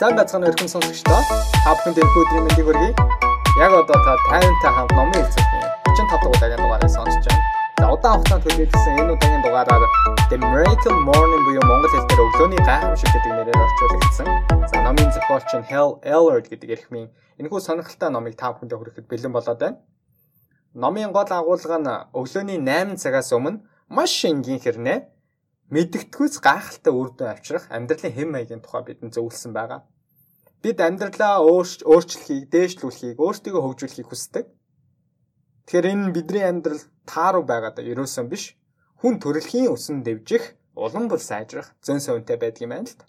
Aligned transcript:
Сайн 0.00 0.16
бацхан 0.16 0.40
өрхөн 0.48 0.64
сонсогчдоо 0.72 1.20
та 1.28 1.72
бүхэнд 1.76 2.00
энэ 2.00 2.12
өдрийн 2.16 2.44
мэндийг 2.48 2.66
хүргэе. 2.72 2.92
Яг 3.60 3.72
одоо 3.76 3.98
та 4.00 4.16
тайвантай 4.32 4.72
хамт 4.72 4.92
номын 4.96 5.12
хэлцээний 5.12 5.60
35 5.92 6.24
дугаар 6.24 6.32
удаагийн 6.32 6.60
дугаарыг 6.64 6.88
сонсож 6.96 7.24
байна. 7.28 7.44
За 7.76 7.86
удаан 7.92 8.16
хугацаанд 8.16 8.44
төлөвлөсөн 8.48 8.96
энэ 8.96 9.12
удаагийн 9.12 9.42
дугаараар 9.44 9.84
The 10.32 10.36
Miracle 10.40 10.96
Morning 11.04 11.42
буюу 11.44 11.64
монгол 11.68 11.92
хэлээр 11.92 12.24
өглөөний 12.24 12.60
гайхамшиг 12.64 13.10
гэдэг 13.12 13.32
нэрээр 13.36 13.60
орчуулагдсан. 13.60 14.28
За 14.72 14.76
номын 14.80 15.08
зохиолч 15.12 15.50
нь 15.60 15.68
Hal 15.68 15.90
Elrod 16.00 16.46
гэдэг 16.48 16.68
эрхмийн 16.80 17.12
энэхүү 17.36 17.60
сонирхолтой 17.60 18.08
номыг 18.08 18.40
та 18.40 18.56
бүхэндээ 18.56 18.78
хүрэхэд 18.80 19.04
бэлэн 19.04 19.36
болоод 19.36 19.60
байна. 19.60 19.84
Номын 20.72 21.12
гол 21.12 21.28
агуулга 21.28 21.76
нь 21.76 21.92
өглөөний 22.16 22.56
8 22.56 22.96
цагаас 22.96 23.36
өмнө 23.36 23.60
маш 23.92 24.16
энгийн 24.24 24.64
хэрнээ 24.64 25.19
мэдгэдгүйс 25.70 26.42
гайхалтай 26.42 26.92
үр 26.92 27.14
дүн 27.14 27.30
авчрах 27.30 27.64
амьдралын 27.70 28.14
хэм 28.16 28.28
маягийн 28.34 28.62
тухай 28.62 28.82
бидэнд 28.86 29.14
зөвлөсөн 29.14 29.54
байгаа. 29.54 29.86
Бид 30.62 30.78
амьдралаа 30.82 31.40
өөрчлөхийг, 31.46 32.50
дээшлүүлэхийг, 32.52 33.16
өөртөө 33.22 33.62
хөгжүүлэхийг 33.62 34.08
хүсдэг. 34.10 34.46
Тэгэхээр 35.64 35.90
энэ 35.94 36.12
бидний 36.12 36.44
амьдрал 36.44 36.82
тааруу 37.06 37.44
байгаадаа 37.46 37.86
ерөөсөн 37.86 38.26
биш. 38.26 38.58
Хүн 39.00 39.22
төрөлхийн 39.22 39.70
өсөн 39.70 40.02
дэвжих, 40.02 40.58
улам 40.74 41.06
бүр 41.08 41.22
сайжрах 41.22 41.70
зөн 41.86 42.02
совинтай 42.02 42.36
байдаг 42.36 42.66
юм 42.66 42.74
байна 42.74 42.90
л 42.90 42.98
та. 42.98 43.06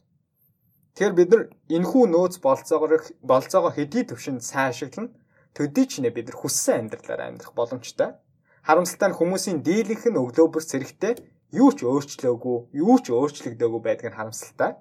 Тэгэхээр 0.96 1.18
бид 1.18 1.30
нар 1.34 1.44
энхүү 1.78 2.04
нөөц 2.14 2.36
болцоогоор 2.46 3.04
болцоогоо 3.26 3.72
хэдий 3.74 4.06
төвшөнд 4.06 4.46
сайн 4.46 4.70
ашиглана. 4.70 5.12
Төдий 5.58 5.90
ч 5.90 6.00
нэ 6.00 6.14
бид 6.14 6.30
нар 6.30 6.38
хүссэн 6.40 6.88
амьдралаар 6.88 7.22
амьдрах 7.28 7.58
боломжтой. 7.58 8.16
Харамсалтай 8.64 9.10
нь 9.10 9.18
хүмүүсийн 9.18 9.60
дийлэнх 9.66 10.06
нь 10.08 10.22
өглөө 10.22 10.48
бүр 10.52 10.64
зэрэгтэй 10.64 11.14
юу 11.52 11.70
ч 11.76 11.84
өөрчлөөгүй, 11.84 12.58
юу 12.80 12.96
ч 13.04 13.12
өөрчлөгдөөгүй 13.12 13.82
байдаг 13.84 14.08
нь 14.12 14.18
харамсалтай. 14.18 14.80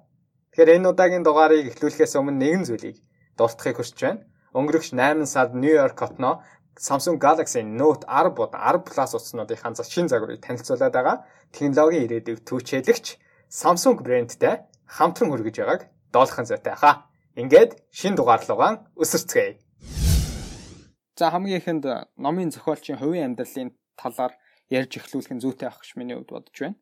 Тэгэхээр 0.55 0.75
энэ 0.79 0.89
удаагийн 0.91 1.23
дугаарыг 1.27 1.67
эхлүүлэхээс 1.75 2.15
өмнө 2.15 2.39
нэгэн 2.39 2.63
зүйлийг 2.67 2.97
дуртахыг 3.35 3.79
хүсэж 3.79 3.99
байна. 3.99 4.23
Өнгөрөх 4.55 4.83
8 4.91 5.27
сард 5.27 5.55
Нью-Йорк 5.55 5.99
хотноо 5.99 6.43
Samsung 6.79 7.19
Galaxy 7.19 7.63
Note 7.63 8.07
10 8.07 8.35
бод 8.35 8.55
10 8.55 8.83
Plus 8.87 9.11
утаснуудын 9.15 9.59
шин 9.83 10.07
загварыг 10.07 10.39
танилцуулаад 10.39 10.95
байгаа. 10.95 11.17
Технологийн 11.51 12.07
ирээдүйг 12.07 12.39
түүчээлэгч 12.47 13.05
Samsung 13.51 13.99
брэндтэй 13.99 14.63
хамтран 14.87 15.31
хүргэж 15.31 15.55
байгааг 15.59 15.81
доолхон 16.15 16.47
зүйтэй 16.47 16.75
хаа. 16.79 17.07
Ингээд 17.35 17.79
шин 17.91 18.15
дугаар 18.15 18.43
руугаан 18.43 18.87
өсөрцгээе. 18.95 19.59
За 21.19 21.31
хамгийн 21.31 21.59
ихэнд 21.59 21.85
номын 22.15 22.51
зохиолчийн 22.51 22.99
хувийн 22.99 23.35
амьдралын 23.35 23.75
талаар 23.99 24.35
ярьж 24.71 24.91
эхлүүлэх 24.97 25.35
нь 25.35 25.43
зүйтэй 25.43 25.67
авах 25.67 25.83
гэж 25.83 25.91
миний 25.99 26.15
хувьд 26.15 26.31
бодож 26.31 26.57
байна. 26.57 26.79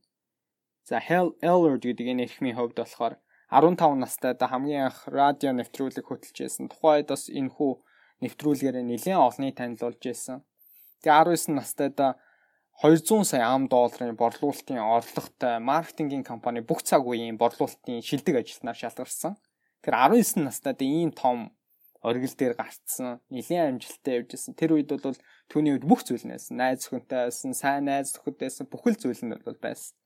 За 0.86 1.02
Hell 1.02 1.34
Elrod 1.42 1.84
гэдэг 1.84 2.08
энэ 2.14 2.24
эрхмийн 2.30 2.58
хувьд 2.58 2.78
болохоор 2.78 3.18
15 3.50 3.98
настайдаа 3.98 4.48
хамгийн 4.50 4.94
анх 4.94 5.10
радио 5.10 5.50
нэвтрүүлэг 5.58 6.06
хөтлөжсэн. 6.06 6.70
Тухайд 6.70 7.10
бас 7.10 7.34
энэ 7.34 7.50
хүү 7.50 7.82
нэвтрүүлгээр 8.22 8.78
нэлээд 8.86 9.18
олныг 9.18 9.58
танилцуулж 9.58 10.02
байсан. 10.06 10.46
Тэгээ 11.02 11.34
19 11.34 11.58
настайдаа 11.58 12.12
200 12.80 13.26
сая 13.26 13.50
ам 13.50 13.68
долларын 13.68 14.16
борлуулалтын 14.16 14.80
орлоготой 14.80 15.60
маркетингийн 15.60 16.24
компани 16.24 16.62
бүх 16.62 16.86
цаг 16.86 17.04
үеийн 17.04 17.42
борлуулалтын 17.42 18.06
шилдэг 18.06 18.40
ажилтнаар 18.40 18.78
шалгарсан. 18.78 19.34
Тэр 19.84 19.94
19 19.98 20.46
настайдаа 20.48 20.88
ийм 20.88 21.12
том 21.12 21.52
оргил 22.02 22.36
дээр 22.36 22.56
гарцсан, 22.56 23.20
нэлийн 23.28 23.76
амжилттай 23.76 24.24
явжсэн. 24.24 24.56
Тэр 24.56 24.80
үед 24.80 24.88
бол 24.88 25.20
түүний 25.52 25.76
үед 25.76 25.84
бүх 25.84 26.08
зүйл 26.08 26.24
нээсэн. 26.24 26.56
Найз 26.56 26.88
өхөнтэй 26.88 27.28
байсан, 27.28 27.52
сайн 27.52 27.92
найз 27.92 28.16
нөхөд 28.16 28.40
байсан, 28.40 28.72
бүхэл 28.72 28.96
зүйл 28.96 29.20
нь 29.28 29.36
бол 29.36 29.60
байсан. 29.60 30.00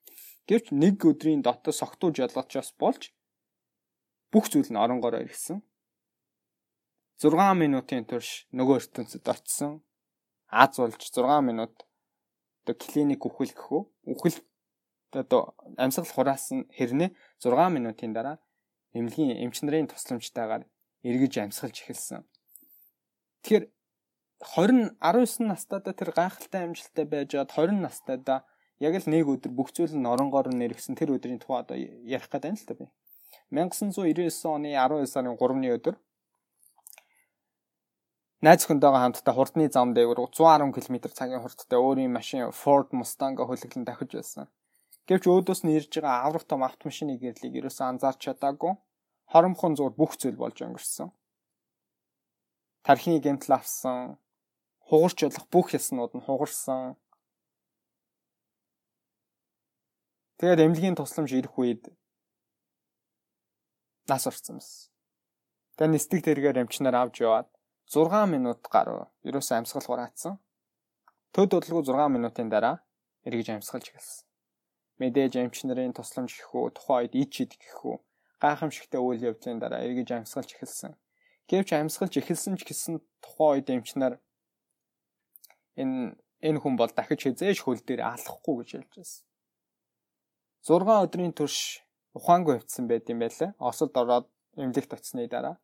Гэвч 0.50 0.74
нэг 0.74 1.06
өдрийн 1.06 1.46
дотор 1.46 1.74
согтууж 1.74 2.18
ялгачаас 2.18 2.74
болж 2.82 3.14
бүх 4.34 4.50
зүйл 4.50 4.74
нь 4.74 4.82
оронгороо 4.82 5.22
ирсэн. 5.22 5.62
6 7.22 7.30
минутын 7.62 8.04
турш 8.10 8.50
нөгөө 8.52 8.82
ертөнцид 8.82 9.30
очсон. 9.30 9.86
Аз 10.50 10.82
болж 10.82 10.98
6 10.98 11.46
минут 11.46 11.86
одоо 12.66 12.76
клиник 12.76 13.22
үхэл 13.22 13.54
гэхүү. 13.54 13.82
Үхэл 14.10 14.42
одоо 15.14 15.54
амьсгал 15.78 16.10
хураас 16.10 16.50
нь 16.50 16.66
хэрнээ 16.74 17.14
6 17.38 17.70
минутын 17.70 18.12
дараа 18.18 18.42
эмнэлгийн 18.98 19.38
эмч 19.46 19.62
нарын 19.62 19.88
тусламжтайгаар 19.88 20.66
эргэж 21.04 21.34
амьсгалж 21.44 21.78
эхэлсэн. 21.84 22.24
Тэгэхээр 23.44 23.66
20 24.44 25.00
19 25.00 25.48
настайдаа 25.52 25.94
тэр 25.96 26.12
гайхалтай 26.16 26.62
амжилттай 26.68 27.06
байжгаад 27.08 27.52
20 27.52 27.80
настайдаа 27.84 28.40
яг 28.80 28.96
л 29.00 29.08
нэг 29.08 29.28
өдөр 29.28 29.52
бүх 29.56 29.72
зүйл 29.76 29.96
нь 29.96 30.08
оронгоор 30.08 30.52
нэрвсэн 30.52 30.96
тэр 31.00 31.16
өдрийн 31.16 31.40
тухай 31.40 31.64
одоо 31.64 31.78
ярих 31.80 32.28
гэдэг 32.28 32.52
юм 32.52 32.60
л 32.60 32.68
та 32.68 32.76
би. 32.76 32.86
1999 33.52 34.32
оны 34.52 34.76
12 34.76 35.08
сарын 35.08 35.40
3-ны 35.40 35.70
өдөр 35.76 35.96
найз 38.44 38.68
хүнтэйгээ 38.68 39.02
хамтдаа 39.04 39.34
хурдны 39.36 39.72
зам 39.72 39.96
дээгүүр 39.96 40.20
110 40.36 40.76
км 40.76 40.96
цагийн 41.16 41.44
хурдтай 41.44 41.80
өөрийн 41.80 42.12
машин 42.12 42.52
Ford 42.52 42.92
Mustang-а 42.92 43.48
хөлөглөн 43.48 43.88
дахиж 43.88 44.12
байсан. 44.20 44.52
Гэвч 45.08 45.24
өөдөөс 45.32 45.62
нь 45.64 45.76
ирж 45.80 45.92
байгаа 45.96 46.28
аврах 46.28 46.44
том 46.44 46.64
автомашины 46.68 47.16
гэрлийг 47.16 47.56
ерөөсөө 47.60 47.86
анзаарч 47.88 48.20
чадаагүй 48.28 48.76
хоромхон 49.32 49.76
зур 49.76 49.94
бүх 49.96 50.18
зүйл 50.18 50.38
болж 50.38 50.58
өнгөрсөн. 50.62 51.10
Тархины 52.84 53.20
гэмтэл 53.24 53.56
авсан, 53.56 54.20
хугарч 54.88 55.20
болох 55.24 55.48
бүх 55.48 55.68
яснууд 55.74 56.12
нь 56.16 56.26
хугарсан. 56.26 56.96
Тэгээд 60.38 60.64
эмнэлгийн 60.66 60.98
тусламж 61.00 61.32
ирэх 61.32 61.56
үед 61.56 61.84
нас 64.10 64.28
орсон 64.28 64.60
байсан. 64.60 64.92
Тэгээд 65.80 65.94
нисдэг 65.96 66.20
тэргээр 66.28 66.62
эмчнэр 66.68 66.96
авч 67.00 67.24
яваад 67.24 67.48
6 67.88 68.28
минут 68.28 68.60
гаруй 68.68 69.08
ерөөсөө 69.24 69.64
амьсгал 69.64 69.88
хураацсан. 69.88 70.36
Төд 71.32 71.50
бодлого 71.56 71.82
6 71.88 72.12
минутын 72.12 72.52
дараа 72.52 72.84
эргэж 73.24 73.48
амьсгалж 73.56 73.88
эхэлсэн. 73.90 74.28
Мэдээж 75.00 75.34
эмчнэрийн 75.40 75.96
тусламж 75.96 76.36
гэхүү 76.36 76.76
тухайн 76.76 77.08
үед 77.08 77.14
ид 77.16 77.30
шид 77.32 77.52
гэхүү 77.56 77.96
гайхамшигтай 78.44 79.00
үйл 79.00 79.24
явдлын 79.32 79.64
дараа 79.64 79.82
эргэж 79.88 80.10
амьсгалж 80.12 80.50
эхэлсэн. 80.54 80.92
Гэвч 81.48 81.70
амьсгалж 81.80 82.14
эхэлсэн 82.20 82.60
ч 82.60 82.68
гэсэн 82.68 83.00
тухайн 83.24 83.64
үед 83.64 83.68
эмчнэр 83.72 84.14
энэ 85.80 86.20
энэ 86.44 86.60
хүн 86.60 86.76
бол 86.76 86.92
дахиж 86.92 87.24
хизээш 87.24 87.64
хөл 87.64 87.80
дээр 87.88 88.04
алахгүй 88.04 88.54
гэж 88.60 88.70
хэлж 88.76 88.92
байсан. 89.00 89.24
6 90.68 91.08
өдрийн 91.08 91.34
турш 91.36 91.84
ухаангүй 92.18 92.60
хөвцсөн 92.60 92.86
байт 92.92 93.08
юм 93.08 93.20
байлаа. 93.24 93.56
Осолд 93.60 93.96
ороод 93.96 94.28
эмнэлэгт 94.60 94.92
очсны 94.96 95.28
дараа. 95.28 95.56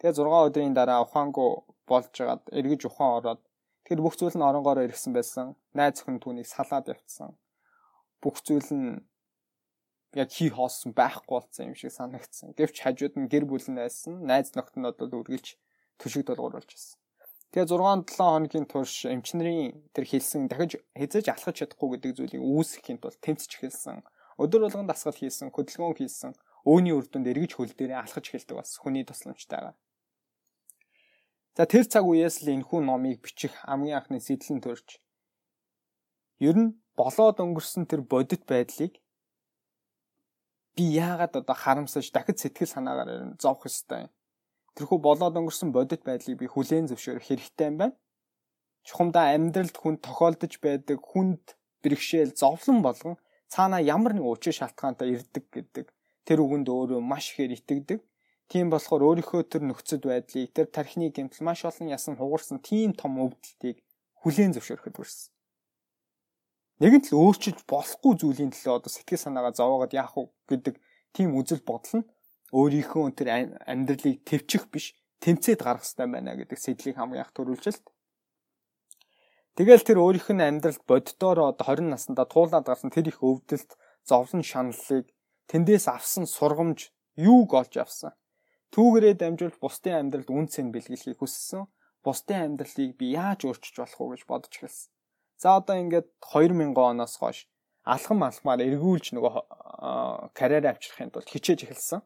Тэгээ 0.00 0.16
6 0.16 0.48
өдрийн 0.48 0.74
дараа 0.76 1.04
ухаангүй 1.04 1.48
болж 1.88 2.08
жагаад 2.16 2.42
эргэж 2.48 2.80
ухаан 2.88 3.12
ороод 3.20 3.40
тэр 3.84 4.00
бүх 4.00 4.16
зүйл 4.16 4.36
нь 4.36 4.48
оронгоор 4.48 4.84
ирсэн 4.88 5.12
байсан. 5.12 5.46
Найз 5.76 6.00
хүн 6.00 6.16
түүнийг 6.16 6.48
салаад 6.48 6.88
явцсан. 6.92 7.36
Бүх 8.24 8.40
зүйл 8.40 8.68
нь 8.72 9.04
яг 10.14 10.28
хий 10.30 10.50
хоосон 10.52 10.92
байхгүй 10.92 11.32
болсон 11.40 11.72
юм 11.72 11.76
шиг 11.76 11.92
санагдсан. 11.92 12.52
Гэвч 12.58 12.76
хажууд 12.84 13.14
нь 13.16 13.30
гэр 13.32 13.44
бүл 13.48 13.64
нь 13.68 13.80
байсан. 13.80 14.20
Найз 14.28 14.52
нөхдөд 14.52 15.00
бол 15.00 15.18
үргэлж 15.24 15.56
төшиг 15.96 16.28
долгууруулж 16.28 16.68
байсан. 16.68 16.98
Тэгээ 17.52 17.68
6 17.68 18.08
7 18.08 18.16
хоногийн 18.16 18.66
турш 18.68 19.04
эмчнэрийн 19.04 19.92
тэр 19.92 20.04
хэлсэн 20.08 20.48
дахиж 20.48 20.80
хязгаарч 20.96 21.28
алхаж 21.28 21.56
чадахгүй 21.60 21.88
гэдэг 22.00 22.12
зүйлийг 22.16 22.40
үүсгэхийн 22.40 23.00
тулд 23.00 23.20
тэмцэж 23.20 23.50
эхэлсэн. 23.60 24.00
Өдөр 24.40 24.64
болгон 24.64 24.88
дасгал 24.88 25.12
хийсэн, 25.12 25.52
хөдөлгөөн 25.52 25.96
хийсэн. 26.00 26.32
Өөний 26.64 26.96
үр 26.96 27.04
дүнд 27.04 27.28
эргэж 27.28 27.52
хөл 27.60 27.76
дээрээ 27.76 28.00
алхаж 28.00 28.24
эхэлдэг 28.24 28.56
бас 28.56 28.80
хүний 28.80 29.04
тусламжтайгаар. 29.04 29.76
За 31.52 31.68
тэр 31.68 31.84
цаг 31.84 32.08
үеэс 32.08 32.40
л 32.40 32.56
энэ 32.56 32.64
хүн 32.64 32.88
номыг 32.88 33.20
бичих 33.20 33.52
хамгийн 33.68 34.00
анхны 34.00 34.16
сэтлэн 34.24 34.64
төрж 34.64 34.96
ер 36.40 36.56
нь 36.56 36.80
болоод 36.96 37.36
өнгөрсөн 37.36 37.84
тэр 37.84 38.00
бодит 38.00 38.48
байдлыг 38.48 38.96
би 40.76 40.84
яагаад 40.96 41.36
одоо 41.40 41.56
харамсаж 41.56 42.06
дахид 42.12 42.38
сэтгэл 42.40 42.74
санаагаар 42.74 43.36
зовх 43.42 43.66
ёстой 43.68 44.08
юм. 44.08 44.12
Тэрхүү 44.76 44.98
болоод 45.04 45.36
өнгөрсөн 45.36 45.70
бодит 45.76 46.02
байдлыг 46.08 46.38
би 46.40 46.46
хүлээн 46.48 46.88
зөвшөөрөх 46.88 47.28
хэрэгтэй 47.28 47.66
юм 47.68 47.76
байна. 47.80 47.96
Чухамдаа 48.88 49.36
амьдралд 49.36 49.76
хүн 49.76 49.96
тохиолдож 50.00 50.52
байдаг 50.64 50.98
хүнд 51.04 51.44
бэрхшээл 51.82 52.32
зовлон 52.32 52.80
болгон 52.82 53.16
цаана 53.52 53.78
ямар 53.78 54.16
нэг 54.16 54.24
учир 54.24 54.56
шалтгаантай 54.56 55.12
ирдэг 55.12 55.44
гэдэг 55.52 55.86
тэр 56.26 56.38
үгэнд 56.40 56.68
өөрөө 56.72 57.00
маш 57.04 57.36
ихээр 57.36 57.52
итгэдэг. 57.58 58.00
Тийм 58.48 58.72
болохоор 58.72 59.02
өөрийнхөө 59.08 59.42
тэр 59.52 59.62
нөхцөл 59.68 60.08
байдлыг 60.08 60.50
тэр 60.56 60.66
тархины 60.72 61.12
гэмтэл 61.12 61.44
маш 61.44 61.64
олон 61.68 61.92
ясан 61.92 62.16
хугарсан 62.16 62.58
тийм 62.64 62.96
том 62.96 63.20
өвдөлтийг 63.20 63.76
хүлээн 64.24 64.54
зөвшөөрөхөд 64.56 64.96
хүрсэн. 64.96 65.31
Нэгэнт 66.80 67.12
л 67.12 67.18
өөрчилж 67.20 67.66
болохгүй 67.68 68.12
зүйлийн 68.22 68.52
төлөө 68.54 68.74
одоо 68.80 68.90
сэтгэл 68.92 69.24
санаагаа 69.24 69.52
зовоогод 69.52 69.92
яах 69.92 70.16
вэ 70.16 70.30
гэдэг 70.48 70.74
тийм 71.12 71.36
үзэл 71.36 71.60
бодол 71.66 72.00
нь 72.00 72.08
өөрийнхөө 72.56 73.04
тэр 73.16 73.28
амьдралыг 73.68 74.24
төвчих 74.28 74.68
биш 74.72 74.96
тэмцээд 75.20 75.60
гарах 75.62 75.84
хэрэгтэй 75.84 76.08
байна 76.08 76.36
гэдэг 76.36 76.58
сэтлийг 76.58 76.96
хамгийн 76.96 77.24
их 77.24 77.32
төрүүлжилт. 77.36 77.84
Тэгэл 79.56 79.84
тэр 79.84 79.98
өөрийнх 80.00 80.28
нь 80.32 80.46
амьдралд 80.48 80.82
боддоор 80.88 81.38
одоо 81.52 81.64
20 81.76 81.92
наснда 81.92 82.24
туулаад 82.24 82.64
гарсан 82.64 82.88
тэр 82.88 83.12
их 83.12 83.20
өвдөлт, 83.20 83.76
зовлон 84.08 84.40
шаналлыг 84.40 85.12
тэндээс 85.52 85.86
авсан 85.92 86.24
сургамж 86.24 86.88
юуг 87.20 87.52
олж 87.52 87.76
авсан. 87.76 88.16
түүгээрээ 88.72 89.14
дамжуулж 89.20 89.56
бусдын 89.60 90.08
амьдралд 90.08 90.32
үнцэн 90.32 90.72
бэлгэлхийг 90.72 91.20
хүссэн. 91.20 91.68
Бусдын 92.00 92.56
амьдралыг 92.56 92.96
би 92.96 93.12
яаж 93.12 93.44
өөрчилж 93.44 93.76
болох 93.76 94.00
вэ 94.00 94.08
гэж 94.16 94.22
бодож 94.24 94.52
эхэлсэн. 94.56 94.90
За 95.42 95.56
одоо 95.58 95.74
ингээд 95.82 96.06
2000 96.22 96.78
оноос 96.78 97.18
хойш 97.18 97.38
алхам 97.82 98.22
алхмаар 98.22 98.62
эргүүлж 98.62 99.10
нөгөө 99.18 99.32
карьер 100.38 100.70
авчрахын 100.70 101.10
тулд 101.10 101.26
хичээж 101.26 101.66
эхэлсэн. 101.66 102.00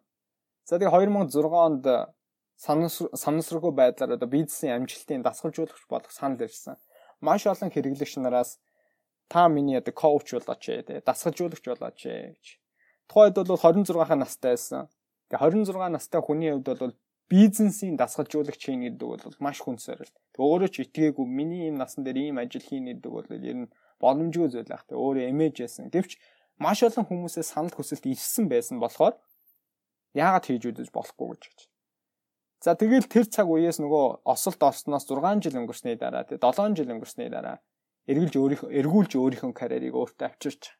За 0.64 0.80
тэгээ 0.80 1.12
2006 1.12 1.44
онд 1.52 1.84
санамсаргүй 2.56 3.72
байдлаар 3.76 4.16
одоо 4.16 4.28
бизнесийн 4.28 4.80
амжилтын 4.80 5.20
дасгалжуулагч 5.20 5.84
болох 5.92 6.12
санал 6.16 6.40
ирсэн. 6.40 6.80
Маш 7.20 7.44
олон 7.44 7.68
хэрэглэгч 7.68 8.16
нараас 8.24 8.56
та 9.28 9.48
миний 9.52 9.76
одоо 9.76 9.92
коуч 9.92 10.32
болооч 10.32 10.64
ээ, 10.72 11.04
дасгалжуулагч 11.04 11.64
болооч 11.68 12.00
ээ 12.08 12.40
гэж. 12.40 12.46
Тухайд 13.04 13.36
бол 13.36 13.60
26 13.60 14.16
настай 14.16 14.56
байсан. 14.56 14.88
Тэгээ 15.28 15.60
26 15.60 15.92
настай 15.92 16.20
хүний 16.24 16.56
хувьд 16.56 16.72
бол 16.80 16.96
бизнесийн 17.28 17.96
дасгалжуулагч 17.98 18.62
хийн 18.62 18.86
гэдэг 18.86 19.06
бол 19.06 19.36
маш 19.42 19.58
хүн 19.62 19.78
сорилт. 19.82 20.14
Тэг 20.34 20.42
өөрөө 20.42 20.70
ч 20.70 20.76
итгээгүй 20.86 21.26
миний 21.26 21.66
ийм 21.66 21.76
насан 21.78 22.06
дээр 22.06 22.30
ийм 22.30 22.38
ажил 22.38 22.62
хийн 22.62 22.86
гэдэг 22.86 23.10
бол 23.10 23.26
ер 23.26 23.66
нь 23.66 23.72
боломжгүй 23.98 24.48
зүйл 24.54 24.70
ах. 24.70 24.86
Тэг 24.86 24.94
өөрөө 24.98 25.30
эмээж 25.34 25.54
байсан. 25.66 25.90
Гэвч 25.90 26.18
маш 26.62 26.86
олон 26.86 27.04
хүмүүсээ 27.06 27.42
санал 27.42 27.74
хүсэлт 27.74 28.06
ивсэн 28.06 28.46
байсан 28.46 28.78
болохоор 28.78 29.18
яагаад 30.14 30.46
хийж 30.46 30.62
үзэж 30.70 30.88
болохгүй 30.94 31.34
гэж. 31.34 31.58
За 32.62 32.78
тэгэл 32.78 33.10
тэр 33.10 33.26
цаг 33.28 33.50
үеэс 33.50 33.82
нөгөө 33.82 34.24
осолд 34.24 34.60
орсноос 34.62 35.04
6 35.04 35.44
жил 35.44 35.58
өнгөрсний 35.60 35.98
дараа 35.98 36.24
тий 36.24 36.40
7 36.40 36.78
жил 36.78 36.88
өнгөрсний 36.94 37.28
дараа 37.28 37.60
эргэлж 38.08 38.34
өөрийнхөө 38.38 38.70
эргүүлж 38.80 39.12
өөрийнхөө 39.18 39.52
карьерийг 39.52 39.94
өөртөө 39.98 40.26
авчирч. 40.30 40.72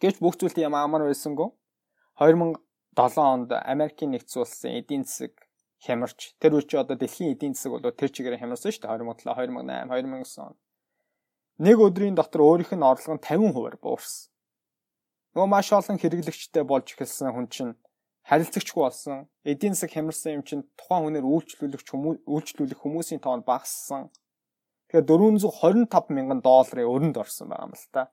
Гэвч 0.00 0.16
бүх 0.24 0.40
зүйлт 0.40 0.56
юм 0.56 0.74
амар 0.78 1.04
байсангүй 1.04 1.52
2007 2.96 3.22
онд 3.22 3.50
Америкийн 3.52 4.10
нэгдсэн 4.10 4.42
улсын 4.42 4.74
эдийн 4.82 5.04
засаг 5.06 5.34
хямарч 5.78 6.34
тэр 6.42 6.58
үе 6.58 6.66
чи 6.66 6.74
одоо 6.76 6.98
дэлхийн 6.98 7.38
эдийн 7.38 7.54
засаг 7.54 7.78
бол 7.78 7.86
тэр 7.94 8.10
чигээр 8.10 8.42
хямарсан 8.42 8.74
шүү 8.74 8.82
дээ 8.82 8.90
2007 8.90 9.30
2008 9.30 9.86
2009 9.86 10.42
он. 10.42 10.54
Нэг 11.60 11.76
өдрийн 11.78 12.16
дотор 12.18 12.42
өөрийнх 12.42 12.74
нь 12.74 12.82
орлого 12.82 13.14
нь 13.14 13.22
50% 13.22 13.78
буурсан. 13.78 14.32
Нөгөө 15.38 15.48
маш 15.54 15.70
олон 15.70 16.02
хэрэглэгчтэй 16.02 16.64
болж 16.66 16.86
эхэлсэн 16.90 17.30
хүн 17.30 17.46
чинь 17.46 17.78
харилцагчгүй 18.26 18.82
болсон. 18.82 19.30
Эдийн 19.46 19.78
засаг 19.78 19.94
хямарсан 19.94 20.40
юм 20.40 20.42
чинь 20.42 20.66
тухайн 20.74 21.06
хүнээр 21.06 21.26
үйлчлүүлэх 21.30 21.82
үйлчлүүлэх 22.26 22.80
хүмүүсийн 22.82 23.22
тоон 23.22 23.46
багассан. 23.46 24.10
Тэгэхээр 24.90 25.06
425 25.06 26.10
мянган 26.10 26.40
долларын 26.42 26.90
өрөнд 26.90 27.16
орсон 27.22 27.54
байгаа 27.54 27.70
юм 27.70 27.74
л 27.78 27.88
та. 27.94 28.10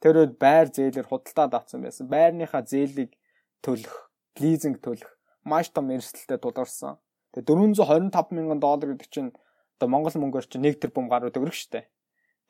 Тэр 0.00 0.14
үед 0.24 0.34
байр 0.40 0.72
зээлэр 0.72 1.04
худалдаад 1.04 1.52
авсан 1.52 1.84
байсан. 1.84 2.08
Байрныхаа 2.08 2.62
зээлийг 2.64 3.17
төлөх, 3.62 4.10
лизинг 4.38 4.80
төлөх 4.82 5.18
маш 5.48 5.70
том 5.72 5.90
эрсдэлтэй 5.90 6.38
тулгарсан. 6.38 6.98
Тэгээ 7.32 7.74
425 7.80 8.32
мянган 8.36 8.60
доллар 8.60 8.92
гэдэг 8.92 9.08
чинь 9.08 9.30
одоо 9.78 9.88
Монгол 9.88 10.12
мөнгөөр 10.12 10.46
чинь 10.48 10.66
1 10.68 10.80
тэрбум 10.82 11.08
гаруй 11.08 11.32
төгрөг 11.32 11.56
штэ. 11.56 11.88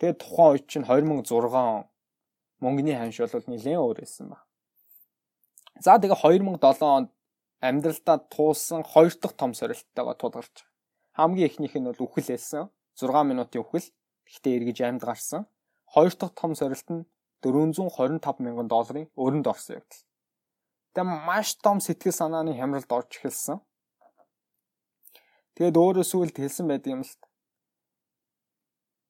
Тэгээ 0.02 0.18
тухайн 0.18 0.50
үед 0.58 0.66
чинь 0.66 0.86
2006 0.86 1.54
он 1.54 1.86
мөнгөний 2.62 2.98
ханш 2.98 3.22
бол 3.22 3.46
нэлээд 3.46 3.78
өөр 3.78 3.98
байсан 4.02 4.34
ба. 4.34 4.38
За 5.78 5.98
тэгээ 5.98 6.18
2007 6.18 6.82
онд 6.82 7.10
амьдралдаа 7.62 8.18
туулсан 8.34 8.82
хоёр 8.82 9.14
дахь 9.14 9.36
том 9.38 9.54
сорилттойгоо 9.54 10.14
тулгарч 10.18 10.54
байгаа. 10.62 10.74
Хамгийн 11.18 11.48
эхнийх 11.50 11.74
нь 11.78 11.86
бол 11.86 12.02
үхэл 12.06 12.34
байсан. 12.34 12.70
6 12.98 13.30
минутын 13.30 13.62
үхэл. 13.62 13.86
Гэхдээ 14.26 14.56
эргэж 14.58 14.78
амьд 14.82 15.02
гарсан. 15.06 15.46
Хоёр 15.86 16.14
дахь 16.14 16.34
том 16.34 16.54
сорилт 16.54 16.88
нь 16.90 17.06
425 17.42 18.42
мянган 18.42 18.66
долларын 18.66 19.10
өрөнд 19.14 19.46
орсон 19.46 19.78
явдал. 19.78 20.07
Тэгээ 20.94 21.26
маш 21.28 21.56
том 21.60 21.78
сэтгэл 21.80 22.16
санааны 22.16 22.52
хямралд 22.56 22.90
орж 22.92 23.10
эхэлсэн. 23.18 23.58
Тэгээд 25.58 25.76
өөрөө 25.76 26.06
сүулт 26.06 26.36
хэлсэн 26.38 26.66
байдаг 26.70 26.90
юм 26.94 27.02
л 27.02 27.14
та. 27.18 27.26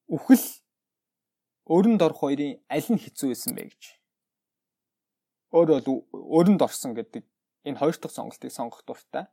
Үхэл 0.09 0.47
өрөнд 1.69 2.01
орох 2.01 2.25
хоёрын 2.25 2.57
аль 2.73 2.89
нь 2.89 3.03
хэцүү 3.03 3.29
байсан 3.31 3.53
бэ 3.53 3.69
гэж 3.69 3.83
өөрөө 5.53 5.79
л 5.85 5.89
өрөнд 6.13 6.61
орсон 6.65 6.93
гэдэг 6.97 7.25
энэ 7.69 7.79
хоёр 7.81 7.97
дахь 8.01 8.17
сонголтыг 8.17 8.53
сонгох 8.53 8.83
дуртай. 8.89 9.29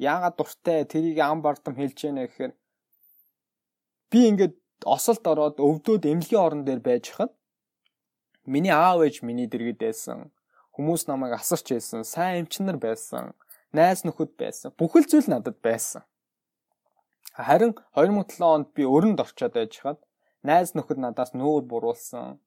Яагаад 0.00 0.36
дуртай 0.36 0.84
тэрийг 0.88 1.18
ам 1.20 1.44
бардам 1.44 1.76
хэлж 1.76 1.98
яана 2.08 2.24
гэхээр 2.24 2.52
би 4.10 4.18
ингээд 4.32 4.56
осолд 4.84 5.24
ороод 5.26 5.56
өвдөөд 5.60 6.08
эмнэлгийн 6.08 6.44
орон 6.44 6.62
дээр 6.64 6.80
байж 6.80 7.04
хад 7.12 7.32
миний 8.48 8.72
аав 8.72 9.04
ээж 9.04 9.20
миний 9.28 9.48
дэргэд 9.48 9.78
байсан 9.84 10.32
хүмүүс 10.78 11.10
намайг 11.10 11.34
асарч 11.34 11.74
байсан 11.74 12.06
сайн 12.06 12.46
эмчнэр 12.46 12.78
байсан 12.78 13.34
найз 13.74 14.06
нөхөд 14.06 14.38
байсан 14.38 14.70
бүхэл 14.78 15.10
зүйл 15.10 15.28
надад 15.34 15.58
байсан 15.58 16.06
харин 17.34 17.74
2007 17.98 18.46
онд 18.46 18.68
би 18.78 18.86
өрөнд 18.86 19.18
орчоод 19.24 19.58
байж 19.58 19.74
хад 19.82 19.98
найз 20.46 20.72
нөхөд 20.78 21.02
надаас 21.02 21.34
нүүр 21.34 21.66
буруулсан 21.66 22.38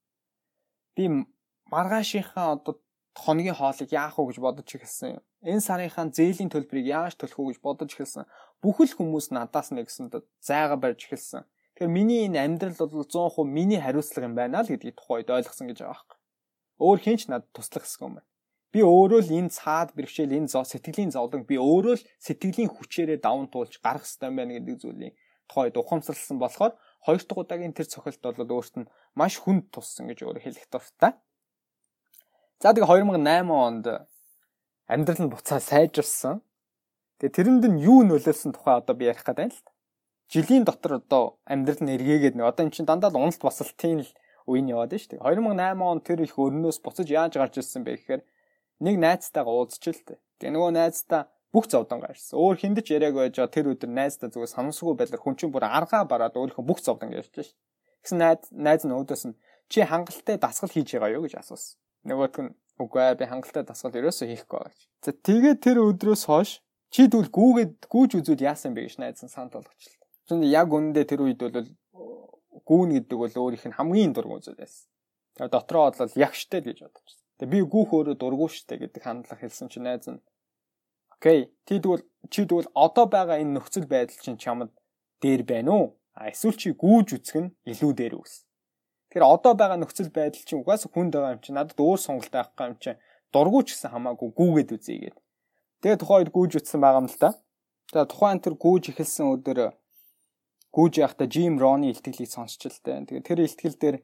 би 0.95 1.27
маргаашийнхаа 1.75 2.47
одоо 2.55 2.79
хоногийн 3.15 3.55
хоолыг 3.55 3.91
яах 3.91 4.15
вэ 4.17 4.31
гэж 4.31 4.37
бодож 4.39 4.67
эхэлсэн 4.71 5.09
юм. 5.19 5.23
Энэ 5.43 5.65
сарынхаа 5.67 6.07
зээлийн 6.15 6.51
төлбөрийг 6.51 6.87
яаж 6.87 7.13
төлөх 7.19 7.37
вэ 7.39 7.47
гэж 7.51 7.59
бодож 7.59 7.91
эхэлсэн. 7.91 8.25
Бүхэл 8.63 8.95
хүмүүс 8.95 9.35
надаас 9.35 9.75
нэгсэнд 9.75 10.23
зайга 10.39 10.75
барьж 10.79 11.07
эхэлсэн. 11.07 11.43
Тэгэхээр 11.75 11.91
миний 11.91 12.27
энэ 12.27 12.39
амьдрал 12.39 12.79
бол 12.79 13.03
100% 13.03 13.43
миний 13.43 13.79
хариуцлага 13.81 14.27
юм 14.27 14.35
байна 14.35 14.63
л 14.63 14.71
гэдгийг 14.71 14.95
тухайд 14.95 15.27
ойлгосон 15.27 15.67
гэж 15.67 15.83
байгаа 15.83 15.91
байхгүй. 15.91 16.17
Өөр 16.81 16.99
хинч 17.05 17.29
надад 17.29 17.53
туслах 17.53 17.85
хэсэг 17.85 18.01
юм 18.01 18.13
байна. 18.17 18.29
Би 18.73 18.81
өөрөө 18.81 19.21
л 19.21 19.35
энэ 19.37 19.53
цаад 19.53 19.93
бэрхшээл 19.93 20.37
энэ 20.41 20.49
зов 20.49 20.65
сэтгэлийн 20.65 21.13
зовлон 21.13 21.45
би 21.45 21.61
өөрөө 21.61 21.95
л 22.01 22.07
сэтгэлийн 22.25 22.73
хүчээрээ 22.73 23.19
даван 23.21 23.47
туулж 23.53 23.77
гарах 23.85 24.07
хэрэгтэй 24.07 24.29
юм 24.31 24.37
байна 24.39 24.55
гэдэг 24.57 24.75
зүйлийг 24.81 25.13
тухайд 25.51 25.75
ухамсарласан 25.75 26.39
болохоор 26.39 26.73
хоёр 27.03 27.21
дахь 27.21 27.41
удаагийн 27.43 27.75
тэр 27.75 27.87
цохилт 27.91 28.23
бол 28.23 28.55
өөрт 28.55 28.75
нь 28.79 28.89
маш 29.19 29.35
хүнд 29.43 29.67
туссан 29.75 30.07
гэж 30.07 30.23
өөрөө 30.23 30.43
хэлэх 30.47 30.67
дуртай. 30.71 31.11
За 32.63 32.71
тэгээ 32.71 32.87
2008 32.87 33.51
онд 33.51 33.85
амьдрал 34.87 35.21
нь 35.21 35.33
буцаа 35.33 35.59
сайжирсан. 35.59 36.39
Тэгээ 37.19 37.35
тэрэнд 37.35 37.63
нь 37.67 37.83
юу 37.83 38.07
нөлөөлсөн 38.07 38.55
тухай 38.55 38.79
одоо 38.79 38.95
би 38.95 39.11
ярих 39.11 39.27
гэдэг 39.27 39.45
юм 39.45 39.51
л. 39.51 39.61
Жилийн 40.31 40.63
дотор 40.63 41.03
одоо 41.03 41.41
амьдрал 41.43 41.83
нь 41.83 41.93
эргээгээд 41.99 42.39
нэг 42.39 42.47
одоо 42.47 42.63
эн 42.63 42.71
чинь 42.71 42.87
дандаа 42.87 43.11
уналт 43.11 43.41
басалтын 43.43 44.07
л 44.07 44.11
үеийн 44.47 44.71
яваад 44.73 44.93
шүү 44.95 45.17
дээ. 45.17 45.25
2008 45.25 45.81
он 45.81 45.99
тэр 46.01 46.19
их 46.25 46.35
өрнөөс 46.37 46.77
буцаж 46.81 47.07
яаж 47.09 47.33
гарч 47.37 47.61
ирсэн 47.61 47.83
бэ 47.85 47.97
гэхээр 47.97 48.21
нэг 48.81 48.95
найзтайгаа 48.97 49.53
уулзч 49.53 49.83
л 49.89 50.01
дээ. 50.07 50.19
Тэгээ 50.41 50.53
нөгөө 50.55 50.71
найзтаа 50.77 51.21
бүх 51.53 51.67
зовдон 51.67 51.99
гарсан. 52.01 52.39
Өөр 52.39 52.57
хиндэж 52.57 52.85
яриаг 52.95 53.15
байж 53.17 53.37
тэр 53.37 53.75
өдөр 53.75 53.91
найзтаа 53.91 54.31
зүгээр 54.31 54.55
санамсаргүй 54.55 54.95
байдлаар 54.97 55.21
хүн 55.21 55.35
чинь 55.35 55.53
бүр 55.53 55.67
аргаа 55.67 56.07
бараад 56.07 56.39
өөрийнхөө 56.39 56.65
бүх 56.65 56.79
зовдон 56.79 57.11
ярьж 57.11 57.29
шээ. 57.35 57.53
Тэгсэн 58.01 58.17
найз 58.17 58.41
найз 58.49 58.81
нь 58.87 58.95
өөдөөс 58.95 59.23
нь 59.29 59.37
чи 59.69 59.85
хангалттай 59.85 60.39
дасгал 60.41 60.71
хийж 60.71 60.95
байгаа 60.95 61.19
юу 61.19 61.27
гэж 61.27 61.37
асуусан 61.37 61.77
нөгөөтг 62.07 62.37
нь 62.41 62.51
үгүй 62.81 63.01
ээ 63.13 63.19
би 63.19 63.25
хангалттай 63.29 63.63
дасгал 63.65 63.93
ерөөсөө 63.93 64.27
хийхгүй 64.33 64.57
байгаа 64.57 64.73
гэж. 64.73 64.81
За 65.05 65.11
тэгээд 65.13 65.59
тэр 65.61 65.77
өдрөөс 65.85 66.23
хойш 66.25 66.51
чи 66.89 67.05
тэгвэл 67.05 67.29
гүүгээд 67.29 67.73
гүүж 67.85 68.11
үзвэл 68.17 68.47
яасан 68.49 68.73
бэ 68.73 68.89
гэж 68.89 68.95
найзан 68.97 69.29
санд 69.29 69.53
болгочлаа. 69.53 70.01
Тэнд 70.25 70.49
яг 70.49 70.67
үнэндээ 70.73 71.05
тэр 71.05 71.21
үед 71.21 71.39
бол 71.45 71.69
гүүн 72.51 72.89
гэдэг 72.95 73.17
бол 73.17 73.35
өөрийнх 73.35 73.67
нь 73.71 73.77
хамгийн 73.77 74.11
дургуй 74.13 74.43
зүйл 74.43 74.59
байсан. 74.59 74.87
Тэгээд 75.39 75.55
дотроо 75.55 75.87
бодлол 75.87 76.19
ягштай 76.19 76.61
гэж 76.61 76.77
бодож. 76.83 77.09
Тэгээд 77.39 77.53
би 77.53 77.59
гүүх 77.63 77.89
өөрөө 77.95 78.15
дургуй 78.19 78.49
штэ 78.51 78.77
гэдэг 78.83 79.01
хандлага 79.03 79.41
хэлсэн 79.41 79.71
чи 79.71 79.79
найз 79.79 80.07
нь 80.11 80.19
Окей. 81.21 81.53
Ти 81.65 81.79
тэгвэл 81.79 82.01
чи 82.33 82.45
тэгвэл 82.49 82.73
одоо 82.73 83.05
байгаа 83.05 83.37
энэ 83.45 83.61
нөхцөл 83.61 83.85
байдал 83.85 84.17
чинь 84.25 84.41
чамд 84.41 84.73
дээр 85.21 85.45
байна 85.45 85.71
уу? 85.71 85.85
А 86.17 86.33
эсвэл 86.33 86.57
чи 86.57 86.73
гүүж 86.73 87.21
үцэх 87.21 87.37
нь 87.37 87.53
илүү 87.69 87.93
дээр 87.93 88.17
үс. 88.17 88.41
Тэгэхээр 89.13 89.29
одоо 89.29 89.53
байгаа 89.53 89.77
нөхцөл 89.77 90.09
байдал 90.09 90.41
чинь 90.41 90.65
угаасаа 90.65 90.89
хүнд 90.89 91.13
байгаа 91.13 91.37
юм 91.37 91.41
чинь 91.45 91.57
надад 91.61 91.77
өөр 91.77 91.99
сонголт 92.01 92.33
байхгүй 92.33 92.65
юм 92.73 92.77
чинь 92.81 92.97
дургуй 93.29 93.61
ч 93.69 93.77
гэсэн 93.77 93.93
хамаагүй 93.93 94.29
гүүгээд 94.33 94.73
үзье 94.73 94.97
гээд. 94.97 95.17
Тэгээ 95.85 96.01
тухайд 96.01 96.29
гүүж 96.33 96.51
утсан 96.57 96.81
байгаа 96.81 97.05
юм 97.05 97.09
л 97.13 97.21
та. 97.21 97.29
За 97.93 98.09
тухайн 98.09 98.41
тэр 98.41 98.57
гүүж 98.57 98.83
эхэлсэн 98.89 99.29
өдөр 99.29 99.77
гүүж 100.71 100.93
явахдаа 101.03 101.27
Jim 101.27 101.59
Rohn-ы 101.59 101.91
ихтгэлийг 101.91 102.31
сонсч 102.31 102.67
л 102.67 102.79
дээ. 102.83 103.07
Тэгээ 103.07 103.27
тэр 103.27 103.39
ихтгэл 103.43 103.77
дээр 103.79 103.97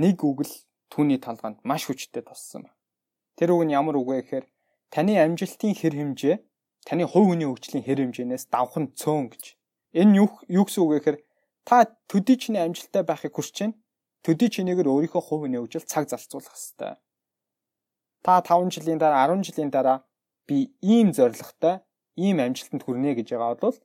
нэг 0.00 0.16
үг 0.24 0.44
л 0.44 0.54
түүний 0.88 1.20
талгаанд 1.20 1.60
маш 1.64 1.86
хүчтэй 1.86 2.24
туссан 2.24 2.68
байна. 2.68 2.76
Тэр 3.36 3.56
үг 3.56 3.62
нь 3.68 3.76
ямар 3.76 3.96
үг 4.00 4.08
вэ 4.08 4.16
гэхээр 4.24 4.46
таны 4.88 5.20
амжилтын 5.20 5.74
хэр 5.76 5.94
хэмжээ 5.94 6.36
таны 6.88 7.04
хувь 7.04 7.28
хүний 7.32 7.48
хөгжлийн 7.48 7.84
хэр 7.84 8.00
хэмжээнээс 8.08 8.48
давхан 8.48 8.96
цөөн 8.96 9.32
гэж. 9.32 9.44
Энэ 10.00 10.16
юу 10.24 10.28
юу 10.48 10.64
гэсэн 10.64 10.80
үг 10.84 10.90
вэ 10.90 10.98
гэхээр 11.00 11.18
та 11.68 11.76
төдий 12.08 12.36
чиний 12.40 12.62
амжилттай 12.64 13.04
байхыг 13.04 13.36
хүсэж 13.36 13.56
байна 13.60 13.76
төдий 14.24 14.48
чинээгээр 14.48 14.88
өөрийнхөө 14.88 15.20
хувь 15.20 15.44
нөөжл 15.52 15.84
цаг 15.84 16.08
зарцуулах 16.08 16.56
хэрэгтэй. 16.56 16.96
Та 18.24 18.40
5 18.40 18.72
жилийн 18.72 18.96
дараа 18.96 19.28
10 19.28 19.44
жилийн 19.44 19.68
дараа 19.68 20.08
би 20.48 20.72
ийм 20.80 21.12
зорилготой 21.12 21.84
ийм 22.16 22.40
амжилтанд 22.40 22.88
хүрнэ 22.88 23.20
гэж 23.20 23.36
байгаа 23.36 23.60
бол 23.60 23.76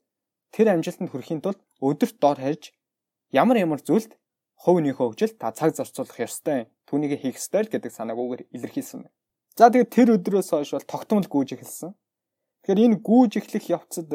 тэр 0.54 0.74
амжилтанд 0.74 1.10
хүрэхийн 1.10 1.40
тулд 1.42 1.60
өдөрт 1.80 2.16
дор 2.22 2.38
харж 2.38 2.74
ямар 3.30 3.56
ямар 3.58 3.80
зүйлд 3.80 4.18
хувийнхөө 4.60 5.06
хөгжил 5.14 5.32
та 5.40 5.52
цаг 5.56 5.72
зарцуулах 5.74 6.18
ёстой. 6.20 6.68
Түүнийг 6.84 7.16
хийх 7.22 7.40
ёстой 7.40 7.64
л 7.64 7.72
гэдэг 7.72 7.92
санааг 7.94 8.18
үгээр 8.18 8.42
илэрхийлсэн 8.52 9.06
байна. 9.06 9.14
За 9.56 9.70
тэгээд 9.72 9.94
тэр 9.94 10.08
өдрөөс 10.20 10.50
хойш 10.52 10.70
бол 10.76 10.90
тогтмол 10.90 11.26
гүйж 11.30 11.48
эхэлсэн. 11.56 11.90
Тэгэхээр 12.66 12.84
энэ 12.84 13.00
гүүж 13.00 13.32
эхлэх 13.40 13.64
явцад 13.72 14.10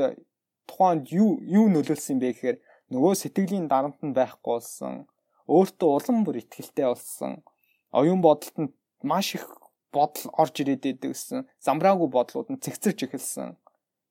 тухайд 0.70 1.10
юу 1.10 1.42
юу 1.42 1.65
нөлөөлсөн 1.74 2.22
бэ 2.22 2.27
гэхээр 2.34 2.58
нөгөө 2.94 3.13
сэтгэлийн 3.18 3.65
дарамт 3.65 4.00
нь 4.06 4.13
байхгүй 4.13 4.54
болсон. 4.54 5.10
Өөртөө 5.50 5.89
улам 5.98 6.18
бүр 6.25 6.42
ихтгэлтэй 6.42 6.86
болсон. 6.89 7.42
Оюун 7.89 8.22
бодолд 8.22 8.58
нь 8.62 8.74
маш 9.01 9.34
их 9.38 9.46
бодол 9.94 10.30
орж 10.42 10.56
ирээд 10.62 10.82
байдаг 10.86 11.10
гэсэн. 11.13 11.46
Замбраагүй 11.62 12.10
бодлууд 12.10 12.50
нь 12.54 12.62
цэгцэрч 12.62 13.00
эхэлсэн. 13.06 13.58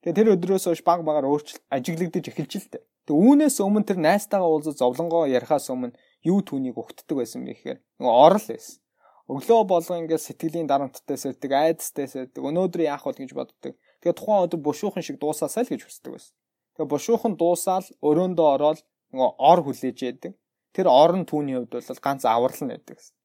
Тэгээ 0.04 0.16
тэр 0.20 0.32
өдрөөс 0.36 0.68
хойш 0.68 0.84
баг 0.84 1.00
багаар 1.00 1.32
өөрчлөлт 1.32 1.64
ажиглагдаж 1.72 2.28
эхэлж 2.28 2.52
л 2.60 2.68
дээ. 2.76 2.84
Тэгээ 3.08 3.24
үүнээс 3.24 3.56
өмнө 3.64 3.88
тэр 3.88 3.98
найстайгаа 4.04 4.44
уулзаж 4.52 4.76
зовлонгоо 4.76 5.24
ярихаас 5.32 5.72
өмнө 5.72 5.96
юу 6.28 6.44
түүнийг 6.44 6.76
угтдаг 6.76 7.16
байсан 7.16 7.40
бэ 7.48 7.56
гэхээр 7.56 7.78
нөгөө 8.04 8.12
орол 8.12 8.46
байсан. 8.52 8.84
Өглөө 9.32 9.64
болго 9.64 9.96
ингээд 9.96 10.20
сэтгэлийн 10.20 10.68
дарамттай 10.68 11.16
сэрдэг, 11.16 11.52
айдастай 11.56 12.04
сэрдэг. 12.04 12.44
Өнөөдөр 12.44 12.84
яах 12.84 13.08
вэ 13.08 13.24
гэж 13.24 13.32
боддог. 13.32 13.72
Тэгээ 14.04 14.16
тухайн 14.20 14.44
өдөр 14.44 14.60
бушуухан 14.60 15.00
шиг 15.00 15.16
дуусаасаа 15.16 15.64
л 15.64 15.72
гэж 15.72 15.88
хүсдэг 15.88 16.12
байсан. 16.12 16.36
Тэгээ 16.76 16.92
бушуухан 16.92 17.32
дуусаал 17.40 17.88
өрөөндөө 18.04 18.48
ороод 18.60 18.84
нөгөө 19.16 19.30
ор 19.40 19.60
хүлээж 19.64 19.98
яадаг. 20.04 20.32
Тэр 20.76 20.86
орон 20.92 21.24
түүний 21.24 21.56
хувьд 21.56 21.72
бол 21.72 22.04
ганц 22.04 22.28
аврал 22.28 22.60
нь 22.60 22.72
байдаг 22.76 23.00
гэсэн. 23.00 23.16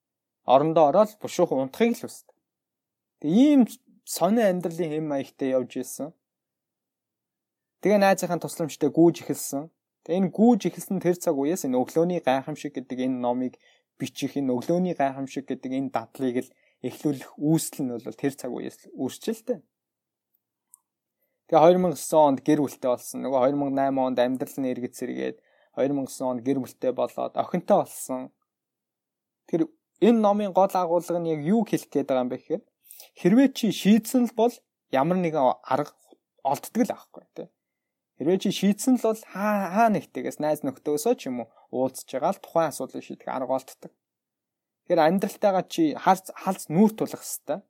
Орондоо 0.47 0.85
ороод 0.87 1.11
бушуухан 1.19 1.67
унтахыг 1.67 1.99
л 1.99 2.03
хүсдэг. 2.07 2.35
Тэгээ 3.19 3.35
ийм 3.35 3.61
сонио 4.07 4.47
амьдралын 4.47 4.91
хэм 4.95 5.05
маягтай 5.11 5.51
явж 5.51 5.83
исэн. 5.83 6.15
Тэгээ 7.79 7.99
найзынхаа 8.03 8.43
тусламжтай 8.43 8.91
гүүж 8.91 9.23
эхэлсэн. 9.23 9.71
Тэгээ 10.03 10.19
энэ 10.19 10.33
гүүж 10.35 10.61
эхэлсэн 10.67 10.99
тэр 10.99 11.15
цаг 11.15 11.35
үеэс 11.39 11.63
энэ 11.63 11.79
өглөөний 11.79 12.19
гайхамшиг 12.19 12.75
гэдэг 12.75 13.07
энэ 13.07 13.23
номыг 13.23 13.55
бичих 13.95 14.35
энэ 14.35 14.51
өглөөний 14.51 14.95
гайхамшиг 14.99 15.47
гэдэг 15.47 15.71
энэ 15.79 15.93
дадлыг 15.95 16.35
л 16.43 16.51
эхлүүлэх 16.83 17.39
үүсэл 17.39 17.87
нь 17.87 17.91
бол 17.95 18.19
тэр 18.19 18.33
цаг 18.35 18.51
үеэс 18.51 18.91
үрчилтэй. 18.95 19.63
Тэгээ 21.47 21.79
2009 21.79 22.19
онд 22.19 22.39
гэр 22.43 22.59
бүлтэй 22.67 22.89
болсон. 22.91 23.23
Нөгөө 23.23 23.55
2008 23.55 23.95
онд 23.95 24.19
амьдрал 24.19 24.57
нь 24.59 24.71
эргэж 24.75 24.93
сэргээд 24.99 25.37
2009 25.79 26.27
онд 26.27 26.41
гэр 26.43 26.59
бүлтэй 26.59 26.91
болоод 26.91 27.33
охинтой 27.39 27.77
болсон. 27.79 28.29
Тэр 29.47 29.71
энэ 30.03 30.19
номын 30.19 30.51
гол 30.51 30.71
агуулга 30.71 31.19
нь 31.19 31.31
яг 31.31 31.41
юу 31.47 31.63
хэлэх 31.63 31.87
гээд 31.87 32.11
байгаа 32.11 32.23
юм 32.27 32.31
бэ 32.31 32.37
гэхээр 32.43 32.63
хэрвээ 33.19 33.47
чи 33.55 33.71
шийдсэн 33.71 34.27
л 34.27 34.35
бол 34.35 34.53
ямар 34.91 35.17
нэгэн 35.19 35.63
арга 35.63 35.95
олддог 36.43 36.83
л 36.85 36.95
аахгүй 36.95 37.23
тий. 37.35 37.47
Хэрвээ 38.19 38.39
чи 38.43 38.51
шийдсэн 38.51 38.99
л 38.99 39.15
бол 39.15 39.21
хаа 39.31 39.71
хаа 39.71 39.87
нэгтээс 39.95 40.43
найз 40.43 40.59
нөхдөсөө 40.67 41.15
ч 41.15 41.31
юм 41.31 41.47
уу 41.47 41.47
уулзж 41.71 42.03
байгаа 42.11 42.35
л 42.35 42.43
тухайн 42.43 42.67
асуудлыг 42.67 42.99
шийдэх 42.99 43.31
арга 43.31 43.55
олддог. 43.55 43.95
Тэгэхээр 44.83 44.99
амьдралтайгаа 45.07 45.65
чи 45.71 45.95
халз 45.95 46.27
халз 46.35 46.67
нүүр 46.67 46.91
тулах 46.99 47.23
хэвээр. 47.23 47.63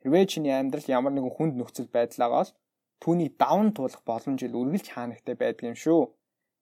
Хэрвээ 0.00 0.24
чиний 0.32 0.56
амьдрал 0.56 0.88
ямар 0.88 1.12
нэгэн 1.12 1.36
хүнд 1.36 1.54
нөхцөл 1.60 1.92
байдлаагаа 1.92 2.48
л 2.48 2.56
түүний 3.04 3.28
даван 3.36 3.76
туулах 3.76 4.00
боломж 4.00 4.40
ил 4.40 4.56
үргэлж 4.56 4.96
хаанагтай 4.96 5.36
байдаг 5.36 5.66
юм 5.68 5.76
шүү. 5.76 6.08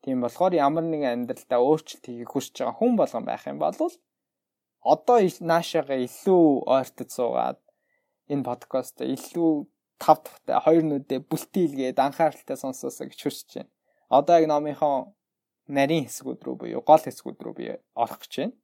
Тийм 0.03 0.19
болохоор 0.19 0.59
ямар 0.59 0.83
нэгэн 0.83 1.23
амьдралдаа 1.23 1.63
өөрчлөлт 1.63 2.03
хийх 2.03 2.35
хүсэж 2.35 2.67
байгаа 2.67 2.77
хүн 2.83 2.93
болгон 2.99 3.25
байх 3.31 3.47
юм 3.47 3.63
бол 3.63 3.79
одоо 4.83 5.19
наашаага 5.23 5.95
илүү 6.03 6.67
ойртож 6.67 7.11
суугаад 7.15 7.63
энэ 8.27 8.47
подкаст 8.47 9.07
илүү 9.07 9.53
тав 9.99 10.23
дахьтай 10.23 10.59
хоёр 10.65 10.85
нүдээ 10.87 11.21
бүлтийлгээд 11.31 11.99
анхааралтай 11.99 12.57
сонсоосоо 12.57 13.07
гэж 13.11 13.21
хүсэж 13.23 13.49
байна. 13.55 13.71
Одоо 14.09 14.35
яг 14.41 14.47
номынхон 14.49 15.13
нарийн 15.69 16.07
хэсгүүд 16.07 16.41
рүү 16.47 16.57
буюу 16.61 16.83
гол 16.87 17.03
хэсгүүд 17.05 17.39
рүү 17.45 17.55
би 17.59 17.67
орох 17.99 18.23
гэж 18.23 18.33
байна. 18.39 18.55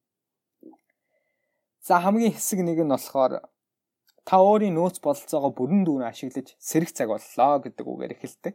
За 1.85 2.01
хамгийн 2.01 2.33
хэсэг 2.33 2.65
нэг 2.65 2.81
нь 2.81 2.95
болохоор 2.95 3.45
та 4.25 4.37
өөрийн 4.41 4.73
нөөц 4.79 5.05
бололцоогоо 5.05 5.53
бүрэн 5.53 5.85
дүүрэн 5.85 6.09
ашиглаж 6.09 6.57
сэрэг 6.57 6.91
цаг 6.97 7.09
боллоо 7.13 7.61
гэдэг 7.61 7.85
үгээр 7.85 8.17
эхэлдэг. 8.17 8.55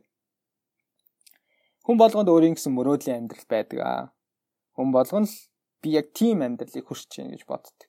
Хүн 1.86 1.98
болгонд 2.02 2.30
өөрийн 2.30 2.58
гэсэн 2.58 2.74
мөрөөдлийн 2.74 3.20
амьдрал 3.22 3.48
байдаг 3.50 3.80
аа. 3.86 4.04
Хүн 4.74 4.90
болгон 4.90 5.26
л 5.30 5.36
би 5.82 5.90
яг 6.00 6.10
тийм 6.18 6.42
амьдралыг 6.42 6.86
хүсэж 6.90 7.22
байна 7.22 7.34
гэж 7.38 7.44
боддог. 7.46 7.89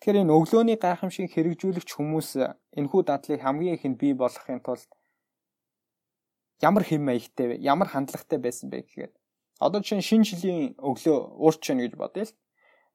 Тэгэхээр 0.00 0.24
энэ 0.24 0.32
өглөөний 0.32 0.78
гайхамшиг 0.80 1.28
хэрэгжүүлэгч 1.28 1.90
хүмүүс 1.92 2.28
энэхүү 2.72 3.02
дадлыг 3.04 3.44
хамгийн 3.44 3.76
ихэнд 3.76 4.00
бий 4.00 4.16
болгохын 4.16 4.64
тулд 4.64 4.88
ямар 6.64 6.88
хэм 6.88 7.04
маягтай 7.04 7.46
вэ? 7.52 7.56
Ямар 7.60 7.92
хандлагатай 7.92 8.40
байсан 8.40 8.72
бэ 8.72 8.80
гэхээр 8.80 9.12
одоо 9.60 9.84
чинь 9.84 10.00
шинэ 10.00 10.24
жилийн 10.24 10.72
өглөө 10.80 11.36
уурч 11.36 11.60
байна 11.68 11.84
гэж 11.84 11.94
бодъё 12.00 12.24
л. 12.24 12.36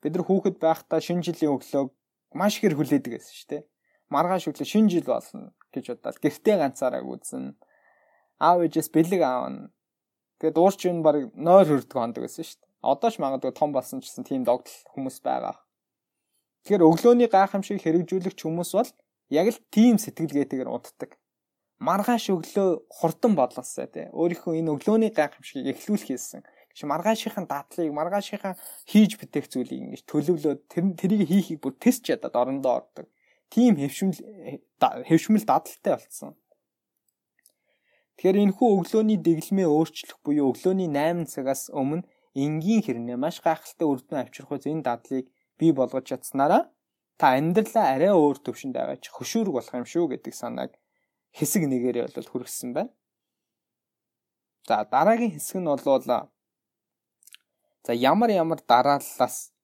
Бид 0.02 0.14
нар 0.18 0.26
хүүхэд 0.26 0.58
байхдаа 0.58 0.98
шинэ 0.98 1.22
жилийн 1.30 1.54
өглөөг 1.54 1.90
маш 2.34 2.58
их 2.58 2.74
хүлээдэг 2.74 3.12
гэсэн 3.14 3.34
шүү 3.38 3.50
дээ. 3.54 3.64
Маргааш 4.10 4.50
өглөө 4.50 4.66
шинэ 4.66 4.90
жил 4.90 5.06
болно 5.06 5.54
гэж 5.78 5.86
бодоод 5.94 6.18
гэртээ 6.26 6.58
ганцаараа 6.58 7.06
үзэн 7.06 7.54
аав 8.42 8.66
ээжээс 8.66 8.90
бэлэг 8.90 9.22
аавна. 9.22 9.70
Тэгээд 10.42 10.58
уурч 10.58 10.82
нь 10.90 11.06
баг 11.06 11.30
нойр 11.38 11.70
хөрдөг 11.70 11.94
хондог 11.94 12.26
гэсэн 12.26 12.46
шүү 12.50 12.58
дээ. 12.66 12.74
Одоо 12.82 13.10
ч 13.14 13.22
магадгүй 13.22 13.54
том 13.54 13.70
болсон 13.74 14.02
ч 14.02 14.10
гэсэн 14.10 14.26
тийм 14.26 14.42
догдол 14.42 14.74
хүмүүс 14.94 15.22
байгаа. 15.22 15.65
Тэгэхээр 16.66 16.82
өглөөний 16.82 17.30
гайхамшиг 17.30 17.78
хэрэгжүүлэгч 17.78 18.42
хүмүүс 18.42 18.72
бол 18.74 18.90
яг 19.30 19.48
л 19.54 19.62
тийм 19.70 20.02
сэтгэлгээтэйгээр 20.02 20.66
унтдаг. 20.66 21.14
Маргааш 21.78 22.34
өглөө 22.34 22.90
хурдан 22.90 23.38
бодлосоо 23.38 23.86
тий. 23.86 24.10
Өөрийнхөө 24.10 24.58
энэ 24.66 24.74
өглөөний 24.74 25.14
гайхамшигыг 25.14 25.78
эхлүүлэх 25.78 26.10
хийсэн. 26.10 26.42
Гэж 26.74 26.80
маргаашийнхын 26.90 27.46
дадлыг, 27.46 27.94
маргаашийнхаа 27.94 28.58
хийж 28.90 29.22
бүтээх 29.22 29.46
зүйлийг 29.46 29.94
ингэж 29.94 30.02
төлөвлөөд 30.10 30.62
тэр 30.66 30.84
тэрийг 30.98 31.30
хийхийг 31.30 31.62
бүр 31.62 31.78
тест 31.78 32.02
чадаад 32.02 32.34
орондоо 32.34 32.82
ордог. 32.82 33.14
Тийм 33.54 33.78
хэвшмэл 33.78 34.18
хэвшмэл 34.82 35.46
дадалтай 35.46 35.94
болсон. 36.02 36.34
Тэгэхээр 38.18 38.42
энэ 38.42 38.56
хүү 38.58 38.70
өглөөний 38.82 39.20
дэглэмээ 39.22 39.70
өөрчлөх 39.70 40.18
буюу 40.26 40.50
өглөөний 40.50 40.90
8 40.90 41.30
цагаас 41.30 41.70
өмнө 41.70 42.10
энгийн 42.34 42.82
хэрнээ 42.82 43.22
маш 43.22 43.44
гайхалтай 43.46 43.86
үр 43.86 44.02
дүн 44.02 44.24
авчрах 44.26 44.56
үз 44.56 44.66
энэ 44.66 44.88
дадлыг 44.88 45.28
бий 45.60 45.72
болгож 45.72 46.06
чадсанараа 46.10 46.64
та 47.20 47.36
амьдралаа 47.40 47.96
арай 47.96 48.12
өөр 48.12 48.38
төвшөнд 48.44 48.76
аваач 48.76 49.04
хөшүүрэг 49.12 49.54
болох 49.56 49.74
юм 49.76 49.88
шүү 49.88 50.06
гэдэг 50.12 50.34
санааг 50.36 50.72
хэсэг 51.38 51.64
нэгээрээ 51.68 52.12
бол 52.16 52.32
хүргэсэн 52.32 52.72
байна. 52.76 52.92
За 54.68 54.84
дараагийн 54.84 55.36
хэсэг 55.36 55.60
нь 55.60 55.70
бол 55.70 55.82
за 57.86 57.94
ямар 57.94 58.30
ямар 58.32 58.60
дарааллаас 58.68 59.56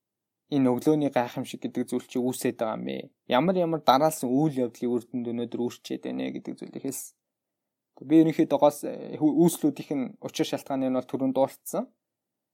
энэ 0.52 0.68
өглөөний 0.68 1.12
гайхамшиг 1.16 1.64
гэдэг 1.64 1.88
зүйл 1.88 2.08
чи 2.12 2.20
үүсээд 2.20 2.60
байгаа 2.60 2.78
юм 2.78 2.86
бэ? 2.86 3.10
Ямар 3.32 3.56
ямар 3.56 3.82
дараалсан 3.82 4.28
үйл 4.28 4.68
явдлын 4.68 4.92
үр 4.92 5.04
дүнд 5.08 5.28
өнөөдөр 5.32 5.62
үүсчээд 5.64 6.04
байна 6.06 6.28
гэдэг 6.36 6.54
зүйлийг 6.60 6.84
хэлсэн. 6.84 7.16
Би 8.04 8.16
ерөнхийдөө 8.22 8.60
гол 8.60 8.80
үүслүүдийнх 9.16 9.92
нь 9.96 10.06
учир 10.20 10.48
шалтгааны 10.52 10.92
нь 10.92 10.98
бол 11.00 11.08
түрүүнд 11.08 11.36
дууссан. 11.40 11.88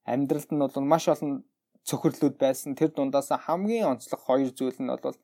Амьдралд 0.05 0.49
нь 0.53 0.61
бол 0.61 0.75
маш 0.85 1.09
олон 1.09 1.41
цөхрлүүд 1.87 2.35
байсан. 2.37 2.75
Тэр 2.75 2.91
дундаас 2.91 3.31
хамгийн 3.31 3.87
онцлог 3.91 4.21
хоёр 4.27 4.51
зүйл 4.51 4.79
нь 4.83 4.91
бол 4.91 5.17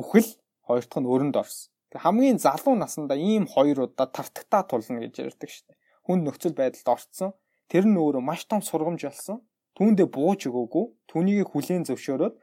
үхэл, 0.00 0.30
хоёр 0.66 0.84
дахь 0.86 1.02
нь 1.02 1.10
өрөнд 1.10 1.36
орсон. 1.42 1.70
Тэг 1.90 2.00
хамгийн 2.06 2.38
залуу 2.38 2.74
насндаа 2.78 3.18
ийм 3.18 3.44
хоёр 3.50 3.90
удаа 3.90 4.06
тартагтаа 4.06 4.62
тулна 4.70 5.02
гэж 5.02 5.14
ярьдаг 5.26 5.50
шүү 5.50 5.66
дээ. 5.66 5.78
Хүн 6.06 6.18
нөхцөл 6.22 6.54
байдалд 6.54 6.88
орцсон. 6.94 7.30
Тэр 7.66 7.84
нь 7.90 7.98
өөрөө 7.98 8.22
маш 8.22 8.46
том 8.46 8.62
сургамж 8.62 9.02
болсон. 9.10 9.42
Түүндээ 9.74 10.06
бууж 10.06 10.40
өгөөгүй. 10.46 10.86
Түүнийг 11.10 11.50
хүлээн 11.50 11.86
зөвшөөрөөд 11.90 12.34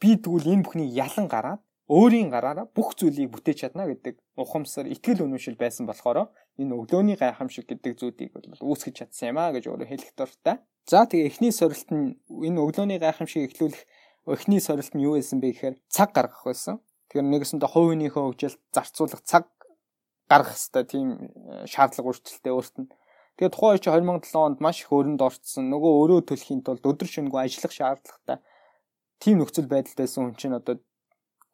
би 0.00 0.10
тэгвэл 0.16 0.52
энэ 0.52 0.64
бүхний 0.64 0.88
ялан 0.92 1.28
гараад 1.28 1.60
өөрийн 1.90 2.30
гараараа 2.30 2.70
бүх 2.70 2.94
зүйлийг 2.94 3.34
бүтээж 3.34 3.58
чадна 3.66 3.84
гэдэг 3.90 4.14
ухамсар 4.38 4.86
итгэл 4.86 5.26
үнэмшил 5.26 5.58
байсан 5.58 5.84
болохоор 5.90 6.30
энэ 6.56 6.72
өглөөний 6.78 7.16
гайхамшиг 7.18 7.66
гэдэг 7.66 7.92
зүйлийг 7.98 8.30
бол 8.32 8.46
үүсгэж 8.72 8.94
чадсан 8.96 9.34
юм 9.34 9.38
а 9.42 9.50
гэж 9.50 9.66
өөрөө 9.68 9.88
хэлэх 9.90 10.12
дуртай. 10.14 10.56
За 10.86 11.06
тэгээ 11.06 11.28
эхний 11.28 11.52
сорилт 11.52 11.88
нь 11.92 12.16
энэ 12.28 12.60
өглөөний 12.60 12.98
гайхамшиг 13.00 13.50
эхлүүлэх 13.52 13.82
эхний 14.26 14.60
сорилт 14.60 14.92
нь 14.94 15.04
юу 15.04 15.18
байсан 15.18 15.40
бэ 15.40 15.52
гэхээр 15.52 15.76
цаг 15.88 16.12
гаргах 16.12 16.44
байсан. 16.44 16.80
Тэгэхээр 17.08 17.26
нэгэсэндээ 17.30 17.70
хувийнхөө 17.70 18.24
хөгжил 18.30 18.56
зарцуулах 18.74 19.22
цаг 19.26 19.44
гаргах 20.30 20.56
хэвээр 20.56 20.86
тийм 20.86 21.08
э, 21.18 21.66
шаардлага 21.66 22.08
өөрчлөлттэй 22.10 22.52
өөрт 22.54 22.74
нь. 22.80 22.88
Тэгээ 23.36 23.54
тухайн 23.54 23.74
үе 23.74 23.82
чи 23.82 23.90
2007 23.90 24.36
онд 24.36 24.58
маш 24.62 24.84
их 24.84 24.92
өрөнд 24.94 25.20
орцсон. 25.20 25.66
Нөгөө 25.72 25.92
өрөө 26.02 26.20
төлөхийн 26.28 26.62
тулд 26.62 26.84
өдөр 26.86 27.08
шөнөгүй 27.10 27.40
ажиллах 27.40 27.74
шаардлагатай 27.74 28.38
тийм 29.20 29.42
нөхцөл 29.42 29.68
байдалдайсэн 29.68 30.20
хүн 30.22 30.36
чинь 30.40 30.56
одоо 30.56 30.76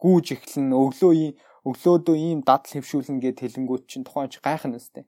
гүүж 0.03 0.27
эхлэн 0.37 0.71
өглөөийн 0.71 1.35
өглөөдөө 1.67 2.17
ийм 2.17 2.41
дадал 2.47 2.73
хэвшүүлнэ 2.79 3.23
гэд 3.25 3.39
хэлэнгүүт 3.43 3.85
чинь 3.91 4.07
тухайн 4.07 4.31
чи 4.31 4.39
гайхна 4.39 4.79
өстэй 4.79 5.05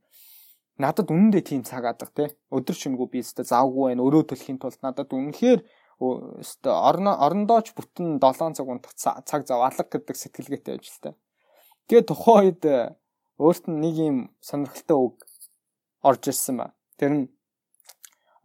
надад 0.79 1.11
үнэндээ 1.11 1.43
тийм 1.43 1.63
цаг 1.67 1.85
адаг 1.91 2.11
те 2.15 2.31
өдөр 2.55 2.77
шингүү 2.79 3.07
би 3.11 3.23
өстө 3.27 3.43
завгүй 3.43 3.91
байна 3.91 4.07
өрөө 4.07 4.31
төлөхийн 4.31 4.59
тулд 4.63 4.79
надад 4.83 5.11
үнэхээр 5.11 5.61
өстө 5.99 6.71
орондооч 6.71 7.75
бүтэн 7.75 8.23
7 8.23 8.55
цаг 8.55 8.67
унтах 8.71 8.95
цаг 8.95 9.43
зав 9.51 9.67
алга 9.67 9.83
гэдэг 9.83 10.15
сэтгэлгээтэй 10.15 10.79
ажилтай. 10.79 11.15
Тэгээ 11.91 12.07
тухайн 12.07 12.55
үед 12.55 12.63
э, 12.63 12.95
өөрт 13.43 13.67
нь 13.67 13.83
нэг 13.83 13.95
юм 13.99 14.17
сонирхолтой 14.39 14.99
үг 15.03 15.27
орж 16.07 16.31
ирсэн 16.31 16.63
ба. 16.63 16.67
Тэр 16.95 17.11
нь 17.11 17.25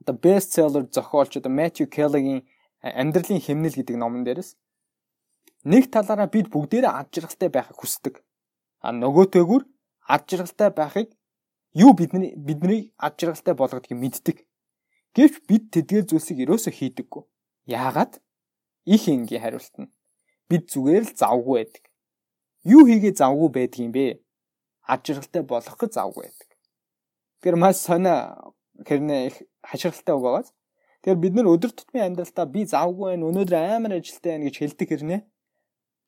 одоо 0.02 0.18
бестселлер 0.18 0.90
зохиолч 0.90 1.38
одоо 1.38 1.54
Matthew 1.54 1.86
Kelly-гийн 1.86 2.42
амьдралын 2.82 3.46
хэмнэл 3.46 3.78
гэдэг 3.78 3.98
номон 4.02 4.26
дээрээс 4.26 4.58
нэг 5.70 5.94
талаараа 5.94 6.28
бид 6.28 6.50
бүгдээрээ 6.50 6.90
ад 6.90 7.14
жаргалтай 7.14 7.50
байхыг 7.54 7.78
хүсдэг. 7.78 8.26
А 8.82 8.90
нөгөөтэйгүр 8.92 9.64
ад 10.10 10.24
жаргалтай 10.26 10.70
байхыг 10.74 11.14
юу 11.74 11.94
бидний 11.94 12.34
бидний 12.38 12.94
ад 12.98 13.18
жаргалтай 13.20 13.54
болгодгийг 13.54 14.00
мэддэг. 14.00 14.38
Гэвч 15.16 15.36
бид 15.50 15.64
тэдгээр 15.74 16.06
зүйлсийг 16.10 16.40
ерөөсөө 16.46 16.74
хийдэггүй. 16.74 17.24
Яагаад? 17.70 18.22
Их 18.86 19.08
энгийн 19.10 19.42
хариулт 19.42 19.76
нь 19.78 19.92
бид 20.50 20.70
зүгээр 20.70 21.04
л 21.10 21.14
завгүй 21.18 21.56
байдаг. 21.62 21.84
Юу 22.64 22.84
хийгээ 22.86 23.14
завгүй 23.18 23.50
байдгийм 23.50 23.92
бэ? 23.94 24.22
Ад 24.86 25.02
жаргалтай 25.06 25.44
болох 25.44 25.78
гэж 25.78 25.92
завгүй 25.98 26.24
байдаг. 26.28 26.50
Тэр 27.42 27.56
маш 27.56 27.78
сонио 27.82 28.54
хэрнээ 28.88 29.22
их 29.28 29.36
хаширалтай 29.62 30.14
үг 30.16 30.24
байгааз. 30.24 30.50
Тэгэхээр 31.02 31.24
бид 31.24 31.34
нар 31.36 31.52
өдөр 31.52 31.72
тутмын 31.72 32.06
амьдралдаа 32.08 32.46
би 32.48 32.62
завгүй 32.66 33.06
байна, 33.14 33.28
өнөөдөр 33.30 33.56
амар 33.56 34.00
ажилтай 34.00 34.32
байна 34.36 34.46
гэж 34.48 34.56
хэлдэг 34.60 34.90
хэрнээ 34.90 35.22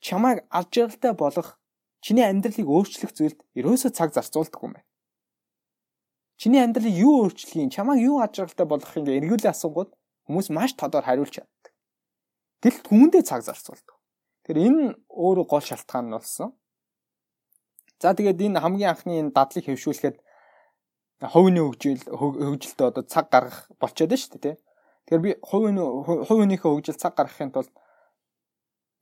чамайг 0.06 0.46
ад 0.50 0.68
жаргалтай 0.72 1.14
болох 1.14 1.58
чиний 2.06 2.26
амьдралыг 2.26 2.68
өөрчлөх 2.70 3.12
зүйлд 3.18 3.40
ерөөсөө 3.58 3.92
цаг 3.98 4.14
зарцуулдаггүй 4.14 4.68
юм 4.70 4.74
байна. 4.78 4.88
Чиний 6.36 6.60
амьдралыг 6.60 6.92
юу 6.92 7.26
өөрчлөхийн, 7.26 7.72
чамайг 7.72 8.04
юу 8.04 8.20
ад 8.20 8.36
жаргалтай 8.36 8.68
болгохын 8.68 9.08
гэ 9.08 9.18
эргүүлээ 9.24 9.56
асуугууд 9.56 9.92
хүмүүс 10.28 10.52
маш 10.52 10.76
тодор 10.76 11.08
хариулж 11.08 11.40
чаддаг. 11.40 11.72
Гэтэл 12.60 12.84
түүндээ 12.84 13.24
цаг 13.24 13.42
зарцуулдаг. 13.48 13.96
Тэгэхээр 14.44 14.68
энэ 14.68 14.84
өөрөө 15.10 15.46
гол 15.48 15.64
шалтгаан 15.64 16.12
нь 16.12 16.16
болсон. 16.16 16.52
За 18.04 18.12
тэгээд 18.12 18.42
энэ 18.52 18.60
хамгийн 18.60 18.92
анхны 18.92 19.14
энэ 19.24 19.32
дадлыг 19.32 19.66
хэвшүүлэхэд 19.66 20.18
хувийн 21.24 21.64
хөгжил 21.64 22.04
хөгжилдөө 22.04 22.88
одоо 22.92 23.04
цаг 23.08 23.32
гаргах 23.32 23.72
болчиход 23.80 24.12
байна 24.12 24.20
шүү 24.20 24.40
дээ. 24.44 24.56
Тэгэхээр 25.08 25.24
би 25.24 25.32
хувийн 25.40 25.80
хувийнхээ 26.28 26.68
хөгжил 26.68 27.00
цаг 27.00 27.16
гаргахын 27.16 27.56
тулд 27.56 27.72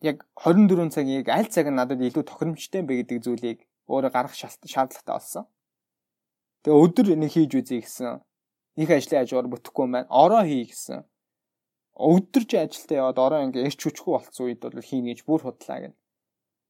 яг 0.05 0.21
24 0.37 0.93
цагийг 0.93 1.27
аль 1.33 1.49
цаг 1.49 1.65
нь 1.71 1.79
надад 1.79 1.97
илүү 1.97 2.23
тохиромжтой 2.29 2.85
бэ 2.85 2.93
гэдэг 3.01 3.17
зүйлийг 3.25 3.59
өөрөө 3.89 4.11
гаргах 4.13 4.37
шаардлагатай 4.37 5.13
болсон. 5.17 5.43
Тэгээ 6.63 6.79
өдөр 6.79 7.07
нэг 7.19 7.31
хийж 7.35 7.51
үзье 7.59 7.83
гэсэн. 7.83 8.23
Их 8.79 8.89
ажлын 8.89 9.19
хажуугаар 9.21 9.51
бүтэхгүй 9.51 9.85
маань 9.87 10.07
ороо 10.07 10.43
хий 10.47 10.63
гэсэн. 10.71 11.03
Өдөрж 11.93 12.49
ажилдаа 12.57 12.97
яваад 12.97 13.19
ороо 13.19 13.39
ингээ 13.45 13.67
эрч 13.67 13.79
хүчгүй 13.83 14.11
болцсон 14.15 14.47
үед 14.47 14.63
бол 14.63 14.79
хийнэ 14.79 15.13
гэж 15.13 15.19
бүр 15.27 15.43
худлаа 15.43 15.79
гэнэ. 15.91 15.97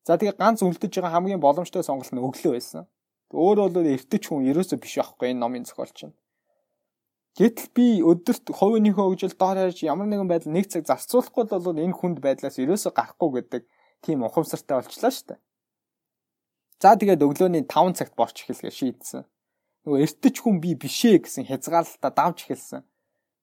За 0.04 0.18
тэгээ 0.20 0.36
ганц 0.36 0.60
үлдэж 0.66 1.00
байгаа 1.00 1.16
хамгийн 1.16 1.40
боломжтой 1.40 1.86
сонголт 1.86 2.12
нь 2.12 2.20
өглөө 2.20 2.58
байсан. 2.58 2.90
Өөрөө 3.32 3.70
бол 3.72 3.88
эртэж 3.88 4.24
хүн 4.28 4.50
ерөөсөө 4.52 4.78
биш 4.84 5.00
байхгүй 5.00 5.32
энэ 5.32 5.40
номын 5.40 5.64
зохиолч 5.64 6.12
нь. 6.12 6.18
Гэтэл 7.40 7.70
би 7.74 7.86
өдөрт 8.04 8.52
хувийнхөө 8.52 9.06
хөгжил 9.10 9.34
доор 9.40 9.58
харж 9.58 9.80
ямар 9.88 10.06
нэгэн 10.06 10.30
байдал 10.30 10.54
нэг 10.54 10.70
цаг 10.70 10.86
зарцуулахгүй 10.86 11.50
бол 11.50 11.82
энэ 11.82 11.98
хүнд 11.98 12.20
байдлаас 12.22 12.62
ерөөсө 12.62 12.94
гарахгүй 12.94 13.30
гэдэг 13.42 13.64
тийм 14.06 14.22
ухамсартай 14.28 14.78
болчлаа 14.78 15.10
шүү 15.10 15.26
дээ. 15.34 15.40
За 16.78 16.94
тэгээд 16.94 17.26
өглөөний 17.26 17.64
5 17.66 17.98
цагт 17.98 18.14
борч 18.14 18.44
эхэлгээ 18.44 18.70
шийдсэн. 18.70 19.26
Нөгөө 19.84 20.00
эртэж 20.08 20.36
хүн 20.40 20.64
би 20.64 20.76
бишээ 20.80 21.20
гэсэн 21.28 21.44
хязгаарлалтаа 21.52 22.12
давж 22.16 22.48
эхэлсэн. 22.48 22.88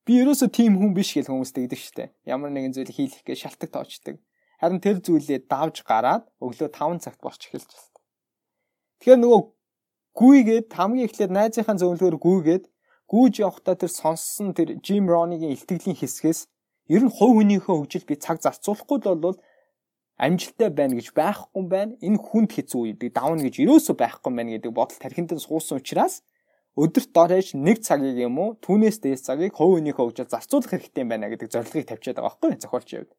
Би 0.08 0.24
ерөөсө 0.24 0.48
тийм 0.48 0.80
хүн 0.80 0.96
биш 0.96 1.12
гэж 1.12 1.28
хүмүүс 1.28 1.52
тэгдэг 1.52 1.76
шүү 1.76 1.94
дээ. 2.00 2.08
Ямар 2.32 2.48
нэгэн 2.48 2.72
зүйл 2.72 2.88
хийх 2.88 3.20
гэж 3.20 3.44
шалтак 3.44 3.70
тоочдөг. 3.76 4.16
Харин 4.56 4.80
тэр 4.80 5.04
зүйлээ 5.04 5.44
давж 5.52 5.84
гараад 5.84 6.24
өглөө 6.40 6.72
5 6.72 7.04
цагт 7.04 7.20
борч 7.20 7.44
эхэлж 7.44 7.68
байна. 7.68 8.00
Тэгэхээр 9.04 9.20
нөгөө 9.20 9.42
гүйгээд 10.16 10.68
хамгийн 10.72 11.06
эхлээд 11.08 11.32
найзынхаа 11.36 11.76
зөвлөгөөр 11.76 12.16
гүйгээд 12.16 12.64
гүйж 13.08 13.34
явахдаа 13.44 13.76
тэр 13.76 13.92
сонссон 13.92 14.56
тэр 14.56 14.80
Jim 14.80 15.08
Rohn-ийн 15.12 15.52
илтгэлийн 15.52 15.96
хэсгээс 15.96 16.40
ер 16.88 17.02
нь 17.04 17.12
хувь 17.12 17.36
хүнийхээ 17.36 17.76
хөгжил 17.76 18.08
би 18.08 18.16
цаг 18.16 18.40
зарцуулахгүй 18.40 18.98
л 19.00 19.20
бол 19.20 19.36
амжилттай 20.20 20.68
байна 20.68 20.96
гэж 21.00 21.16
байхгүй 21.16 21.64
байна. 21.64 21.96
Энэ 22.04 22.20
хүнд 22.20 22.50
хэцүү 22.52 22.80
үе 22.84 23.08
давна 23.08 23.40
гэж 23.40 23.64
ерөөсөө 23.64 23.96
байхгүй 23.96 24.32
байна 24.36 24.52
гэдэг 24.56 24.72
бодол 24.76 25.00
тархинд 25.00 25.32
суусан 25.40 25.80
учраас 25.80 26.20
өдөрт 26.78 27.10
дор 27.10 27.30
хаяж 27.34 27.54
нэг 27.58 27.82
цагийг 27.82 28.18
юм 28.20 28.38
уу 28.38 28.54
түүнээс 28.62 29.02
дээс 29.02 29.26
цагийг 29.26 29.58
хувь 29.58 29.80
хүнийхээ 29.80 30.06
хөгжил 30.06 30.30
зарцуулах 30.30 30.70
хэрэгтэй 30.70 31.04
байна 31.04 31.26
гэдэг 31.26 31.50
зорилгыг 31.50 31.86
тавьчихад 31.90 32.22
байгаа 32.22 32.30
байхгүй 32.30 32.50
зохиолч 32.62 32.88
явд. 32.94 33.10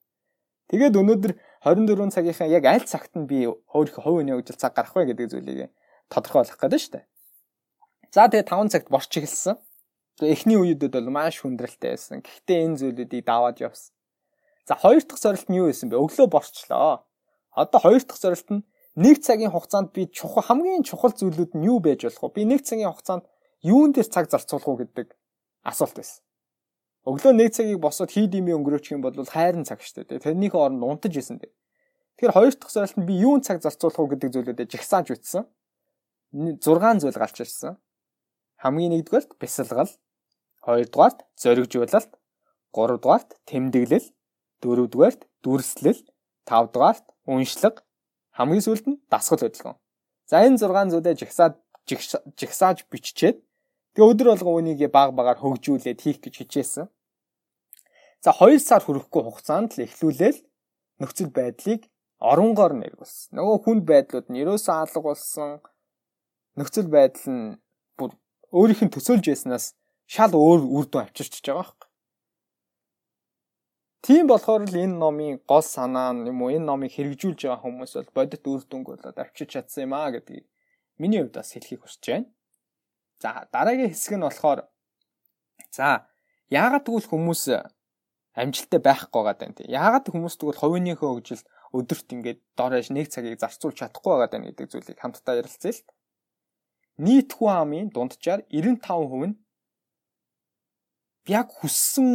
Тэгээд 0.71 0.95
өнөөдөр 0.95 1.31
24 1.67 2.15
цагийнхаа 2.15 2.47
яг 2.47 2.63
аль 2.63 2.87
цагт 2.87 3.11
нь 3.19 3.27
би 3.27 3.51
өөрийнхөө 3.51 4.03
хувь 4.07 4.17
хүний 4.23 4.35
хөгжил 4.39 4.55
цаг 4.55 4.71
гарах 4.71 4.95
вэ 4.95 5.11
гэдэг 5.11 5.27
зүйлийг 5.35 5.71
тодорхойлох 6.07 6.55
гэдэг 6.55 6.79
нь 6.79 6.83
шүү 6.83 6.93
дээ. 6.95 7.05
За 8.15 8.27
тэгээд 8.31 8.47
5 8.47 8.71
цагт 8.71 8.87
борч 8.87 9.11
эхэлсэн. 9.19 9.55
Эхний 10.23 10.59
үеүүдэд 10.59 10.95
бол 10.95 11.11
маш 11.11 11.43
хүндрэлтэй 11.43 11.91
байсан. 11.95 12.23
Гэхдээ 12.23 12.59
энэ 12.67 12.79
зүйлүүдийг 12.79 13.23
даваад 13.27 13.59
явсан. 13.59 13.91
За 14.67 14.75
хоёр 14.75 15.03
дахь 15.03 15.19
зорилт 15.19 15.47
нь 15.51 15.59
юу 15.59 15.67
байсан 15.67 15.87
бэ? 15.91 15.99
Өглөө 15.99 16.27
борчлоо. 16.31 17.03
Одоо 17.51 17.79
хоёр 17.79 18.03
дахь 18.03 18.19
зорилт 18.19 18.49
нь 18.51 18.63
нэг 18.95 19.23
цагийн 19.23 19.51
хугацаанд 19.51 19.95
би 19.95 20.07
чухал 20.11 20.43
хамгийн 20.43 20.83
чухал 20.83 21.15
зүйлүүд 21.15 21.55
нь 21.55 21.67
юу 21.67 21.79
байж 21.79 22.03
болох 22.03 22.31
вэ? 22.31 22.35
Би 22.35 22.43
нэг 22.45 22.61
цагийн 22.67 22.91
хугацаанд 22.91 23.23
юун 23.63 23.93
дээр 23.93 24.09
цаг 24.09 24.29
зарцуулах 24.29 24.67
уу 24.67 24.77
гэдэг 24.81 25.13
асуулт 25.63 25.95
байсан. 25.95 26.21
Өглөө 27.05 27.33
нэг 27.33 27.53
цагийг 27.53 27.81
босоод 27.81 28.13
хий 28.13 28.27
дими 28.29 28.53
өнгөрөөчих 28.53 28.93
юм 28.93 29.01
бол 29.01 29.13
хайрын 29.13 29.65
цаг 29.65 29.81
шүү 29.81 30.05
дээ. 30.05 30.21
Тэрнийхээ 30.21 30.61
оронд 30.61 30.85
унтаж 30.85 31.17
исэн 31.17 31.41
дээ. 31.41 31.49
Тэгэхээр 32.17 32.33
хоёр 32.37 32.53
дахь 32.53 32.73
зорилт 32.73 32.97
нь 33.01 33.09
би 33.09 33.13
юун 33.17 33.41
цаг 33.41 33.61
зарцуулах 33.61 33.97
уу 33.97 34.11
гэдэг 34.13 34.29
зүйлүүдэд 34.29 34.69
жигсааж 34.69 35.09
үтсэн. 35.09 35.45
6 36.33 37.01
зүйл 37.01 37.17
гарч 37.17 37.41
ирсэн. 37.41 37.81
Хамгийн 38.61 38.93
нэгдүгээрт 38.93 39.41
бясалгал, 39.41 39.89
хоёрдугаарт 40.61 41.25
зоригжуулалт, 41.33 42.11
гуравдугаарт 42.69 43.41
тэмдэглэл, 43.49 44.13
дөрөвдүгээрт 44.61 45.21
дүрслэл, 45.41 46.01
тавдугаарт 46.45 47.05
уншлаг, 47.25 47.81
хамгийн 48.37 48.61
сүүлд 48.61 48.85
нь 48.85 49.01
дасгал 49.09 49.41
хөдөлгөөн. 49.41 49.81
За 50.29 50.45
энэ 50.45 50.61
6 50.61 50.93
зүйлээ 50.93 51.15
жигсаад 51.17 51.57
жигсааж 52.37 52.85
биччихэд 52.85 53.41
тэгээ 53.93 54.09
өдөр 54.11 54.27
болгон 54.31 54.57
үнийг 54.59 54.81
баг 54.91 55.11
багаар 55.15 55.39
хөгжүүлээд 55.41 55.99
хийх 56.01 56.19
гэж 56.23 56.35
хичээсэн. 56.41 56.85
За 58.21 58.31
2 58.37 58.61
сар 58.61 58.81
хүрэхгүй 58.85 59.21
хугацаанд 59.25 59.75
л 59.75 59.85
эхлүүлээл 59.85 60.39
нөхцөл 61.01 61.33
байдлыг 61.33 61.89
оронгоор 62.21 62.73
нь 62.77 62.85
эргүүлсэн. 62.85 63.33
Нөгөө 63.33 63.57
хүнд 63.65 63.83
байдлууд 63.89 64.27
нь 64.29 64.41
ерөөсөө 64.45 64.75
алга 64.77 65.01
болсон. 65.01 65.51
Нөхцөл 66.53 66.89
байдал 66.93 67.27
нь 67.33 67.57
бүр 67.97 68.13
өөрийнх 68.53 68.85
нь 68.85 68.93
төсөөлж 68.93 69.25
байснаас 69.25 69.73
шал 70.05 70.33
өөр 70.37 70.61
үр 70.69 70.85
дүн 70.85 71.01
авчирч 71.09 71.41
байгаа 71.41 71.65
байхгүй. 71.65 71.89
Тийм 74.05 74.25
болохоор 74.29 74.65
л 74.69 74.77
энэ 74.83 74.97
номын 75.01 75.41
гол 75.49 75.65
санаа 75.65 76.13
нь 76.13 76.29
юм 76.29 76.41
уу 76.41 76.53
энэ 76.53 76.67
номыг 76.69 76.93
хэрэгжүүлж 76.93 77.39
байгаа 77.41 77.63
хүмүүс 77.65 77.91
бол 77.97 78.11
бодит 78.17 78.45
үр 78.45 78.61
дүнг 78.69 78.85
болоод 78.89 79.17
авчирч 79.17 79.49
чадсан 79.57 79.85
юм 79.89 79.93
аа 79.97 80.09
гэдгийг 80.13 80.45
миний 81.01 81.21
хувьд 81.21 81.37
бас 81.37 81.53
хэлхийг 81.53 81.81
хүсэж 81.81 82.03
байна. 82.09 82.27
За 83.21 83.45
дараагийн 83.53 83.93
хэсэг 83.93 84.17
нь 84.17 84.25
болохоор 84.25 84.65
за 85.69 86.09
яагаад 86.49 86.83
тэгвэл 86.89 87.05
хүмүүс 87.05 87.43
амжилттай 88.33 88.81
байхгүй 88.81 89.21
байгаа 89.21 89.37
даа 89.37 89.53
тийм. 89.53 89.69
Яагаад 89.69 90.09
хүмүүс 90.09 90.35
тэгвэл 90.41 90.61
хувийнхөө 90.61 91.09
хөгжил 91.13 91.43
өдөрт 91.77 92.07
ингээд 92.15 92.39
доорож 92.57 92.87
нэг 92.89 93.07
цагийг 93.13 93.37
зарцуулж 93.37 93.77
чадахгүй 93.77 94.11
байгаа 94.11 94.29
даа 94.31 94.41
гэдэг 94.41 94.67
зүйлийг 94.73 94.99
хамтдаа 94.99 95.37
ярилцъя 95.37 95.71
л. 95.75 95.85
Нийт 96.97 97.29
хүн 97.37 97.53
амын 97.61 97.87
дунджаар 97.93 98.41
95% 98.49 99.29
нь 99.29 99.35
яг 101.29 101.47
хүссэн 101.61 102.09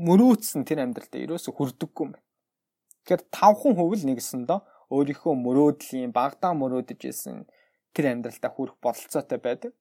мөрөөдсөн 0.00 0.62
тэр 0.64 0.80
амьдралдаа 0.84 1.20
ерөөсө 1.24 1.52
хүрдэггүй 1.52 2.04
юм 2.04 2.12
байна. 2.16 2.26
Тэгэхээр 3.04 3.22
5% 3.30 4.00
л 4.00 4.06
нэгсэндээ 4.08 4.60
өөрийнхөө 4.94 5.34
мөрөөдлийн 5.44 6.10
багадаа 6.16 6.52
мөрөөдөж 6.56 7.00
исэн 7.10 7.44
тэр 7.94 8.12
амьдралдаа 8.12 8.50
хүрэх 8.52 8.76
бололцоотой 8.82 9.38
байдаг. 9.38 9.72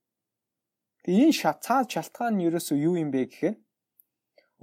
Тэгээ 1.06 1.30
энэ 1.30 1.38
шатцаад 1.38 1.86
шалтгаан 1.94 2.34
нь 2.42 2.46
ерөөсөө 2.50 2.78
юу 2.82 2.98
юм 2.98 3.14
бэ 3.14 3.30
гэхээр 3.30 3.56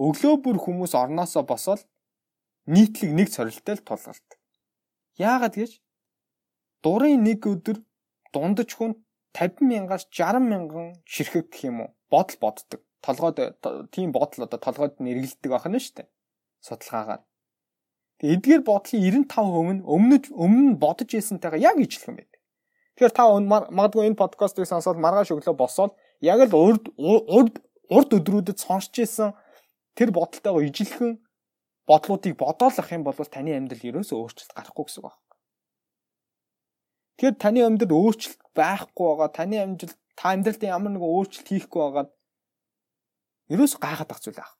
өглөө 0.02 0.34
бүр 0.42 0.56
хүмүүс 0.58 0.92
орноосоо 0.98 1.46
босоод 1.46 1.86
нийтлэг 2.66 3.10
нэг 3.14 3.28
цорилттой 3.30 3.78
л 3.78 3.86
тулгалт. 3.86 4.30
Яагаад 5.22 5.54
гэж 5.54 5.78
дурын 6.82 7.22
нэг 7.22 7.46
өдөр 7.46 7.78
дундаж 8.34 8.70
хүн 8.74 8.98
50 9.38 9.70
мянгаас 9.70 10.10
60 10.10 10.42
мянган 10.50 10.98
ширхэг 11.06 11.46
гэх 11.54 11.70
юм 11.70 11.78
уу 11.86 11.90
бодол 12.10 12.38
боддог. 12.42 12.80
Толгойд 13.06 13.38
тийм 13.94 14.10
бодол 14.10 14.46
одоо 14.46 14.58
толгойд 14.58 14.98
нэргэлдэг 14.98 15.46
байх 15.46 15.66
нь 15.70 15.78
шүү 15.78 15.94
дээ. 16.02 16.08
Судалгаагаар. 16.66 17.22
Тэгээ 18.18 18.34
эдгээр 18.34 18.62
бодлын 18.66 19.26
95% 19.30 19.78
нь 19.78 19.82
өмнө 19.86 20.16
өмнө 20.34 20.74
бодож 20.82 21.10
ирсэнтэйгээ 21.14 21.66
яг 21.70 21.76
ижилхэн 21.78 22.18
байдаг. 22.18 22.40
Тэгэхээр 22.94 23.14
та 23.14 23.24
магадгүй 23.78 24.06
энэ 24.10 24.20
подкастыг 24.20 24.66
сонсоод 24.68 24.98
маргааш 25.00 25.34
өглөө 25.34 25.56
босоод 25.58 25.92
яг 26.22 26.40
л 26.46 26.54
урд 26.54 26.84
урд 26.98 27.54
урд 27.90 28.10
өдрүүдэд 28.18 28.58
сонсч 28.62 29.02
ирсэн 29.02 29.34
тэр 29.98 30.14
бодолтойгоо 30.16 30.62
ижилхэн 30.64 31.18
бодлуудыг 31.86 32.38
бодоолох 32.38 32.88
юм 32.94 33.02
бол 33.04 33.18
таны 33.18 33.52
амьдрал 33.58 33.88
ерөөсөө 33.90 34.16
өөрчлөлт 34.16 34.54
гарахгүй 34.56 34.84
гэсэн 34.86 35.02
үг 35.02 35.06
байна. 35.10 35.20
Тэгэхээр 37.18 37.36
таны 37.42 37.60
амьдрал 37.66 37.98
өөрчлөлт 37.98 38.40
байхгүй 38.54 39.06
байгаа, 39.10 39.30
таны 39.34 39.56
амжилт 39.60 39.98
та 40.16 40.32
амьдралд 40.32 40.62
ямар 40.62 40.92
нэгэн 40.94 41.10
өөрчлөлт 41.10 41.48
хийхгүй 41.50 41.80
байгаа 41.82 42.06
ерөөс 43.52 43.74
гайхаад 43.76 44.10
ах 44.12 44.22
зүйл 44.22 44.40
аа. 44.40 44.52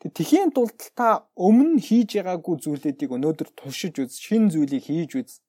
Тэг 0.00 0.16
тэхийн 0.16 0.50
тулд 0.56 0.80
та 0.96 1.28
өмнө 1.36 1.76
хийж 1.84 2.16
байгаагүй 2.16 2.56
зүйлүүдийг 2.64 3.10
өнөөдөр 3.12 3.48
туршиж 3.52 4.00
үз, 4.00 4.16
шин 4.16 4.48
зүйлийг 4.48 4.88
хийж 4.88 5.12
үз. 5.20 5.44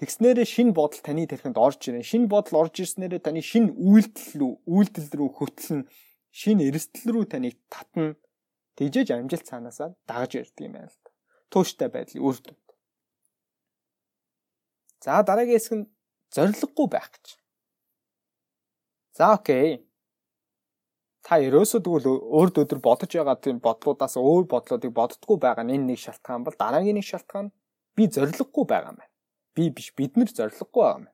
Тэгснээрээ 0.00 0.48
шин 0.48 0.72
бодол 0.72 1.04
таны 1.04 1.28
тархинд 1.28 1.60
орж 1.60 1.92
ирэн. 1.92 2.00
Шин 2.00 2.24
бодол 2.24 2.64
орж 2.64 2.80
ирснээрээ 2.80 3.20
таны 3.20 3.44
шин 3.44 3.68
үйлдэл 3.76 4.40
рүү, 4.40 4.52
үйлдэл 4.64 5.12
рүү 5.12 5.28
хөтлөн 5.36 5.84
шин 6.32 6.64
эрсдэл 6.64 7.12
рүү 7.12 7.24
таныг 7.28 7.60
татна. 7.68 8.16
Тэгжээж 8.80 9.12
амжилт 9.12 9.44
цаанаасаа 9.44 9.92
дагаж 10.08 10.40
ирдэг 10.40 10.64
юм 10.64 10.72
байна 10.80 10.88
л 10.88 10.96
да. 11.04 11.12
Тууштай 11.52 11.92
байдлын 11.92 12.24
үр 12.24 12.36
дүнд. 12.40 12.66
За 15.04 15.20
дараагийн 15.20 15.60
хэсэг 15.60 15.74
нь 15.76 15.90
зориггүй 16.32 16.88
байх 16.88 17.12
гэж. 17.12 17.36
За 19.20 19.36
окей. 19.36 19.84
Та 21.20 21.36
ерөөсөө 21.44 21.84
тэгвэл 21.84 22.08
өөрд 22.40 22.56
өдөр 22.64 22.80
бодож 22.80 23.12
байгаа 23.12 23.36
тийм 23.36 23.60
бодлуудаас 23.60 24.16
өөр 24.16 24.48
бодлуудыг 24.48 24.96
боддггүй 24.96 25.36
байгаа 25.36 25.68
нь 25.68 25.76
энэ 25.76 25.92
нэг 25.92 26.00
шалтгаан 26.00 26.40
бол 26.48 26.56
дараагийн 26.56 26.96
нэг 26.96 27.04
шалтгаан 27.04 27.52
би 27.92 28.08
зориггүй 28.08 28.64
байгаа 28.64 28.96
юм. 28.96 29.09
Би 29.54 29.70
биш 29.70 29.92
бид 29.96 30.16
нар 30.16 30.30
зориггүй 30.30 30.82
байгаа 30.82 30.98
юм. 31.00 31.06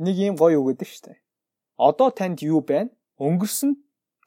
Нэг 0.00 0.16
юм 0.16 0.36
гоё 0.40 0.60
үг 0.60 0.80
гэдэг 0.80 0.90
дээ. 1.04 1.18
Одоо 1.76 2.08
танд 2.10 2.40
юу 2.40 2.60
байна? 2.64 2.90
Өнгөрсөн 3.20 3.76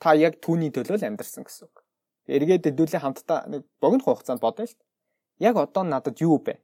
та 0.01 0.13
яг 0.13 0.37
түүний 0.43 0.69
төлөө 0.69 1.01
амьдарсан 1.01 1.45
гэсэн 1.45 1.65
үг. 1.65 1.81
Эргээд 2.29 2.69
хэдүүлээ 2.69 3.01
хамтдаа 3.01 3.49
нэг 3.49 3.65
богино 3.81 4.05
хугацаанд 4.05 4.41
бодъё 4.41 4.69
л. 4.69 4.77
Яг 5.41 5.57
одоо 5.57 5.83
надад 5.83 6.21
юу 6.21 6.37
бэ? 6.37 6.61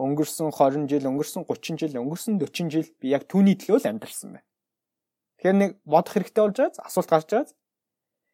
Өнгөрсөн 0.00 0.50
20 0.50 0.88
жил, 0.88 1.04
өнгөрсөн 1.12 1.44
30 1.44 1.78
жил, 1.78 2.00
өнгөрсөн 2.00 2.40
40 2.40 2.72
жил 2.72 2.88
би 2.98 3.12
яг 3.12 3.28
түүний 3.28 3.54
төлөө 3.60 3.84
л 3.84 3.90
амьдарсан 3.92 4.40
байна. 4.40 4.48
Тэгэхээр 5.38 5.56
нэг 5.60 5.70
бодох 5.84 6.14
хэрэгтэй 6.16 6.42
болж 6.42 6.56
байгаа 6.56 6.86
асуулт 6.88 7.10
гарч 7.12 7.28
байгаа. 7.28 7.52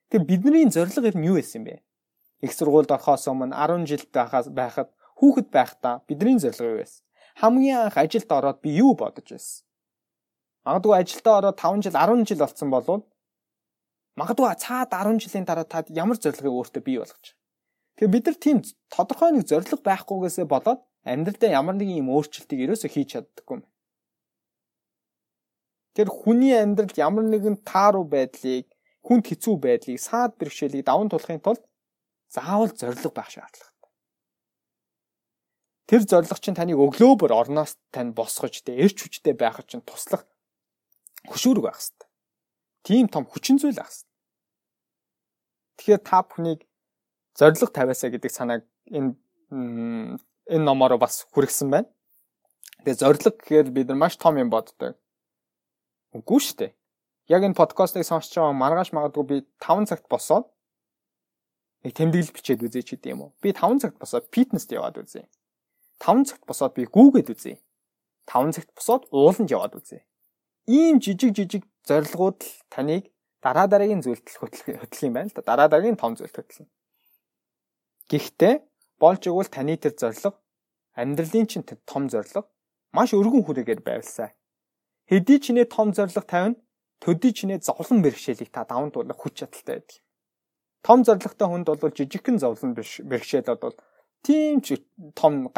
Тэгэхээр 0.08 0.28
бидний 0.28 0.70
зорилго 0.70 1.08
ер 1.08 1.16
нь 1.18 1.28
юу 1.28 1.36
байсан 1.36 1.64
бэ? 1.66 1.82
Их 2.46 2.52
сургуульд 2.54 2.94
орохоос 2.94 3.26
өмнө 3.28 3.52
10 3.52 3.88
жил 3.90 4.04
байхад 4.14 4.88
хүүхэд 5.18 5.48
байхдаа 5.50 5.94
бидний 6.08 6.38
зорилго 6.38 6.72
юу 6.72 6.80
байсан? 6.82 7.02
Хамгийн 7.42 7.78
анх 7.90 7.96
ажилд 7.98 8.30
ороод 8.30 8.58
би 8.62 8.70
юу 8.78 8.94
бодож 8.94 9.26
байсан? 9.26 9.66
Магадгүй 10.66 10.94
ажилдаа 10.98 11.34
ороод 11.38 11.58
5 11.58 11.82
жил, 11.84 11.96
10 11.96 12.26
жил 12.28 12.40
болсон 12.42 12.70
болвол 12.70 13.02
магадгүй 14.18 14.54
цаад 14.58 14.90
10 14.90 15.22
жилийн 15.22 15.46
дараа 15.46 15.64
та 15.64 15.86
ямар 15.94 16.18
зорилгыг 16.18 16.54
өөртөө 16.58 16.82
бий 16.82 16.98
болгож 16.98 17.22
байгаа. 17.22 17.38
Тэгэхээр 17.94 18.14
бид 18.14 18.26
нар 18.26 18.38
тийм 18.42 18.58
тодорхой 18.90 19.30
нэг 19.32 19.44
зорилго 19.46 19.78
байхгүйгээсээ 19.86 20.46
болоод 20.50 20.80
амьдралдаа 21.06 21.50
ямар 21.50 21.74
нэгэн 21.78 22.02
юм 22.02 22.10
өөрчлөлтийг 22.14 22.60
ерөөсөө 22.66 22.90
хийж 22.90 23.08
чаддаггүй 23.14 23.56
юм. 23.58 23.64
Тэр 25.94 26.08
хүний 26.10 26.54
амьдралд 26.54 26.96
ямар 26.98 27.26
нэгэн 27.26 27.56
тааруу 27.62 28.06
байдлыг, 28.06 28.66
хүнд 29.06 29.24
хэцүү 29.26 29.54
байдлыг, 29.58 29.98
саад 29.98 30.38
бэрхшээлийг 30.38 30.86
даван 30.86 31.10
тулахын 31.10 31.42
тулд 31.42 31.62
заавал 32.30 32.70
зориг 32.70 33.14
байх 33.14 33.30
шаардлагатай. 33.30 33.77
Тэр 35.88 36.04
зориг 36.04 36.36
чинь 36.44 36.52
таныг 36.52 36.76
өглөөбөр 36.76 37.32
орноос 37.32 37.80
тань 37.88 38.12
босгож 38.12 38.60
тэ 38.60 38.76
эрч 38.76 39.08
хүчтэй 39.08 39.32
байх 39.32 39.64
чинь 39.64 39.80
туслах 39.80 40.28
хөшүүрэг 41.24 41.64
байх 41.64 41.80
хэрэгтэй. 41.80 42.08
Тийм 42.84 43.08
том 43.08 43.24
хүчин 43.24 43.56
зүйл 43.56 43.80
байх 43.80 43.88
хэрэгтэй. 43.88 44.12
Тэгэхээр 45.80 46.02
та 46.04 46.20
бүхнийг 46.28 46.60
зориг 47.32 47.72
тавиасаа 47.72 48.12
гэдэг 48.12 48.28
санааг 48.28 48.62
энэ 48.92 49.16
энэ 49.48 50.64
номоор 50.68 51.00
бас 51.00 51.24
хүргэсэн 51.32 51.72
байна. 51.72 51.88
Тэгээ 52.84 53.00
зориг 53.00 53.24
гэхээр 53.24 53.72
бид 53.72 53.88
нар 53.88 53.96
маш 53.96 54.20
том 54.20 54.36
юм 54.36 54.52
боддог. 54.52 54.92
Үгүй 56.12 56.40
шүү 56.44 56.56
дээ. 56.68 56.72
Яг 57.32 57.48
энэ 57.48 57.56
подкастыг 57.56 58.04
сонсч 58.04 58.36
байгаа 58.36 58.52
маргааш 58.52 58.92
магадгүй 58.92 59.24
би 59.24 59.36
5 59.56 59.88
цагт 59.88 60.04
босоод 60.08 60.52
нэг 61.84 61.92
тэмдэглэл 61.96 62.36
бичээд 62.36 62.64
үзье 62.64 62.84
ч 62.84 62.96
гэдэм 62.96 63.12
юм 63.16 63.20
уу. 63.28 63.30
Би 63.40 63.56
5 63.56 63.80
цагт 63.80 63.96
босоод 63.96 64.28
фитнест 64.32 64.72
яваад 64.72 65.00
үзье. 65.00 65.28
5 65.98 66.28
цагт 66.28 66.44
босоод 66.46 66.74
би 66.74 66.86
гүүгээд 66.86 67.28
үзье. 67.32 67.58
5 68.26 68.54
цагт 68.54 68.70
босоод 68.74 69.06
ууланд 69.10 69.50
яваад 69.50 69.74
үзье. 69.78 70.06
Ийм 70.66 71.00
жижиг 71.00 71.34
жижиг 71.34 71.64
зорилгууд 71.88 72.40
л 72.42 72.52
таныг 72.70 73.10
дараа 73.42 73.66
дараагийн 73.66 74.02
зүйлд 74.02 74.26
хөтлөх 74.28 75.02
юм 75.02 75.14
байна 75.14 75.30
л 75.30 75.36
да. 75.36 75.42
Дараа 75.42 75.68
дараагийн 75.68 75.96
том 75.96 76.14
зүйлд 76.14 76.36
хөтлөнө. 76.36 76.70
Гэхдээ 78.10 78.54
болж 79.00 79.22
игэл 79.26 79.50
таны 79.50 79.76
тэр 79.76 79.94
зорилго 79.96 80.36
амьдралын 80.94 81.46
чинь 81.46 81.66
том 81.86 82.08
зорилго 82.12 82.48
маш 82.92 83.12
өргөн 83.12 83.44
хүрээгээр 83.44 83.82
байвалсаа 83.84 84.32
Хэдий 85.08 85.40
ч 85.40 85.56
нэ 85.56 85.64
том 85.72 85.96
зориг 85.96 86.12
тавина, 86.28 86.60
төдий 87.00 87.32
ч 87.32 87.48
нэ 87.48 87.64
зовлон 87.64 88.04
бэрхшээлийг 88.04 88.52
та 88.52 88.68
даван 88.68 88.92
туулах 88.92 89.16
хүч 89.16 89.40
чадалтай 89.40 89.80
байдаг. 89.80 90.04
Том 90.84 91.00
зоригтой 91.00 91.48
хүнд 91.48 91.64
бол 91.64 91.96
жижигхэн 91.96 92.36
зовлон 92.36 92.76
бэрхшээлүүд 92.76 93.60
бол 93.64 93.76
тийм 94.22 94.60
ч 94.60 94.80
том 95.14 95.52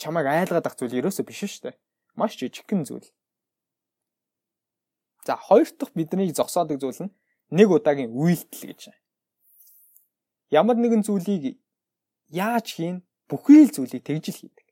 чамайг 0.00 0.26
айлгаад 0.26 0.66
ах 0.66 0.76
зүйл 0.76 0.98
ерөөсөө 1.00 1.24
биш 1.26 1.40
шүү 1.44 1.62
дээ. 1.70 1.76
Маш 2.16 2.36
жижигхэн 2.36 2.84
зүйл. 2.88 3.08
За 5.26 5.36
хоёр 5.36 5.68
дахь 5.78 5.92
бидний 5.94 6.32
зогсоодог 6.32 6.80
зүйл 6.80 7.06
нь 7.06 7.14
нэг 7.50 7.68
удаагийн 7.70 8.14
үйлдэл 8.14 8.72
гэж. 8.72 8.94
Ямар 10.50 10.76
нэгэн 10.78 11.02
зүйлийг 11.02 11.58
яаж 12.30 12.66
хийн 12.76 13.02
бүхий 13.28 13.66
л 13.66 13.74
зүйлийг 13.74 14.02
тэгж 14.06 14.24
л 14.30 14.40
хийдэг. 14.40 14.66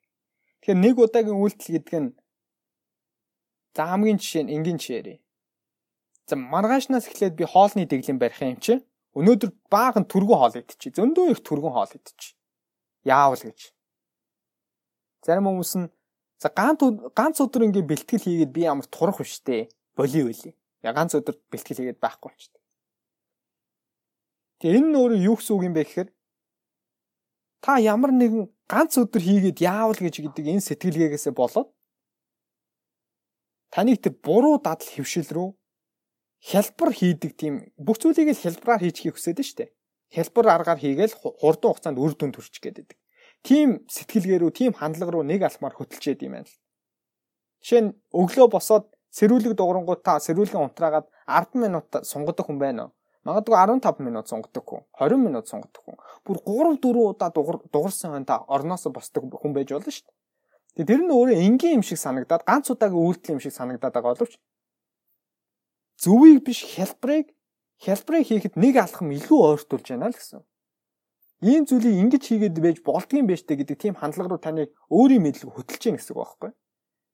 Тэгэхээр 0.62 0.78
нэг 0.78 0.94
удаагийн 0.98 1.38
үйлдэл 1.38 1.74
гэдэг 1.74 2.00
нь 2.00 2.10
За 3.74 3.86
хамгийн 3.90 4.18
жишээ 4.22 4.42
нь 4.46 4.54
энгийн 4.54 4.78
жишээрээ. 4.78 5.18
За 6.30 6.34
маргаашнаас 6.38 7.10
эхлээд 7.10 7.34
би 7.34 7.44
хоолны 7.44 7.84
дэглэм 7.90 8.18
барих 8.22 8.38
юм 8.38 8.58
чи. 8.62 8.78
Өнөөдөр 9.18 9.50
баахан 9.66 10.06
түргэн 10.06 10.38
хоол 10.38 10.54
идчихье. 10.62 10.94
Зөндөө 10.94 11.34
их 11.34 11.40
түргэн 11.42 11.74
хоол 11.74 11.90
идчихье. 11.90 12.38
Яавал 13.04 13.40
гэж. 13.40 13.72
Зарим 15.24 15.48
хүмүүс 15.48 15.72
нь 15.80 15.88
за 16.40 16.48
ганц 16.48 16.80
ганц 17.16 17.36
өдөр 17.40 17.68
ингээ 17.68 17.84
бэлтгэл 17.84 18.24
хийгээд 18.24 18.52
би 18.52 18.64
ямар 18.64 18.88
турах 18.88 19.20
вштэй. 19.20 19.68
Боли 19.96 20.20
үли. 20.24 20.56
Я 20.82 20.92
ганц 20.92 21.16
өдөр 21.16 21.36
бэлтгэл 21.48 21.80
хийгээд 21.80 22.00
байхгүй 22.00 22.28
болчихсон. 22.32 22.60
Тэгээ 24.60 24.78
энэ 24.80 24.88
нь 24.88 24.98
өөрөө 25.00 25.20
юу 25.28 25.36
гэсэн 25.36 25.54
үг 25.56 25.64
юм 25.68 25.74
бэ 25.76 25.84
гэхээр 25.84 26.08
та 27.64 27.80
ямар 27.80 28.12
нэгэн 28.12 28.48
ганц 28.68 28.92
өдөр 29.00 29.22
хийгээд 29.24 29.58
яавал 29.60 30.00
гэж 30.00 30.14
гэдэг 30.24 30.44
энэ 30.44 30.66
сэтгэлгээгээсээ 30.68 31.32
болоод 31.36 31.68
таныг 33.72 34.00
тэр 34.00 34.14
буруу 34.20 34.56
дадал 34.60 34.88
хөвшил 34.88 35.28
рүү 35.28 35.48
хялбар 36.44 36.90
хийдэг 36.92 37.32
тийм 37.40 37.54
бүх 37.80 37.96
зүйлийг 38.00 38.36
л 38.36 38.42
хялбараар 38.44 38.84
хийчихийг 38.84 39.16
хүсэж 39.16 39.38
штэ. 39.40 39.72
Хялбар 40.14 40.46
аргаар 40.46 40.78
хийгээл 40.78 41.18
хурдан 41.42 41.74
хугацаанд 41.74 41.98
үр 41.98 42.14
дүн 42.14 42.30
төрчих 42.30 42.62
гээд 42.62 42.78
байдаг. 42.78 42.98
Тийм 43.42 43.82
сэтгэлгээ 43.90 44.38
рүү, 44.40 44.52
тийм 44.54 44.72
хандлага 44.72 45.10
руу 45.18 45.24
нэг 45.26 45.42
алмаар 45.42 45.74
хөтөлчээд 45.74 46.22
юм 46.22 46.38
байна 46.38 46.46
л. 46.46 46.56
Жишээ 47.66 47.82
нь 47.82 47.90
өглөө 48.14 48.48
босоод 48.54 48.86
сэрүүлэг 49.10 49.58
дуурангууд 49.58 50.00
та 50.06 50.22
сэрүүлгийн 50.22 50.70
унтраагаад 50.70 51.10
10 51.26 51.58
минут 51.58 51.90
сунгадах 52.06 52.46
хүн 52.46 52.62
байна 52.62 52.88
уу? 52.88 52.92
Магадгүй 53.26 53.56
15 53.56 54.04
минут 54.06 54.30
сунгадах 54.30 54.64
хүн, 54.64 54.82
20 54.96 55.18
минут 55.18 55.48
сунгадах 55.50 55.82
хүн. 55.82 55.98
Бүр 56.22 56.38
3 56.46 56.78
4 56.78 57.04
удаа 57.10 57.30
дуурсан 57.74 58.14
хүн 58.14 58.24
та 58.24 58.44
орноосо 58.46 58.94
босдог 58.94 59.26
хүн 59.28 59.52
байж 59.52 59.74
болно 59.74 59.90
шүү 59.90 60.06
дээ. 60.06 60.14
Тэгээ 60.74 60.88
тэр 60.90 61.02
нь 61.02 61.14
өөрөө 61.14 61.38
энгийн 61.42 61.76
юм 61.78 61.84
шиг 61.86 61.98
санагдаад 61.98 62.42
ганц 62.46 62.70
удаагийн 62.70 63.02
үйлдэл 63.02 63.34
юм 63.34 63.42
шиг 63.42 63.54
санагдаад 63.54 63.94
байгаа 63.94 64.14
боловч 64.14 64.34
зөвийг 65.98 66.42
биш 66.46 66.64
хялбарыг 66.66 67.33
хялбарыг 67.82 68.26
хийхэд 68.26 68.54
нэг 68.60 68.74
алхам 68.78 69.10
илүү 69.10 69.40
ойртуулж 69.58 69.86
байна 69.90 70.10
л 70.10 70.18
гэсэн. 70.18 70.42
Ийм 71.44 71.66
зүйлийг 71.68 71.98
ингэж 72.00 72.22
хийгээд 72.24 72.56
байж 72.62 72.78
болдгийм 72.80 73.26
байж 73.26 73.44
тээ 73.44 73.60
гэдэг 73.60 73.76
тийм 73.76 73.94
хандлага 73.98 74.30
руу 74.32 74.40
таныг 74.40 74.70
өөрийн 74.88 75.20
мэдлэг 75.20 75.52
хөтөлж 75.52 75.82
гин 75.82 75.96
гэсэн 75.98 76.14
үг 76.14 76.22
байхгүй. 76.22 76.50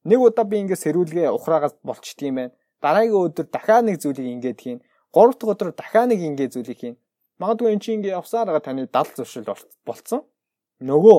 Нэг 0.06 0.18
удаа 0.20 0.44
би 0.46 0.62
ингэ 0.62 0.76
сэрүүлгээ 0.78 1.34
ухраагаас 1.34 1.74
болчт 1.82 2.20
юм 2.22 2.38
байна. 2.38 2.54
Дараагийн 2.78 3.26
өдөр 3.26 3.46
дахиад 3.50 3.84
нэг 3.84 3.98
зүйлийг 4.00 4.28
ингэж 4.38 4.56
хийн. 4.60 4.78
Гурав 5.12 5.34
дахь 5.34 5.52
өдөр 5.52 5.70
дахиад 5.74 6.08
нэг 6.14 6.20
ингэ 6.22 6.46
зүйлийг 6.54 6.78
хийн. 6.78 6.96
Магадгүй 7.40 7.72
эн 7.74 7.80
чинь 7.80 8.00
ингэ 8.00 8.14
явсаар 8.14 8.48
байгаа 8.48 8.64
таны 8.64 8.86
дал 8.86 9.08
зуршил 9.10 9.44
болцсон. 9.84 10.22
Нөгөө 10.80 11.18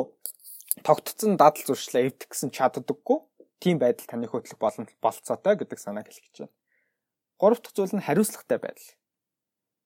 тогтцсон 0.85 1.37
дадал 1.37 1.65
зуршлаа 1.67 2.07
эвдэх 2.07 2.31
гэсэн 2.31 2.49
чаддаггүй 2.49 3.19
тийм 3.61 3.77
байдал 3.77 4.07
таны 4.07 4.25
хөтлөх 4.25 4.57
боломж 4.57 4.89
болцоотой 5.01 5.59
гэдэг 5.59 5.77
санааг 5.77 6.09
хэлэх 6.09 6.25
гэж 6.25 6.37
байна. 6.47 6.55
Гурав 7.37 7.59
дахь 7.61 7.75
зүйл 7.75 7.93
нь 7.93 8.05
хариуцлагатай 8.05 8.57
байдал. 8.57 8.89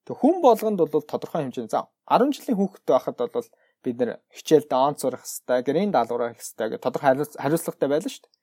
Тэг 0.06 0.16
хүн 0.22 0.42
болгонд 0.42 0.80
бол 0.80 1.06
тодорхой 1.06 1.44
хэмжээний 1.50 1.74
за 1.74 1.90
10 2.06 2.34
жилийн 2.34 2.58
хүүхэд 2.58 2.86
байхад 2.86 3.18
бол 3.18 3.48
бид 3.84 3.96
нэр 3.98 4.22
хичээлдээ 4.32 4.80
онц 4.88 5.02
сурах 5.02 5.26
хэвээр, 5.26 5.66
гэрийн 5.66 5.92
даалгавраа 5.92 6.34
хийх 6.34 6.46
хэвээр 6.46 6.82
тодорхой 6.82 7.10
хариуцлагатай 7.42 7.90
байлаа 7.90 8.12
шүү 8.14 8.24
дээ. 8.24 8.34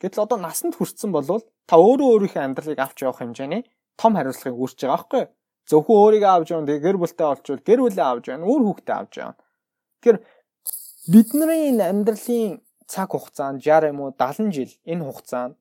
Гэтэл 0.00 0.24
одоо 0.24 0.38
насанд 0.40 0.74
хүрсэн 0.80 1.12
бол 1.12 1.44
та 1.68 1.76
өөрөө 1.76 2.08
өөрийнхөө 2.16 2.44
амьдралыг 2.44 2.80
авч 2.80 2.98
явах 3.04 3.20
хэмжээний 3.20 3.62
том 4.00 4.16
хариуцлагыг 4.16 4.56
үүсэж 4.56 4.80
байгаа 4.80 4.96
байхгүй 4.96 5.20
юу? 5.20 5.32
Зөвхөн 5.68 6.00
өөрийгөө 6.00 6.32
авч 6.32 6.48
явна, 6.56 6.80
гэр 6.80 6.96
бүлтэй 6.96 7.26
олчвол 7.28 7.60
гэр 7.68 7.80
бүлээ 7.84 8.06
авч 8.08 8.24
явна, 8.32 8.48
өөр 8.48 8.62
хүүхдээ 8.64 8.96
авч 8.96 9.12
явна. 9.20 9.36
Тэгэхээр 10.00 10.18
Бидний 11.08 11.72
энэ 11.72 11.84
амьдралын 11.90 12.60
цаг 12.84 13.08
хугацаанд 13.10 13.64
60 13.64 13.90
юм 13.90 14.00
уу 14.04 14.12
70 14.12 14.52
жил 14.52 14.72
энэ 14.84 15.04
хугацаанд 15.08 15.56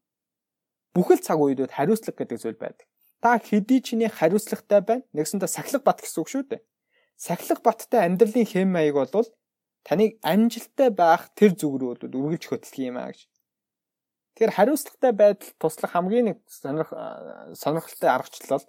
бүхэл 0.94 1.24
цаг 1.24 1.40
үеүүд 1.40 1.72
хариуцлага 1.72 2.20
гэдэг 2.20 2.38
зүйл 2.44 2.60
байдаг. 2.60 2.86
Та 3.20 3.40
хэдий 3.40 3.82
чиний 3.84 4.08
хариуцлагатай 4.08 4.82
байна. 4.82 5.04
Нэгсэндээ 5.12 5.52
сахилга 5.52 5.84
бат 5.84 6.00
гэсэн 6.00 6.20
үг 6.24 6.30
шүү 6.32 6.44
дээ. 6.48 6.62
Сахилга 7.20 7.60
баттай 7.60 8.08
амьдралын 8.08 8.48
хэм 8.48 8.72
маяг 8.72 8.96
бол 8.96 9.28
таныг 9.84 10.16
амжилттай 10.24 10.90
байх 10.90 11.28
тэр 11.36 11.52
зүг 11.60 11.84
рүү 11.84 12.08
үргэлж 12.08 12.46
хөтлөх 12.48 12.80
юм 12.80 12.96
аа 12.96 13.12
гэж. 13.12 13.28
Тэгэхээр 14.40 14.56
хариуцлагатай 14.56 15.12
байдал 15.12 15.52
туслах 15.60 15.92
хамгийн 15.92 16.26
нэг 16.32 16.38
сонирх 16.48 16.96
сонирхолтой 17.60 18.10
аргачлал 18.10 18.64
бол 18.64 18.68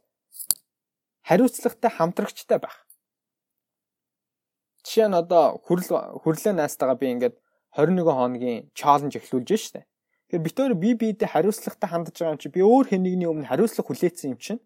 хариуцлагатай 1.22 1.90
хамтрагчтай 1.94 2.58
байх. 2.58 2.76
Жишээ 4.82 5.06
нь 5.06 5.14
одоо 5.14 5.62
хүрл 5.62 5.86
хүрлээ 6.26 6.58
найстайгаа 6.58 6.98
би 6.98 7.06
ингээд 7.14 7.36
21 7.78 8.02
хоногийн 8.02 8.58
чаленж 8.74 9.14
эхлүүлж 9.14 9.50
штэ. 9.54 9.86
Тэгэхээр 10.30 10.46
бид 10.46 10.58
өөр 10.62 10.74
бие 10.78 10.94
биедээ 10.94 11.26
хариуцлагатай 11.26 11.90
хандж 11.90 12.14
байгаа 12.14 12.34
юм 12.34 12.38
чи 12.38 12.48
би 12.54 12.62
өөр 12.62 12.86
хэн 12.86 13.02
нэгний 13.02 13.26
өмнө 13.26 13.50
хариуцлага 13.50 13.90
хүлээсэн 13.90 14.30
юм 14.30 14.38
чинь 14.38 14.62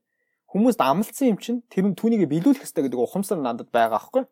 хүмүүст 0.52 0.80
амлалтсан 0.84 1.32
юм 1.32 1.38
чинь 1.40 1.64
тэр 1.72 1.88
нь 1.88 1.96
түүнийг 1.96 2.28
биелүүлэх 2.28 2.68
хэрэгтэй 2.68 2.84
гэдэг 2.92 3.00
ухамсар 3.00 3.40
надад 3.40 3.72
байгаа 3.72 3.96
аахгүй. 3.96 4.28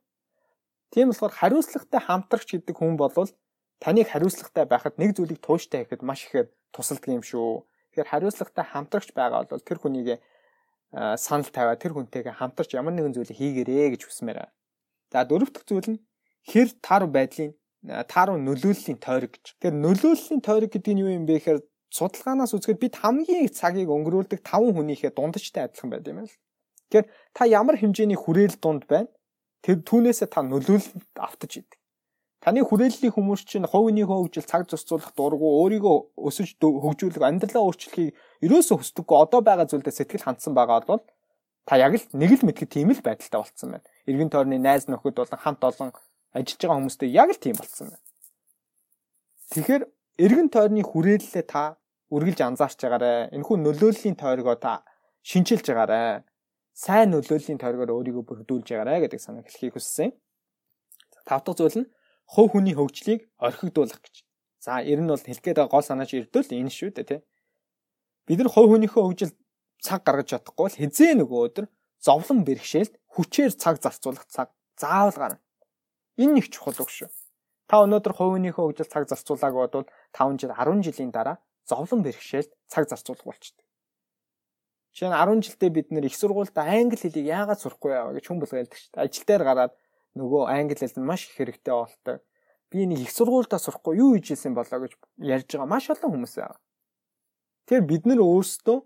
Тийм 0.93 1.09
болохоор 1.09 1.33
хариуцлагатай 1.33 2.01
хамтрагч 2.05 2.49
гэдэг 2.53 2.77
хүн 2.77 3.01
болвол 3.01 3.33
таныг 3.81 4.13
хариуцлагатай 4.13 4.69
байхад 4.69 5.01
нэг 5.01 5.17
зүйлийг 5.17 5.41
тууштай 5.41 5.89
хийхэд 5.89 6.05
маш 6.05 6.29
ихээр 6.29 6.53
тусалдаг 6.69 7.09
юм 7.09 7.25
шүү. 7.25 7.65
Тэгэхээр 7.97 8.13
хариуцлагатай 8.13 8.65
хамтрагч 8.69 9.09
байгаа 9.17 9.49
бол 9.49 9.65
тэр 9.65 9.81
хүнийг 9.81 10.21
санал 10.93 11.49
тавиа 11.49 11.81
тэр 11.81 11.97
хүнтэйгээ 11.97 12.37
хамтарч 12.37 12.77
ямар 12.77 12.93
нэгэн 12.93 13.17
зүйлийг 13.17 13.41
хийгэрээ 13.41 13.97
гэж 13.97 14.05
хүсмээр 14.05 14.45
байна. 14.45 14.53
За 15.09 15.25
дөрөв 15.25 15.49
дэх 15.49 15.65
зүйл 15.65 15.97
нь 15.97 16.03
хэр 16.45 16.69
тар 16.85 17.09
байдлын 17.09 17.57
тар 17.83 18.29
нөлөөллийн 18.31 18.99
тойрог 19.03 19.35
гэж. 19.35 19.59
Тэгэхээр 19.59 19.77
нөлөөллийн 19.83 20.43
тойрог 20.43 20.71
гэдэг 20.71 20.93
нь 20.95 21.03
юу 21.03 21.11
юм 21.11 21.27
бэ 21.27 21.43
гэхээр 21.43 21.61
судалгаанаас 21.91 22.55
үзэхэд 22.55 22.79
бид 22.79 22.95
хамгийн 23.03 23.51
их 23.51 23.59
цагийг 23.59 23.91
өнгөрүүлдэг 23.91 24.41
5 24.47 24.71
хүнийхээ 24.73 25.11
дундчтай 25.13 25.67
адилхан 25.67 25.91
байд 25.91 26.07
юм 26.07 26.23
байна. 26.23 26.33
Тэгэхээр 26.89 27.07
та 27.35 27.43
ямар 27.51 27.77
хэмжээний 27.77 28.17
хүрээл 28.17 28.57
дунд 28.63 28.87
байна? 28.87 29.11
Тэр 29.67 29.83
түүнээсээ 29.83 30.29
та 30.31 30.47
нөлөөлөлт 30.47 31.19
автаж 31.19 31.53
идэг. 31.59 31.79
Таны 32.43 32.67
хүрээллийн 32.67 33.15
хүмүүс 33.15 33.47
чинь 33.47 33.71
хувийнхөө 33.71 34.19
хөгжил 34.27 34.47
цаг 34.51 34.67
зөрчүүлэх 34.67 35.15
дургу 35.15 35.47
өөрийгөө 35.63 36.27
өсөж 36.27 36.59
хөгжүүлэх 36.59 37.23
амьдралаа 37.23 37.63
өөрчлөхийг 37.71 38.19
ерөөсөө 38.43 38.83
хүсдэггүй 38.83 39.17
одоо 39.23 39.41
байгаа 39.47 39.71
зүйлдээ 39.71 39.95
сэтгэл 39.95 40.27
хандсан 40.27 40.51
байгаа 40.51 40.83
бол 40.83 41.07
та 41.63 41.79
яг 41.79 41.95
л 41.95 42.03
нэг 42.19 42.43
л 42.43 42.47
мэдгэх 42.51 42.67
тийм 42.67 42.91
л 42.91 42.99
байдалтай 42.99 43.39
болцсон 43.39 43.79
байна 43.79 43.87
эргэн 44.11 44.31
тойрны 44.35 44.59
найз 44.59 44.91
нөхөд 44.91 45.15
болон 45.23 45.39
хамт 45.39 45.63
олон 45.63 45.95
ажиллаж 46.33 46.61
байгаа 46.61 46.79
хүмүүстэй 46.81 47.11
яг 47.13 47.29
л 47.33 47.41
тийм 47.41 47.57
болсон 47.57 47.93
байна. 47.93 48.05
Тэгэхээр 49.53 49.83
эргэн 50.25 50.49
тойрны 50.49 50.83
хүрээлэлээ 50.85 51.45
та 51.45 51.77
үргэлж 52.13 52.41
анзаарч 52.41 52.79
байгаарэ. 52.85 53.33
Энэхүү 53.37 53.57
нөлөөллийн 53.61 54.17
тойргоо 54.17 54.57
та 54.57 54.85
шинчилж 55.25 55.65
байгаарэ. 55.69 56.25
Сайн 56.73 57.13
нөлөөллийн 57.13 57.61
тойргоор 57.61 57.93
өөрийгөө 57.93 58.25
бүрдүүлж 58.25 58.69
байгаарэ 58.73 59.05
гэдэг 59.09 59.21
санааг 59.21 59.49
хэлхийг 59.49 59.77
хүссэн. 59.77 60.13
Тав 61.29 61.45
дахь 61.45 61.57
зүйл 61.61 61.85
нь 61.85 61.91
хувь 62.25 62.53
хүний 62.53 62.73
хөгжлийг 62.77 63.29
орхигдуулах 63.37 64.01
гэж. 64.01 64.25
За, 64.65 64.81
ер 64.81 65.01
нь 65.01 65.09
бол 65.09 65.21
хэлэх 65.21 65.45
гээд 65.45 65.59
байгаа 65.61 65.73
гол 65.73 65.85
санаач 65.85 66.17
ирдвэл 66.17 66.49
энэ 66.49 66.73
шүү 66.73 66.91
дээ, 66.97 67.09
тий. 67.09 67.21
Бид 68.25 68.39
нар 68.41 68.49
хувь 68.49 68.71
хүнийхөө 68.73 69.03
хөгжил 69.05 69.33
цаг 69.83 70.01
гаргаж 70.07 70.33
чадахгүй 70.33 70.65
бол 70.65 70.81
хизээ 70.81 71.13
нөгөө 71.19 71.41
өдөр 71.51 71.67
зовлон 71.99 72.47
бэрхшээлд 72.47 72.95
хүчээр 73.15 73.53
цаг 73.59 73.83
зарцуулах 73.83 74.25
цаг 74.31 74.55
заавал 74.79 75.19
гарна. 75.19 75.43
Энэ 76.19 76.41
нэг 76.41 76.47
чухал 76.53 76.77
үг 76.81 76.91
шүү. 76.91 77.09
Та 77.69 77.81
өнөөдөр 77.85 78.13
хувийнхөө 78.17 78.65
хөгжил 78.73 78.89
цаг 78.91 79.09
зарцуулааг 79.09 79.55
бодвол 79.55 79.87
5 80.13 80.41
жил 80.41 80.53
10 80.53 80.85
жилийн 80.85 81.11
дараа 81.15 81.41
зовлон 81.65 82.03
бэрхшээлд 82.05 82.53
цаг 82.69 82.85
зарцуулах 82.91 83.25
болчихдээ. 83.25 83.65
Жишээ 84.93 85.09
нь 85.09 85.17
10 85.17 85.41
жилдээ 85.41 85.71
бид 85.73 85.89
нэр 85.89 86.05
их 86.05 86.17
сургуультай 86.17 86.69
англи 86.69 87.01
хэлийг 87.01 87.27
яагаад 87.27 87.61
сурахгүй 87.65 87.91
яа 87.97 88.13
гэж 88.13 88.25
хүн 88.29 88.41
болго 88.45 88.61
ялдаг 88.61 88.77
шүү 88.77 88.93
дээ. 88.93 89.05
Ажил 89.09 89.25
дээр 89.25 89.43
гараад 89.49 89.73
нөгөө 90.21 90.43
англи 90.53 90.77
хэл 90.77 90.99
нь 91.01 91.09
маш 91.09 91.25
их 91.29 91.37
хэрэгтэй 91.41 91.73
болтой. 91.73 92.17
Би 92.69 92.85
нэг 92.85 93.01
их 93.01 93.13
сургуультай 93.13 93.57
сурахгүй 93.57 93.97
юу 93.97 94.13
хийж 94.21 94.37
ийсэн 94.37 94.53
болоо 94.53 94.85
гэж 94.85 94.93
ярьж 95.17 95.49
байгаа 95.49 95.71
маш 95.71 95.89
олон 95.89 96.13
хүмүүс 96.13 96.35
байгаа. 96.37 96.61
Тэгэхээр 97.65 97.89
бид 97.89 98.05
нэр 98.05 98.21
өөрсдөө 98.21 98.79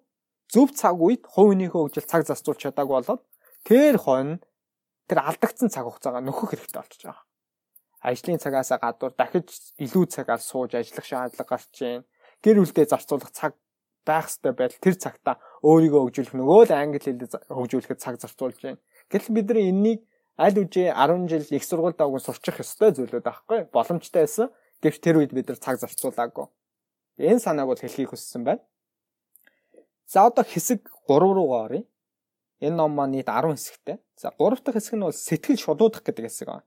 зөв 0.54 0.68
цаг 0.78 0.94
үед 1.02 1.26
хувийнхөө 1.26 1.90
хөгжил 1.90 2.06
цаг 2.06 2.22
зарцуулж 2.22 2.60
чадаагүй 2.62 3.02
болоод 3.02 3.22
Тэр 3.66 3.98
хонь 3.98 4.38
тэр 5.08 5.22
алдагдсан 5.22 5.70
цаг 5.70 5.86
хугацаагаа 5.86 6.22
нөхөх 6.22 6.54
хэрэгтэй 6.54 6.80
болчихж 6.82 7.02
байгаа. 7.06 7.24
Ажлын 8.06 8.38
цагаас 8.38 8.70
гадуур 8.70 9.12
дахиж 9.18 9.48
илүү 9.78 10.04
цагаар 10.10 10.42
сууж 10.42 10.74
ажиллах 10.74 11.06
шаардлага 11.06 11.50
гарч 11.50 11.74
байна. 11.80 12.04
Гэр 12.42 12.56
бүлдээ 12.62 12.86
зарцуулах 12.86 13.32
цаг 13.32 13.52
байх 14.06 14.30
ёстой 14.30 14.52
байдал 14.54 14.78
тэр 14.78 14.94
цагта 14.94 15.30
өөрийгөө 15.66 16.00
хөгжүүлэх 16.06 16.34
нөгөө 16.38 16.60
л 16.70 16.74
англи 16.78 17.00
хэлээр 17.02 17.50
хөгжүүлэхэд 17.50 17.98
цаг 17.98 18.14
зарцуулж 18.22 18.58
байна. 18.62 18.78
Гэтэл 19.10 19.34
бид 19.34 19.46
нар 19.50 19.58
энэнийг 19.58 20.00
аль 20.38 20.58
үжи 20.62 20.84
10 20.86 21.26
жил 21.26 21.46
их 21.50 21.64
сургуульд 21.66 21.98
авах 21.98 22.22
сурчих 22.22 22.62
ёстой 22.62 22.94
зүйлүүд 22.94 23.24
байхгүй 23.26 23.60
боломжтой 23.74 24.22
байсан. 24.22 24.54
Гэвч 24.82 25.00
тэр 25.02 25.18
үед 25.18 25.32
бид 25.34 25.48
нар 25.50 25.58
цаг 25.58 25.80
зарцуулаагүй. 25.82 26.46
Энэ 27.18 27.40
санааг 27.40 27.66
бол 27.72 27.80
хэлхийг 27.80 28.12
хүссэн 28.12 28.44
байна. 28.44 28.62
За 30.06 30.28
одоо 30.28 30.44
хэсэг 30.44 30.86
3 31.08 31.18
руугаа 31.34 31.66
оръё. 31.66 31.82
Энэ 32.60 32.76
ном 32.76 32.92
маань 32.96 33.12
нийт 33.12 33.28
10 33.28 33.52
хэсэгтэй. 33.52 33.96
За 34.16 34.32
3 34.32 34.64
дахь 34.64 34.76
хэсэг 34.80 34.94
нь 34.96 35.04
бол 35.04 35.12
сэтгэл 35.12 35.60
шудуудах 35.60 36.02
гэдэг 36.02 36.24
хэсэг 36.24 36.48
байна. 36.48 36.64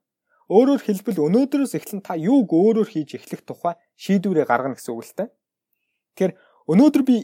Өөрөөр 0.50 0.82
хэлбэл 0.82 1.26
өнөөдрөөс 1.30 1.74
эхлэн 1.78 2.02
та 2.02 2.18
юуг 2.18 2.50
өөрөөр 2.50 2.90
хийж 2.90 3.22
эхлэх 3.22 3.46
тухай 3.46 3.78
шийдвэрээ 4.02 4.50
гаргана 4.50 4.78
гэсэн 4.78 4.94
үг 4.98 5.06
л 5.06 5.14
дээ. 5.14 5.30
Тэгэхээр 6.14 6.34
өнөөдөр 6.74 7.04
би 7.06 7.16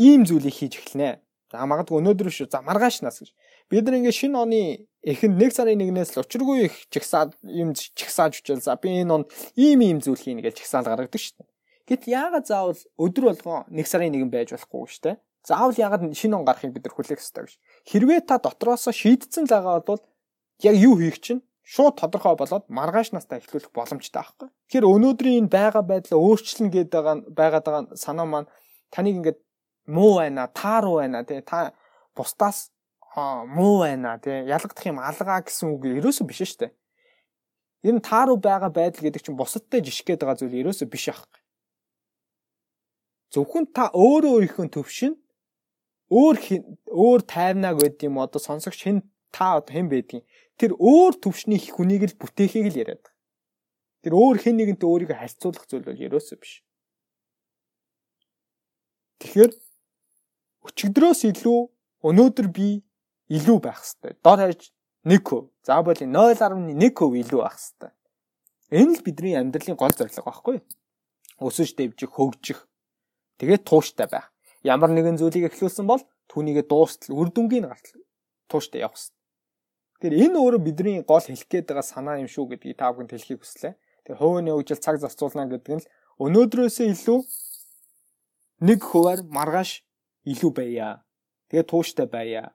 ийм 0.00 0.24
зүйлийг 0.24 0.56
хийж 0.56 0.80
эхэлнэ. 0.80 1.20
За 1.52 1.68
магадгүй 1.68 2.00
өнөөдөр 2.00 2.32
шүү. 2.32 2.48
За 2.48 2.64
маргааш 2.64 3.04
нас 3.04 3.20
гэж. 3.20 3.36
Бид 3.68 3.84
нар 3.84 4.00
ингээд 4.00 4.16
шинэ 4.16 4.40
оны 4.40 4.88
эхэнд 5.04 5.36
1 5.36 5.52
сарын 5.52 5.84
1-ээс 5.84 6.16
л 6.16 6.24
учиргүй 6.24 6.72
их 6.72 6.74
чагсаад 6.88 7.36
юм 7.44 7.76
чагсааж 7.76 8.40
үчил. 8.40 8.64
За 8.64 8.80
би 8.80 8.88
энэ 9.04 9.12
онд 9.12 9.28
ийм 9.52 9.84
ийм 9.84 10.00
зүйл 10.00 10.16
хийнэ 10.16 10.40
гэж 10.40 10.64
чагсаал 10.64 10.88
гаргадаг 10.88 11.20
шүү 11.20 11.44
дээ. 11.44 11.48
Гэт 11.92 12.08
яагаад 12.08 12.48
заавал 12.48 12.80
өдөр 12.96 13.36
болгон 13.36 13.68
1 13.68 13.84
сарын 13.84 14.16
1 14.16 14.32
байж 14.32 14.56
болохгүй 14.56 14.88
шүү 14.88 15.04
дээ. 15.12 15.16
Заавал 15.42 15.74
ягаад 15.74 16.06
шинэ 16.14 16.38
он 16.38 16.46
гарахыг 16.46 16.72
бид 16.72 16.86
нар 16.86 16.94
хүлээх 16.94 17.18
ёстой 17.18 17.50
гэж. 17.50 17.58
Хэрвээ 17.90 18.20
та 18.22 18.38
дотроос 18.38 18.86
шийдсэн 18.86 19.50
лагаа 19.50 19.82
бол 19.82 20.02
яг 20.62 20.76
юу 20.78 20.94
хийх 21.02 21.18
чинь 21.18 21.42
шууд 21.66 21.98
тодорхой 21.98 22.36
болоод 22.38 22.70
маргааш 22.70 23.10
настаа 23.10 23.38
эхлүүлэх 23.42 23.74
боломжтой 23.74 24.22
байхгүй. 24.22 24.48
Тэгэхээр 24.70 24.86
өнөөдрийн 24.86 25.38
энэ 25.46 25.50
байга 25.50 25.82
байдлаа 25.82 26.18
өөрчлөн 26.18 26.70
гээд 26.70 26.90
байгаа 26.94 27.16
байгаад 27.26 27.64
байгаа 27.66 27.82
санаа 27.98 28.26
маань 28.26 28.50
таныг 28.94 29.18
ингээд 29.18 29.38
муу 29.86 30.22
байна, 30.22 30.46
тааруу 30.46 31.02
байна 31.02 31.26
тий 31.26 31.40
та 31.42 31.74
бусдаас 32.14 32.70
муу 33.16 33.82
байна 33.82 34.18
тий 34.18 34.46
ялгадах 34.46 34.86
юм 34.86 34.98
алгаа 34.98 35.42
гэсэн 35.42 35.74
үг 35.74 35.82
ерөөсөө 36.02 36.26
биш 36.26 36.54
дээ. 36.58 36.70
Энэ 37.82 38.00
тааруу 38.02 38.38
байгаа 38.38 38.70
байдал 38.70 39.02
гэдэг 39.02 39.22
чинь 39.22 39.38
бусадтай 39.38 39.82
жишг 39.82 40.06
гээд 40.06 40.22
байгаа 40.22 40.38
зүйл 40.38 40.60
ерөөсөө 40.66 40.86
биш 40.86 41.10
аахгүй. 41.10 41.40
Зөвхөн 43.34 43.66
та 43.74 43.90
өөрөө 43.90 44.32
өөрийнхөө 44.38 44.66
төвшин 44.70 45.16
өөр 46.12 46.36
өөр 46.92 47.20
тайвнаа 47.24 47.72
гэдэг 47.72 48.04
юм 48.04 48.20
одоо 48.20 48.36
сонсогч 48.36 48.84
хэн 48.84 49.00
та 49.32 49.56
одоо 49.56 49.72
хэн 49.72 49.88
байдгийг 49.88 50.28
тэр 50.60 50.76
өөр 50.76 51.16
төвшний 51.16 51.56
хүнийг 51.56 52.12
л 52.12 52.20
бүтээхийг 52.20 52.68
л 52.68 52.80
яриад. 52.84 53.04
Тэр 54.04 54.12
өөр 54.12 54.36
хэн 54.44 54.56
нэгэнтэй 54.60 54.88
өөрийгөө 54.88 55.16
харьцуулах 55.16 55.64
зүйл 55.64 55.88
бол 55.88 56.04
ерөөсөө 56.04 56.36
биш. 56.36 56.60
Тэгэхээр 59.24 59.52
өчигдрөөс 60.68 61.20
илүү 61.32 61.60
өнөөдөр 62.04 62.48
би 62.52 62.82
илүү 63.32 63.58
байх 63.62 63.80
хэвээр. 63.80 64.16
Дор 64.20 64.38
хаяж 64.42 64.62
1%. 65.06 65.48
Заавал 65.64 65.96
0.1% 65.96 66.76
илүү 67.22 67.40
байх 67.40 67.56
хэвээр. 67.56 67.94
Энэ 68.72 68.92
л 68.98 69.04
бидний 69.06 69.38
амьдралын 69.38 69.78
гол 69.78 69.94
зорилго 69.94 70.26
байхгүй 70.26 70.54
юу? 70.58 70.66
Өсөж 71.46 71.78
дэвжих, 71.78 72.10
хөгжих. 72.10 72.66
Тэгээд 73.38 73.62
тууштай 73.64 74.10
байх 74.10 74.31
ямар 74.62 74.90
нэгэн 74.94 75.18
зүйлийг 75.18 75.50
эхлүүлсэн 75.50 75.86
бол 75.86 76.02
түүнийгээ 76.30 76.66
дуустал 76.70 77.18
үр 77.18 77.28
дүнгийн 77.34 77.66
гартал 77.66 78.02
тууштай 78.48 78.86
явах 78.86 78.98
хэрэгтэй. 78.98 79.18
Тэгэхээр 80.02 80.22
энэ 80.26 80.38
өөрөө 80.38 80.62
бидний 80.62 80.96
гол 81.02 81.22
хэлэх 81.22 81.46
гээд 81.50 81.66
байгаа 81.70 81.86
санаа 81.86 82.18
юм 82.22 82.30
шүү 82.30 82.54
гэдгийг 82.54 82.78
та 82.78 82.90
бүхэнд 82.90 83.14
хэлхийг 83.14 83.40
хүслээ. 83.42 83.74
Тэгэхээр 84.06 84.18
хувийн 84.18 84.50
хөгжил 84.50 84.82
цаг 84.82 84.96
зарцуулна 84.98 85.46
гэдэг 85.46 85.74
нь 85.78 85.82
л 85.82 85.90
өнөөдрөөсөө 86.26 86.86
илүү 86.94 87.18
нэг 88.66 88.80
хуваар 88.82 89.20
маргааш 89.26 89.70
илүү 90.26 90.50
байя. 90.54 91.02
Тэгээ 91.50 91.66
тууштай 91.70 92.06
байя. 92.06 92.54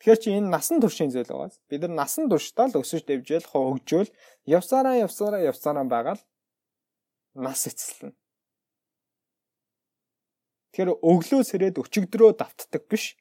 Тэгэхээр 0.00 0.20
чи 0.20 0.28
энэ 0.36 0.52
насан 0.52 0.80
туршийн 0.80 1.08
зүйл 1.12 1.28
байгаас 1.28 1.56
бид 1.68 1.80
нар 1.84 1.94
насан 2.04 2.28
туршдаа 2.28 2.68
л 2.68 2.80
өсөж 2.80 3.08
дэвжээл 3.08 3.48
хөгжөөл 3.48 4.10
явсараа 4.44 5.00
явсараа 5.00 5.40
явсараа 5.40 5.84
байгаа 5.88 6.16
л 6.20 6.22
нас 7.40 7.64
эцэлнэ. 7.64 8.12
Тэгэхээр 10.76 11.00
өглөө 11.00 11.42
сэрээд 11.48 11.80
өчигдрөө 11.80 12.36
давтдаг 12.36 12.84
биш. 12.84 13.16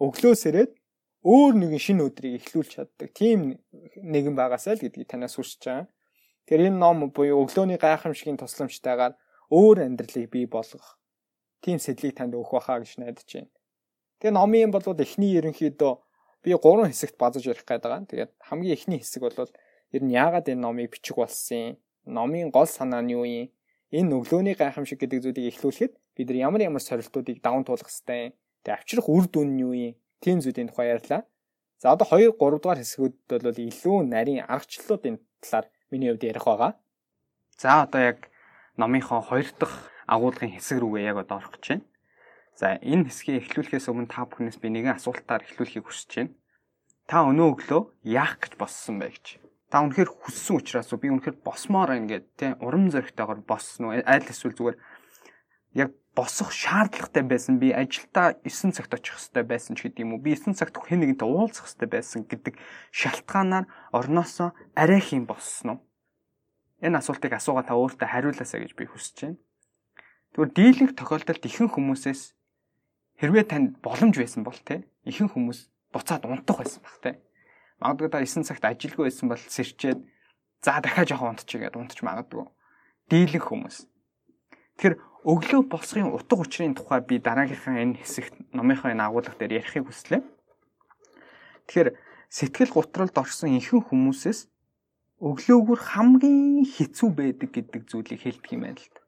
Өглөө 0.00 0.34
сэрээд 0.40 0.72
өөр 1.20 1.52
нэгэн 1.52 1.82
шинэ 1.84 2.02
өдрийг 2.08 2.40
эхлүүлж 2.40 2.70
чаддаг. 2.80 3.12
Тийм 3.12 3.60
нэгэн 4.00 4.32
байгаасай 4.32 4.80
л 4.80 4.84
гэдгийг 4.88 5.04
танаас 5.04 5.36
хүсэж 5.36 5.60
байгаа. 5.68 5.86
Тэгэхээр 6.48 6.72
энэ 6.72 6.80
ном 6.80 7.12
буюу 7.12 7.44
өглөөний 7.44 7.76
гайхамшигын 7.76 8.40
тусламжтайгаар 8.40 9.20
өөр 9.52 9.84
амьдралыг 9.84 10.32
бий 10.32 10.48
болгох 10.48 10.96
тийм 11.60 11.76
сэтлийг 11.76 12.16
танд 12.16 12.32
өгөх 12.32 12.56
байхаа 12.56 12.80
гэж 12.80 13.04
найдаж 13.04 13.28
байна. 13.28 13.52
Тэгээ 14.24 14.32
номын 14.32 14.72
бол 14.72 14.96
эхний 14.96 15.36
ерөнхийдөө 15.36 15.92
би 16.40 16.56
гурван 16.56 16.88
хэсэгт 16.88 17.20
базаж 17.20 17.44
ярих 17.44 17.68
гээд 17.68 17.84
байгаа. 17.84 18.08
Тэгээд 18.08 18.32
хамгийн 18.48 18.72
эхний 18.72 19.00
хэсэг 19.04 19.28
бол 19.28 19.52
Ер 19.94 20.02
нь 20.02 20.10
яагаад 20.10 20.50
энэ 20.50 20.58
номыг 20.58 20.90
бичих 20.90 21.14
болсон 21.14 21.54
юм? 21.54 21.76
Номын 22.16 22.50
гол 22.50 22.66
санаа 22.66 22.98
нь 22.98 23.14
юу 23.14 23.22
юм? 23.22 23.46
Энэ 23.94 24.10
өглөөний 24.18 24.58
гайхамшиг 24.58 24.98
гэдэг 24.98 25.22
зүйлийг 25.22 25.54
эхлүүлэхэд 25.54 25.92
бид 26.16 26.28
нар 26.30 26.38
ямар 26.48 26.62
ямар 26.62 26.82
сорилтуудыг 26.82 27.42
даван 27.42 27.64
туулах 27.66 27.90
хэвтэй. 27.90 28.34
Тэгээ 28.64 28.78
авчрах 28.78 29.08
үр 29.10 29.26
дүн 29.28 29.48
нь 29.54 29.62
юу 29.62 29.74
юм? 29.74 29.94
Тийм 30.22 30.40
зүйлийн 30.40 30.70
тухай 30.70 30.94
ярьлаа. 30.94 31.26
За 31.82 31.92
одоо 31.92 32.06
2 32.08 32.32
3 32.38 32.62
дугаар 32.62 32.80
хэсгүүд 32.80 33.14
бол 33.44 33.58
илүү 33.68 33.96
нарийн 34.08 34.46
аргачлалуудын 34.48 35.20
талаар 35.42 35.66
миний 35.90 36.10
хувьд 36.10 36.24
ярих 36.24 36.46
байгаа. 36.46 36.72
За 37.58 37.84
одоо 37.84 38.00
яг 38.00 38.18
номынхоо 38.80 39.20
2 39.20 39.58
дахь 39.60 39.92
агуулгын 40.06 40.54
хэсэг 40.56 40.80
рүүгээ 40.80 41.08
яг 41.10 41.18
одоо 41.20 41.38
орох 41.38 41.58
гэж 41.58 41.64
байна. 41.68 41.84
За 42.54 42.78
энэ 42.78 43.10
хэсгийг 43.10 43.42
эхлүүлэхээс 43.50 43.90
өмнө 43.90 44.08
та 44.08 44.24
бүхнээс 44.24 44.58
би 44.62 44.70
нэгэн 44.70 44.96
асуултаар 44.96 45.42
эхлүүлэхийг 45.42 45.84
хүсэж 45.84 46.10
байна. 46.14 46.32
Та 47.10 47.26
өнөө 47.26 47.48
өглөө 47.52 47.82
яах 48.06 48.38
гэж 48.40 48.52
боссон 48.56 49.02
бэ 49.02 49.10
гэж. 49.12 49.26
Та 49.68 49.82
үнэхээр 49.82 50.08
хүссэн 50.08 50.56
учраас 50.62 50.88
би 50.94 51.10
үнэхээр 51.10 51.42
босмоор 51.42 51.98
ингээд 51.98 52.26
тий 52.38 52.54
урам 52.62 52.88
зоригтойгоор 52.94 53.42
боссон 53.42 53.90
уу? 53.90 53.98
Айл 53.98 54.24
эсвэл 54.24 54.54
зүгээр 54.54 54.78
яг 55.82 55.90
босох 56.14 56.54
шаардлагатай 56.54 57.22
байсан. 57.26 57.58
Би 57.58 57.74
ажилдаа 57.74 58.38
9 58.46 58.72
цагт 58.72 58.94
очих 58.94 59.18
хэрэгтэй 59.18 59.44
байсан 59.44 59.74
ч 59.74 59.90
гэдэг 59.90 60.00
юм 60.06 60.14
уу? 60.14 60.22
Би 60.22 60.38
9 60.38 60.54
цагт 60.54 60.78
хэн 60.78 61.02
нэгэнтэй 61.02 61.26
уулзах 61.26 61.66
хэрэгтэй 61.66 61.90
байсан 61.90 62.20
гэдэг 62.24 62.54
шалтгаанаар 62.94 63.66
орноосоо 63.90 64.54
арай 64.78 65.02
хийм 65.02 65.26
болсон 65.26 65.66
уу? 65.70 65.78
Энэ 66.82 67.02
асуултыг 67.02 67.34
асуугаа 67.34 67.66
та 67.66 67.74
өөртөө 67.74 68.06
хариулаасаа 68.06 68.62
гэж 68.62 68.72
би 68.78 68.86
хүсэж 68.86 69.16
байна. 69.26 69.38
Тэгвэл 70.34 70.54
дийлэнх 70.54 70.92
тохиолдолд 70.94 71.42
ихэнх 71.42 71.74
хүмүүсээс 71.74 72.22
хэрвээ 73.18 73.44
танд 73.50 73.78
боломж 73.82 74.14
байсан 74.18 74.42
бол 74.46 74.58
те 74.58 74.86
ихэнх 75.06 75.34
хүмүүс 75.34 75.70
буцаад 75.94 76.26
унтах 76.26 76.62
байсан 76.62 76.82
баг 76.82 76.96
те. 77.02 77.10
Магадгүй 77.78 78.10
та 78.10 78.22
9 78.22 78.46
цагт 78.46 78.64
ажилгүй 78.66 79.10
байсан 79.10 79.30
бол 79.30 79.38
сэрчээд 79.38 79.98
за 80.62 80.78
дахиад 80.82 81.10
жоохон 81.10 81.38
унтчих 81.38 81.60
гээд 81.62 81.78
унтчих 81.78 82.02
магадгүй. 82.02 82.46
Дийлэнх 83.10 83.46
хүмүүс. 83.46 83.86
Тэгэхээр 84.74 84.96
өглөө 85.24 85.62
босхын 85.72 86.12
утга 86.12 86.36
учирын 86.36 86.76
тухай 86.76 87.00
би 87.00 87.16
дараагийнхаа 87.16 87.80
энэ 87.80 87.96
хэсэгт 88.04 88.52
номынхоо 88.52 88.92
энэ 88.92 89.08
агуулга 89.08 89.32
дээр 89.40 89.64
ярихыг 89.64 89.88
хүслээ. 89.88 90.20
Тэгэхээр 91.64 91.88
сэтгэл 92.28 92.76
гутралд 92.76 93.16
орсон 93.16 93.56
ихэнх 93.56 93.88
хүмүүсээс 93.88 94.52
өглөөгөр 95.24 95.80
хамгийн 95.80 96.68
хэцүү 96.68 97.08
байдаг 97.16 97.50
гэдэг 97.56 97.82
зүйлийг 97.88 98.20
хэлдэг 98.20 98.52
юм 98.52 98.68
байна 98.68 98.76
л 98.76 98.92
да. 98.92 99.00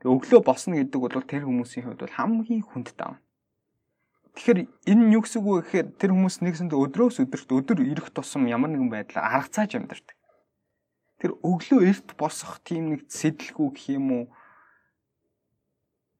Тэгээ 0.00 0.14
өглөө 0.16 0.40
босно 0.40 0.74
гэдэг 0.80 1.00
бол 1.04 1.12
тэр 1.28 1.44
хүмүүсийн 1.44 1.84
хувьд 1.84 2.00
бол 2.00 2.16
хамгийн 2.16 2.64
хүнд 2.64 2.88
давна. 2.96 3.20
Тэгэхээр 4.38 4.58
энэ 4.88 5.02
нь 5.04 5.14
юу 5.18 5.22
гэсэн 5.26 5.42
үг 5.42 5.52
вэ 5.52 5.60
гэхээр 5.68 5.86
тэр 6.00 6.10
хүмүүс 6.16 6.36
нэгсэнд 6.46 6.72
өдрөөс 6.72 7.18
өдөрт 7.28 7.50
өдөр 7.52 7.78
ирэх 7.84 8.08
тусам 8.14 8.48
ямар 8.48 8.72
нэгэн 8.72 8.88
байдлаар 8.88 9.26
аргацааж 9.42 9.76
амьдардаг. 9.76 10.16
Тэр 11.18 11.34
өглөө 11.42 11.80
эрт 11.90 12.08
босох 12.14 12.62
тийм 12.62 12.94
нэг 12.94 13.10
сэдэлгүй 13.10 13.68
гэх 13.74 13.98
юм 13.98 14.06
уу 14.14 14.24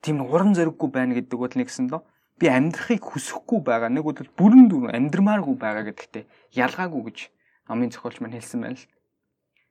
тийм 0.05 0.23
уран 0.23 0.55
зориггүй 0.55 0.89
байна 0.91 1.15
гэдэг 1.19 1.39
бол 1.39 1.55
нэгсэн 1.55 1.91
лөө 1.91 2.03
би 2.39 2.47
амьдрахыг 2.47 3.03
хүсэхгүй 3.03 3.61
байгаа 3.67 3.91
нэг 3.91 4.05
бол 4.07 4.19
бүрэн 4.39 4.71
дүр 4.71 4.95
амьдрмааргүй 4.95 5.57
байгаа 5.59 5.85
гэдэгтээ 5.91 6.25
ялгаагүй 6.55 7.03
гэж 7.11 7.19
номын 7.67 7.91
зохиолч 7.91 8.23
маань 8.23 8.39
хэлсэн 8.39 8.61
байна 8.63 8.79
л. 8.79 8.87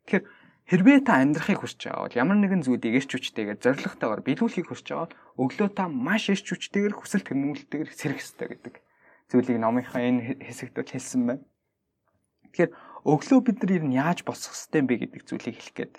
Тэгэхээр 0.03 0.23
хэрвээ 0.67 0.99
та 1.07 1.23
амьдрахыг 1.23 1.63
хүсэж 1.63 1.79
байгаа 1.87 2.03
бол 2.03 2.19
ямар 2.19 2.37
нэгэн 2.43 2.63
зүйлийг 2.67 2.99
эрч 2.99 3.11
хүчтэйгээр 3.15 3.63
зоригтойгоор 3.63 4.21
биелүүлэхийг 4.27 4.67
хүсэж 4.67 4.87
байгаа 4.91 5.07
бол 5.07 5.47
өглөө 5.47 5.69
та 5.71 5.87
маш 5.87 6.27
эрч 6.27 6.45
хүчтэйгээр 6.51 6.95
хүсэл 6.99 7.23
тэмүүлэлтэйгээр 7.23 7.91
сэрэх 7.95 8.19
ёстой 8.19 8.47
гэдэг 8.51 8.75
зүйлийг 9.31 9.59
номынхаа 9.63 10.03
энэ 10.03 10.43
хэсэгт 10.43 10.75
хэлсэн 10.75 11.21
байна. 11.23 11.43
Тэгэхээр 12.51 12.71
өглөө 13.07 13.39
бид 13.47 13.57
нар 13.63 13.71
ер 13.79 13.83
нь 13.87 13.95
яаж 13.95 14.27
босох 14.27 14.55
юм 14.75 14.87
бэ 14.91 14.95
гэдэг 15.07 15.21
зүйлийг 15.23 15.55
хэлэх 15.55 15.75
гээд. 15.75 15.95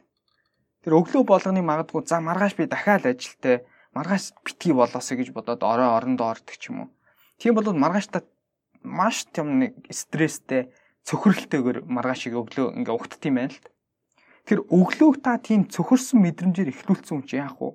Тэр 0.84 0.92
өглөө 1.00 1.24
болгоны 1.24 1.64
магадгүй 1.64 2.04
за 2.04 2.20
маргааш 2.20 2.56
би 2.56 2.68
дахиад 2.68 3.08
ажилтаа 3.08 3.64
маргааш 3.98 4.30
битгий 4.46 4.74
болоосэй 4.78 5.18
гэж 5.18 5.28
бодоод 5.34 5.66
орой 5.66 5.90
орондоо 5.90 6.30
ордог 6.30 6.54
ч 6.54 6.70
юм 6.70 6.86
уу. 6.86 6.88
Тийм 7.42 7.58
бол 7.58 7.66
маргааш 7.74 8.06
та 8.14 8.22
маш 8.82 9.26
тийм 9.34 9.58
нэг 9.58 9.72
стресстэй 9.90 10.70
цөхрөлтэйгээр 11.02 11.82
маргаашиг 11.82 12.38
өглөө 12.38 12.78
ингээ 12.78 12.94
угтд 12.94 13.22
юм 13.26 13.42
байна 13.42 13.54
л. 13.58 13.66
Тэр 14.46 14.58
өглөөг 14.70 15.16
та 15.18 15.34
тийм 15.42 15.66
цөхөрсөн 15.66 16.22
мэдрэмжээр 16.22 16.70
эхлүүлсэн 16.70 17.14
юм 17.18 17.22
чи 17.26 17.42
яах 17.42 17.58
вэ? 17.58 17.74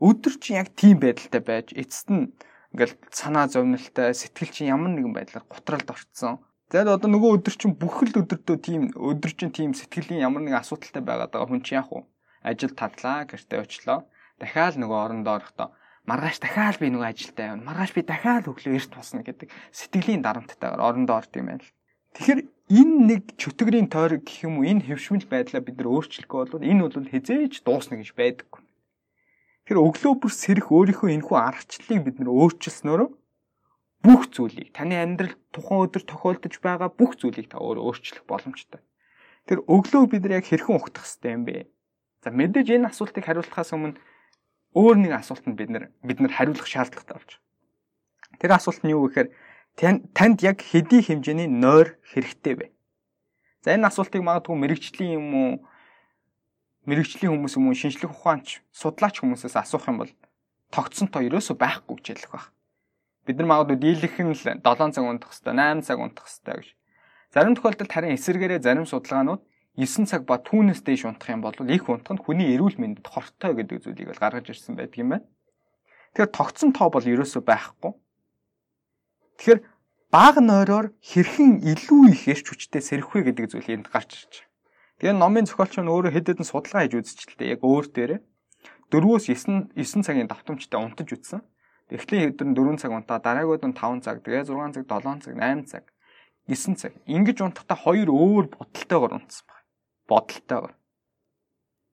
Өдөр 0.00 0.34
чи 0.40 0.56
яг 0.56 0.72
тийм 0.72 0.96
байдалтай 1.04 1.42
байж 1.44 1.66
эцэст 1.76 2.08
нь 2.08 2.32
ингээл 2.72 2.96
санаа 3.12 3.46
зовнилтай 3.52 4.16
сэтгэл 4.16 4.54
чинь 4.54 4.72
ямар 4.72 4.90
нэгэн 4.96 5.12
байдлаар 5.12 5.44
гутралд 5.44 5.92
орцсон. 5.92 6.40
Тэгээд 6.72 6.94
одоо 6.96 7.08
нөгөө 7.10 7.30
өдөр 7.36 7.54
чинь 7.58 7.76
бүх 7.76 8.00
л 8.06 8.16
өдөртөө 8.22 8.56
тийм 8.64 8.82
өдөр 8.96 9.32
чинь 9.36 9.52
тийм 9.52 9.70
сэтгэлийн 9.76 10.24
ямар 10.24 10.40
нэгэн 10.40 10.62
асуудалтай 10.62 11.02
байгаад 11.04 11.34
байгаа 11.34 11.50
хүн 11.50 11.62
чинь 11.66 11.78
яах 11.82 11.90
вэ? 11.92 12.06
Ажил 12.48 12.72
тадлаа, 12.72 13.28
гэртээ 13.28 13.60
очлоо 13.60 14.08
дахиад 14.40 14.80
нөгөө 14.80 14.98
орондоо 15.04 15.34
орохдоо 15.38 15.68
маргааш 16.08 16.38
дахиад 16.40 16.80
би 16.80 16.88
нөгөө 16.90 17.08
ажилдаа 17.12 17.46
явна. 17.54 17.68
Маргааш 17.68 17.92
би 17.94 18.02
дахиад 18.02 18.48
өглөө 18.48 18.74
эрт 18.74 18.92
босно 18.96 19.20
гэдэг 19.22 19.48
сэтгэлийн 19.70 20.24
дарамттайгаар 20.24 20.80
орондоо 20.80 21.20
орд 21.20 21.32
юм 21.36 21.46
байна 21.52 21.62
л. 21.62 21.72
Тэгэхээр 22.16 22.40
энэ 22.74 22.94
нэг 23.06 23.22
чөтгөрийн 23.38 23.88
тойрог 23.92 24.24
гэх 24.26 24.42
юм 24.48 24.58
уу 24.58 24.66
энэ 24.66 24.88
хөвшмөл 24.88 25.28
байдлаа 25.30 25.62
бид 25.62 25.76
нар 25.78 25.92
өөрчлөхгүй 25.94 26.38
бол 26.50 26.64
энэ 26.64 26.82
бол 26.82 27.12
хизээж 27.12 27.62
дуусна 27.62 28.00
гэж 28.00 28.10
байдаггүй. 28.18 28.62
Тэр 29.70 29.78
өглөө 29.78 30.14
бүр 30.18 30.32
сэрэх 30.34 30.66
өөрийнхөө 30.74 31.14
энэхүү 31.14 31.36
аргачлалыг 31.38 32.02
бид 32.02 32.16
нар 32.18 32.30
өөрчилснөөрөө 32.34 33.08
бүх 34.02 34.22
зүйлийг 34.34 34.72
таны 34.74 34.96
амьдрал 34.98 35.36
тухайн 35.54 35.84
өдөр 35.86 36.02
тохиолдож 36.08 36.54
байгаа 36.58 36.90
бүх 36.90 37.20
зүйлийг 37.20 37.52
та 37.52 37.62
өөрөө 37.62 37.84
өөрчлөх 37.86 38.24
боломжтой. 38.26 38.80
Тэр 39.46 39.62
өглөө 39.68 40.10
бид 40.10 40.22
нар 40.24 40.40
яг 40.40 40.48
хэрхэн 40.48 40.74
ухтах 40.74 41.04
хэвтэй 41.04 41.36
юм 41.36 41.44
бэ? 41.46 41.68
За 42.24 42.32
мэдээж 42.32 42.68
энэ 42.80 42.88
асуултыг 42.90 43.24
хариулахаас 43.28 43.70
өмнө 43.76 44.00
өөр 44.74 44.96
нэг 45.02 45.12
асуултанд 45.18 45.56
бид 45.58 45.70
нар 45.70 45.84
бид 46.02 46.20
нар 46.20 46.32
хариулах 46.32 46.66
шаардлагатай 46.66 47.16
болж 47.18 47.30
байна. 47.38 48.38
Тэр 48.38 48.52
асуулт 48.54 48.82
нь 48.86 48.94
юу 48.94 49.08
гэхээр 49.10 49.28
танд 50.14 50.38
яг 50.46 50.62
хэдий 50.62 51.02
хэмжээний 51.02 51.48
нойр 51.50 51.98
хэрэгтэй 52.14 52.54
вэ? 52.54 52.66
За 53.66 53.74
энэ 53.74 53.90
асуултыг 53.90 54.22
магадгүй 54.22 54.56
мэрэгчлийн 54.56 55.18
юм 55.18 55.28
уу 55.34 55.50
мэрэгчлийн 56.86 57.34
хүмүүс 57.34 57.54
юм 57.58 57.68
уу 57.68 57.76
шинжлэх 57.76 58.14
ухаанч 58.14 58.62
судлаач 58.70 59.20
хүмүүсээс 59.20 59.58
асуух 59.58 59.90
юм 59.90 60.00
бол 60.00 60.12
тогтсонтой 60.70 61.26
ерөөсөө 61.28 61.56
байхгүй 61.58 61.94
гэж 61.98 62.06
хэлэх 62.14 62.32
баг. 62.32 62.46
Бид 63.26 63.36
нар 63.36 63.50
магадгүй 63.50 63.76
дийлэх 63.76 64.16
нь 64.22 64.32
л 64.32 64.38
7 64.38 64.62
цаг 64.94 65.04
унтах 65.04 65.34
хэвээр 65.34 65.82
8 65.82 65.84
цаг 65.84 65.98
унтах 65.98 66.26
хэвээр 66.30 66.62
гэж. 66.62 66.70
Зарим 67.34 67.54
тохиолдолд 67.54 67.92
харин 67.92 68.16
эсэргээрээ 68.16 68.64
зарим 68.64 68.86
судалгаанууд 68.86 69.42
9 69.78 70.10
цаг 70.10 70.26
ба 70.26 70.42
түүнээс 70.42 70.82
дээш 70.82 71.06
унтах 71.06 71.30
юм 71.30 71.46
бол 71.46 71.54
их 71.54 71.86
унтах 71.86 72.18
нь 72.18 72.22
хүний 72.22 72.50
эрүүл 72.58 72.74
мэндэд 72.74 73.06
хортой 73.06 73.54
гэдэг 73.54 73.86
зүйлийг 73.86 74.10
бол 74.10 74.18
гаргаж 74.18 74.50
ирсэн 74.50 74.74
байдаг 74.74 74.98
юм 74.98 75.14
байна. 75.14 75.26
Тэгэхээр 76.18 76.34
тогтсон 76.34 76.70
тоо 76.74 76.90
бол 76.90 77.06
ерөөсөө 77.06 77.42
байхгүй. 77.46 77.92
Тэгэхээр 79.38 79.60
бага 80.10 80.42
нойроор 80.42 80.90
хэрхэн 80.98 81.62
илүү 81.62 82.02
их 82.10 82.26
эрч 82.26 82.50
хүчтэй 82.50 82.82
сэрэх 82.82 83.14
вэ 83.14 83.30
гэдэг 83.30 83.46
зүйл 83.46 83.70
энд 83.78 83.86
гарч 83.94 84.10
ирж 84.18 84.34
байна. 84.42 84.50
Тэгээ 84.98 85.14
номын 85.22 85.46
зохиолч 85.46 85.78
нь 85.78 85.86
өөрөө 85.86 86.12
хэд 86.18 86.26
хэдэн 86.34 86.50
судалгаа 86.50 86.82
хийж 86.90 86.94
үзчихлээ. 86.98 87.54
Яг 87.54 87.62
өөр 87.62 87.86
дээрээ 87.94 88.20
4-өөс 88.90 89.24
9 89.30 89.70
9 89.78 90.02
цагийн 90.02 90.26
давтамжтай 90.26 90.82
унтаж 90.82 91.08
үтсэн. 91.14 91.40
Эхлээд 91.94 92.42
өдөр 92.42 92.46
нь 92.50 92.58
4 92.58 92.82
цаг 92.82 92.90
унтаа, 92.90 93.22
дараагиуд 93.22 93.62
нь 93.70 93.74
5 93.78 94.02
цаг, 94.02 94.26
тэгээ 94.26 94.50
6 94.50 94.74
цаг, 94.74 94.84
7 94.86 95.22
цаг, 95.22 95.34
8 95.38 95.62
цаг, 95.66 95.84
9 96.46 96.74
цаг. 96.74 96.92
Ингиж 97.06 97.38
унтахдаа 97.38 97.78
хоёр 97.78 98.10
өөр 98.10 98.44
бодолтойгоор 98.50 99.14
унтсан 99.14 99.46
байна 99.46 99.59
бодолтойгоор. 100.10 100.74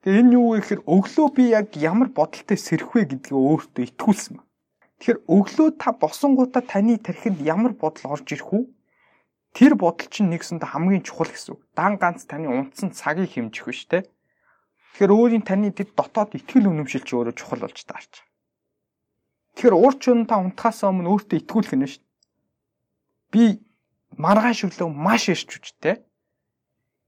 Тэгээ 0.01 0.21
энэ 0.23 0.33
юу 0.39 0.47
вэ 0.55 0.57
гэхээр 0.63 0.81
өглөө 0.87 1.27
би 1.37 1.43
яг 1.53 1.67
ямар 1.77 2.09
бодолтой 2.09 2.57
сэрэх 2.57 2.95
вэ 2.97 3.01
гэдгээ 3.11 3.37
өөртөө 3.37 3.83
итгүүлсэн 3.91 4.33
ба. 4.39 4.43
Тэгэхээр 4.97 5.19
өглөө 5.29 5.69
та 5.77 5.93
босонгуудаа 5.93 6.63
таны 6.65 6.97
тархинд 6.97 7.37
ямар 7.45 7.77
бодол 7.77 8.17
орж 8.17 8.33
ирэх 8.33 8.49
үү? 8.49 8.63
Тэр 9.53 9.77
бодол 9.77 10.09
чинь 10.09 10.31
нэгсэнд 10.33 10.65
хамгийн 10.65 11.05
чухал 11.05 11.29
гэсэн 11.29 11.53
үг. 11.53 11.61
Дан 11.77 12.01
ганц 12.01 12.25
таны 12.25 12.49
унтсан 12.49 12.95
цагийг 12.95 13.35
хэмжих 13.35 13.67
биш 13.69 13.85
те. 13.85 14.07
Тэгэхээр 14.97 15.11
өөрийн 15.11 15.45
таны 15.45 15.69
тэр 15.75 15.93
дотоод 15.93 16.33
итгэл 16.39 16.73
үнэмшил 16.73 17.05
чи 17.05 17.13
өөрөө 17.13 17.35
чухал 17.37 17.61
болж 17.67 17.77
таарч. 17.85 18.25
Тэгэхээр 19.59 19.75
уурч 19.77 20.01
өн 20.09 20.25
та 20.25 20.41
унтахаас 20.41 20.81
өмнө 20.87 21.09
өөртөө 21.13 21.37
итгүүлэх 21.43 21.73
нь 21.77 21.85
шүү. 21.85 22.05
Би 23.35 23.43
маргааш 24.17 24.71
өглөө 24.71 24.89
маш 24.89 25.29
ирч 25.29 25.51
хүчтэй 25.51 26.06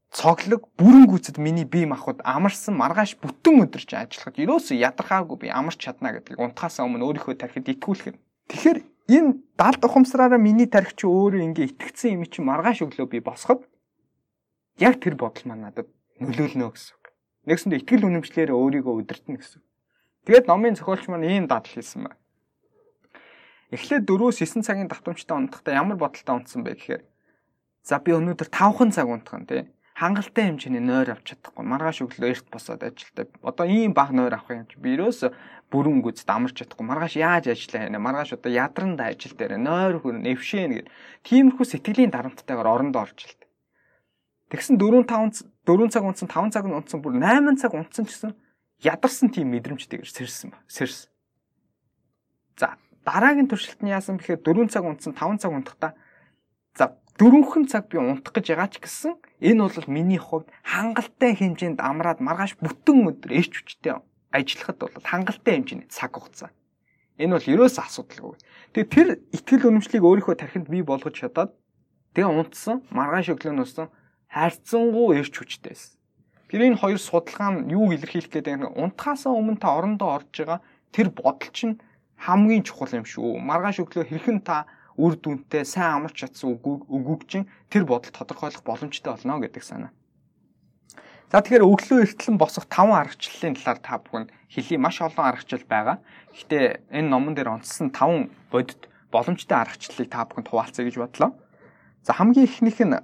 цоглог 0.10 0.66
бүрэн 0.78 1.06
гүцэд 1.06 1.38
миний 1.38 1.66
бие 1.66 1.86
махбод 1.86 2.22
амарсан 2.26 2.74
маргааш 2.74 3.22
бүтэн 3.22 3.70
өдөрч 3.70 3.94
ажиллахад 3.94 4.42
ерөөсөө 4.42 4.82
ядархаагүй 4.82 5.38
би 5.46 5.48
амарч 5.54 5.86
чадна 5.86 6.10
гэдгийг 6.18 6.42
унтахаас 6.42 6.82
өмнө 6.82 7.06
өөрийнхөө 7.06 7.38
тархид 7.38 7.70
итгүүлэх 7.70 8.14
юм. 8.14 8.18
Тэгэхээр 8.50 8.80
энэ 9.14 9.32
далд 9.54 9.82
ухамсараараа 9.86 10.42
миний 10.42 10.66
тархи 10.66 10.98
чи 10.98 11.06
өөрөө 11.06 11.46
ингээ 11.54 11.78
итгэцэн 11.78 12.18
юм 12.18 12.24
чи 12.26 12.42
маргааш 12.42 12.90
өглөө 12.90 13.06
би 13.06 13.22
босоход 13.22 13.70
яг 14.82 14.98
тэр 14.98 15.14
бодол 15.14 15.46
маань 15.46 15.70
надад 15.70 15.88
нөлөөлнө 16.18 16.74
гэсэн. 16.74 16.98
Нэгсэндээ 17.46 17.82
итгэл 17.86 18.10
үнэмшлээрээ 18.10 18.58
өөрийгөө 18.58 19.06
өдөртнө 19.06 19.38
гэсэн. 19.38 19.62
Тэгээд 20.26 20.50
номын 20.50 20.74
зохиолч 20.74 21.06
маань 21.06 21.30
ийм 21.30 21.46
дадал 21.46 21.70
хийсэн 21.70 22.10
байна. 22.10 22.20
Эхлээд 23.70 24.10
4-өөс 24.10 24.42
9 24.42 24.66
цагийн 24.66 24.90
давтамжтай 24.90 25.38
унтахдаа 25.38 25.78
ямар 25.78 25.98
бодолтой 26.02 26.36
унтсан 26.42 26.66
бэ 26.66 26.74
гэхээр 26.74 27.04
за 27.86 28.02
би 28.02 28.18
өнөөдөр 28.18 28.50
5хан 28.50 28.90
цаг 28.90 29.08
унтах 29.08 29.38
нь 29.38 29.50
тий 29.50 29.62
хангалттай 30.00 30.48
хэмжээний 30.48 30.80
нойр 30.80 31.12
авч 31.12 31.36
чадахгүй. 31.36 31.64
Маргааш 31.68 32.08
өглөө 32.08 32.32
эрт 32.32 32.48
босоод 32.48 32.88
ажилдаа. 32.88 33.28
Одоо 33.44 33.68
ийм 33.68 33.92
баг 33.92 34.16
нойр 34.16 34.32
авах 34.32 34.56
юм 34.56 34.68
чи 34.72 34.80
би 34.80 34.96
ерөөс 34.96 35.28
бүрэн 35.68 36.00
гүз 36.00 36.24
дамарч 36.24 36.56
чадахгүй. 36.64 36.88
Маргааш 36.88 37.20
яаж 37.20 37.52
ажиллаа 37.52 37.84
хийнэ 37.92 38.00
маргааш 38.00 38.40
одоо 38.40 38.52
ядранд 38.52 39.04
ажил 39.04 39.36
дээр 39.36 39.60
нойр 39.60 40.00
хөр 40.00 40.24
нэвшээн 40.24 40.72
гэд 40.72 40.88
тиймэрхүү 41.28 41.66
сэтгэлийн 41.68 42.16
дарамттайгаар 42.16 42.72
орондоо 42.80 43.04
орж 43.04 43.28
илт 43.28 43.44
тэгсэн 44.50 44.80
4 44.82 45.04
5 45.06 45.46
4 45.68 45.94
цаг 45.94 46.04
унтсан 46.08 46.28
5 46.32 46.54
цаг 46.56 46.66
унтсан 46.66 47.00
бүр 47.04 47.14
8 47.22 47.62
цаг 47.62 47.74
унтсан 47.76 48.06
гэсэн 48.10 48.32
ядарсан 48.82 49.30
тийм 49.30 49.54
мэдрэмжтэйгээр 49.54 50.10
сэрсэн 50.10 50.50
ба 50.56 50.58
сэрсэн. 50.66 51.12
За 52.58 52.80
дараагийн 53.06 53.46
туршилт 53.46 53.84
нь 53.86 53.94
яасан 53.94 54.18
бэхээр 54.18 54.42
4 54.42 54.74
цаг 54.74 54.84
унтсан 54.88 55.14
5 55.14 55.44
цаг 55.44 55.52
унтахдаа 55.54 55.94
за 56.74 56.98
дөрөвхөн 57.20 57.68
цаг 57.68 57.92
би 57.92 58.00
унтах 58.00 58.32
гэж 58.32 58.56
байгаа 58.56 58.70
ч 58.72 58.76
гэсэн 58.80 59.14
энэ 59.44 59.60
бол 59.60 59.92
миний 59.92 60.22
хувьд 60.24 60.48
хангалттай 60.64 61.36
хэмжээнд 61.36 61.84
амраад 61.84 62.24
маргааш 62.24 62.56
бүтэн 62.64 63.12
өдөр 63.12 63.32
эрч 63.36 63.60
хүчтэй 63.60 64.00
ажиллахад 64.32 64.80
бол 64.80 65.04
хангалттай 65.04 65.60
хэмжээний 65.60 65.92
цаг 65.92 66.16
хугацаа. 66.16 66.56
Энэ 67.20 67.36
бол 67.36 67.52
ерөөсөө 67.52 67.84
асуудалгүй. 67.84 68.40
Тэгээ 68.72 68.88
тэр 68.96 69.08
ихтгэл 69.36 69.68
үнэмшлийг 69.68 70.04
өөрийнхөө 70.08 70.36
тархинд 70.40 70.72
бий 70.72 70.80
болгож 70.80 71.20
чадаад 71.20 71.52
тэгээ 72.16 72.32
унтсан 72.32 72.88
маргааш 72.96 73.36
өглөө 73.36 73.52
нуусан 73.52 73.92
хайрцангуй 74.32 75.20
эрч 75.20 75.36
хүчтэй 75.36 75.76
байсан. 75.76 76.00
Тэр 76.48 76.62
энэ 76.72 76.80
хоёр 76.80 77.00
судалгаа 77.04 77.52
нь 77.52 77.76
юу 77.76 77.92
илэрхийлэх 77.92 78.32
гэдэг 78.32 78.56
нь 78.64 78.72
унтахаасаа 78.80 79.36
өмнө 79.36 79.60
та 79.60 79.76
орондоо 79.76 80.24
орж 80.24 80.32
байгаа 80.32 80.60
тэр 80.96 81.12
бодол 81.12 81.52
чинь 81.52 81.84
хамгийн 82.16 82.64
чухал 82.64 82.96
юм 82.96 83.04
шүү. 83.04 83.44
Маргааш 83.44 83.84
өглөө 83.84 84.08
хэрхэн 84.08 84.40
та 84.40 84.66
үр 85.00 85.16
дүнтэй 85.16 85.64
сайн 85.64 86.04
амарч 86.04 86.28
чадсан 86.28 86.60
үгүйг 86.60 87.24
чинь 87.32 87.48
тэр 87.72 87.88
бодол 87.88 88.12
тодорхойлох 88.12 88.64
боломжтой 88.68 89.16
болно 89.16 89.40
гэдэг 89.40 89.64
санаа. 89.64 89.92
За 91.32 91.40
тэгэхээр 91.40 91.64
өглөө 91.64 92.00
эртлэн 92.04 92.42
босох 92.42 92.66
5 92.68 92.90
аргачлалын 92.90 93.56
талаар 93.56 93.80
та 93.80 94.02
бүхэн 94.02 94.28
хэлий 94.50 94.80
маш 94.82 94.98
олон 94.98 95.26
аргачлал 95.30 95.64
байгаа. 95.70 95.98
Гэхдээ 96.34 96.90
энэ 96.90 97.06
номон 97.08 97.38
дээр 97.38 97.54
онцсон 97.54 97.94
5 97.94 98.34
бодит 98.50 98.90
боломжтой 99.14 99.58
аргачлалыг 99.62 100.10
та 100.10 100.26
бүхэнд 100.26 100.50
хуваалцъя 100.50 100.84
гэж 100.90 100.98
бодлоо. 100.98 101.38
За 102.02 102.18
хамгийн 102.18 102.50
эхнийх 102.50 102.82
нь 102.82 102.98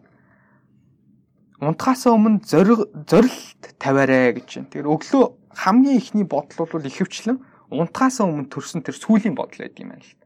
унтахаас 1.61 2.09
өмнө 2.09 2.41
зориг 2.43 2.89
зорилт 3.05 3.61
тавиарэ 3.77 4.41
гэж 4.41 4.49
байна. 4.57 4.69
Тэгэхээр 4.73 4.89
өглөө 4.89 5.23
хамгийн 5.53 5.97
ихний 6.01 6.25
бодол 6.25 6.65
бол 6.65 6.89
ихэвчлэн 6.89 7.37
унтахаас 7.69 8.19
өмнө 8.25 8.49
төрсөн 8.49 8.81
тэр 8.81 8.97
сүүлийн 8.97 9.37
бодол 9.37 9.61
байдаг 9.61 9.79
юм 9.79 9.93
байна 9.93 10.03
л. 10.03 10.24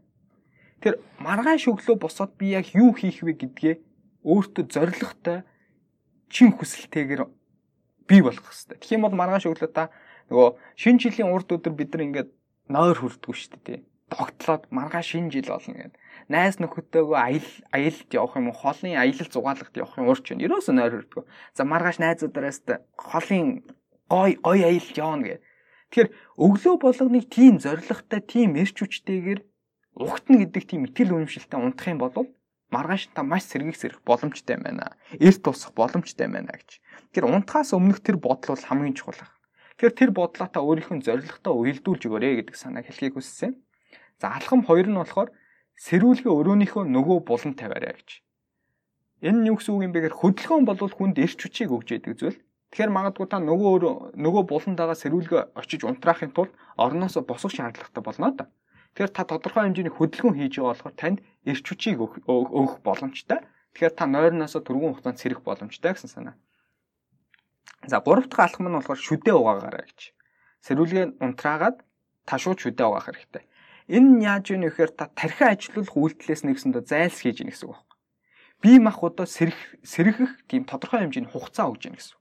Тэр 0.79 0.99
маргааш 1.19 1.67
өглөө 1.67 1.97
босоод 1.99 2.35
би 2.39 2.55
яг 2.55 2.71
юу 2.71 2.95
хийх 2.95 3.19
вэ 3.23 3.35
гэдгээ 3.35 3.75
өөртөө 4.23 4.65
зоригтой 4.71 5.43
чин 6.31 6.55
хүсэлтэйгээр 6.55 7.27
бий 8.07 8.21
болгох 8.23 8.47
хэрэгтэй. 8.47 8.77
Тэгэх 8.79 8.95
юм 8.95 9.03
бол 9.05 9.19
маргааш 9.19 9.45
өглөө 9.51 9.71
та 9.75 9.91
нөгөө 10.31 10.49
шинэ 10.79 10.99
жилийн 11.03 11.33
урд 11.33 11.51
өдөр 11.51 11.73
бид 11.75 11.91
нар 11.93 12.05
ингээд 12.07 12.29
нойр 12.69 12.97
хүрдгүү 12.97 13.35
шүү 13.35 13.59
дээ. 13.65 13.83
Тогтлоод 14.09 14.71
маргааш 14.73 15.07
шинэ 15.13 15.29
жил 15.29 15.51
болно 15.53 15.75
гэдэг. 15.77 15.99
Найз 16.29 16.55
нөхөдтэйгөө 16.57 17.17
аял 17.17 17.49
аялалд 17.69 18.09
явах 18.09 18.37
юм 18.37 18.49
уу? 18.49 18.57
Холын 18.57 18.97
аялал 18.97 19.29
зугаалгад 19.29 19.75
явах 19.77 19.97
юм 19.97 20.09
уурч 20.09 20.25
байна. 20.29 20.45
Ерөөсөө 20.45 20.73
нойр 20.73 20.93
хүрдгүү. 20.97 21.23
За 21.53 21.61
маргааш 21.65 21.97
найзуудаараас 22.01 22.59
холын 22.97 23.61
гой 24.09 24.31
гой 24.41 24.59
аялалд 24.65 24.97
явна 24.97 25.23
гэх. 25.29 25.41
Тэгэхээр 25.89 26.09
өглөө 26.37 26.75
болгоныг 26.81 27.25
тийм 27.29 27.57
зоригтой, 27.61 28.21
тийм 28.21 28.57
эрч 28.57 28.77
хүчтэйгээр 28.81 29.41
угтна 29.95 30.35
гэдэг 30.43 30.63
тийм 30.67 30.85
итгэл 30.85 31.15
үнэмшилтэй 31.15 31.59
унтах 31.59 31.87
юм 31.89 31.99
бол 32.03 32.27
маргааш 32.69 33.09
та 33.13 33.23
маш 33.23 33.49
сэргийх 33.49 33.77
сэрэх 33.77 34.01
боломжтой 34.05 34.57
байна. 34.57 34.93
Эрт 35.17 35.41
тусах 35.41 35.73
боломжтой 35.73 36.29
байна 36.29 36.53
гэж. 36.53 36.81
Тэгэхээр 37.13 37.25
унтахаас 37.25 37.73
өмнөх 37.73 37.99
тэр 38.05 38.21
бодол 38.21 38.53
бол 38.53 38.67
хамгийн 38.69 38.93
чухал. 38.93 39.25
Тэгэхээр 39.79 39.97
тэр 39.97 40.11
бодлоо 40.11 40.47
та 40.51 40.59
өөрийнхөө 40.61 41.01
зорилготой 41.01 41.53
уялдуулж 41.55 42.03
өгөөрэй 42.05 42.33
гэдэг 42.43 42.55
санааг 42.55 42.85
хэлхийг 42.85 43.17
хүссэн. 43.17 43.57
За 44.21 44.35
алхам 44.35 44.61
хоёр 44.67 44.91
нь 44.91 44.99
болохоор 44.99 45.33
сэрүүлгээ 45.79 46.29
өрөөнийхөө 46.29 46.83
нөгөө 46.83 47.17
булан 47.23 47.55
тавиарай 47.55 47.95
гэж. 47.95 48.09
Энэ 49.23 49.39
нь 49.39 49.47
юу 49.49 49.57
гэсэн 49.57 49.73
үг 49.73 49.83
юм 49.87 49.93
бэ 49.95 49.99
гэхээр 50.03 50.19
хөдөлгөөн 50.19 50.65
бол 50.67 50.79
хүнд 50.83 51.15
эрч 51.23 51.39
хүчийг 51.39 51.71
өгж 51.71 51.87
яадаг 51.95 52.13
зүйл. 52.19 52.39
Тэгэхээр 52.75 52.91
магадгүй 52.91 53.27
та 53.31 53.39
нөгөө 53.39 54.15
нөгөө 54.19 54.43
буландаага 54.51 54.99
сэрүүлгээ 54.99 55.57
очиж 55.57 55.81
унтраахын 55.87 56.35
тулд 56.35 56.53
орноосоо 56.77 57.23
босох 57.23 57.55
шаардлагатай 57.55 58.03
болно 58.03 58.29
да. 58.35 58.45
Тэгэхээр 58.93 59.13
та 59.13 59.23
тодорхой 59.23 59.63
хэмжээний 59.69 59.93
хөдөлгөөн 59.93 60.37
хийж 60.37 60.53
байгаа 60.59 60.73
болохоор 60.73 60.95
танд 60.97 61.17
эрч 61.45 61.65
хүчийг 61.65 61.97
өгөх 61.99 62.81
боломжтой. 62.81 63.39
Тэгэхээр 63.73 63.93
та 63.95 64.05
нойрноосоо 64.09 64.61
түргэн 64.65 64.91
хугацаанд 64.97 65.21
сэрэх 65.21 65.41
боломжтой 65.45 65.93
гэсэн 65.93 66.09
санаа. 66.09 66.35
За 67.85 68.01
гурав 68.01 68.27
дахь 68.27 68.43
алхам 68.49 68.67
нь 68.67 68.77
болохоор 68.77 68.99
шүдэ 68.99 69.31
угаагаарай 69.31 69.85
гэж. 69.87 69.99
Сэрүүлгээ 70.65 71.05
унтраагаад 71.21 71.77
та 72.27 72.35
шууд 72.41 72.59
шүдэ 72.59 72.83
угаах 72.83 73.07
хэрэгтэй. 73.07 73.43
Энэ 73.89 74.09
нь 74.19 74.23
яаж 74.25 74.45
вэ 74.51 74.57
гэхээр 74.67 74.91
та 74.93 75.05
тархиа 75.15 75.55
ажилуулах 75.55 75.95
үйлдэлээс 75.95 76.43
нэгсэндээ 76.45 76.83
зайлс 76.85 77.19
хийж 77.23 77.41
ийн 77.41 77.49
гэсэн 77.49 77.71
үг 77.71 77.79
байна. 77.79 77.89
Бие 78.61 78.77
махбодоо 78.83 79.25
сэрэх 79.25 79.79
сэрхэх 79.81 80.43
тийм 80.51 80.67
тодорхой 80.67 81.07
хэмжээний 81.07 81.31
хугацаа 81.31 81.71
өгж 81.71 81.87
ийн 81.87 81.95
гэсэн. 81.95 82.19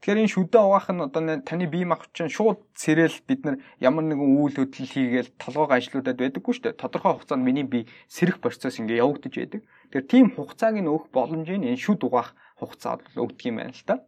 Тэгэхээр 0.00 0.20
энэ 0.22 0.32
шүдэ 0.32 0.58
угаах 0.60 0.88
нь 0.92 1.00
одоо 1.00 1.22
таны 1.40 1.66
бие 1.66 1.88
махбод 1.88 2.12
чинь 2.12 2.28
шууд 2.28 2.60
сэрэл 2.76 3.16
бид 3.26 3.40
нар 3.48 3.56
ямар 3.80 4.04
нэгэн 4.04 4.28
үйл 4.38 4.56
хөдлөл 4.60 4.92
хийгээл 4.92 5.30
толгойг 5.40 5.72
ажлуудад 5.72 6.20
байдаггүй 6.20 6.52
шүү 6.52 6.64
дээ. 6.68 6.80
Тодорхой 6.80 7.12
хугацаанд 7.16 7.42
миний 7.42 7.64
бие 7.64 7.88
сэрэх 8.06 8.38
процесс 8.38 8.76
ингээ 8.76 9.02
явагдаж 9.02 9.34
байдаг. 9.34 9.62
Тэгэхээр 9.90 10.06
тийм 10.06 10.26
хугацааг 10.36 10.76
нь 10.78 10.90
өгөх 10.92 11.08
боломжийг 11.10 11.64
энэ 11.64 11.80
шүд 11.80 12.04
угаах 12.04 12.36
хугацаад 12.60 13.00
өгдөг 13.16 13.46
юм 13.48 13.56
байна 13.56 13.72
л 13.72 13.88
та. 13.88 14.04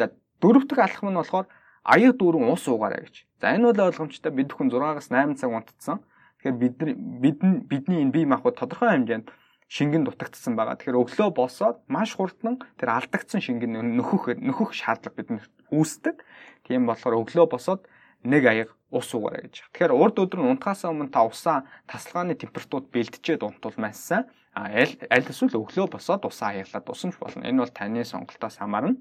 За 0.00 0.10
дөрөв 0.40 0.64
дэх 0.64 0.80
алхам 0.80 1.12
нь 1.12 1.20
болохоор 1.20 1.46
аяг 1.84 2.16
дүүрэн 2.16 2.48
ус 2.48 2.64
уугаарай 2.64 3.04
гэж. 3.04 3.16
За 3.40 3.52
энэ 3.52 3.68
бол 3.68 3.86
ойлгомжтой 3.92 4.32
бид 4.32 4.48
бүхэн 4.48 4.72
6-аас 4.72 5.08
8 5.12 5.36
цаг 5.36 5.52
унтцсан. 5.52 5.98
Тэгэхээр 6.40 6.56
бид 6.56 6.74
нар 6.80 6.90
бид 6.96 7.38
бидний 7.68 8.00
энэ 8.02 8.14
бие 8.16 8.26
махбод 8.26 8.56
тодорхой 8.56 8.96
хэмжээнд 8.96 9.28
шингэн 9.68 10.08
дутагдсан 10.08 10.56
байгаа. 10.56 10.80
Тэгэхээр 10.80 11.00
өглөө 11.04 11.30
босоод 11.36 11.84
маш 11.92 12.16
хурдан 12.16 12.56
тэр 12.80 12.88
алдагдсан 12.96 13.44
шингэн 13.44 14.00
нөхөх 14.00 14.40
нөхөх 14.40 14.72
шаардлага 14.72 15.16
бидэнд 15.16 15.44
үүсдэг. 15.68 16.24
Тийм 16.64 16.88
болохоор 16.88 17.20
өглөө 17.20 17.46
босоод 17.52 17.84
нэг 18.24 18.42
аяг 18.48 18.68
ус 18.88 19.12
уугаарай 19.12 19.46
гэж. 19.46 19.68
Тэгэхээр 19.76 19.92
урд 19.92 20.16
өдөр 20.16 20.40
нь 20.40 20.50
унтахаас 20.56 20.88
өмнө 20.88 21.12
та 21.12 21.28
усаа 21.28 21.68
тасалгааны 21.84 22.34
температурт 22.34 22.88
бэлтжээд 22.88 23.44
унтвал 23.44 23.76
маш 23.76 24.00
сайн. 24.00 24.24
А 24.56 24.72
аль 24.72 24.96
аль 25.12 25.28
эсвэл 25.28 25.60
өглөө 25.60 25.92
босоод 25.92 26.24
усаа 26.24 26.56
аяглаад 26.56 26.88
усамж 26.88 27.20
болно. 27.20 27.44
Энэ 27.44 27.62
бол 27.62 27.70
таны 27.76 28.02
сонголтоос 28.08 28.56
хамаарна. 28.56 28.96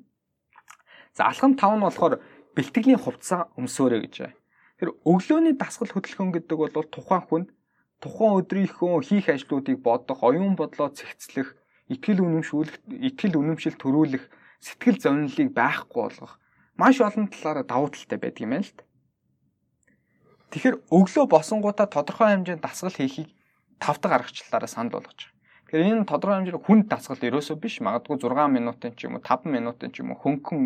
За 1.15 1.31
алхам 1.31 1.55
5 1.55 1.79
нь 1.79 1.85
болохоор 1.87 2.19
бэлтгэлийн 2.53 2.99
хувцас 2.99 3.47
өмсөөрэй 3.55 4.01
гэж. 4.05 4.15
Тэр 4.77 4.89
өглөөний 5.01 5.57
дасгал 5.57 5.89
хөдөлгөөн 5.89 6.35
гэдэг 6.35 6.57
бол 6.59 6.91
тухайн 6.91 7.23
хүнд 7.25 7.47
тухайн 8.01 8.39
өдрийнхөө 8.41 9.01
хийх 9.05 9.27
ажлуудыг 9.29 9.77
бодох, 9.81 10.21
оюун 10.23 10.55
бодлоо 10.55 10.89
цэгцлэх, 10.93 11.55
итгэл 11.93 12.21
үнэмшүүлэх, 12.25 12.75
итгэл 12.89 13.39
үнэмшил 13.41 13.75
төрүүлэх, 13.79 14.25
сэтгэл 14.61 14.97
зовнилыг 15.01 15.49
байхгүй 15.53 16.01
болгох 16.01 16.33
маш 16.77 17.01
олон 17.01 17.27
талаараа 17.27 17.65
давуу 17.65 17.89
талтай 17.89 18.19
байдаг 18.21 18.41
юм 18.45 18.53
байна 18.53 18.65
л 18.65 18.73
та. 18.77 18.83
Тэгэхээр 20.53 20.75
өглөө 20.93 21.25
босонгуудаа 21.27 21.87
тодорхой 21.89 22.29
хэмжээнд 22.37 22.61
дасгал 22.61 22.93
хийхийг 22.93 23.33
тав 23.81 23.97
дахь 23.99 24.13
аргачлалаараа 24.13 24.69
санал 24.69 25.01
болгож 25.01 25.19
байгаа. 25.25 25.65
Тэгэхээр 25.67 25.89
энэ 25.89 26.05
тодорхой 26.05 26.37
хэмжээний 26.37 26.63
хүнд 26.63 26.85
дасгал 26.87 27.27
ерөөсөө 27.27 27.57
биш. 27.57 27.81
Магадгүй 27.81 28.17
6 28.21 28.47
минутын 28.53 28.93
ч 28.93 29.09
юм 29.09 29.17
уу 29.17 29.25
5 29.25 29.49
минутын 29.49 29.91
ч 29.91 30.05
юм 30.05 30.13
уу 30.13 30.21
хөнгөн 30.21 30.61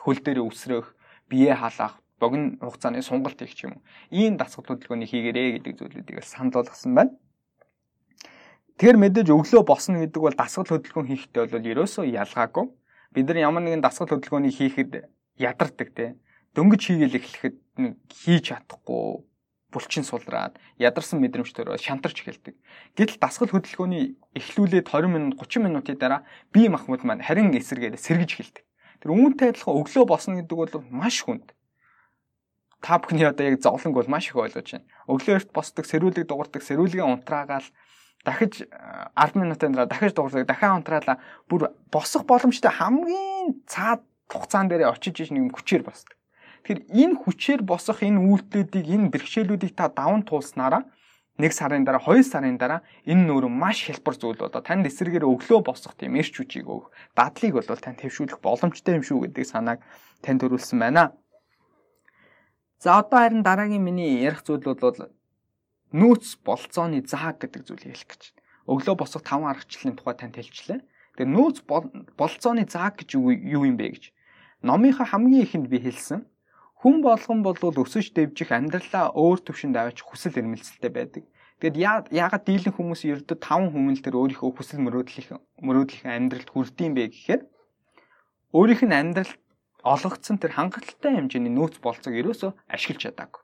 хөл 0.00 0.20
дээр 0.22 0.40
өсрөх, 0.46 0.94
бие 1.28 1.52
халаах, 1.52 1.98
богино 2.24 2.56
хугацааны 2.64 3.04
сонголт 3.04 3.36
хийх 3.36 3.68
юм. 3.68 3.84
Ийм 4.08 4.40
дасгал 4.40 4.64
хөдөлгөөнийг 4.64 5.10
хийгэрээ 5.12 5.48
гэдэг 5.60 5.72
зүйлүүдийг 5.76 6.24
санал 6.24 6.64
болгосон 6.64 6.96
байна. 6.96 7.12
Тэгэхээр 8.80 8.98
мэдээж 8.98 9.28
өглөө 9.30 9.62
босно 9.68 10.00
гэдэг 10.00 10.20
бол 10.24 10.34
дасгал 10.34 10.66
хөдөлгөөн 10.66 11.08
хийхдээ 11.12 11.52
бол 11.52 11.70
ерөөсөө 11.70 12.04
ялгаагүй. 12.10 12.66
Бид 13.14 13.26
нар 13.28 13.38
ямар 13.38 13.62
нэгэн 13.62 13.84
дасгал 13.84 14.10
хөдөлгөөнийг 14.10 14.56
хийхэд 14.56 14.92
ядардаг 15.38 15.88
те. 15.94 16.18
Дөнгөж 16.58 16.82
хийгээл 16.82 17.18
эхлэхэд 17.20 17.56
хийж 18.10 18.42
чадахгүй 18.50 19.22
булчин 19.74 20.06
сулраад 20.06 20.58
ядарсан 20.78 21.18
мэдрэмж 21.18 21.50
төрөө 21.50 21.78
шантарч 21.82 22.22
эхэлдэг. 22.22 22.54
Гэтэл 22.94 23.18
дасгал 23.18 23.50
хөдөлгөөний 23.50 24.14
эхлүүлээд 24.38 24.86
20 24.86 25.10
минут 25.10 25.34
30 25.42 25.66
минутын 25.66 25.98
дараа 25.98 26.22
бие 26.54 26.70
махбод 26.70 27.02
маань 27.02 27.22
харин 27.26 27.50
эсэргээд 27.54 27.98
сэргэж 27.98 28.30
эхэлдэг. 28.38 28.64
Тэр 29.02 29.10
үүнтэй 29.10 29.50
адилхан 29.50 29.74
өглөө 29.82 30.04
босно 30.06 30.38
гэдэг 30.38 30.56
бол 30.58 30.74
маш 30.94 31.26
хүнд 31.26 31.50
та 32.84 33.00
бүхний 33.00 33.24
одоо 33.24 33.48
яг 33.48 33.64
зовлонг 33.64 33.96
бол 33.96 34.12
маш 34.12 34.28
их 34.28 34.36
ойлгож 34.36 34.76
байна. 34.76 34.84
Өглөө 35.08 35.40
эрт 35.40 35.50
босдог, 35.56 35.88
сэрүүлэг 35.88 36.28
дуурдаг, 36.28 36.60
сэрүүлгээ 36.60 37.00
унтраагаал 37.00 37.64
дахиж 38.28 38.60
10 38.60 38.68
э, 38.68 39.40
минутын 39.40 39.72
дараа 39.72 39.88
дахиж 39.88 40.12
дуурдаг, 40.12 40.44
дахиад 40.44 40.84
унтраалаа 40.84 41.16
бүр 41.48 41.72
босох 41.88 42.28
боломжтой 42.28 42.68
хамгийн 42.68 43.64
цаад 43.64 44.04
хугацаан 44.28 44.68
дээр 44.68 44.92
очиж 44.92 45.16
иж 45.16 45.28
нэг 45.32 45.56
хүчээр 45.56 45.80
босдог. 45.80 46.12
Тэгэхээр 46.68 46.84
энэ 46.92 47.16
хүчээр 47.24 47.62
босох 47.64 48.04
энэ 48.04 48.20
үйлдэлүүдийг, 48.20 48.84
энэ 48.84 49.08
бэрхшээлүүдийг 49.16 49.72
та 49.72 49.88
даван 49.88 50.20
туулснараа 50.28 50.84
1 51.40 51.50
сарын 51.50 51.84
дараа 51.88 52.04
2 52.04 52.22
сарын 52.22 52.56
дараа 52.60 52.84
энэ 53.08 53.26
нөр 53.26 53.48
маш 53.48 53.88
хэлбэр 53.88 54.14
зүйл 54.14 54.38
болоо 54.38 54.60
танд 54.60 54.86
эсрэгээр 54.86 55.24
өглөө 55.24 55.60
босох 55.66 55.96
тийм 55.98 56.14
эрч 56.20 56.36
хүчийг 56.36 56.68
өгөх 56.68 56.92
дадлыг 57.16 57.52
бол 57.58 57.66
танд 57.66 57.98
твшүүлэх 57.98 58.38
боломжтой 58.38 59.00
юм 59.00 59.04
шүү 59.04 59.26
гэдэг 59.26 59.44
санааг 59.44 59.80
танд 60.22 60.40
төрүүлсэн 60.40 60.78
байна. 60.78 61.10
За 62.84 63.00
одоо 63.00 63.18
харин 63.24 63.42
дараагийн 63.48 63.80
миний 63.80 64.20
ярих 64.28 64.44
зүйл 64.44 64.60
бол 64.60 64.98
нөөц 66.00 66.26
болцооны 66.44 67.00
зааг 67.08 67.40
гэдэг 67.40 67.62
зүйлийг 67.64 67.96
хэлэх 67.96 68.10
гэж 68.12 68.22
байна. 68.28 68.44
Өглөө 68.68 68.94
босох 69.00 69.22
5 69.24 69.48
аргачлалын 69.52 69.96
тухай 69.96 70.14
танд 70.20 70.36
хэлчихлээ. 70.36 70.80
Тэгээ 71.16 71.32
нөөц 71.32 71.56
болцооны 72.20 72.68
зааг 72.68 73.00
гэж 73.00 73.16
юу 73.16 73.64
юм 73.64 73.80
бэ 73.80 73.88
гэж. 73.88 74.04
Номынхаа 74.68 75.08
хамгийн 75.08 75.48
ихэнд 75.48 75.72
би 75.72 75.80
хэлсэн 75.80 76.28
Хүн 76.84 77.00
болгон 77.00 77.40
бол 77.40 77.56
өсөж 77.56 78.12
дэвжих 78.12 78.52
амьдралаа 78.52 79.16
өөр 79.16 79.40
төвшөнд 79.40 79.72
аваач 79.72 80.04
хүсэл 80.04 80.36
эрмэлзэлтэй 80.36 80.92
байдаг. 80.92 81.24
Тэгэд 81.64 81.80
яагаад 82.12 82.44
дийлэн 82.44 82.76
хүмүүс 82.76 83.08
ердөө 83.08 83.40
5 83.40 83.72
хүмүүл 83.72 84.04
төр 84.04 84.20
өөрийнхөө 84.20 84.52
хүсэл 84.52 84.84
мөрөөдлөх 84.84 85.32
мөрөөдлөх 85.64 86.04
амьдралд 86.04 86.50
хүрдэм 86.52 86.92
бэ 86.92 87.08
гэхээр 87.08 87.42
өөрийнх 88.52 88.84
нь 88.84 88.92
амьдрал 89.00 89.32
олгогдсон 89.84 90.40
тэр 90.40 90.56
хангалттай 90.56 91.12
хэмжээний 91.14 91.52
нөөц 91.52 91.78
болцоог 91.84 92.16
ерөөсөө 92.16 92.50
ашиглаж 92.72 93.00
чадаагүй. 93.04 93.42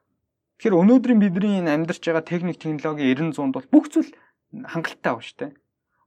Тэгэхээр 0.61 0.81
өнөөдрийн 0.81 1.21
бидний 1.21 1.61
энэ 1.61 1.73
амьдарч 1.77 2.01
байгаа 2.01 2.25
техник 2.25 2.57
технологийн 2.57 3.33
90 3.33 3.37
100-д 3.37 3.55
бол 3.57 3.69
бүх 3.69 3.87
зүйл 3.93 4.11
хангалттай 4.53 5.13
байна 5.13 5.25
шүү 5.29 5.39
дээ. 5.41 5.53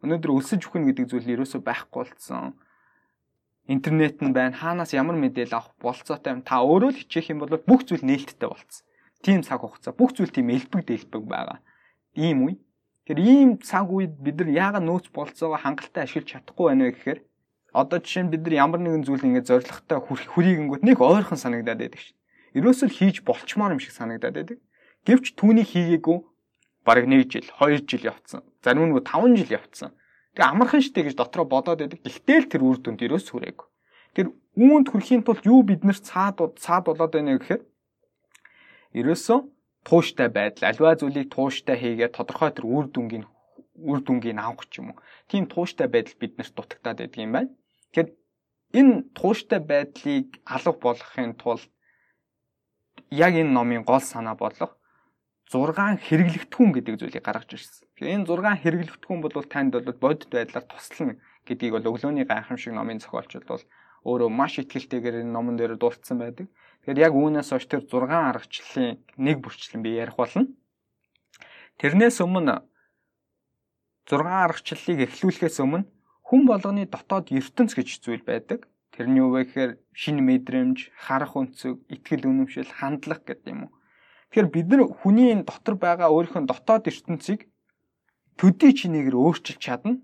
Өнөөдөр 0.03 0.31
өсөж 0.33 0.61
үхнэ 0.65 0.85
гэдэг 0.89 1.05
зүйл 1.09 1.33
ерөөсөө 1.37 1.61
байхгүй 1.61 2.01
болсон 2.01 2.57
интернет 3.67 4.21
нь 4.21 4.33
байна. 4.33 4.55
Хаанаас 4.57 4.93
ямар 4.93 5.15
мэдээлэл 5.15 5.55
авах 5.55 5.73
болцоотой 5.79 6.33
юм. 6.33 6.41
Та 6.43 6.59
өөрөө 6.59 6.91
л 6.91 6.99
хичээх 6.99 7.31
юм 7.31 7.39
бол 7.39 7.55
бүх 7.55 7.87
зүйл 7.87 8.03
нээлттэй 8.03 8.49
болцсон. 8.49 8.83
Тийм 9.23 9.39
цаг 9.41 9.63
хугацаа. 9.63 9.95
Бүх 9.95 10.11
зүйл 10.11 10.31
тийм 10.35 10.51
элбэг 10.51 10.83
дэлбэг 10.83 11.23
байгаа. 11.23 11.59
Ийм 12.19 12.43
үе. 12.43 12.59
Тэгэхээр 13.07 13.19
ийм 13.23 13.49
цаг 13.63 13.87
үед 13.87 14.19
бид 14.19 14.35
нар 14.43 14.51
яагаад 14.51 14.83
нөөц 14.83 15.07
болцоогоо 15.15 15.59
хангалттай 15.59 16.03
ашиглаж 16.03 16.27
чадахгүй 16.43 16.65
байна 16.67 16.83
вэ 16.87 16.91
гэхээр 16.91 17.19
одоо 17.73 17.97
жишээ 17.99 18.23
нь 18.23 18.31
бид 18.31 18.45
нар 18.45 18.53
ямар 18.69 18.79
нэгэн 18.81 19.03
зүйл 19.03 19.25
ингээд 19.25 19.49
зоригтой 19.49 19.99
хүрийгэнгүүт 20.05 20.85
нэг 20.85 21.01
ойрхон 21.01 21.41
санагдаад 21.41 21.81
байдаг 21.81 22.01
шин. 22.01 22.15
Ерөөсөө 22.53 22.89
хийж 22.93 23.25
болчмоор 23.25 23.73
юм 23.73 23.81
шиг 23.81 23.97
санагдаад 23.97 24.37
байдаг. 24.37 24.57
Гэвч 25.09 25.33
түүнийг 25.33 25.73
хийгээгүй 25.73 26.17
бараг 26.85 27.05
1 27.09 27.33
жил, 27.33 27.49
2 27.49 27.81
жил 27.89 28.13
явцсан. 28.13 28.45
Зарим 28.61 28.93
нь 28.93 28.93
5 28.93 29.35
жил 29.35 29.51
явцсан. 29.57 29.91
Тэгээ 30.37 30.51
амархан 30.53 30.81
штэ 30.85 31.01
гэж 31.09 31.15
дотроо 31.17 31.45
бодоод 31.49 31.81
байдаг. 31.81 31.99
Гэхдээ 32.05 32.37
л 32.45 32.49
тэр 32.53 32.61
үр 32.61 32.77
дүнд 32.77 33.01
ерөөс 33.01 33.27
хүрээгүй. 33.33 33.67
Тэр 34.13 34.27
үүнд 34.53 34.87
хүрэхийн 34.93 35.25
тулд 35.25 35.41
юу 35.49 35.65
бид 35.65 35.81
нар 35.81 35.97
цаад 35.97 36.37
цаад 36.61 36.85
болоод 36.85 37.13
байна 37.13 37.41
гэхээр 37.41 37.61
ерөөсөө 39.01 39.39
тууштай 39.81 40.29
байдал 40.29 40.69
альва 40.69 40.93
зүйлийг 40.93 41.33
тууштай 41.33 41.77
хийгээд 41.81 42.13
тодорхой 42.13 42.53
тэр 42.53 42.65
үр 42.69 42.85
дүнгийн 42.93 43.25
үр 43.81 43.99
дүнгийн 44.05 44.37
авах 44.37 44.69
ч 44.69 44.79
юм 44.79 44.93
уу. 44.93 45.01
Тийм 45.25 45.49
тууштай 45.49 45.89
байдал 45.89 46.13
биднэрт 46.21 46.53
дутагдаад 46.53 46.97
байдаг 47.01 47.17
юм 47.17 47.33
байна. 47.33 47.49
Тэгэхээр 47.93 48.09
энэ 48.73 48.95
тууштай 49.13 49.61
байдлыг 49.61 50.41
алга 50.49 50.73
болгохын 50.73 51.37
тулд 51.37 51.69
яг 53.13 53.37
энэ 53.37 53.53
номын 53.53 53.85
гол 53.85 54.01
санаа 54.01 54.33
болох 54.33 54.73
6 55.53 56.01
хэрэглэгдэхүүн 56.01 56.71
гэдэг 56.73 56.95
зүйлийг 56.97 57.21
гаргаж 57.21 57.53
ирсэн. 57.53 57.85
Тэгэхээр 57.93 58.13
энэ 58.17 58.25
6 58.25 58.65
хэрэглэгдэхүүн 58.65 59.21
бол 59.21 59.45
танд 59.45 59.77
бол 59.77 60.01
бодит 60.01 60.33
байдлаар 60.33 60.65
туслана 60.65 61.21
гэдгийг 61.45 61.77
бол 61.77 61.89
өглөөний 61.93 62.25
гайхамшиг 62.25 62.73
номын 62.73 62.97
зохиолч 62.97 63.37
бол 63.45 63.61
өөрөө 64.09 64.29
маш 64.33 64.57
ихтэйгээр 64.57 65.21
энэ 65.21 65.29
номон 65.29 65.53
дээр 65.53 65.77
дурдсан 65.77 66.17
байдаг. 66.17 66.49
Тэгэхээр 66.81 67.05
яг 67.05 67.13
үүнээс 67.13 67.53
хойш 67.53 67.69
тэр 67.69 67.85
6 67.85 68.09
аргачлалын 68.09 68.97
нэг 69.21 69.37
бүрчлэн 69.45 69.85
би 69.85 69.93
ярих 70.01 70.17
болно. 70.17 70.49
Тэрнээс 71.77 72.17
өмнө 72.25 72.65
6 74.09 74.25
аргачлалыг 74.25 74.99
эхлүүлэхээс 75.05 75.61
өмнө 75.61 75.85
хүн 76.33 76.49
болгоны 76.49 76.89
дотоод 76.89 77.29
ертөнц 77.29 77.77
гэж 77.77 78.01
зүйл 78.01 78.25
байдаг. 78.25 78.65
Тэрний 78.89 79.21
юу 79.21 79.37
вэ 79.37 79.45
гэхээр 79.45 79.71
шинэ 79.93 80.21
мэдрэмж, 80.25 80.89
харах 80.97 81.37
өнцөг, 81.37 81.85
итгэл 81.93 82.25
үнэмшил, 82.25 82.73
хандлага 82.73 83.21
гэдэг 83.21 83.53
юм 83.53 83.61
уу 83.69 83.73
Тэгэхээр 84.33 84.49
бид 84.49 84.67
нар 84.73 84.81
хүний 84.89 85.29
энэ 85.29 85.45
дотор 85.45 85.77
байгаа 85.77 86.09
өөрийнхөө 86.09 86.49
дотоод 86.49 86.89
ертөнцийг 86.89 87.53
төдий 88.33 88.73
чинээгээр 88.73 89.13
өөрчилж 89.13 89.61
чадна. 89.61 90.01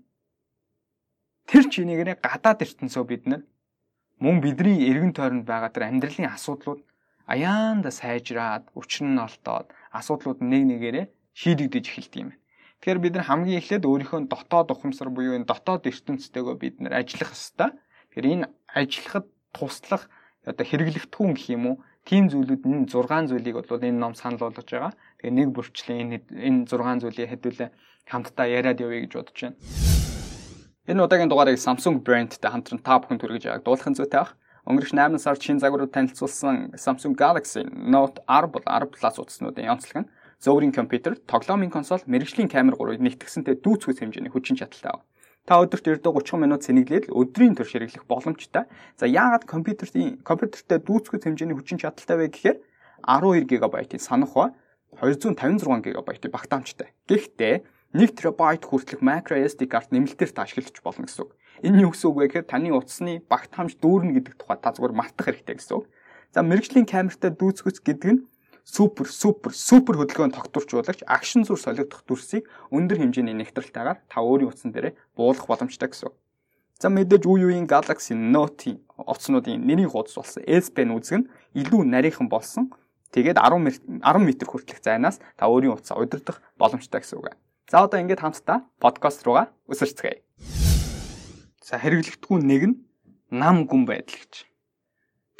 Тэр 1.50 1.66
чинээгээр 1.66 2.22
гадаад 2.22 2.62
ертөнцөө 2.62 3.04
бид 3.10 3.26
нар 3.26 3.42
мөн 4.22 4.38
бидний 4.38 4.86
эргэн 4.86 5.18
тойронд 5.18 5.50
байгаа 5.50 5.74
тэр 5.74 5.90
амьдралын 5.90 6.30
асуудлууд 6.30 6.78
аяанда 7.26 7.90
сайжраад, 7.90 8.70
нь 8.70 9.18
олдоод 9.18 9.66
асуудлууд 9.98 10.38
нэг 10.46 10.62
нэгээрээ 10.78 11.06
шийдэгдэж 11.34 11.84
эхэлдэг 11.90 12.20
юм. 12.22 12.30
Тэгэхээр 12.80 13.04
бид 13.04 13.12
нар 13.12 13.28
хамгийн 13.28 13.60
эхлээд 13.60 13.84
өөрийнхөө 13.84 14.20
дотоод 14.32 14.72
ухамсар 14.72 15.12
буюу 15.12 15.36
энэ 15.36 15.44
дотоод 15.44 15.84
ертөнцтэйгөө 15.84 16.56
бид 16.56 16.80
нар 16.80 17.04
ажиллах 17.04 17.36
ёстой. 17.36 17.76
Тэгэхээр 18.08 18.28
энэ 18.40 18.46
ажиллахад 18.72 19.28
туслах 19.52 20.08
одоо 20.48 20.64
хэрэглэгдэхүүн 20.64 21.36
гэх 21.36 21.48
юм 21.52 21.64
уу 21.68 21.76
тийм 22.08 22.32
зүйлүүд 22.32 22.64
энэ 22.64 22.88
6 22.88 23.28
зүйлийг 23.28 23.60
бол 23.60 23.84
энэ 23.84 24.00
ном 24.00 24.16
санал 24.16 24.48
болгож 24.48 24.64
байгаа. 24.64 24.96
Тэгээ 25.20 25.36
нэг 25.36 25.48
бүрчлэн 25.52 26.00
энэ 26.08 26.16
энэ 26.32 26.60
6 26.72 27.04
зүйлийг 27.04 27.28
хэдүүлээ 27.28 27.68
хамтдаа 28.08 28.46
яриад 28.48 28.80
явъя 28.80 29.04
гэж 29.04 29.12
бодож 29.12 29.36
байна. 29.36 29.60
Энэ 30.88 31.04
удаагийн 31.04 31.28
дугаарыг 31.28 31.60
Samsung 31.60 32.00
брэндтэй 32.00 32.48
хамтран 32.48 32.80
та 32.80 32.96
бүхэн 32.96 33.20
түргэж 33.20 33.44
байгааг 33.44 33.64
дуулахын 33.68 33.92
зүйтэй 33.92 34.24
баг. 34.24 34.32
Өнгөрөх 34.64 34.96
8 34.96 35.20
сард 35.20 35.44
шинэ 35.44 35.60
загварууд 35.60 35.92
танилцуулсан 35.92 36.80
Samsung 36.80 37.12
Galaxy 37.12 37.68
Note 37.68 38.24
10 38.24 38.48
бол 38.48 38.64
10 38.64 38.88
Plus 38.88 39.16
утаснуудын 39.20 39.68
онцлог 39.68 40.08
нь 40.08 40.10
зөөврийн 40.40 40.72
компьютер, 40.72 41.20
тоглоомын 41.28 41.68
консоль, 41.68 42.00
мэрэгжлийн 42.08 42.48
камер 42.48 42.76
гурвыг 42.80 43.04
нэгтгэсэнтэй 43.04 43.60
дүүцгээс 43.60 44.00
хэмжээний 44.00 44.32
хүчин 44.32 44.56
чадалтай 44.56 44.96
байна. 44.96 45.04
Та 45.44 45.60
өдөрт 45.60 46.00
ердөө 46.00 46.20
30 46.20 46.40
минут 46.40 46.64
сэнэглээд 46.64 47.12
өдрийн 47.12 47.56
турш 47.56 47.72
хэрэглэх 47.72 48.04
боломжтой. 48.08 48.64
За 48.96 49.04
яагаад 49.08 49.44
компьютерийн 49.48 50.20
компьютертэй 50.24 50.80
дүүцгэж 50.80 51.20
хэмжээний 51.28 51.56
хүчин 51.56 51.80
чадалтай 51.80 52.16
вэ 52.16 52.26
гэхээр 52.32 52.58
12 53.04 53.48
ГБ-ийн 53.48 54.00
санах 54.00 54.32
ба 54.36 54.52
256 55.00 55.96
ГБ-ийн 55.96 56.32
багтаамжтай. 56.32 56.88
Гэхдээ 57.08 57.54
1 57.96 58.14
ТБ 58.14 58.40
хүртэлх 58.62 59.02
micro 59.02 59.34
SD 59.34 59.66
карт 59.66 59.90
нэмэлтээр 59.90 60.30
та 60.30 60.46
ашиглаж 60.46 60.76
болно 60.84 61.08
гэсэн 61.08 61.26
үг. 61.26 61.34
Энэ 61.66 61.82
юу 61.82 61.90
гэсэн 61.90 62.06
үг 62.06 62.16
вэ 62.16 62.24
гэхээр 62.30 62.46
таны 62.46 62.70
утасны 62.70 63.18
багтаамж 63.26 63.74
дүүрнэ 63.82 64.14
гэдэг 64.22 64.34
тухай 64.38 64.58
та 64.62 64.70
зүгээр 64.70 64.94
мартах 64.94 65.26
хэрэгтэй 65.26 65.58
гэсэн 65.58 65.74
үг. 65.74 65.90
За 66.30 66.46
мэрэгжлийн 66.46 66.86
камертай 66.86 67.34
дүүцгэж 67.34 67.82
гэдэг 67.82 68.10
нь 68.14 68.22
супер 68.70 69.06
супер 69.10 69.50
супер 69.50 69.98
хөдөлгөөнд 69.98 70.38
тогтворчуулагч 70.38 71.02
акшн 71.02 71.42
зүр 71.42 71.58
солигдох 71.58 72.06
дүрсийг 72.06 72.46
өндөр 72.70 73.02
хэмжээний 73.02 73.34
нэгтрэлтайгаар 73.34 73.98
та 74.06 74.22
өөрийн 74.22 74.50
утсан 74.54 74.70
дээрээ 74.70 74.94
буулгах 75.18 75.50
боломжтой 75.50 75.90
гэсэн. 75.90 76.14
За 76.78 76.88
мэдээж 76.88 77.26
үе 77.26 77.50
үеийн 77.50 77.66
Galaxy 77.66 78.14
Note-ийн 78.14 78.80
утаснуудын 78.96 79.60
нэрийн 79.66 79.90
хуудас 79.90 80.16
болсон 80.16 80.42
S 80.46 80.70
Pen 80.70 80.94
үзэг 80.94 81.18
нь 81.18 81.28
илүү 81.58 81.82
нарийнхан 81.84 82.30
болсон. 82.30 82.70
Тэгээд 83.10 83.36
10 83.36 84.00
10 84.00 84.16
м 84.22 84.26
хүртэлх 84.48 84.80
зайнаас 84.80 85.18
та 85.36 85.50
өөрийн 85.50 85.74
утсаа 85.76 85.98
удирдах 85.98 86.40
боломжтой 86.56 87.02
гэсэн 87.02 87.18
үг. 87.18 87.34
За 87.68 87.84
одоо 87.84 88.00
ингээд 88.00 88.22
хамтдаа 88.22 88.64
подкаст 88.78 89.26
руугаа 89.26 89.52
өсөрцгээе. 89.68 90.22
За 91.60 91.76
хэрэглэгдэхүүн 91.76 92.42
нэг 92.46 92.62
нь 92.70 92.76
нам 93.28 93.66
гүн 93.68 93.84
байдал 93.84 94.16
гэж. 94.16 94.49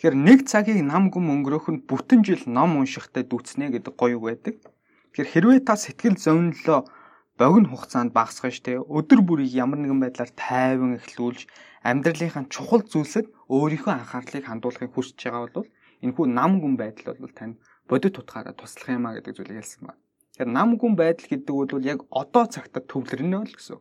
Тэгэхээр 0.00 0.16
нэг 0.16 0.48
цагийг 0.48 0.80
нам 0.80 1.12
гүм 1.12 1.28
өнгөрөөх 1.28 1.66
нь 1.76 1.84
бүтэн 1.84 2.24
жил 2.24 2.40
ном 2.48 2.80
уншихтай 2.80 3.20
дүүцнэ 3.20 3.68
гэдэг 3.68 3.94
гоё 4.00 4.16
байдаг. 4.16 4.56
Тэгэхээр 5.12 5.28
хэрвээ 5.28 5.60
та 5.68 5.76
сэтгэл 5.76 6.16
зовнилоо 6.16 6.88
богино 7.36 7.68
хугацаанд 7.68 8.16
багасгах 8.16 8.56
штэ 8.56 8.80
өдөр 8.80 9.20
бүрийг 9.20 9.52
ямар 9.52 9.76
нэгэн 9.84 10.00
байдлаар 10.00 10.32
тайван 10.32 10.96
эхлүүлж 10.96 11.52
амьдралынхаа 11.84 12.48
чухал 12.48 12.80
зүйлсэд 12.80 13.28
өөрийнхөө 13.52 13.92
анхаарлыг 13.92 14.48
хандуулахыг 14.48 14.88
хүсэж 14.96 15.20
байгаа 15.20 15.52
бол 15.52 15.68
энэхүү 16.00 16.26
нам 16.32 16.52
гүм 16.64 16.74
байдал 16.80 17.20
бол 17.20 17.36
танд 17.36 17.60
бодит 17.84 18.16
утгаараа 18.16 18.56
туслах 18.56 18.96
юм 18.96 19.04
а 19.04 19.20
гэдэг 19.20 19.36
зүйлийг 19.36 19.60
хэлсэн 19.60 19.84
байна. 19.84 20.00
Тэгэхээр 20.00 20.48
нам 20.48 20.68
гүм 20.80 20.92
байдал 20.96 21.28
гэдэг 21.28 21.52
бол 21.52 21.84
яг 21.84 22.00
одоо 22.08 22.44
цагтад 22.48 22.88
төвлөрнө 22.88 23.44
л 23.44 23.52
гэсэн. 23.52 23.76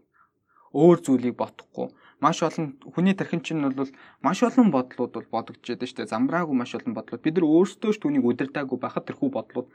Өөр 0.73 0.97
зүйлийг 1.01 1.35
бодохгүй 1.39 1.89
маш 2.19 2.43
олон 2.43 2.75
хүний 2.83 3.15
тархин 3.15 3.41
чинь 3.41 3.63
бол 3.63 3.89
маш 4.21 4.43
олон 4.43 4.71
бодлууд 4.71 5.13
бол 5.31 5.47
шүү 5.55 5.79
дээ. 5.79 6.11
Замбраагүй 6.11 6.55
маш 6.55 6.75
олон 6.75 6.93
бодлууд. 6.93 7.23
Бид 7.23 7.35
нар 7.39 7.47
өөрсдөө 7.47 7.91
ч 7.95 7.97
түүнийг 8.03 8.27
удирдаагүй 8.27 8.77
байхад 8.77 9.07
тэрхүү 9.07 9.29
бодлууд 9.31 9.67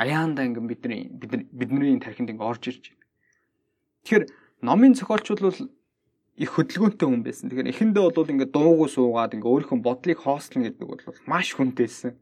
аяанда 0.00 0.48
ингэн 0.48 0.66
бидний 0.66 1.12
бид 1.12 1.52
бидний 1.52 2.00
тархинд 2.00 2.32
ингэ 2.32 2.42
орж 2.42 2.72
ирж 2.72 2.84
байна. 2.88 3.04
Тэгэхээр 4.04 4.24
номын 4.64 4.96
зохиолчул 4.96 5.44
бол 5.44 5.60
их 6.40 6.50
хөдөлгөөнтэй 6.56 7.08
хүн 7.08 7.22
байсан. 7.22 7.52
Тэгэхээр 7.52 7.72
эхэндээ 7.72 8.02
бол 8.16 8.32
ингээ 8.32 8.48
дуугүй 8.48 8.88
суугаад 8.88 9.36
ингээ 9.36 9.52
өөрийнхөө 9.52 9.80
бодлыг 9.84 10.18
хоослно 10.24 10.64
гэдэг 10.64 10.88
бол 10.88 11.20
маш 11.28 11.52
хүнтэйсэн. 11.52 12.16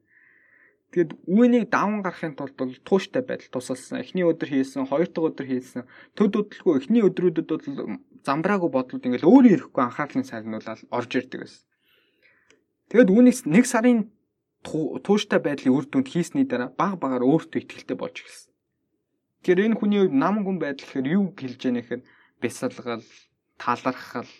Тэгэд 0.88 1.10
үүнийг 1.28 1.68
даван 1.68 2.00
гарахын 2.00 2.32
тулд 2.32 2.56
бол 2.56 2.72
тууштай 2.80 3.20
байдал 3.20 3.52
тусалсан. 3.52 4.00
Эхний 4.00 4.24
өдөр 4.24 4.48
хийсэн, 4.48 4.88
хоёр 4.88 5.06
дахь 5.12 5.36
өдөр 5.36 5.46
хийсэн. 5.46 5.84
Төд 6.16 6.32
өдөлгүй 6.32 6.74
эхний 6.80 7.04
өдрүүдэд 7.04 7.44
бол 7.44 8.00
замбраагүй 8.26 8.70
бодлууд 8.72 9.06
ингээл 9.06 9.30
өөрөө 9.30 9.52
ирэхгүй 9.54 9.82
анхаарлын 9.84 10.26
сарнуулаад 10.26 10.80
орж 10.90 11.10
ирдэг 11.18 11.40
байсан. 11.42 11.62
Тэгэд 12.88 13.12
үүнээс 13.12 13.40
нэг 13.44 13.64
сарын 13.68 14.10
тууштай 14.64 15.40
байдлын 15.42 15.74
үр 15.76 15.86
дүнд 15.86 16.08
хийсний 16.08 16.46
дараа 16.48 16.70
баг 16.72 16.98
багаар 16.98 17.22
өөртөө 17.22 17.60
ихтэй 17.62 17.96
болж 17.98 18.16
эхэлсэн. 18.20 18.52
Тэгэхээр 19.42 19.64
энэ 19.70 19.78
хүний 19.78 20.00
хувьд 20.02 20.16
нам 20.18 20.42
гүн 20.42 20.58
байдал 20.58 20.86
гэхээр 20.86 21.08
юу 21.14 21.24
хэлж 21.38 21.60
яах 21.62 21.76
нэхэр 21.78 22.00
бясалгал, 22.42 23.06
талархал 23.60 24.30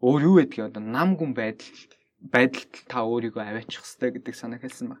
өөр 0.00 0.20
юу 0.24 0.34
гэдгийг 0.40 0.72
одоо 0.72 0.82
нам 0.82 1.18
гүн 1.20 1.32
байдал 1.36 1.68
байдалд 2.20 2.72
та 2.88 3.04
өөрийгөө 3.04 3.42
аваачих 3.44 3.84
хэрэгтэй 3.84 4.10
гэдэг 4.16 4.34
санаа 4.36 4.60
хэлсэн 4.60 4.86
ба. 4.92 4.96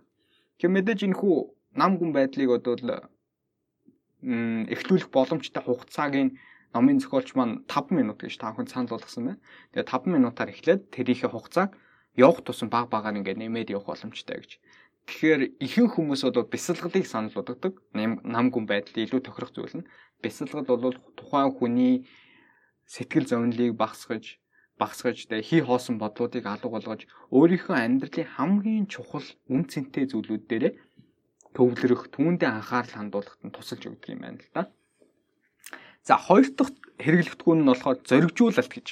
Тэгэхээр 0.60 0.76
мэдээж 0.76 1.00
энэ 1.08 1.18
хүү 1.20 1.36
нам 1.80 1.96
гүн 1.96 2.12
байдлыг 2.12 2.50
одоо 2.52 2.74
л 2.76 2.90
эхлүүлэх 4.20 5.08
боломжтой 5.08 5.62
хугацааг 5.64 6.12
нь 6.20 6.36
номын 6.74 6.98
зохиолч 7.02 7.34
маань 7.34 7.62
5 7.66 7.90
минут 7.90 8.18
гэж 8.22 8.38
та 8.38 8.54
бүхэн 8.54 8.70
санал 8.70 8.94
болгосон 8.94 9.24
байна. 9.34 9.40
Тэгээ 9.74 9.90
5 9.90 10.14
минутаар 10.14 10.50
эхлээд 10.54 10.82
тэрийнхээ 10.94 11.30
хугацааг 11.30 11.70
явах 12.14 12.40
тусам 12.46 12.68
баг 12.70 12.90
багаар 12.90 13.18
ингээд 13.18 13.42
нэмээд 13.42 13.74
явах 13.74 13.90
боломжтой 13.90 14.38
гэж. 14.42 14.52
Тэгэхээр 15.10 15.42
ихэнх 15.58 15.92
хүмүүс 15.98 16.22
бол 16.22 16.46
бясалгалыг 16.46 17.06
санал 17.06 17.34
болгодог. 17.34 17.82
Нам 17.94 18.46
гүн 18.54 18.66
байдал 18.70 19.02
илүү 19.02 19.20
тохирох 19.26 19.50
зүйл 19.50 19.82
нь 19.82 19.88
бясалгал 20.22 20.68
бол 20.68 20.96
тухайн 21.18 21.50
хүний 21.56 22.06
сэтгэл 22.86 23.26
зовнилыг 23.26 23.74
багсгаж 23.74 24.38
багсгаж 24.80 25.28
тэ 25.28 25.44
хий 25.44 25.60
хоосон 25.60 26.00
бодлуудыг 26.00 26.44
алга 26.46 26.68
болгож 26.72 27.04
өөрийнхөө 27.36 27.76
амьдралын 27.76 28.32
хамгийн 28.36 28.86
чухал 28.88 29.26
үн 29.52 29.62
цэнтэй 29.68 30.08
зүйлүүд 30.08 30.44
дээр 30.48 30.64
төвлөрөх, 31.52 32.08
түүндээ 32.14 32.48
анхаарал 32.48 32.94
хандуулахад 32.96 33.42
нь 33.44 33.54
тусалж 33.54 33.82
өгдөг 33.90 34.10
юм 34.14 34.22
байна 34.24 34.40
л 34.40 34.50
да. 34.56 34.62
За 36.06 36.14
хоёр 36.16 36.48
дахь 36.56 36.74
хэрэглэгдэхүүн 37.02 37.60
нь 37.62 37.68
болохоор 37.70 37.98
зоригжуулалт 38.08 38.72
гэж. 38.72 38.88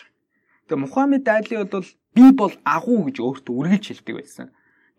Тэгээ 0.69 0.83
Мухаммед 0.83 1.27
Али 1.29 1.65
бол 1.65 1.89
би 2.17 2.25
бол 2.41 2.55
агуу 2.65 3.01
гэж 3.09 3.17
өөртөө 3.21 3.55
үргэлж 3.61 3.85
хэлдэг 3.89 4.15
байсан. 4.17 4.47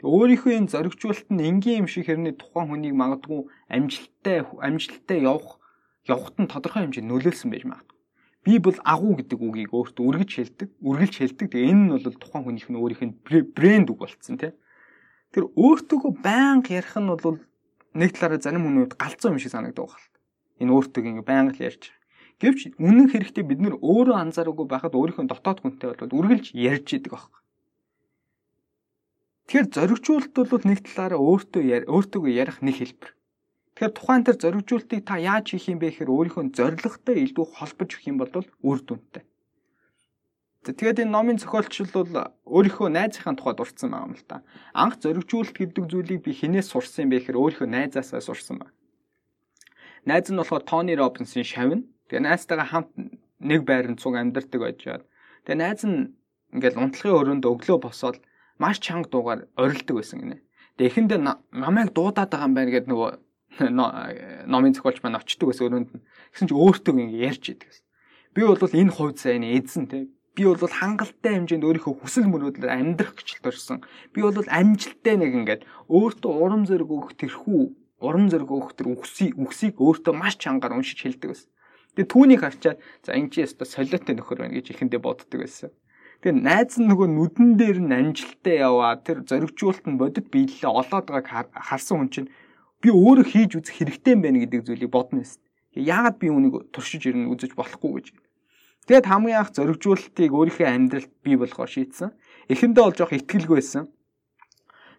Тэгээ 0.01 0.14
өөрийнхөө 0.16 0.51
энэ 0.57 0.72
зоригжуулалт 0.74 1.30
нь 1.30 1.45
энгийн 1.49 1.80
юм 1.84 1.88
шиг 1.91 2.05
хэрний 2.07 2.34
тухайн 2.34 2.68
хүнийг 2.70 2.95
магадгүй 2.97 3.41
амжилттай 3.70 4.47
амжилттай 4.66 5.20
явах 5.26 5.62
явахт 6.10 6.36
нь 6.41 6.51
тодорхой 6.51 6.88
хэмжээнд 6.88 7.10
нөлөөлсөн 7.12 7.51
байж 7.51 7.66
магадгүй 7.68 7.99
би 8.49 8.60
бол 8.60 8.78
агуу 8.84 9.14
гэдэг 9.20 9.39
үгийг 9.39 9.72
өөртөө 9.76 10.05
үргэлж 10.10 10.34
хэлдэг, 10.36 10.70
үргэлж 10.80 11.16
хэлдэг. 11.20 11.47
Тэгээ 11.51 11.70
энэ 11.70 11.84
нь 11.86 11.91
бол 11.91 12.18
тухайн 12.18 12.43
хүнийх 12.47 12.68
нь 12.72 12.80
өөрийнх 12.80 13.03
нь 13.03 13.16
брэнд 13.53 13.91
үг 13.91 13.99
болцсон 13.99 14.39
тий. 14.39 14.55
Тэр 15.36 15.51
өөртөөгөө 15.53 16.12
байнга 16.24 16.72
ярих 16.72 16.95
нь 16.97 17.12
бол 17.12 17.38
нэг 17.93 18.10
талаараа 18.16 18.39
зарим 18.39 18.64
хүмүүд 18.64 18.95
галзуу 18.95 19.36
юм 19.36 19.39
шиг 19.43 19.51
санагддаг 19.51 19.91
байна. 19.91 20.07
Энэ 20.64 20.72
өөртөө 20.72 21.01
ингээ 21.03 21.28
байнга 21.28 21.53
л 21.53 21.66
ярьж. 21.68 21.84
Гэвч 22.39 22.79
үнэн 22.79 23.11
хэрэгтээ 23.11 23.43
бид 23.43 23.59
нөр 23.59 23.75
өөрөө 23.83 24.15
анзаараагүй 24.23 24.67
байхад 24.71 24.95
өөрийнхөө 24.95 25.27
дотоод 25.27 25.59
хүнтэй 25.59 25.91
бол 25.91 26.17
үргэлж 26.23 26.55
ярьж 26.55 26.87
идэг 26.95 27.11
байхгүй. 27.11 27.41
Тэгэхээр 29.49 29.67
зоригжуулалт 29.75 30.35
бол 30.47 30.63
нэг 30.63 30.79
талаараа 30.87 31.19
өөртөө 31.19 31.63
өөртөөгөө 31.91 32.33
ярих 32.39 32.57
нэг 32.63 32.75
хэлбэр. 32.79 33.11
Тэгэхээр 33.75 33.95
тухайн 33.97 34.23
тэр 34.23 34.37
зоригжуултыг 34.39 35.01
та 35.03 35.15
яаж 35.19 35.45
хийх 35.51 35.67
юм 35.67 35.79
бэ 35.83 35.91
гэхээр 35.91 36.13
өөрийнхөө 36.15 36.43
зорилготой 36.55 37.15
илүү 37.27 37.45
холбож 37.59 37.89
өгөх 37.91 38.07
юм 38.07 38.17
бол 38.23 38.31
үр 38.39 38.79
дүнтэй. 38.87 39.23
Тэгээд 40.63 41.07
энэ 41.07 41.15
номын 41.15 41.39
зохиолч 41.39 41.91
бол 41.95 42.11
өөрийнхөө 42.43 42.87
найзынхаа 42.91 43.39
тухайд 43.39 43.63
урдсан 43.63 43.89
байгаа 43.95 44.07
юм 44.11 44.15
л 44.19 44.27
та. 44.27 44.43
Анх 44.75 44.99
зоригжуулалт 44.99 45.55
гэдэг 45.55 45.85
зүйлийг 45.87 46.21
би 46.27 46.31
хинээс 46.35 46.71
сурсан 46.75 47.07
юм 47.07 47.15
бэ 47.15 47.23
гэхээр 47.23 47.39
өөрийнхөө 47.39 47.67
найзаасаа 47.71 48.19
сурсан 48.19 48.59
байна. 48.59 48.75
Найз 50.03 50.27
нь 50.27 50.35
болохоор 50.35 50.63
Тони 50.67 50.99
Робинсын 50.99 51.47
шавна. 51.47 51.87
Тэгээ 52.10 52.26
найзтайгаа 52.26 52.68
хамт 52.74 52.89
нэг 53.39 53.62
байранд 53.70 54.01
цуг 54.01 54.18
амьдардаг 54.18 54.60
байж 54.60 54.82
байгаа. 54.82 55.05
Тэгээ 55.45 55.62
найз 55.62 55.82
нь 55.86 56.18
ингээл 56.57 56.82
унтлагын 56.82 57.20
өрөөнд 57.22 57.45
өглөө 57.45 57.78
босоод 57.86 58.18
маш 58.57 58.82
чанга 58.82 59.10
дуугаар 59.14 59.45
орилдог 59.55 59.95
байсан 60.01 60.20
гинэ. 60.20 60.41
Тэгээ 60.76 60.89
эхэндээ 60.89 61.20
намайг 61.53 61.93
дуудаад 61.93 62.34
байгаа 62.34 62.49
юм 62.49 62.57
байна 62.57 62.74
гэд 62.74 62.89
нөгөө 62.89 63.10
номын 64.49 64.74
зохиолч 64.74 64.99
маань 65.05 65.22
очдөг 65.22 65.53
гэсэн 65.53 65.66
өрөөнд 65.70 65.89
нь. 65.93 66.03
Гэсэн 66.34 66.47
чи 66.49 66.55
өөртөө 66.57 66.93
ингэ 66.97 67.22
ярьж 67.30 67.45
идэг 67.53 67.70
гэсэн. 67.70 67.86
Би 68.34 68.41
бол 68.45 68.57
энэ 68.57 68.93
хувьд 68.93 69.18
сайн 69.22 69.45
эзэн 69.45 69.86
те. 69.86 70.10
Би 70.34 70.43
бол 70.49 70.57
хангалттай 70.57 71.34
хэмжээнд 71.38 71.66
өөрийнхөө 71.66 71.93
хүсэл 71.99 72.30
мөрөөдлөөр 72.30 72.72
амьдрах 72.74 73.18
гэж 73.18 73.43
төрсөн. 73.43 73.86
Би 74.14 74.22
бол 74.22 74.38
амжилттай 74.38 75.16
нэг 75.18 75.34
ингээд 75.45 75.62
өөртөө 75.89 76.32
урам 76.32 76.64
зориг 76.70 76.89
өгөх 76.89 77.18
тэрхүү 77.20 77.62
урам 77.99 78.30
зориг 78.32 78.47
өгөх 78.47 78.78
тэр 78.80 78.95
үгсийг 78.95 79.36
үгсийг 79.36 79.76
өөртөө 79.82 80.14
маш 80.16 80.39
чангаар 80.39 80.78
уншиж 80.80 81.03
хэлдэг 81.03 81.36
байсан. 81.36 81.49
Тэгээ 81.99 82.15
түүнийг 82.15 82.39
харчаад 82.39 82.79
за 83.03 83.11
энэ 83.11 83.27
чи 83.27 83.43
яста 83.43 83.67
солиотой 83.67 84.15
нөхөр 84.15 84.39
байна 84.47 84.55
гэж 84.55 84.71
ихэндээ 84.71 85.03
боддог 85.03 85.35
байсан. 85.43 85.75
Тэгээ 86.23 86.39
найз 86.47 86.79
нь 86.79 86.87
нөгөө 86.87 87.07
нүдэн 87.11 87.49
дээр 87.59 87.79
нь 87.83 87.91
амжилттай 87.91 88.63
яваа 88.63 88.95
тэр 89.03 89.27
зоригжуулалт 89.27 89.83
нь 89.83 89.99
бодит 89.99 90.31
биелэлээ 90.31 90.71
олоод 90.79 91.07
байгааг 91.11 91.51
харсан 91.51 91.99
хүн 91.99 92.07
чинь 92.07 92.31
би 92.79 92.87
өөрөө 92.87 93.27
хийж 93.27 93.51
үзэх 93.59 93.75
хэрэгтэй 93.83 94.15
юм 94.15 94.23
байна 94.23 94.39
гэдэг 94.47 94.63
зүйлийг 94.63 94.91
бодно 94.95 95.27
юм. 95.27 95.43
Яагаад 95.75 96.17
би 96.23 96.27
үүнийг 96.31 96.71
туршиж 96.71 97.03
ирнэ 97.03 97.27
үзэж 97.35 97.51
болохгүй 97.59 97.91
гэж. 97.91 98.07
Тэгэд 98.87 99.11
хамгийн 99.11 99.39
анх 99.43 99.51
зоригжуулалтыг 99.59 100.31
өөрийнхөө 100.31 100.67
амьдралд 100.71 101.11
бий 101.19 101.35
болгохоор 101.35 101.67
шийдсэн. 101.67 102.15
Эхэндээ 102.47 102.83
бол 102.87 102.95
жоох 102.95 103.11
ихтгэлгүй 103.11 103.59
байсан. 103.59 103.91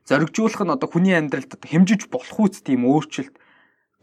Зоригжуулах 0.04 0.68
нь 0.68 0.74
одоо 0.76 0.88
хүний 0.92 1.16
амьдралд 1.16 1.64
хэмжиж 1.64 2.12
болох 2.12 2.36
үст 2.44 2.68
тийм 2.68 2.84
өөрчлөлт 2.84 3.40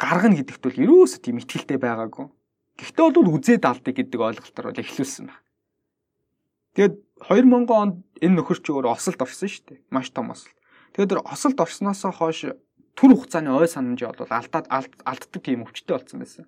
гаргана 0.01 0.41
гэдэгт 0.41 0.61
бол 0.65 0.81
ерөөсөө 0.81 1.21
тийм 1.21 1.37
ихтгэлтэй 1.37 1.77
байгаагүй. 1.77 2.33
Гэхдээ 2.77 3.05
бол 3.09 3.33
үзээд 3.37 3.65
алдыг 3.65 3.95
гэдэг 3.97 4.21
ойлголтоор 4.21 4.69
бол 4.69 4.81
эхлүүлсэн 4.85 5.25
байна. 5.27 5.41
Тэгэд 6.77 6.95
2000 7.25 7.65
онд 7.73 7.95
энэ 8.21 8.35
нөхөрч 8.37 8.69
өөр 8.69 8.93
осолд 8.93 9.17
орсон 9.17 9.49
шүү 9.49 9.65
дээ. 9.65 9.79
Маш 9.89 10.13
том 10.13 10.29
осолд. 10.29 10.53
Тэгээд 10.93 11.25
осолд 11.25 11.57
орсноос 11.57 12.05
хойш 12.05 12.53
түр 12.93 13.11
хугацааны 13.17 13.49
ой 13.53 13.65
санамж 13.65 14.01
бол 14.05 14.29
алдаад 14.29 14.69
алддаг 14.69 15.41
тийм 15.41 15.65
өвчтэй 15.65 15.97
болсон 15.97 16.21
байсан. 16.21 16.45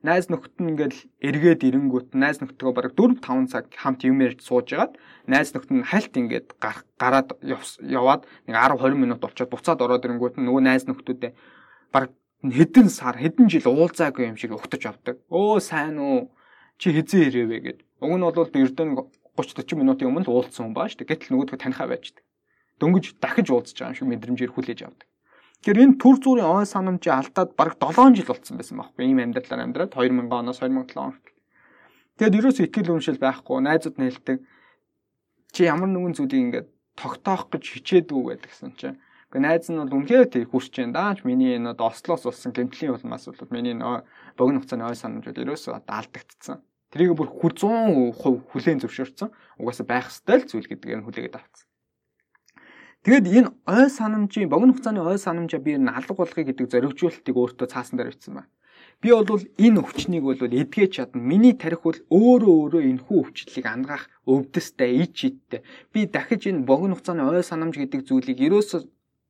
Найз 0.00 0.30
нөхд 0.30 0.56
нь 0.62 0.72
ингээл 0.72 0.98
эргээд 1.20 1.66
ирэнгүүт 1.68 2.14
найз 2.14 2.38
нөхдөдөө 2.38 2.72
бараг 2.72 2.92
4 2.94 3.18
5 3.18 3.50
цаг 3.50 3.66
хамт 3.74 4.06
юм 4.06 4.22
ярьж 4.22 4.46
сууж 4.46 4.70
ягаад 4.70 4.94
найз 5.26 5.50
нөхд 5.50 5.74
нь 5.74 5.82
хальт 5.82 6.14
ингээд 6.14 6.54
гараад 7.02 7.34
яваад 7.82 8.22
нэг 8.46 8.54
10 8.54 8.78
20 8.78 8.94
минут 8.94 9.18
болчиход 9.18 9.50
буцаад 9.50 9.82
ороод 9.82 10.06
ирэнгүүт 10.06 10.38
нөгөө 10.38 10.62
найз 10.62 10.86
нөхдүүдээ 10.86 11.32
бараг 11.90 12.14
хэдэн 12.42 12.88
сар 12.88 13.18
хэдэн 13.18 13.50
жил 13.50 13.66
уулзаагүй 13.66 14.30
юм 14.30 14.38
шиг 14.38 14.54
өгтөж 14.54 14.82
авдаг. 14.86 15.16
Өө 15.26 15.58
сайн 15.58 15.98
уу? 15.98 16.30
Чи 16.78 16.94
хизээ 16.94 17.34
ирэвэ 17.34 17.58
гэд. 17.58 17.78
Уг 17.98 18.14
нь 18.14 18.22
бол 18.22 18.46
ердөө 18.46 19.10
30 19.34 19.58
40 19.58 19.74
минутын 19.78 20.10
өмнө 20.10 20.26
л 20.26 20.34
уулзсан 20.34 20.70
хүн 20.70 20.74
баа 20.74 20.86
шүү 20.86 21.02
дээ. 21.02 21.10
Гэтэл 21.10 21.30
нөгөөдгөө 21.34 21.58
танихаа 21.58 21.90
байждаг. 21.90 22.22
Дөнгөж 22.78 23.18
дахиж 23.18 23.50
уулзж 23.50 23.74
байгаа 23.74 23.90
юм 23.90 23.98
шиг 23.98 24.10
мэдрэмжээр 24.10 24.54
хүлээж 24.54 24.80
авдаг. 24.86 25.08
Тэгэхээр 25.62 25.82
энэ 25.82 25.98
төр 25.98 26.16
зүрийн 26.22 26.46
ой 26.46 26.66
санамжаа 26.66 27.18
алдаад 27.18 27.50
бараг 27.58 27.74
7 27.82 28.14
жил 28.14 28.30
болцсон 28.30 28.54
байсан 28.58 28.78
байхгүй 28.78 29.02
ийм 29.02 29.18
амьдралаар 29.18 29.62
амьдраад 29.66 29.90
2000 29.90 30.30
оноос 30.30 30.62
2007 30.62 30.94
он 31.02 31.10
хүртэл. 31.18 31.34
Тэгэд 32.18 32.38
ерөөсөө 32.38 32.64
ихтгэл 32.66 32.94
үншил 32.94 33.18
байхгүй 33.18 33.58
найзууд 33.66 33.96
нээлтдэг. 33.98 34.38
Чи 35.50 35.60
ямар 35.66 35.90
нэгэн 35.90 36.14
зүйлийг 36.14 36.42
ингээд 36.46 36.68
тогтоох 36.94 37.50
гэж 37.50 37.62
хичээдгүү 37.74 38.22
гэдгсэн 38.38 38.70
чинь. 38.78 38.98
Гэхдээ 39.28 39.44
найз 39.44 39.68
нь 39.68 39.76
бол 39.76 39.92
үнхээр 39.92 40.24
тэр 40.32 40.48
хүрч 40.48 40.72
जैन 40.72 40.96
даач 40.96 41.20
миний 41.20 41.52
энэ 41.60 41.76
Ослоос 41.76 42.24
болсон 42.24 42.48
гэмтлийн 42.56 42.96
улмаас 42.96 43.28
бол 43.28 43.52
миний 43.52 43.76
богино 43.76 44.64
хугацааны 44.64 44.88
ой 44.88 44.96
санамжууд 44.96 45.36
ерөөсөө 45.36 45.84
одоо 45.84 45.94
алдагдцсан. 46.00 46.64
Тэрийг 46.88 47.12
бүр 47.12 47.28
100% 47.36 48.16
хүлээн 48.48 48.80
зөвшөөрсөн. 48.80 49.28
Угаасаа 49.60 49.84
байх 49.84 50.08
ёстой 50.08 50.40
л 50.40 50.48
зүйл 50.48 50.64
гэдгээр 50.72 51.04
нь 51.04 51.04
хүлээгээд 51.04 51.36
авцсан. 51.36 51.68
Тэгэд 53.04 53.26
энэ 53.28 53.52
ой 53.68 53.86
санамжийн 53.92 54.48
богино 54.48 54.72
хугацааны 54.72 55.04
ой 55.04 55.20
санамжаа 55.20 55.60
би 55.60 55.76
алга 55.76 56.14
болгоё 56.16 56.48
гэдэг 56.48 56.72
зоригжуулалтыг 56.72 57.36
өөртөө 57.36 57.68
цаасан 57.68 58.00
дээр 58.00 58.16
бичсэн 58.16 58.32
байна. 58.32 58.48
Би 59.04 59.12
бол 59.12 59.44
энэ 59.60 59.80
өвчнийг 59.84 60.24
бол 60.24 60.40
эдгэж 60.40 60.90
чадна. 60.96 61.20
Миний 61.20 61.52
тарих 61.52 61.84
бол 61.84 62.00
өөрөө 62.08 62.54
өөрөө 62.64 62.82
энэ 62.96 63.04
хүү 63.04 63.18
өвчлөлийг 63.28 63.66
ангаах 63.68 64.08
өвдөстэй, 64.24 65.04
ич 65.04 65.28
иттэй. 65.28 65.60
Би 65.92 66.08
дахиж 66.08 66.48
энэ 66.48 66.64
богино 66.64 66.96
хугацааны 66.96 67.28
ой 67.28 67.44
санамж 67.44 67.76
гэдэг 67.76 68.08
зүйлийг 68.08 68.40
ерөөсөө 68.40 68.80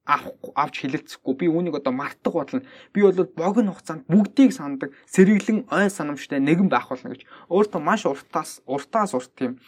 авч 0.09 0.75
хилэлцэхгүй 0.81 1.35
би 1.37 1.47
үүнийг 1.53 1.77
одоо 1.77 1.93
мартах 1.93 2.33
бодлоо 2.33 2.65
би 2.97 3.01
бол 3.05 3.29
богино 3.37 3.77
хугацаанд 3.77 4.09
бүгдийг 4.09 4.57
сандаг 4.57 4.97
сэргэлэн 5.13 5.69
ой 5.69 5.93
санамжтай 5.93 6.41
нэгэн 6.41 6.73
байх 6.73 6.89
болно 6.89 7.13
гэж 7.13 7.29
өөртөө 7.53 7.81
маш 7.85 8.09
уртаас 8.09 8.65
уртаас 8.65 9.13
урт 9.13 9.33
тийм 9.37 9.61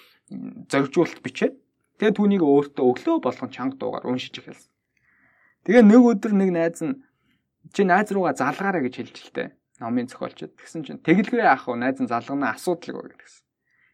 зоригжуулалт 0.72 1.20
бичээд 1.20 1.54
Тэгээ 2.00 2.16
түүнийг 2.16 2.40
өөртөө 2.40 2.80
өглөө 2.80 3.16
болгон 3.20 3.52
чанга 3.52 3.76
дуугаар 3.76 4.08
уншиж 4.08 4.32
эхэлсэн. 4.40 4.72
Тэгээ 5.68 5.84
нэг 5.84 6.00
өдөр 6.00 6.32
нэг 6.32 6.48
найз 6.48 6.80
нь 6.80 6.96
чи 7.76 7.84
найз 7.84 8.08
руугаа 8.08 8.32
залгаарай 8.32 8.88
гэж 8.88 8.94
хэлж 9.04 9.16
илтээ. 9.20 9.48
Номын 9.84 10.08
зохиолчд. 10.08 10.56
Тэгсэн 10.56 10.80
чинь 10.88 11.04
тэгэлгүй 11.04 11.44
яах 11.44 11.68
вэ? 11.68 11.76
Найз 11.76 12.00
нь 12.00 12.08
залгана 12.08 12.56
асуудал 12.56 13.04
гоо 13.04 13.12
гэсэн. 13.12 13.44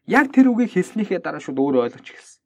Яг 0.07 0.31
тэр 0.31 0.55
үгийг 0.55 0.71
хэлснийхээ 0.71 1.19
дараа 1.19 1.43
шууд 1.43 1.59
өөрөө 1.59 1.83
ойлгож 1.91 2.07
эхэлсэн. 2.07 2.39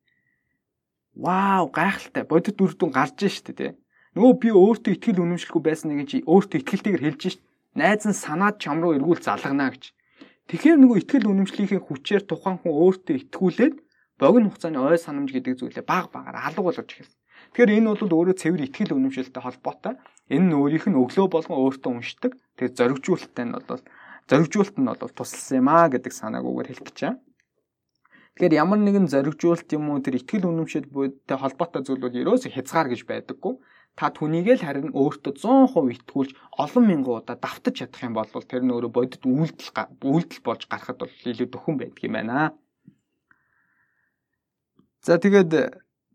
Вау, 1.21 1.69
гайхалтай. 1.69 2.25
Бодит 2.25 2.57
үр 2.57 2.73
дүн 2.73 2.89
гарч 2.89 3.21
штэ 3.21 3.53
тий. 3.53 3.71
Нөгөө 4.11 4.33
би 4.43 4.49
өөртөө 4.51 4.91
ихтгэл 4.99 5.23
үнэмшилгүй 5.23 5.61
байсан 5.63 5.95
нэг 5.95 6.11
чи 6.11 6.17
өөртөө 6.27 6.59
ихтгэлтэйгээр 6.59 7.05
хэлж 7.07 7.21
штэ. 7.39 7.43
Найз 7.79 8.03
нь 8.03 8.11
санаад 8.11 8.59
чам 8.59 8.83
руу 8.83 8.99
эргүүл 8.99 9.23
залгана 9.23 9.71
гэж. 9.71 9.95
Тэгэхээр 10.51 10.79
нөгөө 10.83 10.97
ихтгэл 10.99 11.31
үнэмшлийнхээ 11.31 11.79
хүчээр 11.79 12.23
тухайн 12.27 12.59
хүн 12.59 12.75
өөртөө 12.75 13.15
итгүүлээд 13.31 13.75
богино 14.19 14.51
хугацааны 14.51 14.83
ой 14.83 14.99
санамж 14.99 15.31
гэдэг 15.31 15.55
зүйлээ 15.63 15.87
баг 15.87 16.11
багаар 16.11 16.43
алга 16.43 16.59
болгож 16.59 16.91
эхэлсэн. 16.91 17.15
Тэгэхээр 17.55 17.75
энэ 17.79 17.87
бол 17.95 18.15
өөрөө 18.19 18.35
цэвэр 18.35 18.65
ихтгэл 18.67 18.99
үнэмшилтэй 18.99 19.41
холбоотой. 19.47 19.95
Энэ 20.27 20.45
нь 20.51 20.57
өөрийнх 20.59 20.91
нь 20.91 20.99
өглөө 20.99 21.27
болгон 21.31 21.57
өөртөө 21.63 21.91
уншдаг. 21.95 22.35
Тэгээд 22.59 22.77
зоригжуулалттай 22.77 23.45
нь 23.47 23.55
бол 23.55 23.79
зоригжуулалт 24.27 24.75
нь 24.75 24.89
бол 24.91 25.15
тусалсан 25.15 25.63
юм 25.63 25.67
аа 25.71 25.87
гэдэг 25.87 26.11
санаагүйгээр 26.11 26.67
хэлэх 26.67 26.85
гэж 26.87 26.97
байна. 26.99 27.19
Тэгэхээр 28.35 28.59
ямар 28.63 28.79
нэгэн 28.79 29.07
зоригжуулалт 29.11 29.69
юм 29.75 29.91
уу 29.91 29.99
тэр 29.99 30.15
ихтгэл 30.19 30.47
үнэмшил 30.47 30.87
буйтай 30.87 31.37
холбоотой 31.39 31.81
зүйл 31.83 31.99
бол 31.99 32.15
ерөөсө 32.15 32.47
хязгаар 32.47 32.87
гэж 32.91 33.01
байдаггүй. 33.03 33.53
Та 33.95 34.07
түүнийг 34.09 34.47
л 34.55 34.63
харин 34.63 34.95
өөртөө 34.95 35.35
100% 35.35 35.95
итгүүлж 35.99 36.31
олон 36.57 36.85
мянган 36.87 37.21
удаа 37.21 37.35
давтаж 37.35 37.75
чадах 37.83 38.01
юм 38.07 38.15
бол 38.15 38.25
тэр 38.27 38.63
нь 38.63 38.71
өөрөө 38.71 38.91
бодит 38.91 39.23
үйлдэл 39.27 39.99
үйлдэл 39.99 40.41
болж 40.47 40.61
гарахад 40.71 41.03
бол 41.03 41.11
илүү 41.11 41.47
дөхөн 41.51 41.75
байдаг 41.75 42.01
юм 42.01 42.15
байна. 42.15 42.55
За 45.03 45.19
тэгээд 45.19 45.51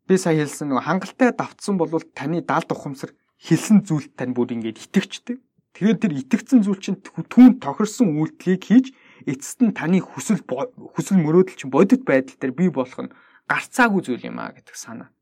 би 0.09 0.15
сая 0.17 0.41
хэлсэн 0.41 0.73
нэг 0.73 0.89
хангалттай 0.89 1.37
давтсан 1.37 1.77
бол 1.77 1.91
таны 2.17 2.41
даалд 2.41 2.73
ухамсар 2.73 3.13
хэлсэн 3.43 3.85
зүйлд 3.85 4.17
тань 4.17 4.33
бүр 4.33 4.57
ингэж 4.57 4.89
итгэжтэй. 4.89 5.43
Тэгээд 5.77 6.01
тэр 6.01 6.13
итгэцэн 6.17 6.65
зүйл 6.65 6.81
чинь 6.81 7.03
түүн 7.05 7.61
тохирсон 7.61 8.17
үйлдэлийг 8.17 8.63
хийж 8.65 8.87
эцэст 9.29 9.61
нь 9.61 9.77
таны 9.77 10.01
хүсэл 10.01 10.41
хүсэл 10.41 11.21
мөрөөдөл 11.21 11.59
чинь 11.59 11.75
бодит 11.75 12.09
байдал 12.09 12.39
дээр 12.41 12.55
бий 12.57 12.71
болох 12.73 12.97
нь 13.05 13.13
гарцаагүй 13.45 14.01
зүйл 14.01 14.25
юм 14.25 14.41
а 14.41 14.55
гэдэг 14.57 14.73
санаа. 14.73 15.13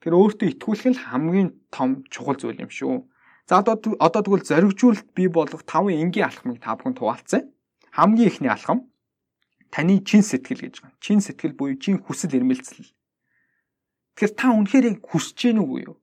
Тэр 0.00 0.12
өөртөө 0.16 0.48
итгүүлэх 0.56 0.88
нь 0.90 1.02
хамгийн 1.04 1.48
том 1.70 2.04
чухал 2.12 2.40
зүйл 2.40 2.60
юм 2.64 2.72
шүү. 2.72 3.04
За 3.48 3.60
одоо 3.60 3.76
одоо 4.00 4.20
тэгвэл 4.24 4.48
зоригжуулалт 4.48 5.08
бий 5.12 5.28
болгох 5.28 5.62
таван 5.68 5.96
энгийн 5.96 6.28
алхмыг 6.28 6.60
та 6.60 6.76
бүхэн 6.76 6.96
хуваалцсан. 6.96 7.52
Хамгийн 7.92 8.28
ихний 8.32 8.52
алхам 8.52 8.88
таны 9.68 10.00
чин 10.08 10.22
сэтгэл 10.24 10.64
гэж 10.64 10.74
байна. 10.80 10.96
Чин 11.04 11.20
сэтгэл 11.20 11.58
буюу 11.58 11.76
чин 11.76 12.00
хүсэл 12.00 12.36
эрмэлзэл. 12.38 12.90
Тэгэхээр 14.16 14.32
та 14.38 14.46
үнэхээр 14.56 14.86
хүсэж 15.04 15.36
гэнэ 15.52 15.60
үгүй 15.62 15.82
юу? 15.88 16.00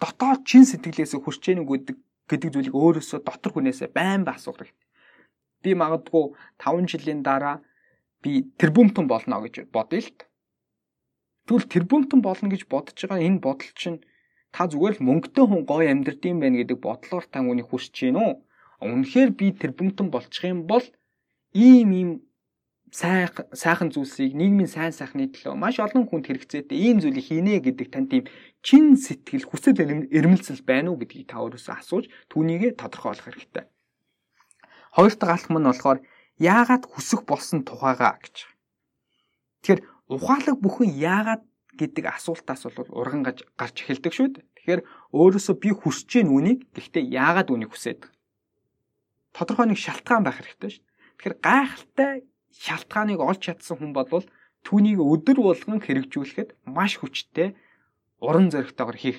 дотоод 0.00 0.44
чин 0.44 0.64
сэтгэлээс 0.68 1.16
хүрч 1.16 1.40
гэнэ 1.40 1.64
гэдэг 1.64 1.96
гэдэг 2.28 2.50
зүйлийг 2.52 2.74
өөрөөсөө 2.76 3.20
дотор 3.24 3.52
хүнээсээ 3.54 3.88
байн 3.96 4.26
ба 4.26 4.36
асуух 4.36 4.60
хэрэгтэй. 4.60 4.88
Би 5.62 5.70
магадгүй 5.72 6.36
5 6.60 6.90
жилийн 6.90 7.22
дараа 7.24 7.64
би 8.20 8.44
тэрбумтон 8.60 9.06
болно 9.08 9.40
гэж 9.40 9.72
бодъё 9.72 10.04
л 10.04 10.10
т. 10.12 10.28
Тэгвэл 11.46 11.70
тэрбумтон 11.70 12.20
болно 12.26 12.50
гэж 12.50 12.66
бодож 12.66 12.98
байгаа 13.06 13.22
энэ 13.22 13.38
бодол 13.38 13.72
чинь 13.78 14.02
та 14.50 14.66
зүгээр 14.66 14.98
л 14.98 15.06
мөнгөтэй 15.06 15.44
хүн 15.46 15.62
гоё 15.62 15.86
амьдрдсан 15.94 16.42
байх 16.42 16.54
гэдэг 16.58 16.78
бодлоор 16.82 17.24
та 17.30 17.38
үнийг 17.40 17.70
хүсэж 17.70 17.94
гин 18.10 18.18
үү? 18.18 18.32
Үнэхээр 18.82 19.30
би 19.38 19.46
тэрбумтон 19.54 20.10
болчих 20.10 20.44
юм 20.50 20.66
бол 20.66 20.84
ийм 21.54 21.88
ийм 21.94 22.10
сайхан 22.90 23.46
сайхан 23.52 23.90
зүйлсийг 23.94 24.32
нийгмийн 24.34 24.70
сайн 24.70 24.92
сайхны 24.92 25.30
төлөө 25.30 25.54
маш 25.54 25.76
олон 25.78 26.06
хүнд 26.06 26.26
хэрэгцээтэй 26.26 26.78
ийм 26.86 26.98
зүйлийг 27.02 27.26
хийнэ 27.26 27.62
гэдэг 27.62 27.88
тань 27.90 28.10
тийм 28.10 28.24
чин 28.66 28.96
сэтгэл 28.96 29.46
хүсэл 29.48 29.78
эрмэлзэл 30.10 30.62
байна 30.66 30.90
уу 30.90 31.00
гэдгийг 31.00 31.30
та 31.30 31.42
өөрөөсөө 31.42 31.74
асууж 31.78 32.04
түүнийгээ 32.30 32.72
тодорхойлох 32.80 33.26
хэрэгтэй. 33.26 33.64
Хоёр 34.96 35.14
дахь 35.18 35.34
алхам 35.34 35.56
нь 35.60 35.68
болохоор 35.68 35.98
яагаад 36.38 36.84
хүсэх 36.88 37.20
болсон 37.28 37.64
тухайгаа 37.68 38.16
гэж. 38.22 38.36
Тэгэхээр 39.60 39.80
ухаалаг 40.08 40.56
бүхэн 40.62 40.90
яагаад 40.94 41.42
гэдэг 41.76 42.04
асуултаас 42.08 42.62
бол 42.72 42.90
урган 42.94 43.22
гарч 43.26 43.76
эхэлдэг 43.82 44.12
шүү 44.14 44.28
дээ. 44.32 44.44
Тэгэхээр 44.56 44.80
өөрөөсөө 45.12 45.56
би 45.60 45.70
хүсэж 45.76 46.08
гин 46.24 46.32
үнийг 46.32 46.60
гэхдээ 46.72 47.04
яагаад 47.12 47.52
үнийг 47.52 47.70
хүсээд. 47.74 48.08
Тодорхой 49.36 49.68
нэг 49.68 49.78
шалтгаан 49.78 50.24
байх 50.24 50.40
хэрэгтэй 50.40 50.70
шүү. 50.80 50.84
Тэгэхээр 51.20 51.36
гайхалтай 51.44 52.12
шалтгааныг 52.56 53.20
олж 53.20 53.40
чадсан 53.44 53.76
хүн 53.76 53.92
бол 53.92 54.24
түүнийг 54.64 54.98
өдөр 54.98 55.38
болгон 55.44 55.80
хэрэгжүүлэхэд 55.84 56.56
маш 56.64 56.96
хүчтэй 56.96 57.52
уран 58.24 58.48
зоригтойгоор 58.48 58.96
хийх 58.96 59.18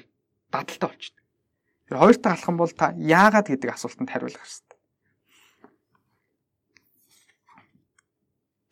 дадалтай 0.50 0.90
болчихдог. 0.90 1.26
Тэр 1.88 1.98
хоёр 2.02 2.18
дахь 2.18 2.36
алхам 2.42 2.58
бол 2.58 2.74
та 2.74 2.92
яагаад 2.98 3.48
гэдэг 3.48 3.70
асуултанд 3.72 4.10
хариулах 4.10 4.42
хэрэгтэй. 4.42 4.78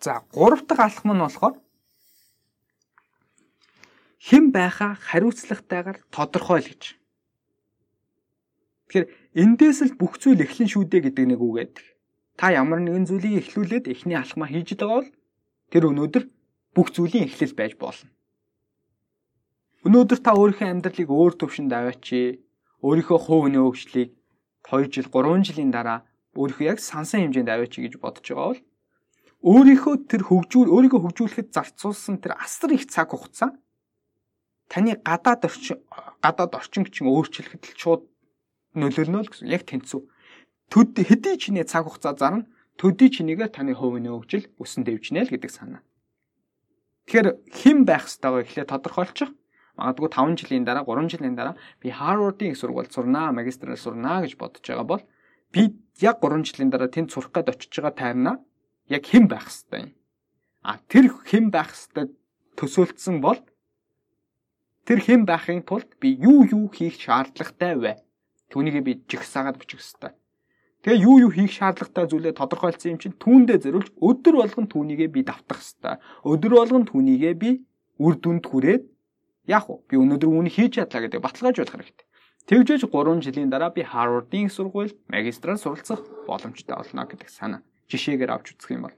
За 0.01 0.25
гурав 0.33 0.65
дахь 0.65 0.83
алхам 0.83 1.13
нь 1.13 1.23
болохоор 1.23 1.55
хэн 4.25 4.49
байхаа 4.49 4.97
хариуцлагатайгаар 4.97 6.01
тодорхойл 6.09 6.65
гэж. 6.65 6.83
Тэгэхээр 8.89 9.05
эндээс 9.37 9.79
л 9.85 9.93
бүх 10.01 10.17
зүйл 10.17 10.41
эхлэн 10.41 10.65
шүүдэ 10.65 10.97
гэдэг 11.05 11.25
нэг 11.29 11.39
үг 11.45 11.53
байдаг. 11.53 11.85
Та 12.33 12.49
ямар 12.49 12.81
нэгэн 12.81 13.05
зүйлийг 13.05 13.45
эхлүүлээд 13.45 13.85
эхний 13.85 14.17
алхмаа 14.17 14.49
хийж 14.49 14.73
байгаа 14.73 15.05
бол 15.05 15.09
тэр 15.69 15.83
өнөөдөр 15.93 16.23
бүх 16.73 16.87
зүйлийн 16.89 17.29
эхлэл 17.29 17.53
байж 17.53 17.77
болно. 17.77 18.09
Өнөөдөр 19.85 20.19
та 20.25 20.33
өөрийнхөө 20.33 20.73
амьдралыг 20.73 21.09
өөр 21.13 21.33
төвшөнд 21.37 21.69
аваачи. 21.69 22.41
Өөрийнхөө 22.81 23.19
хувь 23.21 23.47
нөө 23.53 23.65
хөгжлийг 23.77 24.09
2 24.65 24.89
жил, 24.89 25.07
3 25.13 25.45
жилийн 25.45 25.69
дараа 25.69 26.01
өөрийнхөө 26.33 26.65
яг 26.73 26.79
сансан 26.81 27.29
хэмжээнд 27.29 27.53
аваачи 27.53 27.85
гэж 27.85 27.93
бодож 28.01 28.25
байгаа 28.25 28.49
бол 28.49 28.61
өөрийнхөө 29.45 29.95
тэр 30.09 30.21
хөгжүүл 30.25 30.73
өөрийгөө 30.73 31.01
хөгжүүлэхэд 31.05 31.53
зарцуулсан 31.53 32.17
тэр 32.17 32.33
асар 32.41 32.73
их 32.73 32.89
цаг 32.89 33.13
хугацаа 33.13 33.53
таны 34.71 34.97
гадаад 35.01 35.45
орчин 35.45 35.79
гадаад 36.23 36.53
орчин 36.55 36.83
чинь 36.89 37.09
өөрчлөхөд 37.09 37.63
л 37.65 37.77
шууд 37.77 38.03
нөлөөлнө 38.75 39.23
л 39.23 39.31
гэсэн 39.31 39.49
яг 39.49 39.63
тэнцүү. 39.69 40.01
Төд 40.71 40.97
хэдий 40.97 41.37
чиний 41.37 41.63
цаг 41.63 41.85
хугацаа 41.85 42.17
зарна 42.17 42.49
төдий 42.79 43.09
чинийгээ 43.13 43.49
таны 43.53 43.73
хувь 43.77 44.01
нөөжл 44.01 44.51
өсөн 44.59 44.83
дэвжнэ 44.83 45.25
л 45.25 45.33
гэдэг 45.33 45.51
санаа. 45.51 45.81
Тэгэхээр 47.05 47.27
хэн 47.53 47.79
байх 47.85 48.09
ёстойгоо 48.09 48.41
эхлээд 48.43 48.71
тодорхойлчих 48.73 49.31
магадгүй 49.77 50.09
5 50.09 50.39
жилийн 50.39 50.65
дараа 50.65 50.83
3 50.83 51.11
жилийн 51.11 51.35
дараа 51.37 51.55
би 51.79 51.93
Harvard-ийн 51.93 52.51
их 52.51 52.59
сургуульд 52.59 52.91
сурнаа, 52.91 53.31
магистраар 53.31 53.77
сурнаа 53.77 54.23
гэж 54.23 54.33
бодож 54.39 54.63
байгаа 54.65 54.87
бол 54.87 55.03
би 55.53 55.61
яг 56.01 56.17
3 56.19 56.43
жилийн 56.47 56.71
дараа 56.73 56.89
тэнд 56.89 57.13
сурах 57.13 57.31
гээд 57.31 57.51
очиж 57.53 57.71
байгаа 57.77 57.95
тайрнаа 57.95 58.35
яг 58.89 59.03
хэн 59.05 59.27
байх 59.27 59.47
хэвээр 59.47 59.83
юм. 59.85 59.91
А 60.65 60.81
тэр 60.89 61.05
хэн 61.29 61.45
байх 61.53 61.71
хэвээр 61.71 62.09
төсөөлцсөн 62.57 63.21
бол 63.21 63.39
тэр 64.85 64.99
хэн 65.01 65.25
байхын 65.25 65.65
тулд 65.65 65.89
би 65.99 66.13
юу 66.15 66.45
юу 66.45 66.69
хийх 66.69 67.01
шаардлагатай 67.01 67.73
вэ? 67.75 67.93
Түүнийг 68.53 68.85
би 68.85 69.01
жигсаагаад 69.09 69.57
бичих 69.57 69.81
хэвээр. 69.81 70.13
Тэгээ 70.85 71.01
юу 71.01 71.17
юу 71.25 71.31
хийх 71.33 71.51
шаардлагатай 71.57 72.05
зүйлээ 72.05 72.37
тодорхойлсон 72.37 72.93
юм 72.93 72.99
чинь 73.01 73.17
түүндээ 73.17 73.57
зориулж 73.65 73.89
өдөр 73.97 74.35
болгон 74.37 74.69
түүнийгээ 74.69 75.09
би 75.09 75.25
давтах 75.25 75.57
хэвээр. 75.65 75.97
Өдөр 76.29 76.53
болгон 76.53 76.85
түүнийгээ 76.85 77.33
би 77.33 77.49
үр 77.97 78.13
дүнд 78.21 78.45
хүрээд 78.45 78.83
яг 79.49 79.65
уу 79.65 79.81
би 79.89 79.97
өнөөдөр 79.97 80.29
үүнийг 80.29 80.53
хийж 80.53 80.77
чадлаа 80.77 81.01
гэдэг 81.09 81.21
баталгааж 81.25 81.57
болох 81.57 81.75
хэрэгтэй. 81.81 82.07
Тэгжээж 82.45 82.85
3 82.85 83.25
жилийн 83.25 83.49
дараа 83.49 83.73
би 83.73 83.81
Harvard-ийн 83.81 84.53
сургуульд 84.53 84.93
магистраар 85.09 85.57
суралцах 85.57 86.05
боломжтой 86.29 86.77
болно 86.77 87.09
гэдэг 87.09 87.29
санаа 87.33 87.65
жишээгээр 87.89 88.33
авч 88.33 88.53
үзэх 88.53 88.77
юм 88.77 88.85
бол. 88.85 88.97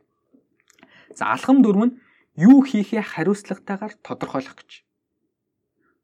За 1.16 1.32
алхам 1.32 1.64
дөрөв 1.64 1.88
нь 1.88 1.98
юу 2.36 2.64
хийхээ 2.68 3.04
хариуцлагатайгаар 3.04 3.96
тодорхойлох 4.04 4.56
гэж. 4.60 4.87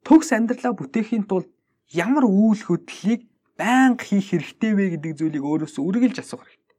Төгс 0.03 0.29
амьдралаа 0.35 0.73
бүтээхийн 0.75 1.25
тулд 1.27 1.47
ямар 1.91 2.27
үйл 2.27 2.59
хөдлөлийг 2.59 3.27
байнга 3.55 4.03
хийх 4.03 4.35
хэрэгтэй 4.35 4.71
вэ 4.75 4.85
гэдэг 4.99 5.13
зүйлийг 5.19 5.43
өөрөөсөө 5.47 5.83
үргэлж 5.87 6.17
асуух 6.19 6.43
хэрэгтэй. 6.43 6.77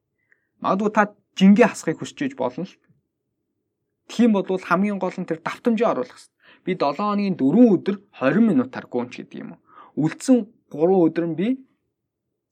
Магадгүй 0.61 0.91
та 0.93 1.03
жингээ 1.39 1.69
хасахыг 1.73 1.99
хүсэж 2.05 2.37
болно 2.37 2.69
л. 2.69 2.75
Тийм 4.13 4.37
бодвол 4.37 4.61
хамгийн 4.61 5.01
гол 5.01 5.17
нь 5.17 5.25
тэр 5.25 5.41
давтамжаа 5.41 5.97
оруулах 5.97 6.21
хэрэгтэй. 6.21 6.33
Би 6.65 6.73
7 6.77 7.01
хоногийн 7.01 7.37
4 7.41 7.73
өдөр 7.75 7.97
20 8.21 8.49
минутаар 8.49 8.87
гүнч 8.93 9.13
гэдэг 9.17 9.41
юм 9.41 9.57
уу. 9.57 9.61
Үлдсэн 10.05 10.39
3 10.69 11.09
өдөр 11.09 11.25
нь 11.33 11.39
би 11.39 11.49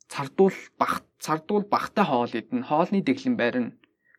цардуул 0.09 0.57
багт 0.81 1.05
цардуул 1.20 1.64
багтай 1.68 2.05
хоол 2.05 2.33
идэн 2.33 2.64
хоолны 2.64 3.05
дэглэн 3.05 3.37
байрна. 3.37 3.73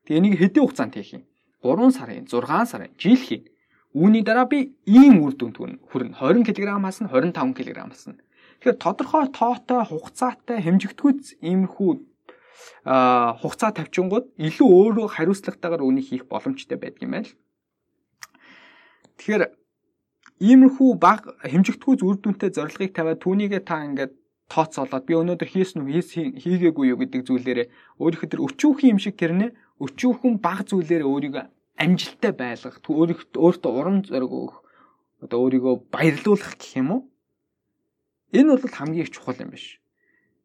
Тэгээ 0.05 0.19
энийг 0.19 0.35
хэдэн 0.39 0.63
хугацаанд 0.63 0.93
хийх 0.95 1.17
юм? 1.17 1.23
3 1.63 1.91
сарын, 1.97 2.25
6 2.27 2.69
сарын, 2.69 2.91
жил 2.97 3.17
хийн. 3.17 3.43
Үүний 3.93 4.23
дараа 4.25 4.49
би 4.49 4.73
ийм 4.89 5.21
үр 5.21 5.37
дүнд 5.37 5.57
хүрнэ. 5.89 6.17
20 6.17 6.49
кг-аас 6.49 6.97
нь 7.01 7.09
25 7.09 7.53
кг-аас 7.53 8.03
нь. 8.09 8.17
Тэгэхээр 8.59 8.81
тодорхой 8.81 9.29
тоотой, 9.29 9.85
хугацаатай, 9.85 10.59
хэмжигдэхүйц 10.65 11.37
иймэрхүү 11.45 11.91
а 12.85 13.37
хугацаа 13.39 13.71
тавьчингууд 13.71 14.33
илүү 14.37 14.67
өөрөө 14.67 15.07
хариуцлагатайгаар 15.15 15.85
үнийг 15.87 16.07
хийх 16.09 16.25
боломжтой 16.27 16.77
байдаг 16.79 17.03
юм 17.05 17.11
байна 17.15 17.27
л. 17.27 17.35
Тэгэхээр 19.17 19.43
Иймэрхүү 20.43 20.89
баг 20.99 21.21
хэмжигдэхүй 21.39 22.03
үр 22.03 22.17
дүнтэй 22.19 22.51
зорилгыг 22.51 22.91
тавиад 22.91 23.23
түүнийгээ 23.23 23.61
та 23.63 23.85
ингээд 23.87 24.11
тооцоолоод 24.51 25.05
би 25.07 25.13
өнөөдөр 25.15 25.49
хийсэн 25.53 25.85
үү 25.87 26.03
хийгээгүй 26.41 26.85
юу 26.91 26.99
гэдэг 26.99 27.21
зүйлээрээ 27.29 27.67
өөрийнхөө 28.01 28.29
тэр 28.31 28.43
өчүүхэн 28.43 28.91
юм 28.91 28.99
шиг 28.99 29.15
тэрнээ 29.15 29.55
өчүүхэн 29.85 30.33
баг 30.43 30.67
зүйлээрээ 30.67 31.07
өөрийгөө 31.07 31.45
амжилттай 31.79 32.33
байлгах 32.33 32.77
өөртөө 32.83 33.71
урам 33.79 33.97
зориг 34.05 34.31
өгөх 34.31 34.57
одоо 35.23 35.39
өөрийгөө 35.43 35.75
баярлуулах 35.93 36.53
гэх 36.59 36.73
юм 36.81 36.89
уу 36.91 37.01
энэ 38.33 38.53
бол 38.53 38.77
хамгийн 38.77 39.05
их 39.05 39.13
чухал 39.13 39.39
юм 39.39 39.51
биш 39.53 39.79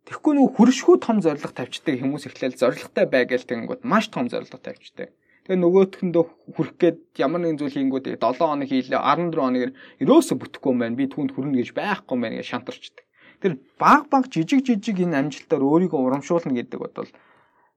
Тэгэхгүй 0.08 0.32
нөгөө 0.40 0.54
хөршгүй 0.56 0.96
том 1.04 1.20
зориг 1.20 1.44
тавьчдаг 1.52 2.00
хүмүүс 2.00 2.24
ихлээл 2.32 2.56
зоригтой 2.56 3.06
бай 3.12 3.28
гэж 3.28 3.44
тэгэнгүүт 3.44 3.84
маш 3.84 4.08
том 4.08 4.24
зориг 4.32 4.48
тавьчдаг 4.48 5.12
Тэгээ 5.48 5.64
нөгөөтхөндөө 5.64 6.24
хүрх 6.60 6.72
гээд 6.76 6.98
ямар 7.24 7.40
нэгэн 7.40 7.56
зүйл 7.56 7.72
хийнгүүд 7.72 8.20
7 8.20 8.36
хоног 8.36 8.68
хийлээ 8.68 9.00
14 9.00 9.32
хоног 9.32 9.72
ерөөсө 9.96 10.36
бүтэхгүй 10.36 10.70
юм 10.76 10.80
байна. 10.84 10.92
Би 11.00 11.08
түүнд 11.08 11.32
хүрнэ 11.32 11.64
гэж 11.64 11.72
байхгүй 11.72 12.12
юм 12.12 12.20
байна 12.20 12.36
гэж 12.36 12.48
шантарчдаг. 12.52 13.04
Тэр 13.40 13.52
баг 13.80 14.12
баг 14.12 14.28
жижиг 14.28 14.60
жижиг 14.60 15.00
энэ 15.00 15.16
амжилтаар 15.16 15.64
өөрийгөө 15.64 16.00
урамшуулна 16.04 16.52
гэдэг 16.52 16.78
бол 16.84 16.92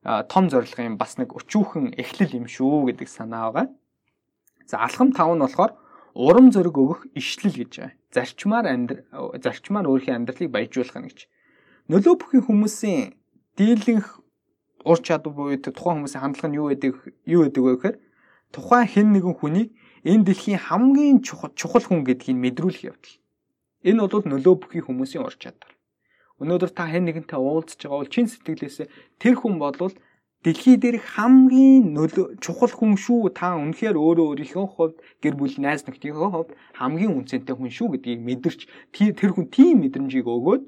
том 0.03 0.49
зорилгын 0.49 0.97
бас 0.97 1.17
нэг 1.21 1.33
өчүүхэн 1.37 1.93
эхлэл 2.01 2.41
юм 2.41 2.47
шүү 2.49 2.89
гэдэг 2.89 3.09
санаа 3.09 3.53
байгаа. 3.53 3.67
За 4.65 4.81
алхам 4.81 5.13
5 5.13 5.37
нь 5.37 5.43
болохоор 5.45 5.77
урам 6.17 6.49
зориг 6.51 6.73
өгөх 6.73 7.05
ишлэл 7.13 7.53
гэж 7.61 7.71
байгаа. 7.77 7.93
Зарчмаар 8.09 8.65
амьдр 8.65 8.97
зарчмаар 9.37 9.85
өөрхийн 9.85 10.25
амьдралыг 10.25 10.49
баяжуулах 10.49 10.97
нь 10.97 11.07
гэж. 11.07 11.19
Нөлөө 11.91 12.15
бүхий 12.17 12.41
хүмүүсийн 12.41 13.13
дийлэнх 13.57 14.21
ур 14.83 14.99
чадвар 15.05 15.33
буюу 15.37 15.61
тухайн 15.61 16.01
хүмүүсийн 16.01 16.23
хандлага 16.25 16.49
нь 16.49 16.57
юу 16.57 16.67
гэдэг 16.73 16.93
юу 17.29 17.41
гэдэг 17.45 17.61
вэ 17.61 17.73
гэхээр 17.77 17.97
тухайн 18.51 18.87
хэн 18.89 19.07
нэгэн 19.13 19.35
хүнийг 19.37 19.69
энэ 20.01 20.25
дэлхийн 20.25 20.61
хамгийн 20.65 21.17
чухал 21.21 21.85
хүн 21.85 22.01
гэдгийг 22.03 22.37
мэдрүүлэх 22.41 22.89
явдал. 22.89 23.15
Энэ 23.85 24.01
бол 24.01 24.25
нөлөө 24.25 24.55
бүхий 24.57 24.81
хүмүүсийн 24.81 25.25
ур 25.25 25.35
чадвар. 25.37 25.73
Өнөөдөр 26.41 26.71
та 26.73 26.89
хэн 26.89 27.05
нэгэнтэй 27.05 27.37
уулзж 27.37 27.85
байгаа 27.85 28.01
бол 28.01 28.13
чин 28.13 28.25
сэтгэлээсээ 28.25 28.87
тэр 29.21 29.35
хүн 29.37 29.61
болвол 29.61 29.93
дэлхий 30.41 30.77
дээр 30.81 30.97
хамгийн 31.13 31.93
нөлөө 31.93 32.41
чухал 32.41 32.73
хүн 32.73 32.97
шүү. 32.97 33.29
Та 33.37 33.53
үнэхээр 33.61 33.93
өөрөө 33.93 34.25
өөрийнхөө 34.33 34.65
хувьд 34.73 34.97
гэр 35.21 35.37
бүл 35.37 35.55
найз 35.61 35.85
нөхдийнхөө 35.85 36.29
хувьд 36.33 36.51
хамгийн 36.81 37.13
үнцэнтэй 37.13 37.53
хүн 37.53 37.69
шүү 37.69 37.87
гэдгийг 37.93 38.21
мэдэрч 38.25 38.59
тэр 39.21 39.31
хүн 39.37 39.47
тийм 39.53 39.85
мэдрэмжийг 39.85 40.25
өгөөд 40.25 40.63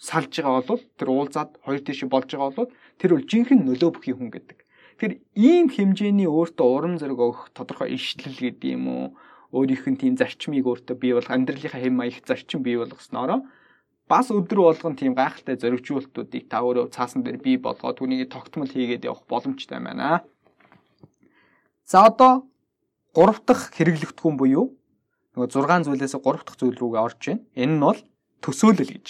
салж 0.00 0.32
байгаа 0.40 0.64
бол 0.64 0.82
тэр 0.96 1.08
уулзаад 1.12 1.50
хоёр 1.60 1.80
тийш 1.84 2.00
болж 2.08 2.28
байгаа 2.32 2.52
бол 2.56 2.72
тэр 2.96 3.10
бол 3.12 3.28
жинхэнэ 3.28 3.60
нөлөө 3.60 3.90
бүхий 3.92 4.16
хүн 4.16 4.32
гэдэг. 4.32 4.58
Тэгэхээр 4.64 5.14
ийм 5.36 5.66
хэмжээний 5.68 6.28
өөртөө 6.32 6.64
урам 6.64 6.96
зориг 6.96 7.20
өгөх 7.20 7.52
тодорхой 7.52 7.92
ишлэл 7.92 8.40
гэдэг 8.40 8.72
юм 8.72 8.84
уу? 8.88 9.06
Өөрийнх 9.52 9.84
нь 9.84 10.00
тийм 10.00 10.14
зарчмыг 10.16 10.64
өөртөө 10.64 10.96
бий 10.96 11.12
болох 11.12 11.28
амьдралынхаа 11.28 11.82
хэм 11.82 11.94
маягт 11.98 12.24
зарчим 12.24 12.64
бий 12.64 12.80
болгосноороо 12.80 13.44
бас 14.08 14.28
өдөр 14.28 14.60
болгон 14.68 14.96
тийм 14.96 15.16
гайхалтай 15.16 15.56
зоригжуулалтуудыг 15.56 16.48
та 16.48 16.60
өөрөө 16.60 16.92
цаасан 16.92 17.24
дээр 17.24 17.40
бий 17.40 17.56
болгоод 17.56 17.96
түүнийг 17.96 18.28
тогтмол 18.28 18.68
хийгээд 18.68 19.08
явах 19.08 19.24
боломжтой 19.24 19.80
байна. 19.80 20.24
За 21.88 22.04
одоо 22.08 22.44
3 23.16 23.44
дахь 23.48 23.72
хэрэглэгдэхүүн 23.76 24.36
буюу 24.36 24.76
нөгөө 25.36 25.48
6 25.48 25.88
зүйлээс 25.88 26.16
3 26.20 26.44
дахь 26.44 26.58
зүйл 26.60 26.76
рүүгээ 26.76 27.00
орж 27.00 27.20
байна. 27.24 27.42
Энэ 27.56 27.74
нь 27.76 27.80
бол 27.80 28.00
төсөөлөл 28.44 28.92
гэж. 28.92 29.06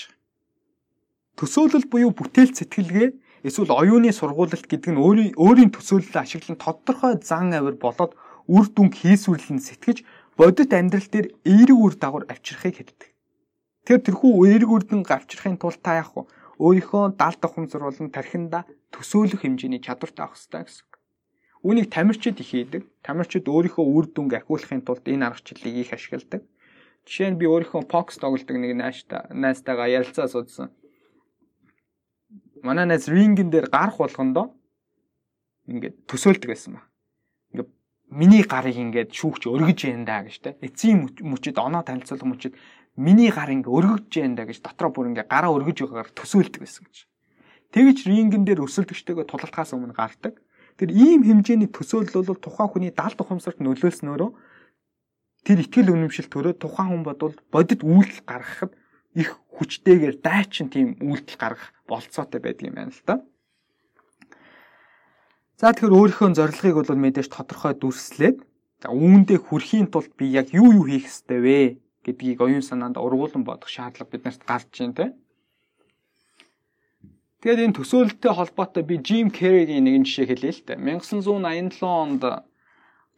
Төсөөлөл 1.34 1.86
буюу 1.90 2.10
бүтээл 2.14 2.54
сэтгэлгээ 2.54 3.08
эсвэл 3.42 3.74
оюуны 3.74 4.14
сургуулилт 4.14 4.66
гэдэг 4.70 4.90
нь 4.94 5.02
өөрийн 5.02 5.34
өөрийн 5.34 5.74
төсөөллөө 5.74 6.22
ашиглан 6.22 6.58
тодорхой 6.58 7.18
зан 7.18 7.50
авир 7.50 7.74
болоод 7.74 8.14
үр 8.46 8.66
дүнг 8.70 8.94
хийсвэрлэн 8.94 9.58
сэтгэж 9.58 10.06
бодит 10.38 10.70
амьдрал 10.70 11.08
дээр 11.10 11.26
эерэг 11.42 11.78
үр 11.78 11.94
дагавар 11.98 12.30
авчрахыг 12.30 12.78
хэлдэг. 12.78 13.13
Тэр 13.84 14.00
тэрхүү 14.00 14.48
эерэг 14.48 14.70
үрдэн 14.72 15.04
гарчрахын 15.04 15.60
тулд 15.60 15.80
та 15.84 16.00
яах 16.00 16.16
вэ? 16.16 16.24
Өөрийнхөө 16.56 17.20
даалт 17.20 17.44
ухамсар 17.44 17.84
болон 17.84 18.08
тархинда 18.08 18.64
төсөөлөх 18.96 19.44
хэмжээний 19.44 19.84
чадвартай 19.84 20.24
авах 20.24 20.40
хэрэгтэй 20.40 20.64
гэсэн. 20.64 20.86
Үүнийг 21.64 21.88
тамирчид 21.92 22.40
их 22.40 22.48
хийдэг. 22.48 22.82
Тамирчид 23.04 23.44
өөрийнхөө 23.44 23.84
үр 23.84 24.06
дүнг 24.08 24.32
ахиулахын 24.40 24.84
тулд 24.84 25.04
энэ 25.04 25.28
аргачлалыг 25.28 25.74
их 25.76 25.92
ашигладаг. 25.92 26.42
Жишээ 27.04 27.36
нь 27.36 27.40
би 27.40 27.44
өөрийнхөө 27.44 27.84
покс 27.84 28.16
тоглодог 28.16 28.56
нэг 28.56 28.72
найзтай 28.76 29.28
найзтайгаа 29.32 29.88
ярилцаа 29.92 30.28
суудсан. 30.28 30.72
Манай 32.64 32.88
найз 32.88 33.04
рингэн 33.08 33.52
дээр 33.52 33.68
гарах 33.68 34.00
болгондоо 34.00 34.56
ингээд 35.68 36.08
төсөөлдөг 36.08 36.48
байсан 36.48 36.80
ба. 36.80 36.82
Ингээд 37.52 37.70
миний 38.08 38.44
гарыг 38.44 38.76
ингээд 38.76 39.12
шүүгч 39.12 39.48
өргөж 39.48 39.88
яана 39.88 40.08
даа 40.08 40.20
гэж 40.24 40.36
те. 40.40 40.56
Эцсийн 40.64 41.12
мөчөд 41.20 41.60
оноо 41.60 41.84
танилцуулах 41.84 42.28
мөчөд 42.28 42.56
миний 42.96 43.30
гар 43.30 43.50
ингээ 43.50 43.70
өргөж 43.70 44.10
яанда 44.18 44.46
гэж 44.46 44.62
дотроо 44.62 44.90
бүр 44.94 45.10
ингээ 45.10 45.26
гараа 45.26 45.50
өргөж 45.50 45.82
байгаагаар 45.82 46.14
төсөөлдөг 46.14 46.60
байсан 46.62 46.86
гэж. 46.86 46.96
Тэгэж 47.74 47.98
рингэн 48.06 48.46
дээр 48.46 48.62
өсөлтөгчтэйгээ 48.62 49.26
тулалтахаас 49.26 49.74
өмнө 49.74 49.98
гардаг. 49.98 50.38
Тэр 50.78 50.90
ийм 50.94 51.26
хэмжээний 51.26 51.70
төсөөлөл 51.70 52.30
бол 52.30 52.38
тухайн 52.38 52.70
хүний 52.70 52.92
даалт 52.94 53.18
ухамсарт 53.18 53.58
нөлөөлснөөрөө 53.58 54.30
тэр 55.42 55.58
ихтгэл 55.62 55.90
үнэмшил 55.90 56.30
төрөө 56.30 56.54
тухайн 56.58 56.90
хүн 56.90 57.02
бодвол 57.02 57.36
бодит 57.50 57.82
үйлдэл 57.82 58.22
гаргахад 58.26 58.72
их 59.14 59.38
хүчтэйгээр 59.58 60.16
дайчин 60.22 60.70
тийм 60.70 60.98
үйлдэл 60.98 61.38
гаргах 61.38 61.70
болцоотой 61.86 62.40
байдаг 62.42 62.64
юм 62.70 62.74
байна 62.74 62.94
л 62.94 63.02
да. 63.06 63.22
За 65.58 65.70
тэгэхээр 65.70 65.94
өөрийнхөө 65.94 66.34
зорилгыг 66.34 66.74
бол 66.74 66.98
мэдээж 66.98 67.28
тодорхой 67.30 67.74
дүрслээд 67.78 68.42
үүндээ 68.82 69.38
хүрэхийн 69.38 69.88
тулд 69.94 70.10
би 70.18 70.34
яг 70.34 70.50
юу 70.50 70.74
юу 70.74 70.84
хийх 70.90 71.06
ёстой 71.06 71.40
вэ 71.40 71.58
гэдгийг 72.04 72.40
оюун 72.44 72.62
санаанд 72.62 73.00
ургуулсан 73.00 73.42
бодох 73.44 73.68
шаардлага 73.72 74.12
биднэрт 74.12 74.44
гарч 74.44 74.68
байна 74.78 74.94
те. 74.94 75.06
Тэгээд 77.44 77.64
энэ 77.64 77.76
төсөөлөлттэй 77.76 78.32
холбоотой 78.32 78.84
би 78.88 78.96
Jim 79.04 79.28
Carrey-гийн 79.28 79.84
нэгэн 79.84 80.04
жишээ 80.08 80.28
хэлье 80.32 80.52
л 80.52 80.64
дээ. 80.64 80.80
1987 80.80 81.84
онд 81.84 82.24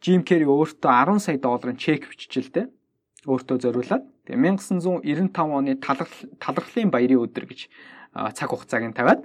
Jim 0.03 0.21
Carrey 0.27 0.47
өөртөө 0.47 0.91
10 0.91 1.23
сая 1.23 1.37
долларын 1.39 1.79
чек 1.79 2.11
биччихэл 2.11 2.51
дээ. 2.51 2.67
Өөртөө 3.23 3.57
зориулаад. 3.63 4.03
Тэгээ 4.27 4.39
1995 4.59 5.31
оны 5.31 5.79
талархлын 5.79 6.91
баярын 6.91 7.23
өдөр 7.23 7.47
гэж 7.47 7.71
цаг 8.35 8.47
хугацааг 8.51 8.83
нь 8.91 8.97
тавиад. 8.97 9.23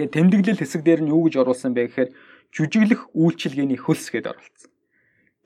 Тэгээ 0.00 0.14
тэмдэглэл 0.16 0.60
хэсэг 0.64 0.80
дээр 0.80 1.04
нь 1.04 1.12
юу 1.12 1.28
гэж 1.28 1.44
оруулсан 1.44 1.76
бэ 1.76 1.92
гэхээр 1.92 2.10
жүжиглэх 2.56 3.12
үйлчилгээний 3.12 3.76
хөлс 3.76 4.08
гэдээ 4.08 4.32
оруулсан. 4.32 4.69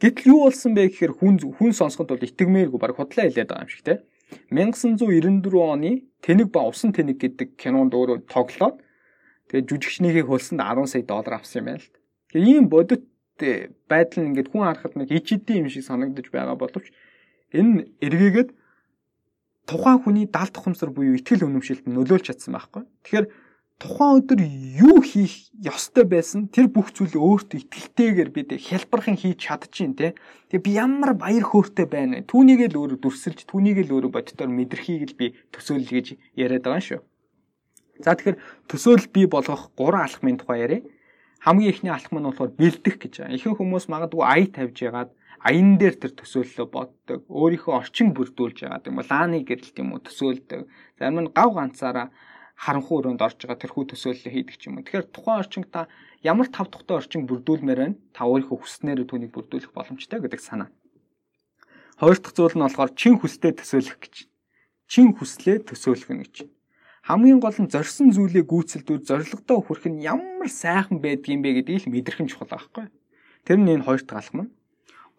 Гэтэл 0.02 0.30
юу 0.32 0.40
болсон 0.50 0.74
бэ 0.74 0.90
гэхээр 0.90 1.12
хүн 1.18 1.34
хүн 1.54 1.72
сонсоход 1.72 2.10
бол 2.10 2.26
итгэмээргүй 2.26 2.80
баг 2.80 2.96
худлаа 2.98 3.30
хэлээд 3.30 3.50
байгаа 3.50 3.66
юм 3.66 3.70
шиг 3.70 3.84
те. 3.86 3.94
1994 4.50 5.46
оны 5.54 5.92
Тэнэг 6.24 6.48
ба 6.50 6.66
Усан 6.66 6.90
тэнэг 6.96 7.20
гэдэг 7.20 7.48
кинонд 7.60 7.92
өөрөө 7.92 8.26
тоглоод 8.26 8.80
тэгээд 9.52 9.68
жүжигчнийхээ 9.70 10.24
хөлсөнд 10.24 10.64
10 10.64 10.88
сая 10.88 11.04
доллар 11.04 11.36
авсан 11.38 11.60
юм 11.60 11.66
байна 11.68 11.82
л. 11.84 11.92
Тэгээд 12.32 12.48
ийм 12.48 12.64
бодит 12.72 13.04
байдал 13.86 14.18
нь 14.24 14.28
ингээд 14.32 14.50
хүн 14.50 14.64
харахад 14.64 14.96
нэг 14.96 15.12
ичэдийн 15.12 15.66
юм 15.66 15.70
шиг 15.70 15.84
санагдаж 15.84 16.26
байгаа 16.32 16.56
боловч 16.56 16.88
энэ 17.52 17.92
эргээгээд 18.00 18.50
тухайн 19.68 20.00
хүний 20.00 20.26
даалт 20.26 20.56
ухамсар 20.56 20.90
буюу 20.90 21.16
ихтгэл 21.18 21.44
үнэмшилт 21.44 21.84
нөлөөлж 21.84 22.24
чадсан 22.24 22.56
байхгүй. 22.56 22.82
Тэгэхээр 23.04 23.26
тухайн 23.78 24.22
өдөр 24.22 24.40
юу 24.78 25.02
хийх 25.02 25.50
ёстой 25.58 26.06
байсан 26.06 26.46
тэр 26.48 26.70
бүх 26.70 26.94
зүйлийг 26.94 27.18
өөртөө 27.18 27.58
итгэлтэйгээр 27.66 28.30
бид 28.30 28.48
хялбархан 28.54 29.18
хийж 29.18 29.38
чадчихин 29.42 29.98
те. 29.98 30.14
Тэгээ 30.48 30.62
би 30.62 30.70
ямар 30.78 31.12
баяр 31.18 31.42
хөөртэй 31.42 31.86
байна 31.90 32.22
вэ? 32.22 32.28
Түүнийг 32.30 32.70
л 32.70 32.78
өөрөө 32.78 32.98
дүрсэлж, 33.02 33.44
түүнийг 33.50 33.82
л 33.82 33.98
өөрөө 33.98 34.12
боддоор 34.14 34.50
мэдрэхийг 34.50 35.02
л 35.10 35.18
би 35.18 35.26
төсөөлөл 35.50 35.90
гэж 35.90 36.06
яриад 36.38 36.64
байгаа 36.64 36.82
шүү. 36.86 37.00
За 37.98 38.14
тэгэхээр 38.14 38.38
төсөөлөл 38.70 39.10
бий 39.10 39.26
болгох 39.26 39.70
гурван 39.74 40.06
алхмын 40.06 40.38
тухай 40.38 40.62
яриа. 40.62 40.82
Хамгийн 41.42 41.70
ихний 41.74 41.92
алхам 41.92 42.22
нь 42.22 42.26
болохоор 42.30 42.54
бэлдэх 42.54 42.96
гэж 43.02 43.12
байгаа. 43.26 43.36
Ихэнх 43.36 43.58
хүмүүс 43.58 43.86
магадгүй 43.90 44.22
ая 44.22 44.46
тавьж 44.48 44.78
ягаад 44.86 45.10
аян 45.44 45.76
дээр 45.76 45.94
тэр 46.00 46.12
төсөөллөө 46.16 46.66
боддог. 46.72 47.20
Өөрийнхөө 47.28 47.74
орчин 47.74 48.16
бүрдүүлж 48.16 48.64
байгаа 48.64 48.88
юм 48.88 48.96
бол 48.98 49.10
лааны 49.12 49.44
гэрэлт 49.44 49.76
юм 49.76 49.92
уу 49.92 50.00
төсөөлдөг. 50.00 50.64
Зарим 50.98 51.20
нь 51.20 51.34
гав 51.36 51.50
ганцаараа 51.52 52.08
харанхуй 52.54 53.02
өрөөнд 53.02 53.20
орж 53.20 53.38
байгаа 53.42 53.58
тэрхүү 53.60 53.84
төсөөллөө 53.90 54.32
хийдэг 54.32 54.56
ч 54.56 54.70
юм 54.70 54.78
уу. 54.78 54.86
Тэгэхээр 54.86 55.10
тухайн 55.10 55.42
орчинг 55.42 55.66
та 55.74 55.90
ямар 56.22 56.48
тав 56.48 56.70
тухтай 56.70 57.02
орчин 57.02 57.26
бүрдүүлмээр 57.26 57.80
байна? 57.82 57.98
Та 58.14 58.30
өөрийнхөө 58.30 58.58
хүснээр 58.62 59.04
түүнийг 59.04 59.34
бүрдүүлэх 59.34 59.74
боломжтой 59.74 60.22
гэдэг 60.22 60.40
санаа. 60.40 60.70
Хоёр 61.98 62.18
дахь 62.18 62.34
зүйл 62.34 62.54
нь 62.54 62.64
болохоор 62.64 62.92
чин 62.94 63.18
хүслээ 63.18 63.52
төсөөлөх 63.58 63.98
гэж. 63.98 64.14
Чин 64.86 65.08
хүслээ 65.18 65.66
төсөөлөх 65.66 66.10
нь 66.14 66.22
гэж. 66.22 66.36
Хамгийн 67.04 67.42
гол 67.42 67.58
нь 67.58 67.68
зорьсон 67.68 68.14
зүйлээ 68.14 68.48
гүйцэлдүүр 68.48 69.02
зорилгодоо 69.04 69.58
хүрэх 69.60 69.84
нь 69.90 70.02
ямар 70.06 70.48
сайхан 70.48 71.02
байдгийм 71.04 71.44
бэ 71.44 71.60
гэдгийг 71.60 71.84
л 71.84 71.92
мэдрэх 71.92 72.22
нь 72.22 72.30
чухал 72.30 72.48
байхгүй. 72.48 72.88
Тэр 73.44 73.58
нь 73.60 73.70
энэ 73.76 73.84
хоёр 73.84 74.02
дахь 74.06 74.24
алхам 74.24 74.40
нь. 74.48 74.54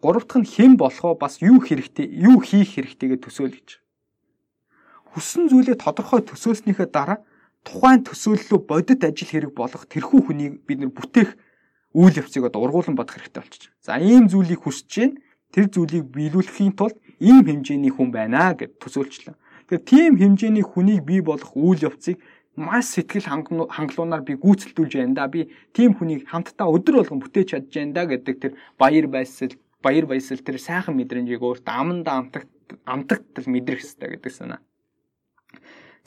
Гурав 0.02 0.26
дахь 0.26 0.40
нь 0.42 0.50
хэн 0.50 0.74
болохоо 0.74 1.14
бас 1.14 1.38
юу 1.38 1.62
хэрэгтэй, 1.62 2.10
юу 2.10 2.42
хийх 2.42 2.74
хэрэгтэйгээ 2.74 3.22
төсөөл 3.22 3.54
гэж 3.54 3.85
хүссэн 5.16 5.48
зүйлээ 5.48 5.80
тодорхой 5.80 6.20
төсөөлснийхээ 6.28 6.92
дараа 6.92 7.24
тухайн 7.64 8.04
төсөөллөө 8.04 8.60
бодит 8.68 9.00
ажил 9.00 9.32
хэрэг 9.32 9.52
болох 9.56 9.88
тэрхүү 9.88 10.20
хүнийг 10.28 10.54
бид 10.68 10.78
нэр 10.84 10.92
бүтээх 10.92 11.32
үйл 11.96 12.20
явцыг 12.20 12.44
одоо 12.44 12.60
ургуулan 12.68 12.92
бодох 12.92 13.16
хэрэгтэй 13.16 13.40
болчих. 13.40 13.72
За 13.80 13.96
ийм 13.96 14.28
зүйлийг 14.28 14.60
хүсэж 14.60 14.86
чинь 14.92 15.14
тэр 15.56 15.72
зүйлийг 15.72 16.12
биелүүлэхийн 16.12 16.76
тулд 16.76 17.00
ийм 17.16 17.48
хэмжээний 17.48 17.90
хүн 17.96 18.12
байна 18.12 18.52
гэд 18.52 18.76
төсөөлчлээ. 18.76 19.34
Тэгэхээр 19.72 19.88
тийм 19.88 20.12
хэмжээний 20.20 20.62
хүнийг 20.68 21.02
бий 21.08 21.24
болох 21.24 21.56
үйл 21.56 21.80
явцыг 21.88 22.20
маш 22.60 22.92
сэтгэл 22.92 23.32
хангалуунаар 23.72 24.20
би 24.20 24.36
гүйцэлдүүлж 24.36 24.92
байна 25.00 25.16
да. 25.16 25.32
Би 25.32 25.48
тийм 25.72 25.96
хүнийг 25.96 26.28
хамтдаа 26.28 26.68
өдөр 26.68 27.00
болгон 27.00 27.24
бүтээж 27.24 27.48
чадж 27.56 27.72
байна 27.72 27.96
да 27.96 28.04
гэдэг 28.04 28.36
тэр 28.36 28.52
баяр 28.76 29.08
баясгал 29.08 29.56
баяр 29.80 30.04
баясгал 30.04 30.44
тэр 30.44 30.60
сайхан 30.60 30.94
мэдрэмжийг 31.00 31.40
өөртөө 31.40 31.72
амандаа 31.72 32.20
амтагт 32.20 32.52
амтагт 32.84 33.48
мэдрэх 33.48 33.80
хэрэгтэй 33.80 34.08
гэдэг 34.20 34.32
санаа. 34.32 34.60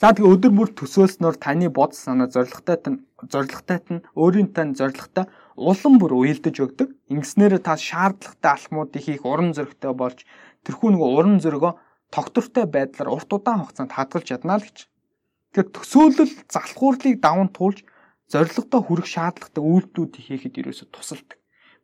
За 0.00 0.16
тэгээ 0.16 0.32
өдөр 0.32 0.52
бүр 0.56 0.70
төсөөлснөөр 0.80 1.36
таны 1.36 1.68
бодол 1.68 2.00
санаа 2.00 2.32
зоригтойт 2.32 2.88
нь 2.88 3.04
зоригтойт 3.20 3.86
нь 3.92 4.04
өөрийн 4.16 4.48
тань 4.56 4.72
зоригтой 4.72 5.28
улам 5.60 6.00
бүр 6.00 6.16
уялдаж 6.16 6.56
өгдөг. 6.56 6.88
Ингэснээр 7.12 7.60
та 7.60 7.76
шаардлагатай 7.76 8.50
алхмуудыг 8.56 9.02
хийх 9.04 9.28
уран 9.28 9.52
зоригтой 9.52 9.92
болж 9.92 10.24
тэрхүү 10.64 10.96
нэг 10.96 11.02
уран 11.04 11.36
зоригоо 11.44 11.76
тогтвортой 12.08 12.64
байдлаар 12.64 13.12
урт 13.12 13.28
удаан 13.28 13.60
хугацаанд 13.60 13.92
хадгалж 13.92 14.24
чадна 14.24 14.56
л 14.56 14.64
гэж. 14.64 14.88
Тэгэхээр 15.52 15.68
төсөөлөл 15.68 16.34
залхуурлыг 16.48 17.16
даван 17.20 17.52
туулж 17.52 17.84
зорилгодоо 18.32 18.80
хүрэх 18.80 19.04
шаардлагатай 19.04 19.60
үйлдэлүүд 19.60 20.14
хийхэд 20.16 20.60
ерөөсө 20.64 20.88
тусалдаг. 20.88 21.36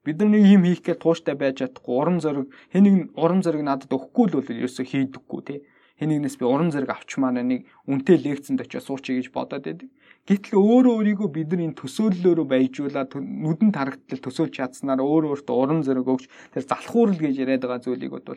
Бид 0.08 0.16
нар 0.24 0.32
нэг 0.32 0.44
юм 0.56 0.64
хийх 0.64 0.80
гэж 0.80 1.04
тууштай 1.04 1.36
байж 1.36 1.60
чадахгүй 1.60 1.94
урам 2.00 2.18
зориг 2.24 2.48
хэнийг 2.72 3.12
урам 3.12 3.44
зориг 3.44 3.60
надад 3.60 3.92
өгөхгүй 3.92 4.24
л 4.32 4.36
бол 4.40 4.48
ерөөсө 4.56 4.82
хийдэггүй 4.88 5.40
тий. 5.44 5.60
Хэнийгнээс 5.96 6.36
би 6.36 6.44
урам 6.44 6.68
зориг 6.68 6.92
авчмаар 6.92 7.40
нэг 7.40 7.64
үнтэй 7.88 8.20
лекцэнд 8.20 8.60
очиж 8.60 8.84
суучий 8.84 9.16
гэж 9.16 9.32
бодоод 9.32 9.64
байдаг. 9.64 9.88
Гэтэл 10.28 10.60
өөрөө 10.60 10.94
өөрийгөө 11.00 11.28
бид 11.32 11.48
нар 11.54 11.72
энэ 11.72 11.78
төсөөллөөрөө 11.80 12.46
баяжуулаад 12.52 13.10
нүдэн 13.16 13.70
тарагтлал 13.72 14.20
төсөөлж 14.20 14.52
чадсанаар 14.58 15.00
өөрөө 15.00 15.40
өөртөө 15.40 15.56
урам 15.56 15.80
зориг 15.86 16.04
өгч 16.04 16.24
тэр 16.52 16.64
залхуурал 16.68 17.16
гэж 17.16 17.34
яриад 17.40 17.64
байгаа 17.64 17.80
зүйлийг 17.80 18.12
бол 18.12 18.28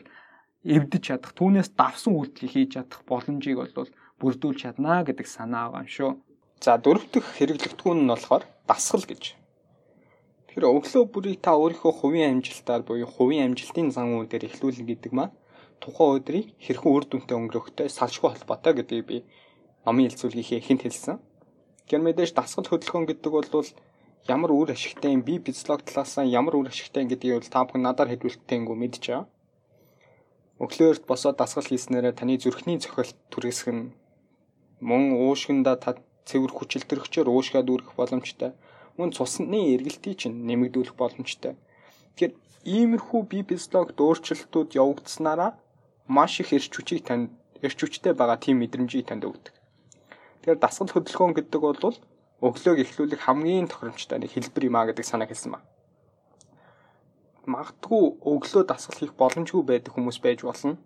эвдэж 0.64 1.02
чадах, 1.04 1.32
түүнээс 1.36 1.72
давсан 1.76 2.16
үйлдэл 2.16 2.52
хийж 2.52 2.68
чадах 2.76 3.00
боломжийг 3.08 3.58
бол 3.60 3.92
бүрдүүлж 4.20 4.58
чаднаа 4.60 5.04
гэдэг 5.08 5.26
санаа 5.26 5.72
байгаа 5.72 5.84
юм 5.84 5.90
шүү. 5.90 6.12
За 6.60 6.76
дөрөв 6.76 7.08
дэх 7.08 7.26
хэрэглэгдэхүүн 7.40 8.04
нь 8.04 8.12
болохоор 8.12 8.44
дасгал 8.68 9.04
гэж. 9.08 9.40
Тэгэхээр 10.52 10.66
өглөө 10.68 11.04
бүрийг 11.08 11.40
та 11.40 11.56
өөрийнхөө 11.56 11.92
хувийн 12.04 12.36
амжилтаар 12.36 12.84
буюу 12.84 13.08
хувийн 13.08 13.56
амжилтын 13.56 13.88
зан 13.88 14.12
үйл 14.20 14.28
дээр 14.28 14.44
эхлүүлнэ 14.52 14.84
гэдэг 14.92 15.12
маань 15.16 15.32
тухайн 15.82 16.20
өдрийг 16.20 16.46
хэрхэн 16.60 16.92
үр 16.92 17.04
дүнтэй 17.08 17.36
өнгөрөхтэй 17.40 17.88
салшгүй 17.88 18.30
холбоотой 18.30 18.72
гэдгийг 18.76 19.04
би 19.08 19.16
номын 19.84 20.06
хэлцүүлгийнхээ 20.12 20.60
эхэнд 20.60 20.82
хэлсэн. 20.84 21.16
Гэр 21.88 22.00
мэдээж 22.04 22.36
дасгал 22.36 22.68
хөдөлгөөн 22.68 23.06
гэдэг 23.08 23.32
бол 23.32 23.68
ямар 24.28 24.50
үр 24.52 24.70
ашигтай 24.76 25.16
юм 25.16 25.22
би 25.24 25.40
физиолог 25.40 25.82
талаас 25.82 26.14
нь 26.20 26.30
ямар 26.30 26.54
үр 26.56 26.68
ашигтай 26.68 27.08
гэдгийг 27.08 27.40
бол 27.40 27.52
та 27.52 27.64
бүхэн 27.64 27.82
надаар 27.82 28.12
мэдж 28.12 29.02
байгаа. 29.08 29.24
Өглөөрт 30.60 31.04
босоод 31.08 31.36
дасгал 31.40 31.64
хийснээрээ 31.64 32.14
таны 32.20 32.36
зүрхний 32.36 32.76
цохилт 32.76 33.16
түргэсэх 33.32 33.68
нь 33.72 33.92
мөн 34.84 35.16
уушгинда 35.16 35.80
та 35.80 35.96
цэвэр 36.28 36.52
хүчилтөрөгчөөр 36.52 37.28
уушгаад 37.32 37.68
үүрэх 37.72 37.96
боломжтой. 37.96 38.52
Мөн 39.00 39.16
цусны 39.16 39.72
эргэлтийг 39.72 40.20
чинь 40.20 40.44
нэмэгдүүлэх 40.44 40.94
боломжтой. 41.00 41.56
Тэгэхээр 42.12 42.32
иймэрхүү 42.76 43.20
бие 43.30 43.44
физиологт 43.48 43.96
өөрчлөлтүүд 43.96 44.76
явагдсанараа 44.76 45.56
маш 46.10 46.42
их 46.42 46.50
эрч 46.50 46.74
хүчийг 46.74 47.06
танд 47.06 47.30
эрч 47.62 47.78
хүчтэй 47.78 48.12
байгаа 48.18 48.38
тийм 48.42 48.58
мэдрэмжийг 48.60 49.06
танд 49.06 49.22
өгдөг. 49.30 49.54
Тэгэхээр 50.42 50.58
дасгал 50.58 50.90
хөдөлгөөн 50.90 51.34
гэдэг 51.38 51.60
бол 51.62 51.96
өглөөг 52.46 52.78
эхлүүлэх 52.82 53.22
хамгийн 53.24 53.70
тохиромжтой 53.70 54.18
нэг 54.18 54.34
хэлбэр 54.34 54.66
юм 54.66 54.76
а 54.76 54.88
гэдэг 54.90 55.06
санааг 55.06 55.30
хэлсэн 55.30 55.54
ба 55.54 55.60
магадгүй 57.50 58.04
өглөө 58.32 58.64
дасгал 58.68 58.98
хийх 58.98 59.14
боломжгүй 59.16 59.62
байдаг 59.64 59.92
хүмүүс 59.94 60.18
байж 60.24 60.44
болно. 60.44 60.76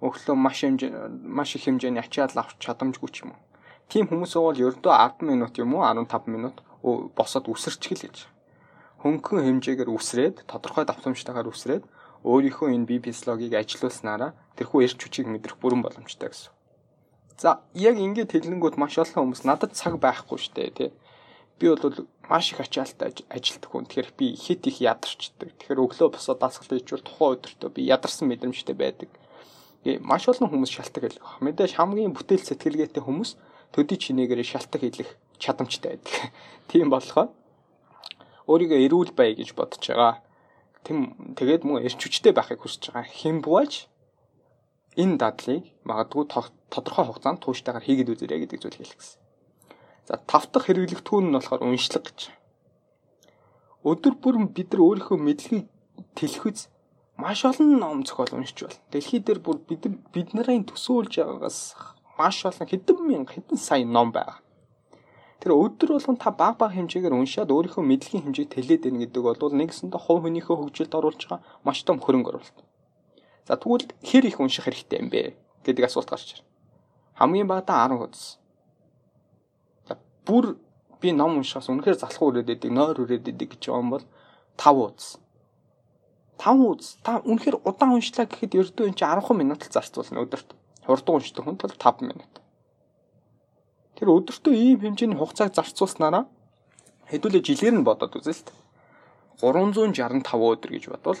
Өглөө 0.00 0.36
маш 0.36 0.64
хэмжээ 0.64 0.90
маш 1.38 1.54
их 1.56 1.64
хэмжээний 1.68 2.00
ачаал 2.00 2.32
авч 2.40 2.56
чадамжгүй 2.64 3.10
ч 3.12 3.16
юм 3.24 3.36
уу. 3.36 3.40
Тийм 3.90 4.08
хүмүүс 4.08 4.32
бол 4.40 4.56
ердөө 4.56 4.94
10 4.96 5.28
минут 5.28 5.54
юм 5.60 5.76
уу 5.76 5.84
15 5.84 6.32
минут 6.32 6.56
босоод 6.82 7.46
үсэрчгэл 7.52 8.08
гэж. 8.08 8.16
Хөнгөн 9.04 9.44
хэмжээгээр 9.44 9.90
үсрээд 9.92 10.36
тодорхой 10.48 10.84
давтамжтайгаар 10.88 11.48
үсрээд 11.52 11.84
өөрийнхөө 12.24 12.74
энэ 12.76 12.88
бие 12.88 13.00
физиологийг 13.00 13.54
ажилуулснараа 13.54 14.36
тэрхүү 14.56 14.84
эрч 14.84 14.98
хүчийг 15.00 15.26
мэдрэх 15.28 15.56
бүрэн 15.60 15.80
боломжтой 15.84 16.28
гэсэн. 16.28 16.52
За 17.40 17.64
яг 17.72 17.96
ингэж 17.96 18.36
хэлэнгүүт 18.36 18.76
маш 18.76 19.00
олон 19.00 19.32
хүмүүс 19.32 19.48
надад 19.48 19.72
цаг 19.72 19.96
байхгүй 19.96 20.38
штэ 20.38 20.70
тий 20.76 20.90
би 21.60 21.68
бол 21.68 22.06
маш 22.28 22.52
их 22.52 22.60
ачаалттай 22.60 23.12
ажилтдаг 23.28 23.70
хүн. 23.70 23.84
Тэгэхээр 23.84 24.10
би 24.16 24.34
хит 24.34 24.66
их 24.66 24.80
ядарчдаг. 24.80 25.52
Тэгэхээр 25.60 25.84
өглөө 25.84 26.08
босоод 26.16 26.40
дасгал 26.40 26.72
хийжүүл 26.72 27.04
тухайн 27.04 27.36
өдөртөө 27.36 27.70
би 27.76 27.84
ядарсан 27.84 28.32
мэдрэмжтэй 28.32 28.74
байдаг. 28.74 29.12
Гэ 29.84 30.00
маш 30.00 30.24
олон 30.24 30.48
хүмүүс 30.48 30.72
шалтгаан 30.72 31.12
хэлэх. 31.12 31.40
Мэдээж 31.44 31.76
хамгийн 31.76 32.16
бүтээл 32.16 32.48
сэтгэлгээтэй 32.48 33.04
хүмүүс 33.04 33.36
төдий 33.76 33.98
чинээгээр 34.00 34.40
шалтгаан 34.40 34.82
хэлэх 34.88 35.10
чадамжтай 35.36 36.00
байдаг. 36.00 36.32
Тийм 36.72 36.88
болохоор 36.88 37.28
өөрийгөө 38.48 38.80
эрүүл 38.88 39.12
бай 39.12 39.36
гэж 39.36 39.52
бодож 39.52 39.84
байгаа. 39.84 40.24
Тэм 40.84 41.34
тэгээд 41.36 41.62
мөн 41.64 41.84
эрч 41.84 42.00
хүчтэй 42.00 42.32
байхыг 42.32 42.64
хүсэж 42.64 42.90
байгаа. 42.90 43.08
Хэн 43.08 43.38
бууж 43.44 43.90
энэ 44.96 45.20
дадлыг 45.22 45.64
магадгүй 45.84 46.24
тодорхой 46.72 47.04
хугацаанд 47.06 47.40
тууштайгаар 47.44 47.84
хийгээд 47.84 48.12
үзээрэй 48.12 48.40
гэдэг 48.42 48.58
зүйл 48.60 48.78
хэлэх 48.80 48.98
гэсэн. 48.98 49.20
За 50.08 50.14
тав 50.26 50.50
дахь 50.50 50.66
хэрэглэгдэхүүн 50.66 51.30
нь 51.30 51.34
болохоор 51.36 51.62
уншлаг 51.62 52.04
гэж. 52.08 52.20
Өдөр 53.86 54.14
бүр 54.18 54.34
бид 54.50 54.68
нар 54.72 54.82
өөрийнхөө 54.84 55.18
мэдлэгийг 55.20 55.66
тэлхэз 56.18 56.68
маш 57.20 57.44
олон 57.44 57.78
ном 57.78 58.02
зохиол 58.04 58.40
уншиж 58.40 58.58
байна. 58.64 58.80
Дэлхий 58.90 59.20
дээр 59.20 59.40
бүр 59.44 59.58
бид 59.68 59.84
бид 60.12 60.28
нарын 60.34 60.64
төсөөлж 60.66 61.12
байгаагаас 61.20 61.58
маш 62.18 62.44
олон 62.44 62.68
хэдэн 62.68 62.98
мянга 63.06 63.32
хэдэн 63.36 63.58
сая 63.60 63.84
ном 63.84 64.12
байгаа. 64.12 64.40
Тэр 65.40 65.56
өдөр 65.56 65.96
болгон 65.96 66.16
та 66.20 66.30
баг 66.30 66.60
баг 66.60 66.76
хэмжээгээр 66.76 67.16
уншаад 67.16 67.48
өөрийнхөө 67.48 67.84
мэдлэгийн 67.84 68.24
хэмжээг 68.28 68.48
тэлээд 68.52 68.82
байна 68.84 69.00
гэдэг 69.08 69.22
бол 69.24 69.56
нэгсэндээ 69.56 70.00
хувь 70.04 70.22
хүнийхөө 70.28 70.56
хөгжилд 70.68 70.92
оруулж 70.92 71.22
байгаа 71.24 71.40
маш 71.64 71.80
том 71.82 71.96
хөрөнгө 71.96 72.28
оруулалт. 72.28 72.58
За 73.48 73.56
тэгвэл 73.56 73.88
хэр 74.04 74.24
их 74.28 74.36
унших 74.36 74.68
хэрэгтэй 74.68 75.00
юм 75.00 75.08
бэ 75.08 75.32
гэдэг 75.64 75.88
асуулт 75.88 76.12
гарч 76.12 76.36
ирнэ. 76.36 76.46
Хамгийн 77.16 77.48
багадаа 77.48 77.88
10 77.88 77.96
хуудас 77.96 78.40
бүр 80.30 80.56
би 81.00 81.12
ном 81.12 81.40
уншихаас 81.40 81.70
үнэхээр 81.72 81.98
залхуу 81.98 82.30
өрөөд 82.30 82.52
идэг, 82.54 82.70
нойр 82.70 83.00
өрөөд 83.02 83.32
идэг 83.32 83.56
гэж 83.56 83.62
байгаа 83.66 83.82
юм 83.82 83.90
бол 83.90 84.04
5 84.60 84.78
ууц. 84.78 85.02
5 86.38 86.66
ууц. 86.66 86.84
Та 87.02 87.18
үнэхээр 87.24 87.56
удаан 87.64 87.96
уншлаа 87.96 88.28
гэхэд 88.28 88.54
ердөө 88.60 88.86
энэ 88.92 88.98
чинь 89.00 89.08
10 89.08 89.40
минут 89.40 89.64
л 89.64 89.74
зарцуулна 89.74 90.22
өдөрт. 90.24 90.54
Хурдан 90.84 91.14
уншдаг 91.16 91.44
хүн 91.44 91.56
бол 91.56 91.72
5 91.72 92.04
минут. 92.04 92.32
Тэр 94.00 94.08
өдөртөө 94.16 94.54
ийм 94.56 94.80
хэмжээний 94.80 95.20
хугацааг 95.20 95.52
зарцуулснараа 95.52 96.24
хэдүүлээ 97.12 97.44
жилээр 97.44 97.76
нь 97.76 97.84
бодоод 97.84 98.16
үзээ 98.16 98.32
л 98.32 98.44
дээ. 98.48 98.56
365 99.44 100.24
өдөр 100.24 100.70
гэж 100.72 100.84
бодвол 100.88 101.20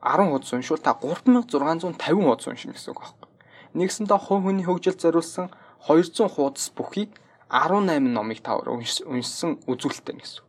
10 0.00 0.32
хуудас 0.32 0.52
уншвал 0.56 0.80
та 0.80 0.96
3650 0.96 2.24
хуудас 2.24 2.48
уншина 2.48 2.72
гэсэн 2.72 2.96
үг 2.96 3.00
байхгүй. 3.04 3.28
Нэгсэндээ 3.76 4.16
хувь 4.16 4.44
хүний 4.48 4.64
хөгжилд 4.64 4.96
зориулсан 4.96 5.52
200 5.84 6.24
хуудас 6.32 6.72
бүхийг 6.72 7.20
18 7.52 8.00
номыг 8.16 8.40
та 8.40 8.56
уншсан 8.56 9.60
үзүүлэлттэй 9.68 10.16
гэсэн. 10.16 10.44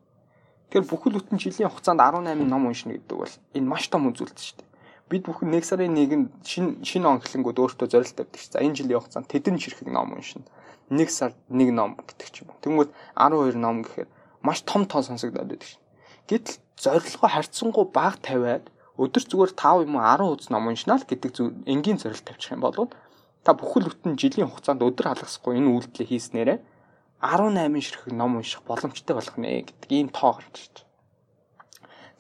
Тэгэхээр 0.71 0.87
бүхэл 0.87 1.19
бүтэн 1.19 1.35
жилийн 1.35 1.67
хугацаанд 1.67 1.99
18 1.99 2.47
ном 2.47 2.71
уншина 2.71 2.95
гэдэг 2.95 3.17
бол 3.19 3.35
энэ 3.51 3.67
маш 3.67 3.91
том 3.91 4.07
үзүүлэлт 4.07 4.39
шүү 4.39 4.55
дээ. 4.63 4.69
Бид 5.11 5.27
бүхэн 5.27 5.51
нэг 5.51 5.67
сарын 5.67 5.91
нэгэнд 5.91 6.47
шин 6.47 6.79
шинэ 6.87 7.11
он 7.11 7.19
эхлэнгүүд 7.19 7.59
өөртөө 7.59 7.87
зорилт 7.91 8.15
тавьдаг 8.15 8.39
шүү. 8.39 8.55
За 8.55 8.63
энэ 8.63 8.79
жилийн 8.79 9.03
хугацаанд 9.03 9.27
тэдэн 9.27 9.59
ширхэг 9.59 9.91
ном 9.91 10.15
уншина. 10.15 10.47
Нэг 10.91 11.09
сард 11.09 11.39
нэг 11.47 11.71
ном 11.71 11.95
гэдэг 11.95 12.27
ч 12.29 12.43
юм. 12.43 12.51
Тэнгүүд 12.59 12.91
12 13.15 13.55
ном 13.55 13.81
гэхээр 13.87 14.09
маш 14.43 14.59
том 14.67 14.83
тоо 14.83 15.01
сонсогдоод 15.01 15.47
байдаг 15.47 15.63
шин. 15.63 15.81
Гэтэл 16.27 16.59
зорилгоо 16.75 17.29
харьцангуй 17.31 17.85
бага 17.95 18.19
тавиад 18.19 18.67
өдөр 18.99 19.23
зүгээр 19.23 19.51
5 19.55 19.87
юм 19.87 19.95
уу 19.95 20.03
10 20.03 20.27
үз 20.35 20.47
ном 20.51 20.67
уншнаа 20.67 20.99
л 20.99 21.07
гэдэг 21.07 21.31
зүг 21.31 21.47
энгийн 21.63 21.97
зорилт 21.97 22.27
тавьчих 22.27 22.51
юм 22.51 22.61
бол 22.61 22.91
та 23.41 23.55
бүхэл 23.55 23.89
бүтэн 23.89 24.19
жилийн 24.19 24.51
хугацаанд 24.51 24.83
өдөр 24.83 25.15
халахсахгүй 25.15 25.57
энэ 25.57 25.71
үйлдэлээ 25.71 26.07
хийснээрээ 26.11 26.59
18 27.23 27.81
ширхэг 27.81 28.13
ном 28.13 28.37
унших 28.37 28.61
боломжтой 28.67 29.15
болох 29.15 29.37
нэ 29.37 29.65
гэдэг 29.69 29.89
ийм 29.89 30.09
тоо 30.09 30.37
гарч 30.37 30.55
ирж. 30.57 30.75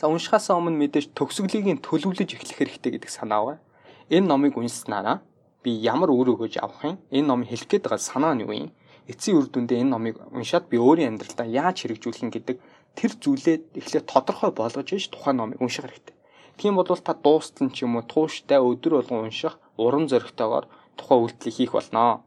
За 0.01 0.09
уншихаас 0.09 0.49
өмнө 0.49 0.77
мэдээж 0.81 1.13
төгсгөлийг 1.13 1.81
төлөвлөж 1.85 2.29
эхлэх 2.33 2.57
хэрэгтэй 2.57 2.91
гэдэг 2.97 3.09
санаа 3.09 3.41
байна. 3.57 3.61
Энэ 4.09 4.29
номыг 4.29 4.57
уншсанараа 4.57 5.21
би 5.63 5.71
ямар 5.77 6.09
үр 6.09 6.33
өгөөж 6.33 6.57
авах 6.61 6.81
юм? 6.83 6.97
Энэ 7.13 7.27
номыг 7.27 7.47
хэлэх 7.49 7.69
гээд 7.69 7.85
байгаа 7.85 8.01
санаа 8.01 8.33
нь 8.33 8.43
юу 8.43 8.53
юм? 8.53 8.71
Эцсийн 9.07 9.37
үр 9.37 9.47
дүндээ 9.49 9.81
энэ 9.81 9.93
номыг 9.93 10.15
уншаад 10.33 10.65
би 10.69 10.77
өөрийн 10.77 11.17
амьдралдаа 11.17 11.47
яаж 11.47 11.85
хэрэгжүүлэх 11.85 12.23
юм 12.25 12.31
гэдэг 12.33 12.57
тэр 12.97 13.11
зүйлээ 13.17 13.57
эхлээд 13.79 14.05
тодорхой 14.09 14.51
болгож 14.51 14.89
иж 14.93 15.09
тухайн 15.09 15.37
номыг 15.37 15.61
унших 15.61 15.85
хэрэгтэй. 15.85 16.15
Тийм 16.57 16.75
бол 16.75 16.85
та 16.85 17.13
дуустал 17.13 17.69
ч 17.73 17.83
юм 17.85 17.95
уу 17.97 18.05
тууштай 18.05 18.59
өдөр 18.61 19.01
болгон 19.01 19.25
унших 19.29 19.57
урам 19.77 20.05
зоригтойгоор 20.11 20.65
тухайн 20.97 21.21
үйлдэлийг 21.23 21.55
хийх 21.55 21.73
болноо. 21.73 22.21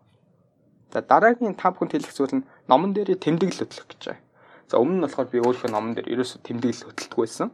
За 0.92 1.02
дараагийн 1.02 1.54
та 1.54 1.70
бүхэнд 1.70 1.92
хэлэх 1.94 2.14
зүйл 2.14 2.34
нь 2.42 2.46
номон 2.70 2.94
дээр 2.94 3.14
тэмдэглэл 3.18 3.62
хөтлөх 3.66 3.86
гэж 3.90 4.02
байна. 4.08 4.24
За 4.70 4.78
өмнө 4.82 4.98
нь 4.98 5.04
болохоор 5.04 5.28
би 5.30 5.38
өөрийнхөө 5.42 5.70
номон 5.70 5.92
дээр 5.94 6.10
ерөөсө 6.12 6.42
тэмдэглэл 6.42 6.86
хөтэлдэг 6.86 7.18
байсан. 7.18 7.48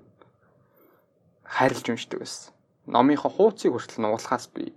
Хайрлж 1.44 1.86
уншдаг 1.90 2.18
байсан. 2.20 2.52
Номынхоо 2.86 3.30
хууцыг 3.32 3.72
хүртэл 3.72 4.04
нугалахаас 4.04 4.46
би 4.54 4.72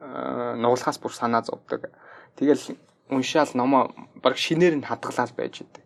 нугалахаас 0.00 0.98
бүр 0.98 1.12
санаа 1.12 1.42
зовдөг. 1.44 1.92
Тэгэл 2.36 2.76
уншаал 3.10 3.50
номоо 3.54 3.92
баг 4.22 4.36
шинээр 4.36 4.80
нь 4.80 4.88
хадгалаад 4.88 5.32
байж 5.36 5.60
идэг. 5.60 5.84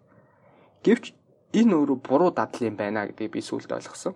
Гэвч 0.84 1.14
энэ 1.54 1.74
өөрөө 1.74 1.98
буруу 1.98 2.30
дадлал 2.30 2.68
юм 2.70 2.76
байна 2.76 3.06
гэдгийг 3.08 3.32
би 3.32 3.40
сүүлд 3.42 3.72
ойлгосон. 3.74 4.14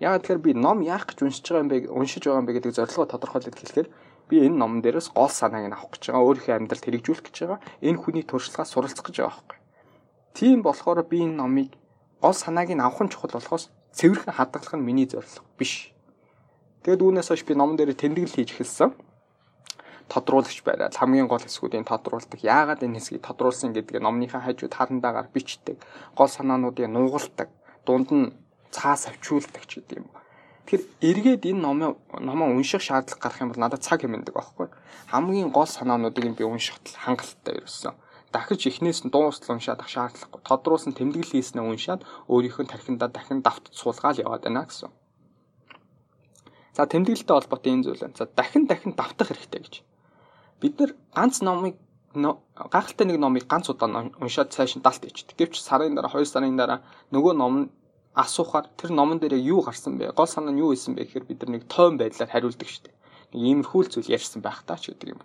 Яг 0.00 0.22
тэгэхээр 0.22 0.40
би 0.42 0.52
ном 0.54 0.82
яах 0.82 1.06
гэж 1.06 1.22
уншиж 1.22 1.46
байгаа 1.46 1.62
юм 1.62 1.70
бэ, 1.70 1.78
уншиж 1.92 2.22
байгаа 2.24 2.40
юм 2.42 2.46
бэ 2.48 2.56
гэдэг 2.58 2.72
зорилгоо 2.74 3.06
тодорхойлоод 3.06 3.56
хэлэхээр 3.56 3.88
би 4.28 4.36
энэ 4.42 4.58
номон 4.58 4.80
дээрээс 4.82 5.14
гол 5.14 5.30
санааг 5.30 5.70
нь 5.70 5.76
авах 5.76 5.94
гэж 5.94 6.10
байгаа. 6.10 6.26
Өөрийнхөө 6.26 6.56
амьдралд 6.58 6.84
хэрэгжүүлэх 6.84 7.24
гэж 7.30 7.36
байгаа. 7.46 7.60
Энэ 7.86 8.00
хүний 8.02 8.24
туршлагаас 8.26 8.70
суралцах 8.74 9.06
гэж 9.06 9.16
байгаа 9.22 9.34
байхгүй. 9.38 9.58
Тийм 10.34 10.58
болохоор 10.66 11.00
би 11.06 11.22
энэ 11.22 11.38
номыг 11.38 11.70
гол 12.20 12.34
санааг 12.34 12.68
нь 12.74 12.82
авах 12.82 13.00
нь 13.06 13.12
чухал 13.12 13.30
болохоос 13.30 13.70
цэвэрхэн 13.94 14.34
хадгалах 14.34 14.74
нь 14.74 14.84
миний 14.84 15.06
зорилго 15.06 15.46
биш. 15.56 15.94
Тэгэд 16.82 17.00
үүнээс 17.00 17.30
хойш 17.30 17.42
би 17.46 17.54
номон 17.54 17.76
дээр 17.78 17.94
тэмдэглэл 17.94 18.36
хийж 18.36 18.50
эхэлсэн. 18.52 18.90
Тодруулагч 20.12 20.62
бариад 20.62 20.94
хамгийн 20.94 21.26
гол 21.26 21.42
хэсгүүдийн 21.42 21.86
тодруулдаг. 21.86 22.38
Яагаад 22.42 22.84
энэ 22.86 22.98
хэсгийг 22.98 23.22
тодруулсан 23.26 23.74
гэдгээ 23.74 24.02
номныхаа 24.02 24.42
хажууд 24.46 24.74
харандаагаар 24.74 25.28
бичдэг. 25.34 25.76
Гол 26.14 26.30
санаануудыг 26.30 26.86
нугалдаг. 26.86 27.48
Дунд 27.86 28.08
нь 28.14 28.32
цаас 28.70 29.10
авчуулдаг 29.10 29.64
ч 29.66 29.82
гэдэг 29.82 29.98
юм. 30.02 30.08
Тэгэхээр 30.66 30.84
эргээд 31.10 31.42
энэ 31.50 31.62
номоо 31.62 31.90
номоо 32.18 32.50
унших 32.54 32.82
шаардлага 32.82 33.22
гарах 33.22 33.42
юм 33.42 33.50
бол 33.50 33.62
надад 33.62 33.82
цаг 33.86 34.02
хэмнэдэг 34.02 34.34
байхгүй. 34.34 34.66
Хамгийн 35.10 35.50
гол 35.54 35.70
санаануудыг 35.70 36.34
би 36.34 36.42
уншихад 36.42 36.86
хангалттай 37.06 37.62
ерөөсөн. 37.62 37.94
Дахиж 38.34 38.66
эхнээс 38.66 39.06
нь 39.06 39.14
дуустал 39.14 39.54
уншаад 39.54 39.80
ах 39.82 39.90
шаардлагагүй. 39.90 40.42
Тодруулсан 40.42 40.92
тэмдэглэл 40.98 41.34
хийснээ 41.38 41.62
уншаад 41.62 42.02
өөрийнхөө 42.26 42.66
тархиндаа 42.66 43.08
дахин 43.14 43.40
давтд 43.46 43.78
суулгаад 43.78 44.18
яваад 44.18 44.42
байна 44.42 44.66
гэсэн. 44.66 44.90
За 46.76 46.84
тэмдэглэлтэй 46.84 47.34
холбоотой 47.34 47.72
энэ 47.72 47.84
зүйл. 47.86 48.02
За 48.18 48.26
дахин 48.26 48.66
дахин 48.66 48.92
давтах 48.98 49.30
хэрэгтэй 49.30 49.60
гэж. 49.62 49.74
Бид 50.60 50.80
нар 50.80 50.90
ганц 51.14 51.40
номыг 51.40 51.76
гахалтай 52.14 53.06
нэг 53.06 53.18
номыг 53.20 53.44
ганц 53.46 53.68
удаа 53.68 54.08
уншаад 54.20 54.52
цааш 54.54 54.76
нь 54.76 54.84
далт 54.84 55.04
ичдэг. 55.04 55.36
Гэвч 55.36 55.60
сарын 55.60 55.94
дараа 55.94 56.10
2 56.10 56.24
сарын 56.24 56.56
дараа 56.56 56.80
нөгөө 57.12 57.34
ном 57.36 57.54
нь 57.60 57.70
асуухаар 58.16 58.66
тэр 58.80 58.90
номон 58.96 59.18
дээр 59.20 59.36
юу 59.36 59.60
гарсан 59.60 60.00
бэ? 60.00 60.16
Гол 60.16 60.26
санаа 60.26 60.52
нь 60.52 60.60
юу 60.64 60.72
исэн 60.72 60.96
бэ 60.96 61.04
гэхээр 61.04 61.28
бид 61.28 61.40
нар 61.44 61.50
нэг 61.60 61.68
тойм 61.68 62.00
байдлаар 62.00 62.32
хариулдаг 62.32 62.68
шүү 62.68 62.88
дээ. 62.88 62.96
Нэг 63.36 63.42
иймэрхүү 63.44 63.82
зүйл 63.92 64.14
ярьсан 64.16 64.40
байх 64.40 64.64
таа 64.64 64.80
ч 64.80 64.96
гэдэг 64.96 65.12
юм. 65.12 65.20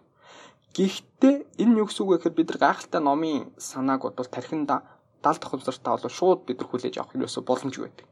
Гэхдээ 0.75 1.63
энэ 1.63 1.77
юу 1.79 1.87
гэсэн 1.87 2.03
үг 2.03 2.11
вэ 2.11 2.17
гэхээр 2.19 2.35
бид 2.35 2.49
нар 2.51 2.59
гайхалтай 2.59 2.99
номын 2.99 3.55
санааг 3.55 4.03
бодвол 4.03 4.27
тархинда 4.27 4.83
далд 5.23 5.39
тохиомсортой 5.39 5.91
бол 5.95 6.11
шууд 6.11 6.39
бид 6.43 6.59
нар 6.59 6.67
хүлээж 6.67 6.95
авах 6.99 7.15
ерөөсө 7.15 7.39
боломжгүй 7.47 7.87
байдаг. 7.87 8.10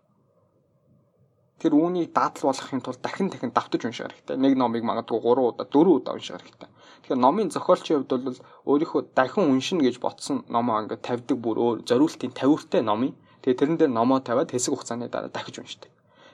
Тэр 1.59 1.75
үүнийг 1.75 2.15
дадал 2.15 2.49
болгохын 2.49 2.81
тулд 2.81 3.03
дахин 3.03 3.29
дахин 3.29 3.51
давтаж 3.51 3.83
унших 3.83 4.07
хэрэгтэй. 4.07 4.35
Нэг 4.39 4.55
номыг 4.55 4.83
магадгүй 4.87 5.19
3 5.19 5.43
удаа 5.43 5.67
4 5.67 5.91
удаа 5.91 6.15
унших 6.15 6.39
хэрэгтэй. 6.39 6.69
Тэгэхээр 7.03 7.19
номын 7.19 7.51
зохиолчийн 7.51 8.07
хувьд 8.07 8.11
бол 8.15 8.39
өөрийнхөө 8.71 9.01
дахин 9.11 9.51
уншина 9.51 9.83
гэж 9.83 9.99
ботсон 9.99 10.47
номоо 10.47 10.87
ингээд 10.87 11.03
тавьдаг 11.03 11.37
бүр 11.37 11.57
өөр 11.59 11.77
зориултын 11.83 12.31
тавиуртай 12.31 12.79
номын 12.79 13.11
Тэгээ 13.41 13.59
тэрэн 13.59 13.77
дээр 13.79 13.91
номоо 13.95 14.19
тавиад 14.19 14.51
хэсэг 14.51 14.75
хугацааны 14.75 15.07
дараа 15.07 15.31
дахиж 15.31 15.63
уншдаг. 15.63 15.91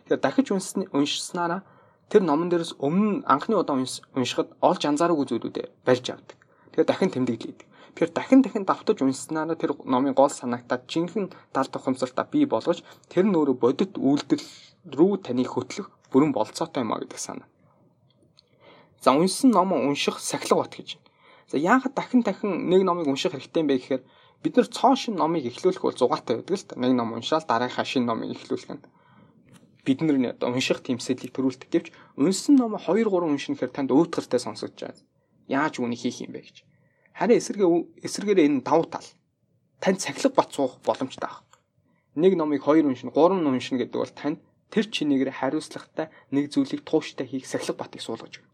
Тэгэхээр 0.09 0.21
дахиж 0.25 0.47
уншснараа 0.89 1.61
тэр 2.09 2.25
номон 2.25 2.49
дээрээс 2.49 2.81
өмнө 2.81 3.21
анхны 3.29 3.53
удаа 3.53 3.77
уншихад 3.77 4.49
олж 4.57 4.81
анзаараагүй 4.89 5.25
зүйлүүдээ 5.29 5.85
барьж 5.85 6.05
авдаг. 6.09 6.37
Тэгэхээр 6.73 6.89
дахин 6.89 7.13
тэмдэглэдэг. 7.13 7.67
Тэгэхээр 7.93 8.13
дахин 8.17 8.41
дахин 8.41 8.65
давтаж 8.65 8.97
уншснараа 9.05 9.53
тэр 9.53 9.77
номын 9.85 10.17
гол 10.17 10.33
санагтаад 10.33 10.89
жинхэнэ 10.89 11.29
тал 11.53 11.69
тухамсартаа 11.69 12.25
бий 12.25 12.49
болгож 12.49 12.81
тэр 13.05 13.29
нь 13.29 13.37
өөрөө 13.37 13.57
бодит 13.61 13.93
үйлдэл 14.01 14.41
рүү 14.85 15.25
таныг 15.25 15.49
хөтлөх 15.49 15.89
бүрэн 16.11 16.31
болцоотой 16.31 16.85
юм 16.85 16.93
а 16.93 17.01
гэдэг 17.01 17.19
санаа. 17.19 17.47
За 19.01 19.11
уншсан 19.11 19.51
номоо 19.51 19.81
унших 19.85 20.19
сахилга 20.19 20.61
бат 20.63 20.75
гэж. 20.77 20.97
За 21.51 21.57
яагаад 21.57 21.93
дахин 21.93 22.21
дахин 22.21 22.69
нэг 22.69 22.83
номыг 22.85 23.07
унших 23.07 23.33
хэрэгтэй 23.33 23.61
юм 23.61 23.67
бэ 23.69 23.77
гэхээр 23.77 24.03
бид 24.41 24.55
нар 24.57 24.67
цоо 24.69 24.95
шин 24.95 25.15
номыг 25.15 25.45
эхлүүлэх 25.45 25.81
бол 25.81 25.97
зугаатай 25.97 26.37
байдаг 26.37 26.57
л 26.57 26.65
та. 26.65 26.79
Нэг 26.79 26.93
ном 26.93 27.13
уншаал 27.13 27.45
дараагийнхаа 27.45 27.85
шин 27.85 28.05
номыг 28.05 28.33
эхлүүлэх 28.33 28.71
нь 28.73 28.81
бид 29.85 30.01
нар 30.01 30.35
унших 30.41 30.81
тэмцэлийг 30.81 31.31
төрүүлдэг 31.33 31.69
гэвч 31.69 31.87
унсан 32.17 32.57
ном 32.57 32.73
2 32.77 33.05
3 33.05 33.29
уншинэхээр 33.29 33.71
танд 33.73 33.93
өөтгөртэй 33.93 34.41
сонсогдож 34.41 34.81
байгаа. 34.81 35.05
Яаж 35.45 35.77
үүнийг 35.77 36.01
хийх 36.01 36.25
юм 36.25 36.33
бэ 36.33 36.41
гэж. 36.41 36.57
Харин 37.13 37.37
эсэргээ 37.37 37.69
эсэргээрээ 38.01 38.49
энэ 38.49 38.65
давуу 38.65 38.89
тал 38.89 39.05
танд 39.77 40.01
цахилга 40.01 40.33
бат 40.33 40.49
суух 40.49 40.81
боломжтой 40.81 41.29
баг. 41.29 41.45
Нэг 42.17 42.33
номыг 42.33 42.65
2 42.65 42.81
уншин, 42.81 43.13
3 43.13 43.37
ном 43.37 43.53
уншин 43.53 43.77
гэдэг 43.77 43.99
бол 44.01 44.13
танд 44.17 44.41
тэр 44.73 44.85
чинээгээр 44.89 45.31
хариуцлагатай 45.39 46.07
нэг 46.31 46.53
зүйлийг 46.53 46.81
тууштай 46.85 47.25
хийх 47.27 47.45
сахилга 47.45 47.85
батыг 47.85 48.01
суулгаж 48.01 48.41
өгнө. 48.41 48.53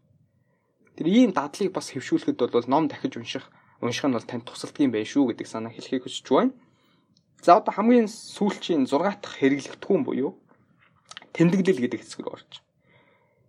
Тэр 0.96 1.06
ийм 1.08 1.30
дадлыг 1.32 1.72
бас 1.72 1.90
хэвшүүлэхэд 1.92 2.38
бол 2.52 2.68
ном 2.68 2.88
дахиж 2.88 3.16
унших 3.16 3.48
унших 3.80 4.06
нь 4.06 4.16
бол 4.16 4.28
танд 4.28 4.44
тусалдгийн 4.46 4.92
байх 4.92 5.08
шүү 5.08 5.32
гэдэг 5.32 5.48
санаа 5.48 5.72
хэлхийг 5.72 6.04
хүсэж 6.04 6.26
байна. 6.28 6.52
За 7.42 7.58
одоо 7.58 7.72
хамгийн 7.74 8.06
сүүлчийн 8.06 8.86
6 8.86 9.18
дахь 9.18 9.36
хэрэглэгдэхүүн 9.40 10.02
буюу 10.06 10.38
тэмдэглэл 11.34 11.82
гэдэг 11.82 12.00
хэсэг 12.04 12.22
рүү 12.22 12.32
орж. 12.38 12.52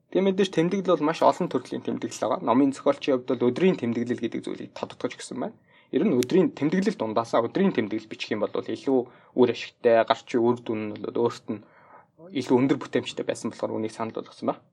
Тийм 0.09 0.25
мэдээж 0.25 0.49
тэмдэглэл 0.49 0.97
бол 0.97 1.07
маш 1.09 1.19
олон 1.21 1.49
төрлийн 1.51 1.85
тэмдэглэл 1.85 2.21
байгаа. 2.21 2.41
Номын 2.41 2.73
зохиолчийн 2.73 3.21
хувьд 3.21 3.29
бол 3.29 3.47
өдрийн 3.49 3.77
тэмдэглэл 3.77 4.23
гэдэг 4.23 4.41
зүйлийг 4.45 4.71
тодтогч 4.73 5.13
гисэн 5.19 5.37
байна. 5.41 5.57
Ер 5.93 6.05
нь 6.05 6.17
өдрийн 6.17 6.49
тэмдэглэл 6.57 6.97
дундаасаа 6.97 7.45
өдрийн 7.45 7.73
тэмдэглэл 7.73 8.09
бичих 8.09 8.33
юм 8.33 8.41
бол 8.41 8.53
илүү 8.53 8.99
үр 9.37 9.49
ашигтай, 9.53 10.01
гарч 10.01 10.29
үр 10.33 10.57
дүн 10.57 10.81
нь 10.89 10.93
бол 11.05 11.29
өөрт 11.29 11.45
нь 11.53 11.61
илүү 12.33 12.57
өндөр 12.59 12.77
бүтээмжтэй 12.81 13.25
байсан 13.25 13.53
болохоор 13.53 13.77
үнийг 13.77 13.93
санал 13.93 14.17
болгосон 14.17 14.49
байна. 14.49 14.65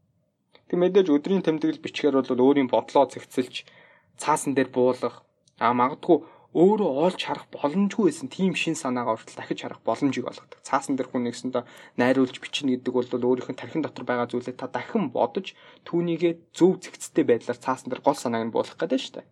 Тэг 0.68 0.78
мэдээж 0.80 1.08
өдрийн 1.12 1.44
тэмдэглэл 1.44 1.84
бичгээр 1.84 2.16
бол 2.16 2.44
өөрийн 2.44 2.72
бодлоо 2.72 3.04
зэгцэлж 3.10 3.68
цаасан 4.16 4.54
дээр 4.54 4.70
буулгах, 4.72 5.24
А 5.60 5.76
магадгүй 5.76 6.24
өөрөө 6.56 6.90
олж 7.06 7.20
харах 7.20 7.44
боломжгүй 7.52 8.08
байсан 8.08 8.28
тийм 8.32 8.56
шин 8.56 8.72
санаагаа 8.72 9.14
хүртэл 9.20 9.38
дахиж 9.38 9.60
харах 9.60 9.84
боломжийг 9.84 10.24
олгодог. 10.24 10.56
Цаасан 10.64 10.96
дээр 10.96 11.12
хүн 11.12 11.28
нэгсэндээ 11.28 11.68
найруулж 12.00 12.36
бичнэ 12.40 12.80
гэдэг 12.80 12.94
бол 12.96 13.28
өөрийнх 13.28 13.52
нь 13.52 13.60
тархин 13.60 13.84
дотор 13.84 14.08
байгаа 14.08 14.26
зүйлээ 14.32 14.56
та 14.56 14.72
дахин 14.72 15.12
бодож 15.12 15.52
түүнийгээ 15.84 16.32
зөв 16.56 16.80
зэгцтэй 16.80 17.28
байдлаар 17.28 17.60
цаасан 17.60 17.92
дээр 17.92 18.00
гол 18.00 18.16
санааг 18.16 18.48
нь 18.48 18.54
буулгах 18.56 18.80
гэдэг 18.80 18.98
нь 18.98 19.04
шүү 19.04 19.14
дээ. 19.20 19.26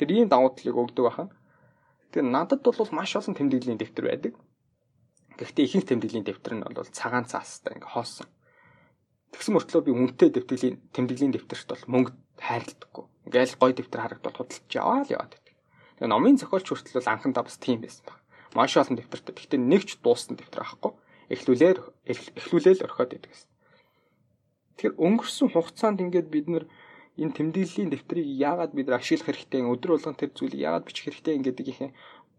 Тэр 0.00 0.08
ийм 0.16 0.28
давуу 0.32 0.50
талыг 0.56 0.76
өгдөг 0.80 1.04
бахан. 1.04 1.28
Тэгээ 2.16 2.32
надад 2.32 2.64
бол 2.64 2.90
маш 2.96 3.12
олон 3.12 3.36
тэмдэглэлийн 3.36 3.78
дэвтэр 3.78 4.06
байдаг. 4.08 4.32
Гэхдээ 5.38 5.64
ихэнх 5.66 5.86
тэмдэглэлийн 5.90 6.26
дэвтэр 6.26 6.54
нь 6.54 6.64
бол 6.64 6.94
цагаан 6.94 7.26
цаастай 7.26 7.74
ингээ 7.74 7.90
хоосон. 7.90 8.28
Тэгсэн 9.34 9.52
мөртлөө 9.58 9.82
би 9.82 9.90
үнэтэй 9.90 10.30
тэмдэглэлийн 10.30 10.76
тэмдэглэлийн 10.94 11.34
дэвтэрт 11.34 11.68
бол 11.74 11.84
мөнгө 11.90 12.12
хайрладаггүй. 12.38 13.04
Ингээл 13.26 13.58
гой 13.58 13.72
дэвтэр 13.74 14.02
харагдвал 14.02 14.38
худалдаж 14.38 14.70
яваа 14.70 15.02
л 15.02 15.10
яваад. 15.10 15.34
Тэгээ 15.98 16.10
номын 16.10 16.38
зохиолч 16.38 16.66
хүртэл 16.70 16.98
бол 17.02 17.10
анхандаа 17.10 17.42
бас 17.42 17.58
тийм 17.58 17.82
байсан 17.82 18.06
баг. 18.06 18.18
Маш 18.54 18.78
олон 18.78 18.94
дэвтэртэй. 18.94 19.34
Гэхдээ 19.34 19.58
нэг 19.58 19.82
ч 19.90 19.98
дууссан 19.98 20.38
дэвтэр 20.38 20.62
авахгүй. 20.62 20.92
Эхлүүлээр 21.34 21.78
эхлүүлээл 22.38 22.86
орхиод 22.86 23.18
идэг 23.18 23.30
гэсэн. 23.34 23.50
Тэгэхээр 24.78 24.94
өнгөрсөн 25.02 25.48
хугацаанд 25.50 25.98
ингээд 25.98 26.28
бид 26.30 26.46
нар 26.46 26.64
энэ 27.18 27.34
тэмдэглэлийн 27.34 27.90
дэвтрийг 27.90 28.26
яагаад 28.26 28.74
бид 28.74 28.90
ашиглах 28.90 29.30
хэрэгтэй, 29.30 29.62
өдөр 29.62 29.98
болгон 29.98 30.18
тэр 30.18 30.34
зүйлийг 30.34 30.66
яагаад 30.66 30.86
бичих 30.86 31.06
хэрэгтэй 31.06 31.38
гэдэг 31.42 31.66
их 31.70 31.78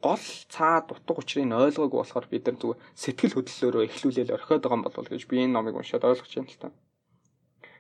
гол 0.06 0.26
цаад 0.54 0.94
утга 0.94 1.18
учирыг 1.18 1.50
ойлгоогүй 1.50 2.00
болохоор 2.00 2.28
бид 2.30 2.46
нар 2.46 2.58
зүгээр 2.62 2.80
сэтгэл 3.02 3.36
хөдлөлөөрөө 3.36 3.84
эхлүүлээл 3.90 4.36
орхиод 4.38 4.62
байгаа 4.62 4.78
юм 4.78 4.86
болов 4.86 5.10
гэж 5.10 5.24
би 5.26 5.36
энэ 5.42 5.56
номыг 5.58 5.76
уншаад 5.82 6.06
ойлгож 6.06 6.32
байна 6.38 6.52
л 6.54 6.62
та. 6.62 6.70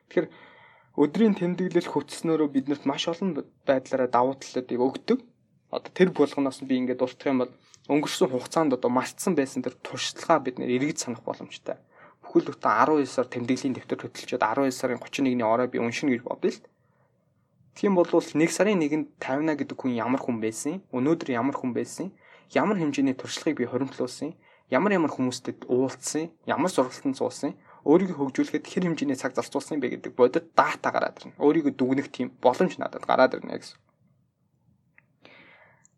Тэгэхээр 0.10 0.27
өдрийн 1.03 1.35
тэмдэглэл 1.38 1.91
хөтснөөрөө 1.93 2.49
биднэрт 2.56 2.84
маш 2.89 3.03
олон 3.11 3.30
байдлаараа 3.68 4.10
давуу 4.10 4.35
талуудыг 4.41 4.80
өгдөг 4.88 5.19
одоо 5.76 5.91
тэр 5.91 6.10
булганоос 6.15 6.64
би 6.64 6.80
ингээд 6.80 7.02
дуртах 7.03 7.30
юм 7.30 7.39
бол 7.43 7.52
өнгөрсөн 7.91 8.31
хугацаанд 8.31 8.73
одоо 8.77 8.89
мартсан 8.89 9.35
байсан 9.35 9.61
тэр 9.61 9.76
туршлагаа 9.85 10.39
бид 10.39 10.56
нэр 10.57 10.72
эргэж 10.77 10.97
санах 11.03 11.22
боломжтой. 11.27 11.77
Бүхэл 12.23 12.47
бүтэн 12.49 12.72
12 12.72 13.06
сар 13.06 13.27
тэмдэглэлийн 13.30 13.76
дэвтэр 13.76 14.02
хөтөлчөөд 14.02 14.41
12 14.41 14.72
сарын 14.72 15.02
31-ний 15.03 15.45
орой 15.45 15.68
би 15.68 15.77
уншина 15.84 16.15
гэж 16.15 16.23
бодъё 16.26 16.49
л. 16.56 16.64
Тийм 17.76 17.95
бол 17.95 18.07
1 18.07 18.31
сарын 18.56 18.80
1-нд 18.80 19.19
50 19.19 19.60
гэдэг 19.60 19.77
хүн 19.77 19.93
ямар 19.99 20.23
хүн 20.23 20.39
байсан? 20.39 20.81
Өнөөдөр 20.95 21.30
ямар 21.35 21.56
хүн 21.60 21.76
байсан? 21.76 22.15
Ямар 22.56 22.80
хэмжээний 22.80 23.19
туршлагыг 23.19 23.60
би 23.60 23.68
хоримтлуулсан? 23.68 24.31
Ямар 24.72 24.95
ямар 24.95 25.11
хүмүүстэд 25.11 25.68
уулзсан? 25.68 26.31
Ямар 26.47 26.72
сургалтанд 26.72 27.19
суусан? 27.19 27.53
өөрийгөө 27.85 28.18
хөгжүүлэхэд 28.18 28.65
хэр 28.65 28.84
хэмжээний 28.89 29.18
цаг 29.19 29.38
зарцуулсан 29.38 29.77
бэ 29.77 30.02
гэдэг 30.02 30.18
бодит 30.18 30.49
дата 30.57 30.89
гараад 30.89 31.22
ирнэ. 31.22 31.38
Өөрийгөө 31.38 31.73
дүгнэх 31.77 32.10
тийм 32.10 32.34
боломж 32.41 32.81
надад 32.81 33.06
гараад 33.06 33.38
ирнэ 33.38 33.61
гэсэн. 33.61 33.77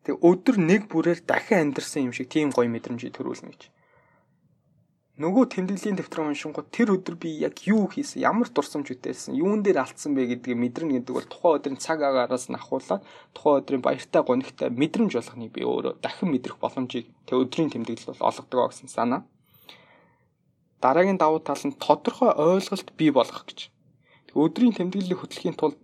Тэг 0.04 0.20
өдөр 0.20 0.60
нэг 0.60 0.92
бүрээр 0.92 1.24
дахин 1.24 1.72
амьдэрсэн 1.72 2.12
юм 2.12 2.14
шиг 2.16 2.28
тийм 2.28 2.52
гоё 2.52 2.68
мэдрэмжийг 2.68 3.16
төрүүлнэ 3.16 3.56
гэж. 3.56 3.62
Нөгөө 5.18 5.50
тэмдэглэлийн 5.50 5.98
дэвтэр 5.98 6.30
уншингууд 6.30 6.70
тэр 6.70 6.94
өдөр 6.94 7.18
би 7.18 7.42
яг 7.42 7.66
юу 7.66 7.90
хийсэн, 7.90 8.22
ямар 8.22 8.54
дурсамж 8.54 8.94
үтээсэн, 8.94 9.34
юун 9.34 9.66
дээр 9.66 9.82
алдсан 9.82 10.14
бэ 10.14 10.30
гэдгийг 10.30 10.62
мэдэрнэ 10.62 11.02
гэдэг 11.02 11.14
бол 11.18 11.26
тухайн 11.26 11.58
өдрийн 11.58 11.82
цаг 11.82 12.06
агаараас 12.06 12.54
нь 12.54 12.60
ахуулаад 12.62 13.02
тухайн 13.34 13.58
өдрийн 13.66 13.82
баяртай 13.82 14.22
гонигтай 14.22 14.70
мэдрэмж 14.70 15.18
болгохныг 15.18 15.50
би 15.58 15.66
өөрөө 15.66 16.06
дахин 16.06 16.30
мэдрэх 16.30 16.62
боломжийг 16.62 17.10
тэг 17.26 17.34
өдрийн 17.34 17.74
тэмдэглэл 17.74 18.14
бол 18.14 18.30
олгодог 18.30 18.70
гэсэн 18.70 18.94
санаа. 18.94 19.26
Дараагийн 20.86 21.18
давуу 21.18 21.42
тал 21.42 21.66
нь 21.66 21.74
тодорхой 21.74 22.38
ойлголт 22.38 22.94
бий 22.94 23.10
болгох 23.10 23.50
гэж. 23.50 23.74
Өдрийн 24.38 24.78
тэмдэглэлийг 24.78 25.18
хөтлөхийн 25.18 25.58
тулд 25.58 25.82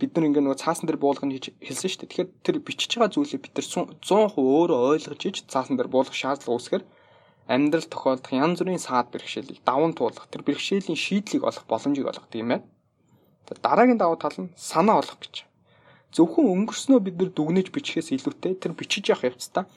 бид 0.00 0.16
нар 0.16 0.24
ингээ 0.24 0.40
нөгөө 0.40 0.64
цаасан 0.64 0.88
дээр 0.88 1.04
буулгах 1.04 1.28
гэж 1.28 1.52
хэлсэн 1.60 1.88
шүү 1.92 2.00
дээ. 2.00 2.10
Тэгэхээр 2.16 2.30
тэр 2.40 2.56
бичиж 2.64 2.96
байгаа 2.96 3.12
зүйлийг 3.12 3.44
бид 3.44 3.54
нар 3.60 3.68
100% 4.00 4.40
өөрөө 4.40 4.80
ойлгож 4.96 5.20
иж 5.28 5.36
цаасан 5.52 5.76
дээр 5.76 5.92
буулгах 5.92 6.16
шаардлага 6.16 6.56
үүсгэр 6.56 6.82
амьдрал 7.48 7.84
тохиолдох 7.84 8.32
янз 8.32 8.58
бүрийн 8.64 8.80
саад 8.80 9.12
бэрхшээлийг 9.12 9.60
даван 9.68 9.92
туулах 9.92 10.26
тэр 10.32 10.42
бэрхшээлийн 10.48 10.96
шийдлийг 10.96 11.44
олох 11.44 11.64
боломжийг 11.68 12.08
олгодог 12.08 12.40
юм 12.40 12.48
байна. 12.48 12.64
Дараагийн 13.44 14.00
давуу 14.00 14.16
тал 14.16 14.36
нь 14.40 14.52
санаа 14.56 15.04
олох 15.04 15.20
гэж. 15.20 15.44
Зөвхөн 16.16 16.48
өнгөрснөө 16.48 17.00
бид 17.04 17.16
нар 17.20 17.30
дүгнэж 17.36 17.68
бичихээс 17.68 18.16
илүүтэй 18.16 18.54
тэр 18.56 18.72
бичиж 18.72 19.12
явах 19.12 19.28
явцдаа 19.28 19.68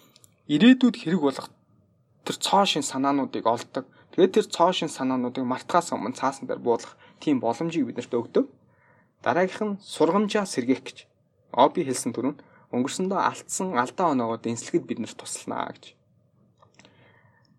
ирээдүйд 0.47 0.95
хэрэг 0.95 1.21
болох 1.27 1.47
тэр 2.23 2.37
цоо 2.39 2.63
шин 2.63 2.85
санаануудыг 2.85 3.43
олдог. 3.43 3.83
Тэгээд 4.15 4.35
тэр 4.35 4.45
цоо 4.47 4.71
шин 4.71 4.87
санаануудыг 4.87 5.43
мартахаас 5.43 5.91
өмнө 5.91 6.15
цаасан 6.15 6.47
дээр 6.47 6.63
буулгах 6.63 6.95
тийм 7.19 7.43
боломжийг 7.43 7.89
биднэрт 7.89 8.13
өгдөг. 8.15 8.45
Дараагийнх 9.25 9.63
нь 9.65 9.79
сургамжаа 9.83 10.45
сэргээх 10.47 10.83
гэж. 10.87 10.97
Оби 11.51 11.83
хэлсэн 11.83 12.13
түрүүнд 12.15 12.39
өнгөрсөндөө 12.71 13.19
алдсан 13.19 13.75
алдаа 13.75 14.13
оноогоо 14.13 14.39
дэнслэхэд 14.39 14.85
бид 14.87 14.99
нар 15.01 15.11
туслана 15.11 15.73
гэж. 15.73 15.96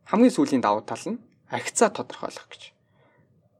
Хамгийн 0.09 0.32
сүүлийн 0.32 0.64
давуу 0.64 0.80
тал 0.89 1.05
нь 1.05 1.20
агцаа 1.52 1.93
тодорхойлох 1.93 2.48
гэж. 2.48 2.72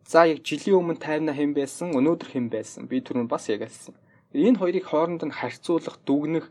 За 0.09 0.25
яг 0.25 0.41
жилийн 0.49 0.81
өмнө 0.81 0.97
тайвна 0.97 1.37
хэм 1.37 1.53
байсан, 1.53 1.93
өнөөдөр 1.93 2.33
хэм 2.33 2.49
байсан. 2.49 2.89
Би 2.89 3.05
түрүүн 3.05 3.29
бас 3.29 3.53
яг 3.53 3.61
хэлсэн. 3.69 3.93
Энэ 4.33 4.57
хоёрыг 4.57 4.89
хооронд 4.89 5.29
нь 5.29 5.37
харьцуулах, 5.37 6.01
дүгнэх 6.09 6.49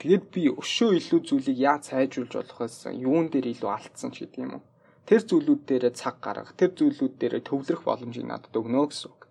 тэгэд 0.00 0.24
би 0.32 0.48
өшөө 0.56 0.96
илүү 0.96 1.20
зүйлийг 1.28 1.58
яаж 1.60 1.92
сайжруулж 1.92 2.32
болох 2.32 2.58
вэ? 2.64 2.96
Юун 2.96 3.28
дээр 3.28 3.52
илүү 3.52 3.70
алдсан 3.76 4.08
ч 4.16 4.24
гэдэг 4.24 4.40
юм 4.40 4.56
уу? 4.56 4.64
Тэр 5.04 5.20
зүйлүүд 5.28 5.62
дээр 5.68 5.84
цаг 5.92 6.16
гаргах, 6.24 6.56
тэр 6.56 6.72
зүйлүүд 6.72 7.14
дээр 7.20 7.44
төвлөрөх 7.44 7.84
боломжийг 7.84 8.24
надад 8.24 8.56
өгнө 8.56 8.88
гэсэн 8.88 9.12
үг. 9.12 9.28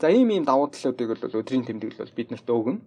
За 0.00 0.08
ийм 0.08 0.32
ийм 0.32 0.48
давуу 0.48 0.72
талуудыг 0.72 1.12
бол 1.12 1.40
өдрийн 1.44 1.68
тэмдэглэл 1.68 2.00
бол 2.08 2.16
биднэрт 2.16 2.48
өгнө. 2.48 2.80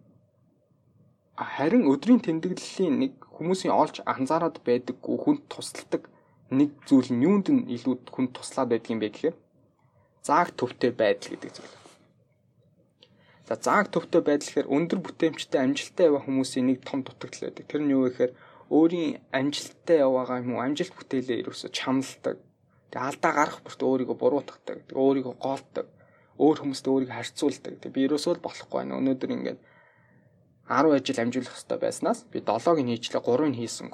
Харин 1.40 1.88
өдрийн 1.88 2.20
тэмдэглэлийн 2.20 2.95
нэг 2.99 3.14
хүмүүсийн 3.32 3.72
олж 3.72 4.03
анзаараад 4.03 4.60
байдаггүй 4.68 5.16
хүнд 5.24 5.41
тусалдаг 5.48 6.11
нэг 6.52 6.76
зүйл 6.84 7.16
нь 7.16 7.24
юунд 7.24 7.48
нь 7.48 7.72
илүү 7.72 8.11
хүнд 8.11 8.36
туслаад 8.36 8.76
байдаг 8.76 8.91
юм 8.91 8.99
бэ 8.99 9.10
гэхээр 9.16 9.38
зааг 10.28 10.52
төвтэй 10.60 10.91
байдал 10.91 11.32
гэдэг 11.32 11.52
зүйл. 11.56 11.76
За 13.48 13.56
зааг 13.56 13.88
төвтэй 13.94 14.22
байдал 14.26 14.49
гэхээр 14.49 14.68
өндөр 14.76 14.99
бүтээмжтэй 14.99 15.60
амжилттай 15.64 16.06
яваа 16.11 16.26
хүмүүсийн 16.28 16.66
нэг 16.68 16.84
том 16.84 17.07
дутагдал 17.07 17.48
байдаг. 17.48 17.66
Тэр 17.72 17.82
нь 17.88 17.94
юу 17.95 18.03
вэ 18.03 18.10
гэхээр 18.11 18.34
өөрийн 18.70 19.11
амжилттай 19.32 19.98
яваагаа 20.03 20.44
юм 20.44 20.60
уу 20.60 20.61
амжилт 20.66 20.94
бүтээлээ 20.99 21.41
ерөөсө 21.41 21.72
чамладаг. 21.72 22.38
Тэгээ 22.91 23.07
алдаа 23.10 23.32
гарах 23.32 23.60
бүрт 23.64 23.82
өөрийгөө 23.82 24.18
буруутгадаг. 24.20 24.78
Тэгээ 24.90 25.02
өөрийгөө 25.06 25.36
гоолдог. 25.40 25.88
Өөр 26.38 26.57
хүмүүстэй 26.61 26.91
өөрийгөө 26.94 27.18
харьцуулдаг. 27.18 27.74
Тэгээ 27.82 27.95
би 27.95 28.06
ерөөсөө 28.10 28.34
л 28.38 28.45
болохгүй 28.45 28.78
байна. 28.78 28.99
Өнөөдөр 29.02 29.32
ингээд 29.34 29.60
10 30.70 30.94
ажил 30.94 31.20
амжуулах 31.20 31.54
хэрэгтэй 31.58 31.80
байснаас 31.82 32.20
би 32.32 32.40
7-ыг 32.46 32.80
нь 32.86 32.94
хийчлээ 32.94 33.26
3-ыг 33.26 33.56
хийсэн. 33.58 33.90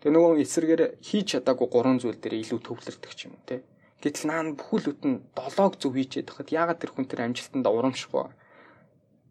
Тэгээ 0.00 0.14
нөгөө 0.16 0.40
эсрэгээр 0.40 0.82
хийж 1.04 1.26
чадаагүй 1.36 1.68
3 1.68 2.00
зүйл 2.00 2.16
дээр 2.16 2.40
илүү 2.40 2.60
төвлөрдөг 2.64 3.12
юм 3.28 3.36
те. 3.44 3.60
Гэтэл 4.00 4.32
наа 4.32 4.56
бүхэл 4.56 4.96
бүтэн 4.96 5.12
7-ог 5.36 5.76
зөв 5.76 5.92
хийчихэд 5.92 6.32
хахад 6.32 6.48
ягаад 6.48 6.80
тэр 6.80 6.90
хүн 6.96 7.04
тэр 7.04 7.20
амжилтанд 7.28 7.68
урамшихгүй. 7.68 8.32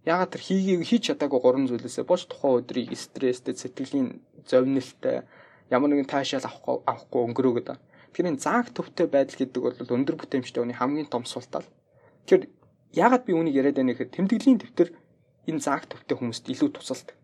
Ягаад 0.06 0.30
тэр 0.30 0.44
хийгийг 0.46 0.86
хийж 0.86 1.10
чадаагүй 1.10 1.42
3 1.42 1.74
зүйлээсээ 1.74 2.06
боч 2.06 2.30
тухайн 2.30 2.62
өдрийг 2.62 2.94
стресстэй, 2.94 3.58
сэтгэлийн 3.58 4.22
зовнилтай 4.46 5.26
ямар 5.74 5.90
нэгэн 5.90 6.06
таашаал 6.06 6.46
авахгүй 6.46 6.86
авахгүй 6.86 7.22
өнгөрөөгд. 7.34 7.70
Тэгэхээр 8.14 8.30
энэ 8.30 8.44
зааг 8.46 8.70
төвтэй 8.70 9.10
байдал 9.10 9.38
гэдэг 9.42 9.62
бол 9.66 9.94
өндөр 9.98 10.16
бүтээмжтэй 10.22 10.62
хүний 10.62 10.78
хамгийн 10.78 11.10
том 11.10 11.26
сул 11.26 11.46
тал. 11.50 11.66
Тэгэхээр 12.30 12.46
ягаад 12.94 13.26
би 13.26 13.34
үүнийг 13.34 13.58
яриад 13.58 13.78
байна 13.82 13.98
гэхээр 13.98 14.14
тэмдэглэлийн 14.14 14.62
төвтөр 14.62 14.90
энэ 15.50 15.64
зааг 15.66 15.90
төвтэй 15.90 16.16
хүмүүст 16.18 16.46
илүү 16.54 16.70
тусалдаг. 16.78 17.18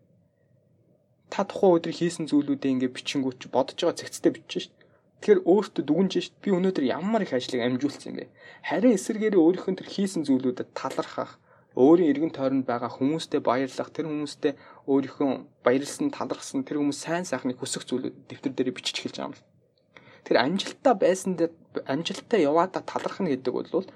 Та 1.30 1.42
тухайн 1.42 1.78
өдөр 1.78 1.94
хийсэн 1.94 2.26
зүйлүүдээ 2.30 2.72
ингээ 2.74 2.94
бичингүүч 2.94 3.50
бодож 3.50 3.78
байгаа 3.78 3.98
цэгцтэй 3.98 4.32
бичиж 4.34 4.70
шít. 4.70 4.74
Тэгэхээр 5.20 5.40
өөртөө 5.42 5.84
дүгнж 5.86 6.12
шít. 6.22 6.34
Би 6.42 6.54
өнөөдөр 6.54 6.84
ямар 6.86 7.22
их 7.26 7.34
ажлыг 7.34 7.62
амжуулсан 7.62 8.14
юм 8.14 8.16
бэ? 8.20 8.30
Харин 8.62 8.94
эсэргээрээ 8.94 9.42
өөрийнхөө 9.42 9.74
тэр 9.80 9.90
хийсэн 9.90 10.22
зүйлүүдэд 10.28 10.70
талархах, 10.76 11.40
өөрийн 11.74 12.10
эргэн 12.14 12.32
тойронд 12.36 12.64
байгаа 12.68 12.90
хүмүүстэй 12.94 13.40
баярлах, 13.42 13.90
тэр 13.90 14.06
хүмүүстэй 14.06 14.52
өөрийнхөө 14.86 15.30
баярлсан, 15.66 16.08
талархсан 16.14 16.62
тэр 16.62 16.78
хүмүүс 16.80 17.00
сайн 17.04 17.24
сайхныг 17.26 17.58
хүсэх 17.58 17.84
зүйлүүд 17.90 18.14
дэвтэр 18.30 18.52
дээр 18.54 18.70
бичиж 18.76 19.02
эхэлж 19.02 19.16
байгаа 19.18 19.28
юм 19.28 19.36
л. 19.36 19.44
Тэр 20.24 20.36
амжилттай 20.40 20.94
байсан 20.94 21.32
дээр 21.36 21.52
амжилттай 21.84 22.40
яваадаа 22.46 22.82
талархна 22.86 23.34
гэдэг 23.34 23.52
бол 23.52 23.86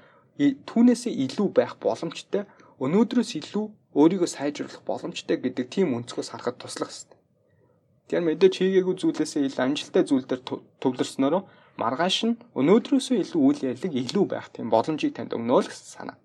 түүнээсээ 0.41 1.13
илүү 1.25 1.49
байх 1.57 1.77
боломжтой 1.81 2.45
өнөөдрөөс 2.81 3.33
илүү 3.41 3.65
өөрийгөө 3.95 4.31
сайжруулах 4.31 4.83
боломжтой 4.87 5.37
гэдэг 5.41 5.67
тийм 5.67 5.95
өнцгөөс 5.99 6.31
харахад 6.31 6.63
туслах 6.63 6.91
хэрэгтэй. 6.91 7.19
Тэгэхээр 8.11 8.27
мэдээж 8.27 8.55
хийгээгүй 8.59 8.95
зүйлээсээ 8.99 9.47
илүү 9.51 9.63
амжилттай 9.67 10.03
зүйл 10.07 10.27
дээр 10.27 10.43
төвлөрснөөрөө 10.83 11.43
маргааш 11.79 12.17
нь 12.27 12.39
өнөөдрөөсөө 12.59 13.17
илүү 13.23 13.41
үйл 13.41 13.61
явдлыг 13.71 13.95
илүү 14.03 14.25
байх 14.31 14.47
тийм 14.55 14.67
боломжийг 14.71 15.15
танд 15.15 15.35
өгнө 15.35 15.63
л 15.63 15.71
гэсэн 15.71 15.91
санаа. 15.95 16.19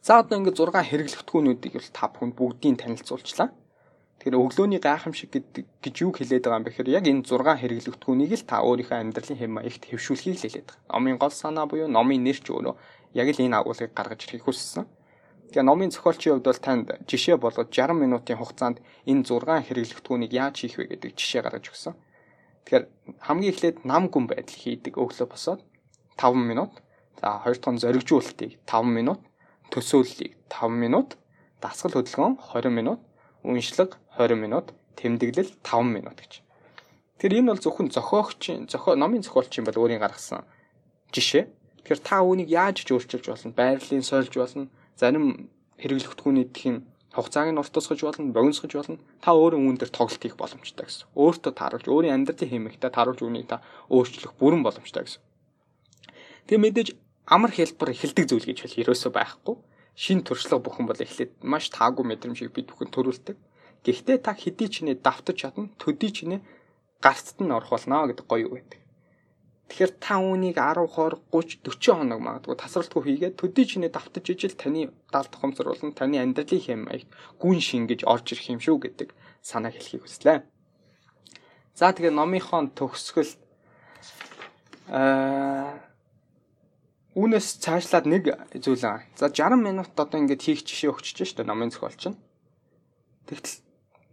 За 0.00 0.24
одоо 0.24 0.38
ингээд 0.40 0.56
6 0.56 0.80
хэрэглэгдэхүүнүүдийг 0.90 1.74
бол 1.76 1.90
та 1.92 2.08
бүхэнд 2.08 2.34
бүгдийг 2.38 2.76
танилцуулчлаа. 2.80 3.52
Тэгэхээр 4.20 4.36
өглөөний 4.36 4.80
гайхамшиг 4.80 5.28
гэдэг 5.32 5.64
гэж 5.84 5.94
юу 6.04 6.12
хэлээд 6.16 6.44
байгаа 6.44 6.60
юм 6.60 6.64
бэ 6.64 6.70
гэхээр 6.72 6.94
яг 6.96 7.04
энэ 7.08 7.24
6 7.24 7.60
хэрэглэгдэхүүнийг 7.60 8.32
л 8.36 8.48
та 8.48 8.64
өөрийнхөө 8.64 8.96
амьдралын 9.00 9.40
хэм 9.40 9.52
маягт 9.60 9.82
хэвшүүлэхийг 9.88 10.36
л 10.36 10.44
хэлээд 10.44 10.68
байгаа. 10.72 10.92
Номын 10.92 11.18
гол 11.20 11.32
санаа 11.36 11.64
буюу 11.68 11.88
номын 11.88 12.20
нэр 12.24 12.38
ч 12.40 12.48
өөрөө 12.52 12.74
яг 13.16 13.28
л 13.32 13.44
энэ 13.44 13.56
агуулгыг 13.60 13.92
гаргаж 13.92 14.20
ирэхийг 14.24 14.44
хүссэн. 14.44 14.84
Тэгээ 15.50 15.66
номын 15.66 15.90
зохиолчийн 15.90 16.38
хувьд 16.38 16.46
бол 16.46 16.62
танд 16.62 16.86
жишээ 17.10 17.36
болгож 17.42 17.74
60 17.74 17.98
минутын 17.98 18.38
хугацаанд 18.38 18.78
энэ 19.10 19.26
6 19.26 19.66
хэрэглэгдэхүүнийг 19.66 20.30
яаж 20.30 20.54
хийх 20.62 20.78
вэ 20.78 20.94
гэдэг 20.94 21.10
жишээ 21.18 21.42
гаргаж 21.42 21.66
өгсөн. 21.74 21.94
Тэгэхээр 22.62 22.84
хамгийн 23.26 23.50
эхлээд 23.50 23.76
нам 23.82 24.06
гүн 24.14 24.30
байдал 24.30 24.54
хийдэг 24.54 24.94
өглөө 24.94 25.26
босоод 25.26 25.60
5 26.14 26.38
минут. 26.38 26.70
За 27.18 27.42
хоёр 27.42 27.58
дахь 27.58 27.74
нь 27.74 27.82
зоригжуулалтыг 27.82 28.62
5 28.62 28.86
минут, 28.86 29.20
төсөөллийг 29.74 30.38
5 30.46 30.70
минут, 30.70 31.18
дасгал 31.58 31.98
хөдөлгөөн 31.98 32.38
20 32.38 32.70
минут, 32.70 33.00
үншлэг 33.42 33.98
20 34.14 34.38
минут, 34.38 34.70
тэмдэглэл 34.94 35.50
5 35.66 35.82
минут 35.82 36.14
гэж. 36.14 36.46
Тэр 37.18 37.32
энэ 37.42 37.52
бол 37.52 37.60
зөвхөн 37.60 37.90
зохиогчийн, 37.90 38.70
зохио 38.70 38.94
номын 38.94 39.26
зохиолчийн 39.26 39.66
бол 39.66 39.82
өөрийн 39.82 40.00
гаргасан 40.00 40.46
жишээ. 41.12 41.44
Тэгэхээр 41.84 42.00
та 42.00 42.22
үүнийг 42.24 42.48
яаж 42.48 42.86
ч 42.86 42.94
өөрчилж 42.94 43.26
болно? 43.28 43.52
Байрлалын 43.52 44.06
сольж 44.06 44.32
болно. 44.32 44.70
Зарим 45.00 45.48
хэрэглэгдэхүүний 45.80 46.52
тийм 46.52 46.84
хугацааг 47.16 47.48
нь 47.48 47.60
уртасгаж 47.62 48.00
болно, 48.04 48.36
богиносгож 48.36 48.72
болно. 48.76 49.00
Та 49.24 49.32
өөрөө 49.32 49.60
үүн 49.64 49.76
дээр 49.80 49.88
тоглолт 49.96 50.20
хийх 50.20 50.36
боломжтой 50.36 50.84
гэсэн. 50.84 51.08
Өөртөө 51.16 51.52
тааруулж, 51.56 51.86
өөрийн 51.88 52.20
амьдралын 52.20 52.68
хэмжээтэй 52.68 52.92
тааруулж 52.92 53.20
үүнийг 53.24 53.48
та 53.48 53.64
өөрчлөх 53.88 54.36
бүрэн 54.36 54.60
боломжтой 54.60 55.08
гэсэн. 55.08 55.22
Тэгээ 56.52 56.60
мэдээж 56.60 56.88
амар 57.32 57.48
хэлбэр 57.48 57.96
эхэлдэг 57.96 58.24
зүйл 58.28 58.44
гэж 58.44 58.58
хэл 58.60 58.80
ерөөсөө 58.84 59.12
байхгүй. 59.16 59.56
Шин 59.96 60.20
туршлага 60.20 60.68
бүхэн 60.68 60.84
бол 60.84 61.00
эхлээд 61.00 61.32
маш 61.48 61.72
таагүй 61.72 62.04
мэдрэмжийг 62.04 62.52
бид 62.52 62.68
бүхэн 62.68 62.92
төрүүлдэг. 62.92 63.36
Гэхдээ 63.80 64.18
та 64.20 64.36
хэдий 64.36 64.68
ч 64.68 64.84
нэ 64.84 65.00
давтаж 65.00 65.36
чадна, 65.40 65.72
төдий 65.80 66.12
ч 66.12 66.28
нэ 66.28 66.44
гарцд 67.00 67.40
нь 67.40 67.48
орох 67.48 67.72
болно 67.72 68.04
гэдэг 68.04 68.26
гоё 68.28 68.52
байдаг. 68.52 68.80
Тэгэхээр 69.80 69.96
та 69.96 70.20
үүнийг 70.20 70.60
10, 70.60 70.92
20, 70.92 71.24
30, 71.32 71.64
40 71.64 71.96
хоног 71.96 72.20
магадгүй 72.20 72.52
тасралтгүй 72.52 73.00
хийгээд 73.00 73.40
төдий 73.40 73.64
чинээ 73.64 73.88
давтаж 73.88 74.28
ижил 74.28 74.52
таны 74.52 74.92
тохомсор 75.08 75.72
болон 75.72 75.96
таны 75.96 76.20
амьдралын 76.20 76.60
хэм 76.60 76.80
маягт 76.84 77.08
гүн 77.40 77.64
шингэж 77.64 78.04
орж 78.04 78.36
ирэх 78.36 78.52
юм 78.52 78.60
шүү 78.60 78.76
гэдэг 78.76 79.08
санаа 79.40 79.72
хэлхийг 79.72 80.04
хүслээ. 80.04 80.44
За 81.72 81.96
тэгээ 81.96 82.12
номынхон 82.12 82.76
төгсгөл 82.76 83.32
аа 84.92 85.80
Үүнээс 87.16 87.64
цаашлаад 87.64 88.04
нэг 88.04 88.36
зүйл 88.60 88.84
аа. 88.84 89.00
За 89.16 89.32
60 89.32 89.64
минут 89.64 89.96
одоо 89.96 90.20
ингээд 90.20 90.44
хийх 90.44 90.60
жишээ 90.60 90.92
өгчөж 90.92 91.24
штэ 91.24 91.48
номын 91.48 91.72
зохиолч 91.72 92.12
нь. 92.12 92.20
Тэгтэл 93.32 93.64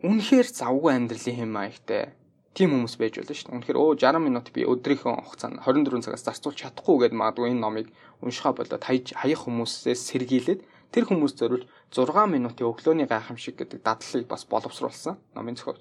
үнэхээр 0.07 0.47
завгүй 0.47 0.91
амьдралын 0.95 1.37
хэм 1.43 1.51
маягтай 1.51 2.15
тийм 2.57 2.73
хүмүүс 2.73 2.97
байж 2.97 3.21
болно 3.21 3.37
шүү 3.37 3.45
дээ. 3.45 3.57
Үнэхээр 3.61 3.77
өө 3.77 3.89
60 4.01 4.25
минут 4.25 4.47
би 4.49 4.65
өдрийнхөө 4.65 5.13
хугацаанд 5.29 5.61
24 5.61 6.01
цагаас 6.01 6.25
зарцуулж 6.25 6.57
чадахгүй 6.57 7.05
гэдээ 7.05 7.21
магадгүй 7.21 7.53
энэ 7.53 7.61
номыг 7.61 7.87
уншихаа 8.25 8.57
болоод 8.57 8.81
хаях 8.81 9.41
хүмүүсээс 9.45 10.01
сэргийлээд 10.09 10.61
тэр 10.89 11.05
хүмүүс 11.05 11.37
зориулж 11.37 11.69
6 11.93 12.33
минутын 12.33 12.65
өглөөний 12.65 13.05
гайхамшиг 13.05 13.61
гэдэг 13.61 13.85
дадлыг 13.85 14.25
бас 14.25 14.49
боловсруулсан 14.49 15.21
номын 15.37 15.53
зохиол. 15.53 15.77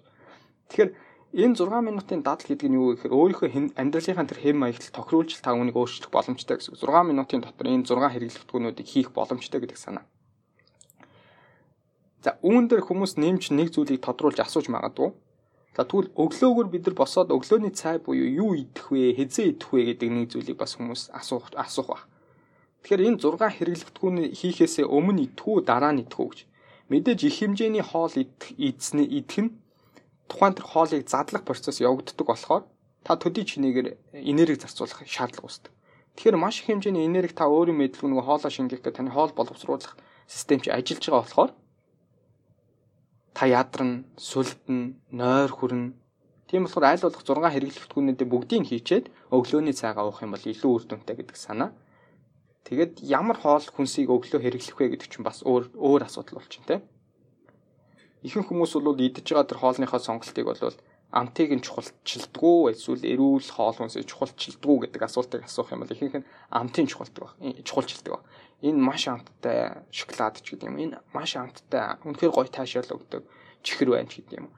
Тэгэхээр 0.68 0.92
энэ 1.32 1.56
6 1.56 1.80
минутын 1.80 2.20
дадал 2.20 2.44
гэдэг 2.44 2.68
нь 2.68 2.76
юу 2.76 2.92
вэ 2.92 3.08
гэхээр 3.08 3.16
өөрийнхөө 3.16 3.48
амьдралынхаа 3.80 4.28
тэр 4.28 4.40
хэм 4.44 4.56
маягт 4.60 4.92
тохируулж 4.92 5.32
та 5.40 5.56
үүнийг 5.56 5.80
өөрчлөх 5.80 6.12
боломжтой 6.12 6.60
гэсэн. 6.60 6.76
6 6.76 7.08
минутын 7.08 7.40
дотор 7.40 7.72
энэ 7.72 7.88
6 7.88 8.04
хэрэглэгдэхүүнүүдийг 8.12 8.84
хийх 8.84 9.08
боломжтой 9.16 9.64
гэдэг 9.64 9.80
санаа. 9.80 10.04
За 12.20 12.36
үүн 12.44 12.68
дээр 12.68 12.84
хүмүүс 12.84 13.16
нэмж 13.16 13.54
нэг 13.54 13.72
зүйлийг 13.72 14.02
тодруулж 14.02 14.42
асууж 14.42 14.66
магадгүй 14.68 15.14
За 15.76 15.84
тэгвэл 15.84 16.08
өглөөгөр 16.16 16.68
бид 16.72 16.88
нар 16.88 16.96
босоод 16.96 17.28
өглөөний 17.36 17.72
цай 17.76 18.00
буюу 18.00 18.24
юу 18.24 18.56
идэх 18.56 18.88
вэ, 18.88 19.12
хэзээ 19.12 19.60
идэх 19.60 19.68
вэ 19.76 19.92
гэдэг 19.92 20.08
нэг 20.08 20.26
зүйлийг 20.32 20.56
бас 20.56 20.80
хүмүүс 20.80 21.12
асуух 21.12 21.52
асуух 21.52 21.88
ба. 21.92 22.00
Тэгэхээр 22.80 23.04
энэ 23.12 23.20
6 23.20 23.36
хэрэглэгдэхүүн 23.60 24.16
хийхээсээ 24.40 24.88
өмнө 24.88 25.28
идэх 25.28 25.44
үү, 25.44 25.68
дараа 25.68 25.92
нь 25.92 26.00
идэх 26.00 26.16
үү 26.16 26.28
гэж. 26.32 26.40
Мэдээж 26.88 27.20
их 27.28 27.36
хэмжээний 27.36 27.84
хоол 27.84 28.14
идэх 28.16 28.56
эзний 28.56 29.04
идэх 29.20 29.36
нь 29.36 29.50
тухайн 30.32 30.56
тэр 30.56 30.64
хоолыг 30.64 31.04
задлах 31.04 31.44
процесс 31.44 31.84
явагддаг 31.84 32.24
болохоор 32.24 32.64
та 33.04 33.20
төдий 33.20 33.44
чинээгээр 33.44 34.16
энерги 34.16 34.56
зарцуулах 34.56 35.04
шаардлага 35.04 35.44
үүсдэг. 35.44 35.72
Тэгэхээр 36.16 36.40
маш 36.40 36.64
их 36.64 36.72
хэмжээний 36.72 37.04
энерги 37.04 37.36
та 37.36 37.52
өөрийн 37.52 37.76
мэдлэг 37.76 38.00
нөгөө 38.00 38.24
хоолоо 38.24 38.48
шингээх 38.48 38.80
гэх 38.80 38.96
таны 38.96 39.12
хоол 39.12 39.36
боловсруулах 39.36 39.92
систем 40.24 40.64
чи 40.64 40.72
ажиллаж 40.72 41.04
байгаа 41.04 41.20
болохоор 41.20 41.50
та 43.36 43.44
ядарна, 43.44 44.08
сүлдэн, 44.16 44.96
нойр 45.12 45.52
хүрнэ. 45.52 45.92
Тийм 46.48 46.64
болохоор 46.64 46.88
аль 46.88 47.04
болох 47.04 47.20
6 47.20 47.52
хэрэглэгдэхүүнүүдээ 47.52 48.28
бүгдийг 48.32 48.64
хийчээд 48.64 49.12
өглөөний 49.28 49.76
цайгаа 49.76 50.08
уух 50.08 50.24
юм 50.24 50.32
бол 50.32 50.40
илүү 50.40 50.70
үр 50.72 50.84
дүнтэй 50.88 51.20
гэдэг 51.20 51.36
санаа. 51.36 51.76
Тэгээд 52.64 53.04
ямар 53.04 53.36
хоол 53.36 53.60
хүнсийг 53.60 54.08
өглөө 54.08 54.40
хэрэглэх 54.40 54.80
вэ 54.80 54.86
гэдэг 54.96 55.08
чинь 55.12 55.26
бас 55.28 55.44
өөр 55.44 55.68
өөр 55.76 56.08
асуудал 56.08 56.40
болчихно 56.40 56.66
те. 56.66 56.76
Ихэнх 58.24 58.48
хүмүүс 58.48 58.72
бол 58.80 58.96
идэж 59.04 59.26
байгаа 59.28 59.46
тэр 59.52 59.60
хоолныхоо 59.60 60.00
сонголтыг 60.00 60.46
бол 60.48 60.72
амтыг 61.12 61.50
нь 61.54 61.62
чухалчилдгүү 61.62 62.58
эсвэл 62.72 63.04
эрүүл 63.04 63.46
хоол 63.52 63.76
хүнсийг 63.76 64.08
чухалчилдгүү 64.10 64.76
гэдэг 64.88 65.02
асуултыг 65.06 65.46
асуух 65.46 65.70
юм 65.76 65.84
бол 65.84 65.94
ихэнх 65.94 66.16
нь 66.24 66.28
амтын 66.50 66.88
чухалдаг 66.90 67.22
баг. 67.22 67.32
Чухалчилдаг 67.62 68.12
баг. 68.18 68.22
Энэ 68.62 68.80
маш 68.80 69.08
амттай 69.08 69.84
шоколад 69.90 70.40
ч 70.40 70.56
гэдэг 70.56 70.68
юм. 70.70 70.76
Энэ 70.80 70.96
маш 71.12 71.36
амттай 71.36 72.00
үнэхээр 72.04 72.32
гоё 72.32 72.48
таашаал 72.48 72.96
өгдөг 72.96 73.22
чихэр 73.60 73.90
байна 73.92 74.08
ч 74.08 74.22
гэдэг 74.24 74.40
юм. 74.40 74.48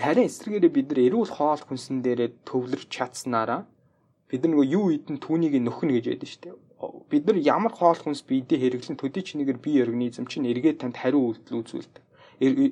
Харин 0.00 0.28
эсрэгээрээ 0.28 0.72
бид 0.72 0.86
нар 0.92 1.00
эрүүл 1.06 1.32
хоол 1.32 1.62
хүнсэн 1.64 2.04
дээрээ 2.04 2.44
төвлөрч 2.48 2.88
чадсанараа 2.92 3.64
бид 4.28 4.40
нар 4.42 4.52
нөгөө 4.52 4.68
юу 4.72 4.86
идэн 4.92 5.20
түүнийг 5.20 5.56
нөхнө 5.62 5.96
гэж 5.96 6.04
ядсан 6.12 6.28
шүү 6.28 6.42
дээ 6.44 6.56
бид 7.10 7.26
нар 7.26 7.36
ямар 7.36 7.72
хоол 7.72 7.96
хүнс 7.96 8.22
биедээ 8.28 8.60
хэрэглэн 8.60 9.00
төдий 9.00 9.24
чинийгээр 9.24 9.58
бие 9.64 9.82
организм 9.82 10.28
чинь 10.28 10.44
эргээд 10.44 10.84
танд 10.84 10.96
хариу 11.00 11.32
үйлдэл 11.32 11.60
үзүүлдэг. 11.64 12.04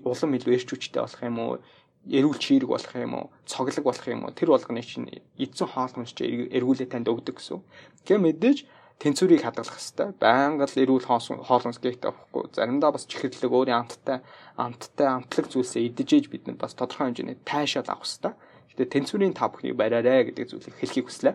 Улам 0.04 0.36
илүү 0.36 0.52
эрч 0.52 0.68
хүчтэй 0.68 1.00
болох 1.00 1.22
юм 1.24 1.38
уу? 1.40 1.52
Эрүүл 2.04 2.36
чирэг 2.36 2.68
болох 2.68 2.92
юм 2.92 3.14
уу? 3.16 3.32
Цоглог 3.48 3.84
болох 3.88 4.04
юм 4.04 4.28
уу? 4.28 4.36
Тэр 4.36 4.52
болгоны 4.52 4.84
чинь 4.84 5.08
эдсэн 5.40 5.68
хоол 5.72 5.92
хүнс 5.96 6.12
чинь 6.12 6.52
эргүүлээ 6.52 6.92
танд 6.92 7.08
өгдөг 7.08 7.40
гэсэн. 7.40 7.64
Тэгээ 8.04 8.20
мэдээж 8.28 8.58
тэнцвэрийг 9.02 9.42
хадгалах 9.42 9.74
хэрэгтэй. 9.74 10.08
Байнга 10.18 10.66
л 10.66 10.80
эрүүл 10.82 11.06
хоол 11.08 11.62
хүнс 11.64 11.78
гээхтэй 11.82 12.08
авахгүй. 12.10 12.54
Заримдаа 12.54 12.90
бас 12.94 13.04
чихэрлэг 13.10 13.52
өөрийн 13.52 13.80
амттай 13.84 14.22
амттай 14.56 15.08
амтлаг 15.10 15.46
зүйлсээ 15.50 15.90
идэж 15.90 16.30
бид 16.30 16.46
нар 16.46 16.56
бас 16.56 16.74
тодорхой 16.78 17.10
хэмжээний 17.10 17.38
тайшаал 17.44 17.90
авах 17.90 18.06
хэрэгтэй. 18.06 18.32
Гэтэ 18.70 18.92
тэнцвэрийн 18.94 19.34
та 19.34 19.50
бүхнийг 19.50 19.76
бариарай 19.76 20.24
гэдэг 20.30 20.50
зүйлийг 20.50 20.78
хэлхийг 20.78 21.06
хүслээ. 21.06 21.34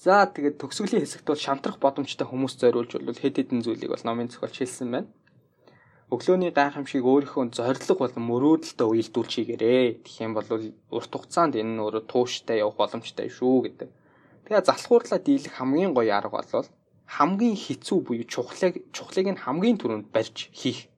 За 0.00 0.24
тэгээд 0.24 0.56
төгсгөлийн 0.56 1.04
хэсэгт 1.04 1.28
бол 1.28 1.36
шантрах 1.36 1.76
боломжтой 1.76 2.24
хүмүүс 2.24 2.56
зориулж 2.56 2.96
бол 3.04 3.20
хэд 3.20 3.36
хэдэн 3.36 3.60
зүйлийг 3.60 3.92
бол 3.92 4.06
номын 4.08 4.32
зохиолч 4.32 4.56
хэлсэн 4.64 4.88
байна. 4.88 5.12
Өглөөний 6.08 6.50
гайхамшиг 6.56 7.04
өөрийнхөө 7.04 7.52
зориг 7.52 7.84
болон 8.00 8.24
мөрөөдөлтөд 8.24 8.80
уялдуулчихгээрээ. 8.80 10.02
Тэгэх 10.02 10.24
юм 10.24 10.32
бол 10.34 10.48
урт 10.90 11.12
хугацаанд 11.12 11.54
энэ 11.60 11.72
нь 11.76 11.82
өөрөө 11.84 12.02
тууштай 12.08 12.64
явах 12.64 12.80
боломжтой 12.80 13.28
шүү 13.28 13.56
гэдэг. 13.68 13.88
Тэгээ 14.50 14.66
залхуурлаа 14.66 15.22
дийлэх 15.22 15.54
хамгийн 15.62 15.94
гоё 15.94 16.10
арга 16.10 16.42
бол 16.42 16.66
хамгийн 17.06 17.54
хэцүү 17.54 17.98
буюу 18.02 18.26
чухлыг 18.26 18.82
чухлыг 18.90 19.26
нь 19.30 19.38
хамгийн 19.38 19.78
түрүүнд 19.78 20.10
барьж 20.10 20.50
хийх. 20.50 20.90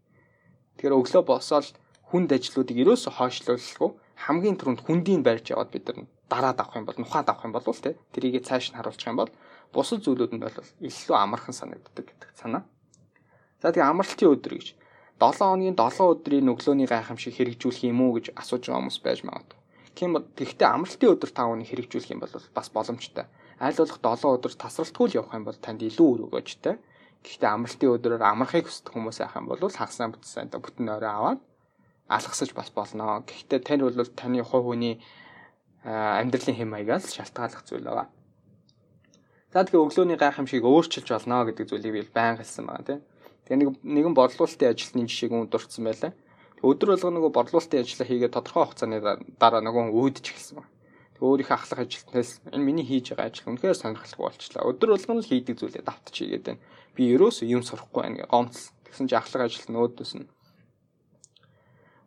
Тэгэхээр 0.81 0.97
өглөө 0.97 1.23
босоод 1.29 1.77
хүнд 2.09 2.33
ажлуудыг 2.33 2.81
ерөөсө 2.81 3.13
хойшлуулахгүй 3.13 3.91
хамгийн 4.25 4.57
түрүүнд 4.57 4.81
хүндийг 4.89 5.21
барьж 5.21 5.53
яваад 5.53 5.69
бид 5.69 5.85
нар 5.85 6.09
дараад 6.33 6.65
авах 6.65 6.81
юм 6.81 6.89
бол 6.89 6.97
нухаад 6.97 7.29
авах 7.29 7.45
юм 7.45 7.53
бол 7.53 7.69
тэ 7.69 8.01
тэрийг 8.17 8.41
цааш 8.41 8.73
нь 8.73 8.77
харуулчих 8.81 9.13
юм 9.13 9.21
бол 9.21 9.33
бусад 9.69 10.01
зүйлүүд 10.01 10.33
нь 10.33 10.41
бол 10.41 10.57
илүү 10.81 11.17
амархан 11.21 11.53
санагддаг 11.53 12.09
гэдэг 12.09 12.33
санаа. 12.33 12.65
За 13.61 13.69
тэгээ 13.69 13.85
амралтын 13.85 14.33
өдөр 14.33 14.53
гэж 14.57 14.69
7 15.21 15.45
хоногийн 15.45 15.77
7 15.77 16.09
өдрийн 16.09 16.49
өглөөний 16.49 16.89
гайхамшиг 16.89 17.37
хэрэгжүүлэх 17.37 17.85
юм 17.85 18.01
уу 18.01 18.17
гэж 18.17 18.33
асууж 18.33 18.65
байгаа 18.65 18.81
хүмүүс 18.81 18.99
байж 19.05 19.21
магадгүй. 19.29 19.61
Тийм 19.93 20.17
гэхдээ 20.17 20.69
амралтын 20.73 21.13
өдөр 21.13 21.31
та 21.37 21.45
өнийг 21.53 21.69
хэрэгжүүлэх 21.69 22.13
юм 22.17 22.25
бол 22.25 22.33
бас 22.57 22.69
боломжтой. 22.73 23.29
Аль 23.63 23.79
болох 23.79 23.99
7 24.03 24.27
өдөр 24.27 24.55
тасралтгүй 24.59 25.07
л 25.07 25.17
явах 25.23 25.39
юм 25.39 25.47
бол 25.47 25.55
танд 25.55 25.87
илүү 25.87 26.09
үр 26.11 26.21
өгөөжтэй. 26.27 26.77
Гэхдээ 27.23 27.51
амралтын 27.55 27.95
өдрөөр 27.95 28.23
амрахыг 28.27 28.67
хүсдэг 28.67 28.91
хүмүүс 28.91 29.23
байх 29.23 29.39
юм 29.39 29.47
бол 29.47 29.63
хагасаа 29.63 30.11
бүтсэн 30.11 30.51
бүтэн 30.51 30.91
орой 30.91 31.13
аваад 31.15 31.41
алгасаж 32.11 32.51
бас 32.59 32.75
болно. 32.75 33.23
Гэхдээ 33.23 33.63
тань 33.63 33.87
бол 33.87 33.95
таны 33.95 34.43
хувь 34.43 34.67
хүний 34.67 34.99
амьдралын 35.87 36.59
хэм 36.59 36.75
маягаас 36.75 37.15
шалтгааллах 37.15 37.63
зүйл 37.63 37.87
байгаа. 37.87 38.11
За 39.55 39.63
тэгээ 39.63 39.85
өглөөний 39.85 40.19
гайхамшиг 40.19 40.67
өөрчилж 40.67 41.09
болно 41.15 41.47
гэдэг 41.47 41.71
зүйлийг 41.71 41.95
би 41.95 42.03
баян 42.11 42.43
хэлсэн 42.43 42.67
байгаа 42.67 42.87
тийм. 42.89 43.01
Тэгээ 43.47 43.59
нэг 43.63 43.69
нэгэн 43.87 44.15
борлуулалтын 44.19 44.75
ажилтны 44.75 45.07
жишээг 45.07 45.33
үн 45.33 45.47
дурдсан 45.47 45.85
байлаа. 45.87 46.13
Өдөр 46.63 46.89
болго 46.95 47.11
нөгөө 47.15 47.31
борлуулалтын 47.37 47.83
ажиллаа 47.83 48.09
хийгээд 48.09 48.35
тодорхой 48.35 48.65
хугацааны 48.65 48.99
дараа 49.39 49.63
нөгөө 49.63 49.93
үүдж 49.93 50.25
эхэлсэн 50.25 50.57
байна. 50.59 50.72
Тэгээ 51.23 51.47
өөрийнхөө 51.47 51.55
ахлах 51.55 51.87
ажилтнаас 51.87 52.43
энэ 52.51 52.67
миний 52.67 52.83
хийж 52.83 53.15
байгаа 53.15 53.31
ажил 53.31 53.55
үнэхээр 53.55 53.79
сонирхолтой 53.79 54.27
болчлаа. 54.27 54.67
Өдөр 54.67 54.91
болгоно 54.91 55.23
л 55.23 55.31
хийдэг 55.31 55.55
зүйлээ 55.55 55.87
давтчих 55.87 56.27
хийгээд 56.27 56.47
байна. 56.51 56.63
Би 56.99 57.15
ерөөсөө 57.15 57.47
юм 57.47 57.63
сурахгүй 57.63 58.03
байна 58.03 58.17
гэ 58.19 58.27
гомцл. 58.27 58.75
Тэгсэн 58.91 59.07
чи 59.07 59.15
ахлах 59.15 59.47
ажилт 59.47 59.71
нь 59.71 59.79
өөдөөс 59.79 60.13
нь 60.19 60.27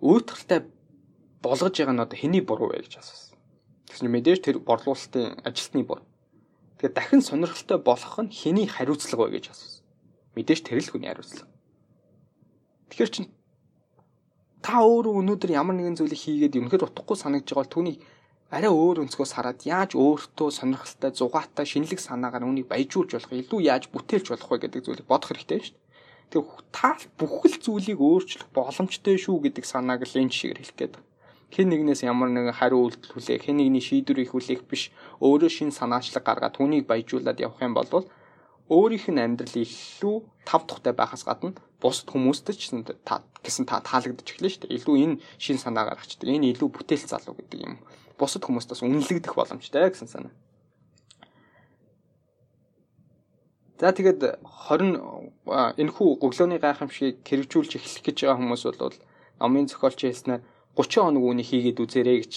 өөтгөлтэй 0.03 0.59
болгож 1.39 1.73
байгаа 1.79 1.95
нь 1.95 2.03
одоо 2.03 2.17
хэний 2.19 2.43
буруу 2.43 2.75
вэ 2.75 2.83
гэж 2.83 2.99
асуусан. 2.99 3.39
Тэгсэн 3.87 4.11
мэдээж 4.11 4.39
тэр 4.43 4.57
борлуулалтын 4.59 5.47
ажилтны 5.47 5.87
бор. 5.87 6.03
Тэгэхээр 6.75 6.91
дахин 6.99 7.23
сонирхолтой 7.23 7.79
болох 7.79 8.19
нь 8.19 8.35
хэний 8.35 8.67
хариуцлага 8.67 9.31
вэ 9.31 9.39
гэж 9.39 9.55
асуусан. 9.55 9.83
Мэдээж 10.35 10.59
тэр 10.67 10.83
л 10.83 10.91
хүний 10.91 11.07
хариуцлага. 11.07 11.47
Тэгэхээр 12.91 13.11
чин 13.15 13.31
та 14.59 14.83
өөрөө 14.83 15.23
өнөөдөр 15.23 15.55
ямар 15.55 15.79
нэгэн 15.79 15.95
зүйлийг 15.95 16.19
хийгээд 16.19 16.59
үнэхээр 16.59 16.89
утгагүй 16.89 17.15
санагдж 17.15 17.53
байгаа 17.53 17.63
бол 17.63 17.73
түүнийг 17.79 17.97
арай 18.53 18.71
өөр 18.71 19.05
өнцгөөс 19.05 19.31
хараад 19.35 19.65
яаж 19.65 19.97
өөртөө 19.97 20.49
сонирхолтой 20.53 21.11
зугаатай 21.15 21.65
шинэлэг 21.65 21.99
санаагаар 22.01 22.45
үнийг 22.45 22.67
баяжуулж 22.69 23.11
болох 23.17 23.33
илүү 23.33 23.59
яаж 23.65 23.83
бүтээлч 23.89 24.27
болох 24.29 24.49
вэ 24.51 24.57
гэдэг 24.69 24.81
зүйлийг 24.85 25.07
бодох 25.09 25.29
хэрэгтэй 25.33 25.59
шүү 25.65 25.75
дээ. 25.75 25.83
Тэгэхээр 26.29 26.65
та 26.73 26.89
бүхэл 27.17 27.57
зүйлийг 27.63 27.99
өөрчлөх 28.01 28.49
боломжтой 28.53 29.17
шүү 29.17 29.37
гэдэг 29.49 29.65
санааг 29.65 30.05
л 30.05 30.19
энэ 30.21 30.33
жишгээр 30.33 30.61
хэлэх 30.61 30.77
гээд 30.77 30.93
байна 30.95 31.13
хэн 31.55 31.71
нэгнээс 31.71 32.03
ямар 32.03 32.29
нэгэн 32.35 32.57
хариу 32.57 32.83
үйлдэл 32.83 33.15
хүлээх, 33.15 33.47
хэн 33.47 33.57
нэгний 33.63 33.79
шийдвэрийг 33.79 34.33
хүлээх 34.35 34.67
биш, 34.67 34.91
өөрөө 35.23 35.47
шин 35.47 35.71
санаачлаг 35.71 36.25
гаргаад 36.25 36.57
түүнийг 36.59 36.83
баяжуулаад 36.89 37.39
явах 37.39 37.63
юм 37.63 37.71
бол 37.77 38.03
өөрийнх 38.67 39.07
нь 39.13 39.23
амьдрал 39.23 39.55
илүү 39.55 40.17
тав 40.43 40.61
тухтай 40.65 40.93
байхаас 40.97 41.23
гадна 41.23 41.53
бусад 41.79 42.09
хүмүүстд 42.09 42.49
ч 42.57 42.73
гэсэн 42.73 43.65
та 43.69 43.77
таалагдчих 43.85 44.41
эхлэн 44.41 44.51
шүү 44.51 44.61
дээ. 44.65 44.75
Илүү 44.81 44.95
энэ 45.05 45.15
шин 45.37 45.57
санаа 45.61 45.85
гаргачдаг. 45.85 46.25
Энэ 46.25 46.57
илүү 46.57 46.69
бүтээл 46.73 47.05
залуу 47.05 47.37
гэдэг 47.37 47.59
юм. 47.61 47.77
Бусад 48.17 48.43
хүмүүстээс 48.47 48.81
үнэлэгдэх 48.83 49.35
боломжтой 49.35 49.89
гэсэн 49.91 50.07
санаа. 50.07 50.33
За 53.75 53.91
тэгээд 53.91 54.39
20 54.71 55.43
энэхүү 55.83 56.09
өглөөний 56.23 56.59
гайхамшигыг 56.63 57.27
хэрэгжүүлж 57.27 57.71
эхлэх 57.75 58.03
гэж 58.07 58.17
байгаа 58.23 58.39
хүмүүс 58.39 58.63
бол 58.71 58.95
номын 59.43 59.67
зохиолч 59.67 59.99
хэлснээр 59.99 60.41
30 60.79 61.03
хоног 61.03 61.23
үүнийг 61.27 61.47
хийгээд 61.51 61.83
үзээрэй 61.83 62.17
гэж. 62.23 62.33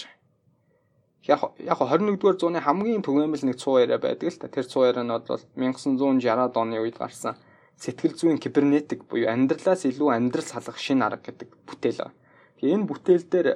Яг 1.31 1.55
яг 1.63 1.79
21-р 1.79 2.35
зууны 2.35 2.59
хамгийн 2.59 3.03
түгээмэл 3.07 3.47
нэг 3.47 3.55
цуу 3.55 3.79
яриа 3.79 4.03
байдаг 4.03 4.27
л 4.27 4.39
та. 4.39 4.51
Тэр 4.51 4.67
цуу 4.67 4.83
яриа 4.83 5.07
нь 5.07 5.15
бол 5.15 5.43
1960-ад 5.55 6.55
оны 6.59 6.83
үед 6.83 6.99
гарсан 6.99 7.39
сэтгэл 7.79 8.15
зүйн 8.19 8.37
кибернетик 8.43 9.07
буюу 9.07 9.31
амьдралаас 9.31 9.87
илүү 9.87 10.11
амьдрал 10.11 10.43
салгах 10.43 10.79
шин 10.79 10.99
арга 11.03 11.31
гэдэг 11.31 11.49
бүтээл 11.63 12.03
байна. 12.03 12.15
Энэ 12.59 12.83
бүтээл 12.83 13.25
дээр 13.31 13.47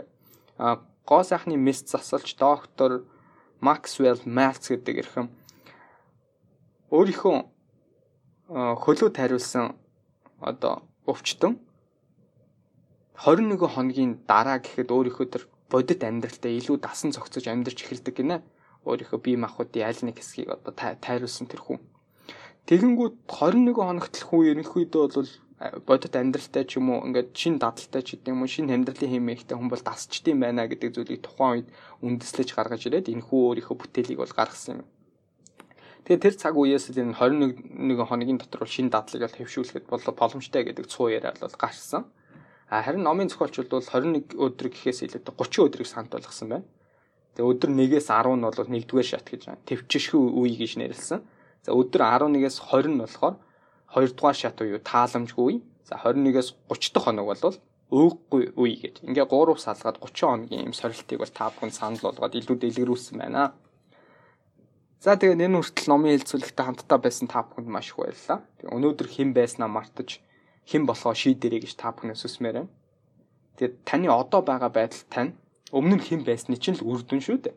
гоо 1.09 1.23
сайхны 1.23 1.57
мэс 1.57 1.83
засалж 1.87 2.35
доктор 2.35 3.03
Максвелл 3.59 4.21
Малц 4.25 4.67
гэдэг 4.69 4.95
эрхэм 5.03 5.27
өөрийнхөө 6.91 7.35
хөлөө 8.83 9.09
тариулсан 9.17 9.75
одоо 10.39 10.83
өвчтөн 11.07 11.59
21 13.23 13.55
хоногийн 13.75 14.11
дараа 14.27 14.59
гэхэд 14.59 14.89
өөрийнхөө 14.91 15.27
төр 15.31 15.43
бодит 15.71 16.03
амьдралтай 16.03 16.57
илүү 16.59 16.77
дасан 16.81 17.15
зохицож 17.15 17.47
амьдарч 17.47 17.81
эхэлдэг 17.81 18.13
гинэ. 18.19 18.37
Өөрийнхөө 18.85 19.19
бие 19.25 19.37
махбодын 19.39 19.87
аль 19.87 20.01
нэг 20.05 20.19
хэсгийг 20.19 20.49
одоо 20.53 20.73
тайруулсан 20.75 21.47
тэр 21.47 21.61
хүн. 21.65 21.79
Тэгэнгүүт 22.67 23.15
21 23.25 23.73
хоногт 23.73 24.13
л 24.19 24.27
хүн 24.27 24.49
ерөнхийдөө 24.51 25.03
бол 25.13 25.31
бодит 25.87 26.15
амьдралтай 26.15 26.63
ч 26.67 26.77
юм 26.81 26.91
уу 26.91 27.05
ингээд 27.07 27.31
шин 27.31 27.55
дадалтай 27.61 28.03
ч 28.03 28.19
гэдэг 28.19 28.33
юм 28.35 28.43
уу 28.43 28.51
шин 28.51 28.67
амьдралын 28.67 29.11
хэмээгтэй 29.15 29.55
хүн 29.55 29.71
бол 29.71 29.79
дасчдсан 29.79 30.37
байна 30.39 30.67
гэдэг 30.67 30.89
зүйлийг 30.91 31.21
тухайн 31.23 31.63
үед 31.63 31.69
үндэслэж 32.03 32.49
гаргаж 32.51 32.81
ирээд 32.89 33.11
энэ 33.13 33.23
хүү 33.23 33.39
өөрийнхөө 33.63 33.77
бүтээлийг 33.79 34.19
бол 34.19 34.33
гаргасан 34.35 34.83
юм. 34.83 34.89
Тэгээ 36.03 36.19
тэр 36.19 36.35
цаг 36.35 36.53
үеэс 36.59 36.91
л 36.91 36.99
энэ 36.99 37.15
21 37.15 38.03
хоногийн 38.03 38.39
дотор 38.43 38.67
бол 38.67 38.75
шин 38.75 38.91
дадлыг 38.91 39.23
бол 39.23 39.39
хэвшүүлэхэд 39.39 39.87
бол 39.87 40.03
боломжтой 40.03 40.63
гэдэг 40.67 40.85
цуу 40.91 41.07
яриа 41.07 41.31
бол 41.39 41.55
гарсан. 41.55 42.11
Харин 42.67 43.07
номын 43.07 43.31
зохиолч 43.31 43.63
бол 43.63 43.79
21 43.79 44.35
өдөр 44.35 44.67
гэхээс 44.67 45.07
илүү 45.07 45.23
30 45.31 45.63
өдрийг 45.63 45.87
сант 45.87 46.11
болгосон 46.11 46.59
байна. 46.59 46.67
Тэгээ 47.39 47.49
өдөр 47.55 47.69
1-ээс 47.71 48.11
10 48.11 48.35
нь 48.35 48.43
бол 48.43 48.59
1-р 48.67 49.07
шат 49.07 49.31
гэж 49.31 49.41
байна. 49.47 49.63
Төвчшгүй 49.63 50.21
үе 50.43 50.53
гэж 50.59 50.71
нэрлсэн. 50.83 51.23
За 51.63 51.71
өдөр 51.71 52.01
11-ээс 52.03 52.57
20 52.67 52.91
нь 52.91 52.99
болохоор 52.99 53.35
2-р 53.93 54.35
шат 54.35 54.57
буюу 54.57 54.81
тааламжгүй. 54.81 55.61
За 55.85 55.95
21-ээс 56.01 56.49
30 56.69 56.93
дахь 56.93 57.05
хоног 57.05 57.27
бол 57.29 57.57
өөхгүй 57.93 58.43
үе 58.57 58.75
гэж. 58.81 58.95
Ингээ 59.05 59.29
3 59.29 59.61
салгаад 59.61 60.01
30 60.01 60.25
хоногийн 60.25 60.65
юм 60.67 60.73
сорилтыг 60.73 61.21
бол 61.21 61.29
та 61.29 61.53
бүхэн 61.53 61.69
санал 61.69 62.01
болгоод 62.01 62.33
илүү 62.33 62.57
дэлгэрүүлсэн 62.57 63.21
байна. 63.21 63.53
За 65.03 65.13
тэгээ 65.19 65.45
энэ 65.45 65.59
хүртэл 65.61 65.91
номын 65.91 66.15
хэлцүүлэгтээ 66.17 66.65
хамтдаа 66.65 66.99
байсан 67.03 67.27
та 67.29 67.43
бүхэнд 67.45 67.69
маш 67.69 67.91
их 67.91 67.99
баярлалаа. 67.99 68.39
Өнөөдөр 68.65 69.07
хэн 69.13 69.29
байснаа 69.37 69.69
мартаж 69.69 70.23
хэн 70.65 70.87
болохоо 70.87 71.13
шийдэрэй 71.13 71.61
гэж 71.61 71.75
та 71.77 71.91
бүхнээс 71.91 72.23
хүсмээр 72.23 72.55
байна. 72.65 72.71
Тэгээд 73.59 73.75
таны 73.85 74.07
одоо 74.09 74.41
байгаа 74.41 74.71
байдал 74.71 75.03
тань 75.13 75.35
өмнө 75.75 75.99
нь 75.99 76.05
хэн 76.07 76.21
байсны 76.23 76.55
чинь 76.57 76.79
л 76.79 76.87
үр 76.87 77.03
дүн 77.03 77.21
шүү 77.21 77.37
дээ. 77.45 77.55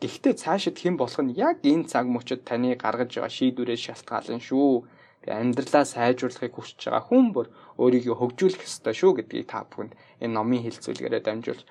Гэхдээ 0.00 0.34
цаашид 0.38 0.78
хэн 0.78 0.96
болох 0.96 1.18
нь 1.18 1.34
яг 1.36 1.60
энэ 1.66 1.90
цаг 1.90 2.06
мөчид 2.08 2.46
таны 2.48 2.78
гаргаж 2.78 3.10
байгаа 3.10 3.32
шийдвэрээс 3.36 3.82
шалтгаална 3.84 4.40
шүү. 4.40 4.86
Амьдралаа 5.28 5.84
сайжруулахыг 5.84 6.54
хүсэж 6.56 6.88
байгаа 6.88 7.04
хүн 7.04 7.26
бүр 7.34 7.46
өөрийгөө 7.76 8.16
хөгжүүлэх 8.18 8.64
ёстой 8.64 8.94
шүү 8.96 9.12
гэдгийг 9.20 9.48
та 9.52 9.68
бүхэнд 9.68 9.92
энэ 10.24 10.34
номын 10.34 10.64
хэлцүүлгээрээ 10.64 11.22
дамжуулж 11.24 11.62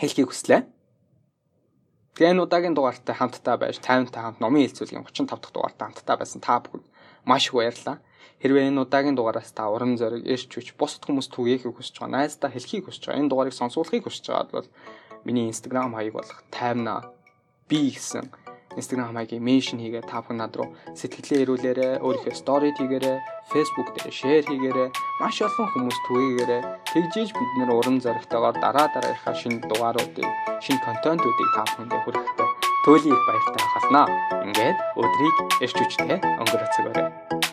хэлхийг 0.00 0.28
хүслээ. 0.30 0.62
Тэгээ 2.14 2.32
энэ 2.34 2.44
удаагийн 2.46 2.74
дугаартай 2.74 3.14
хамтдаа 3.18 3.56
байж 3.58 3.78
50 3.82 4.14
та 4.14 4.20
хамт 4.22 4.38
номын 4.42 4.66
хэлцүүлгийн 4.66 5.02
35 5.02 5.30
дахь 5.34 5.54
дугаартай 5.54 5.84
хамтдаа 5.86 6.16
байсан 6.18 6.40
та 6.42 6.62
бүхэнд 6.62 6.86
маш 7.26 7.50
их 7.50 7.54
баярлалаа. 7.58 7.98
Хэрвээ 8.42 8.68
энэ 8.70 8.82
удаагийн 8.84 9.16
дугаараас 9.16 9.50
та 9.54 9.70
уран 9.70 9.96
зориг, 9.96 10.22
эрч 10.26 10.50
хүч, 10.50 10.76
бусад 10.78 11.02
хүмүүс 11.06 11.32
түгээхийг 11.32 11.74
хүсэж 11.74 11.96
байгаа, 12.02 12.14
найздаа 12.18 12.50
хэлхийг 12.52 12.84
хүсэж 12.86 13.02
байгаа, 13.08 13.20
энэ 13.22 13.30
дугаарыг 13.30 13.54
сонсуулахыг 13.56 14.04
хүсэж 14.04 14.24
байгаа 14.30 14.52
бол 14.52 14.68
миний 15.24 15.48
Instagram 15.48 15.96
хаяг 15.96 16.12
болох 16.12 16.38
таймна 16.52 17.08
би 17.68 17.94
гэсэн 17.94 18.43
Instagram 18.74 19.14
хаягийг 19.14 19.42
меншн 19.44 19.78
хийгээ 19.78 20.04
та 20.08 20.24
бүхэн 20.24 20.40
над 20.40 20.56
руу 20.56 20.72
сэтгэлээ 20.98 21.42
ирүүлээрэ, 21.44 21.88
өөрийнхөө 22.02 22.34
story 22.34 22.70
хийгээрэ, 22.74 23.12
Facebook 23.52 23.88
дээр 23.94 24.10
share 24.10 24.44
хийгээрэ, 24.48 24.84
маш 25.20 25.36
олон 25.46 25.68
хүмүүс 25.70 25.98
түгээгээрэ. 26.08 26.58
Тэгжиж 26.90 27.28
бид 27.36 27.50
нэр 27.60 27.70
уран 27.76 28.02
зоригтойгоор 28.02 28.56
дараа 28.58 28.88
дараагийнхаа 28.90 29.34
шинэ 29.36 29.62
дугааруудыг, 29.70 30.28
шинэ 30.64 30.82
контентуудыг 30.82 31.48
та 31.54 31.62
бүхэндээ 31.68 32.00
хүрэхтэй 32.02 32.48
туйлын 32.84 33.16
их 33.16 33.22
баяртай 33.26 33.64
хахалнаа. 33.64 34.06
Ингээд 34.44 34.76
өдрийг 35.00 35.36
эрч 35.64 35.72
хүчтэй 35.72 36.18
өнгөрөөцгөөрэй. 36.20 37.43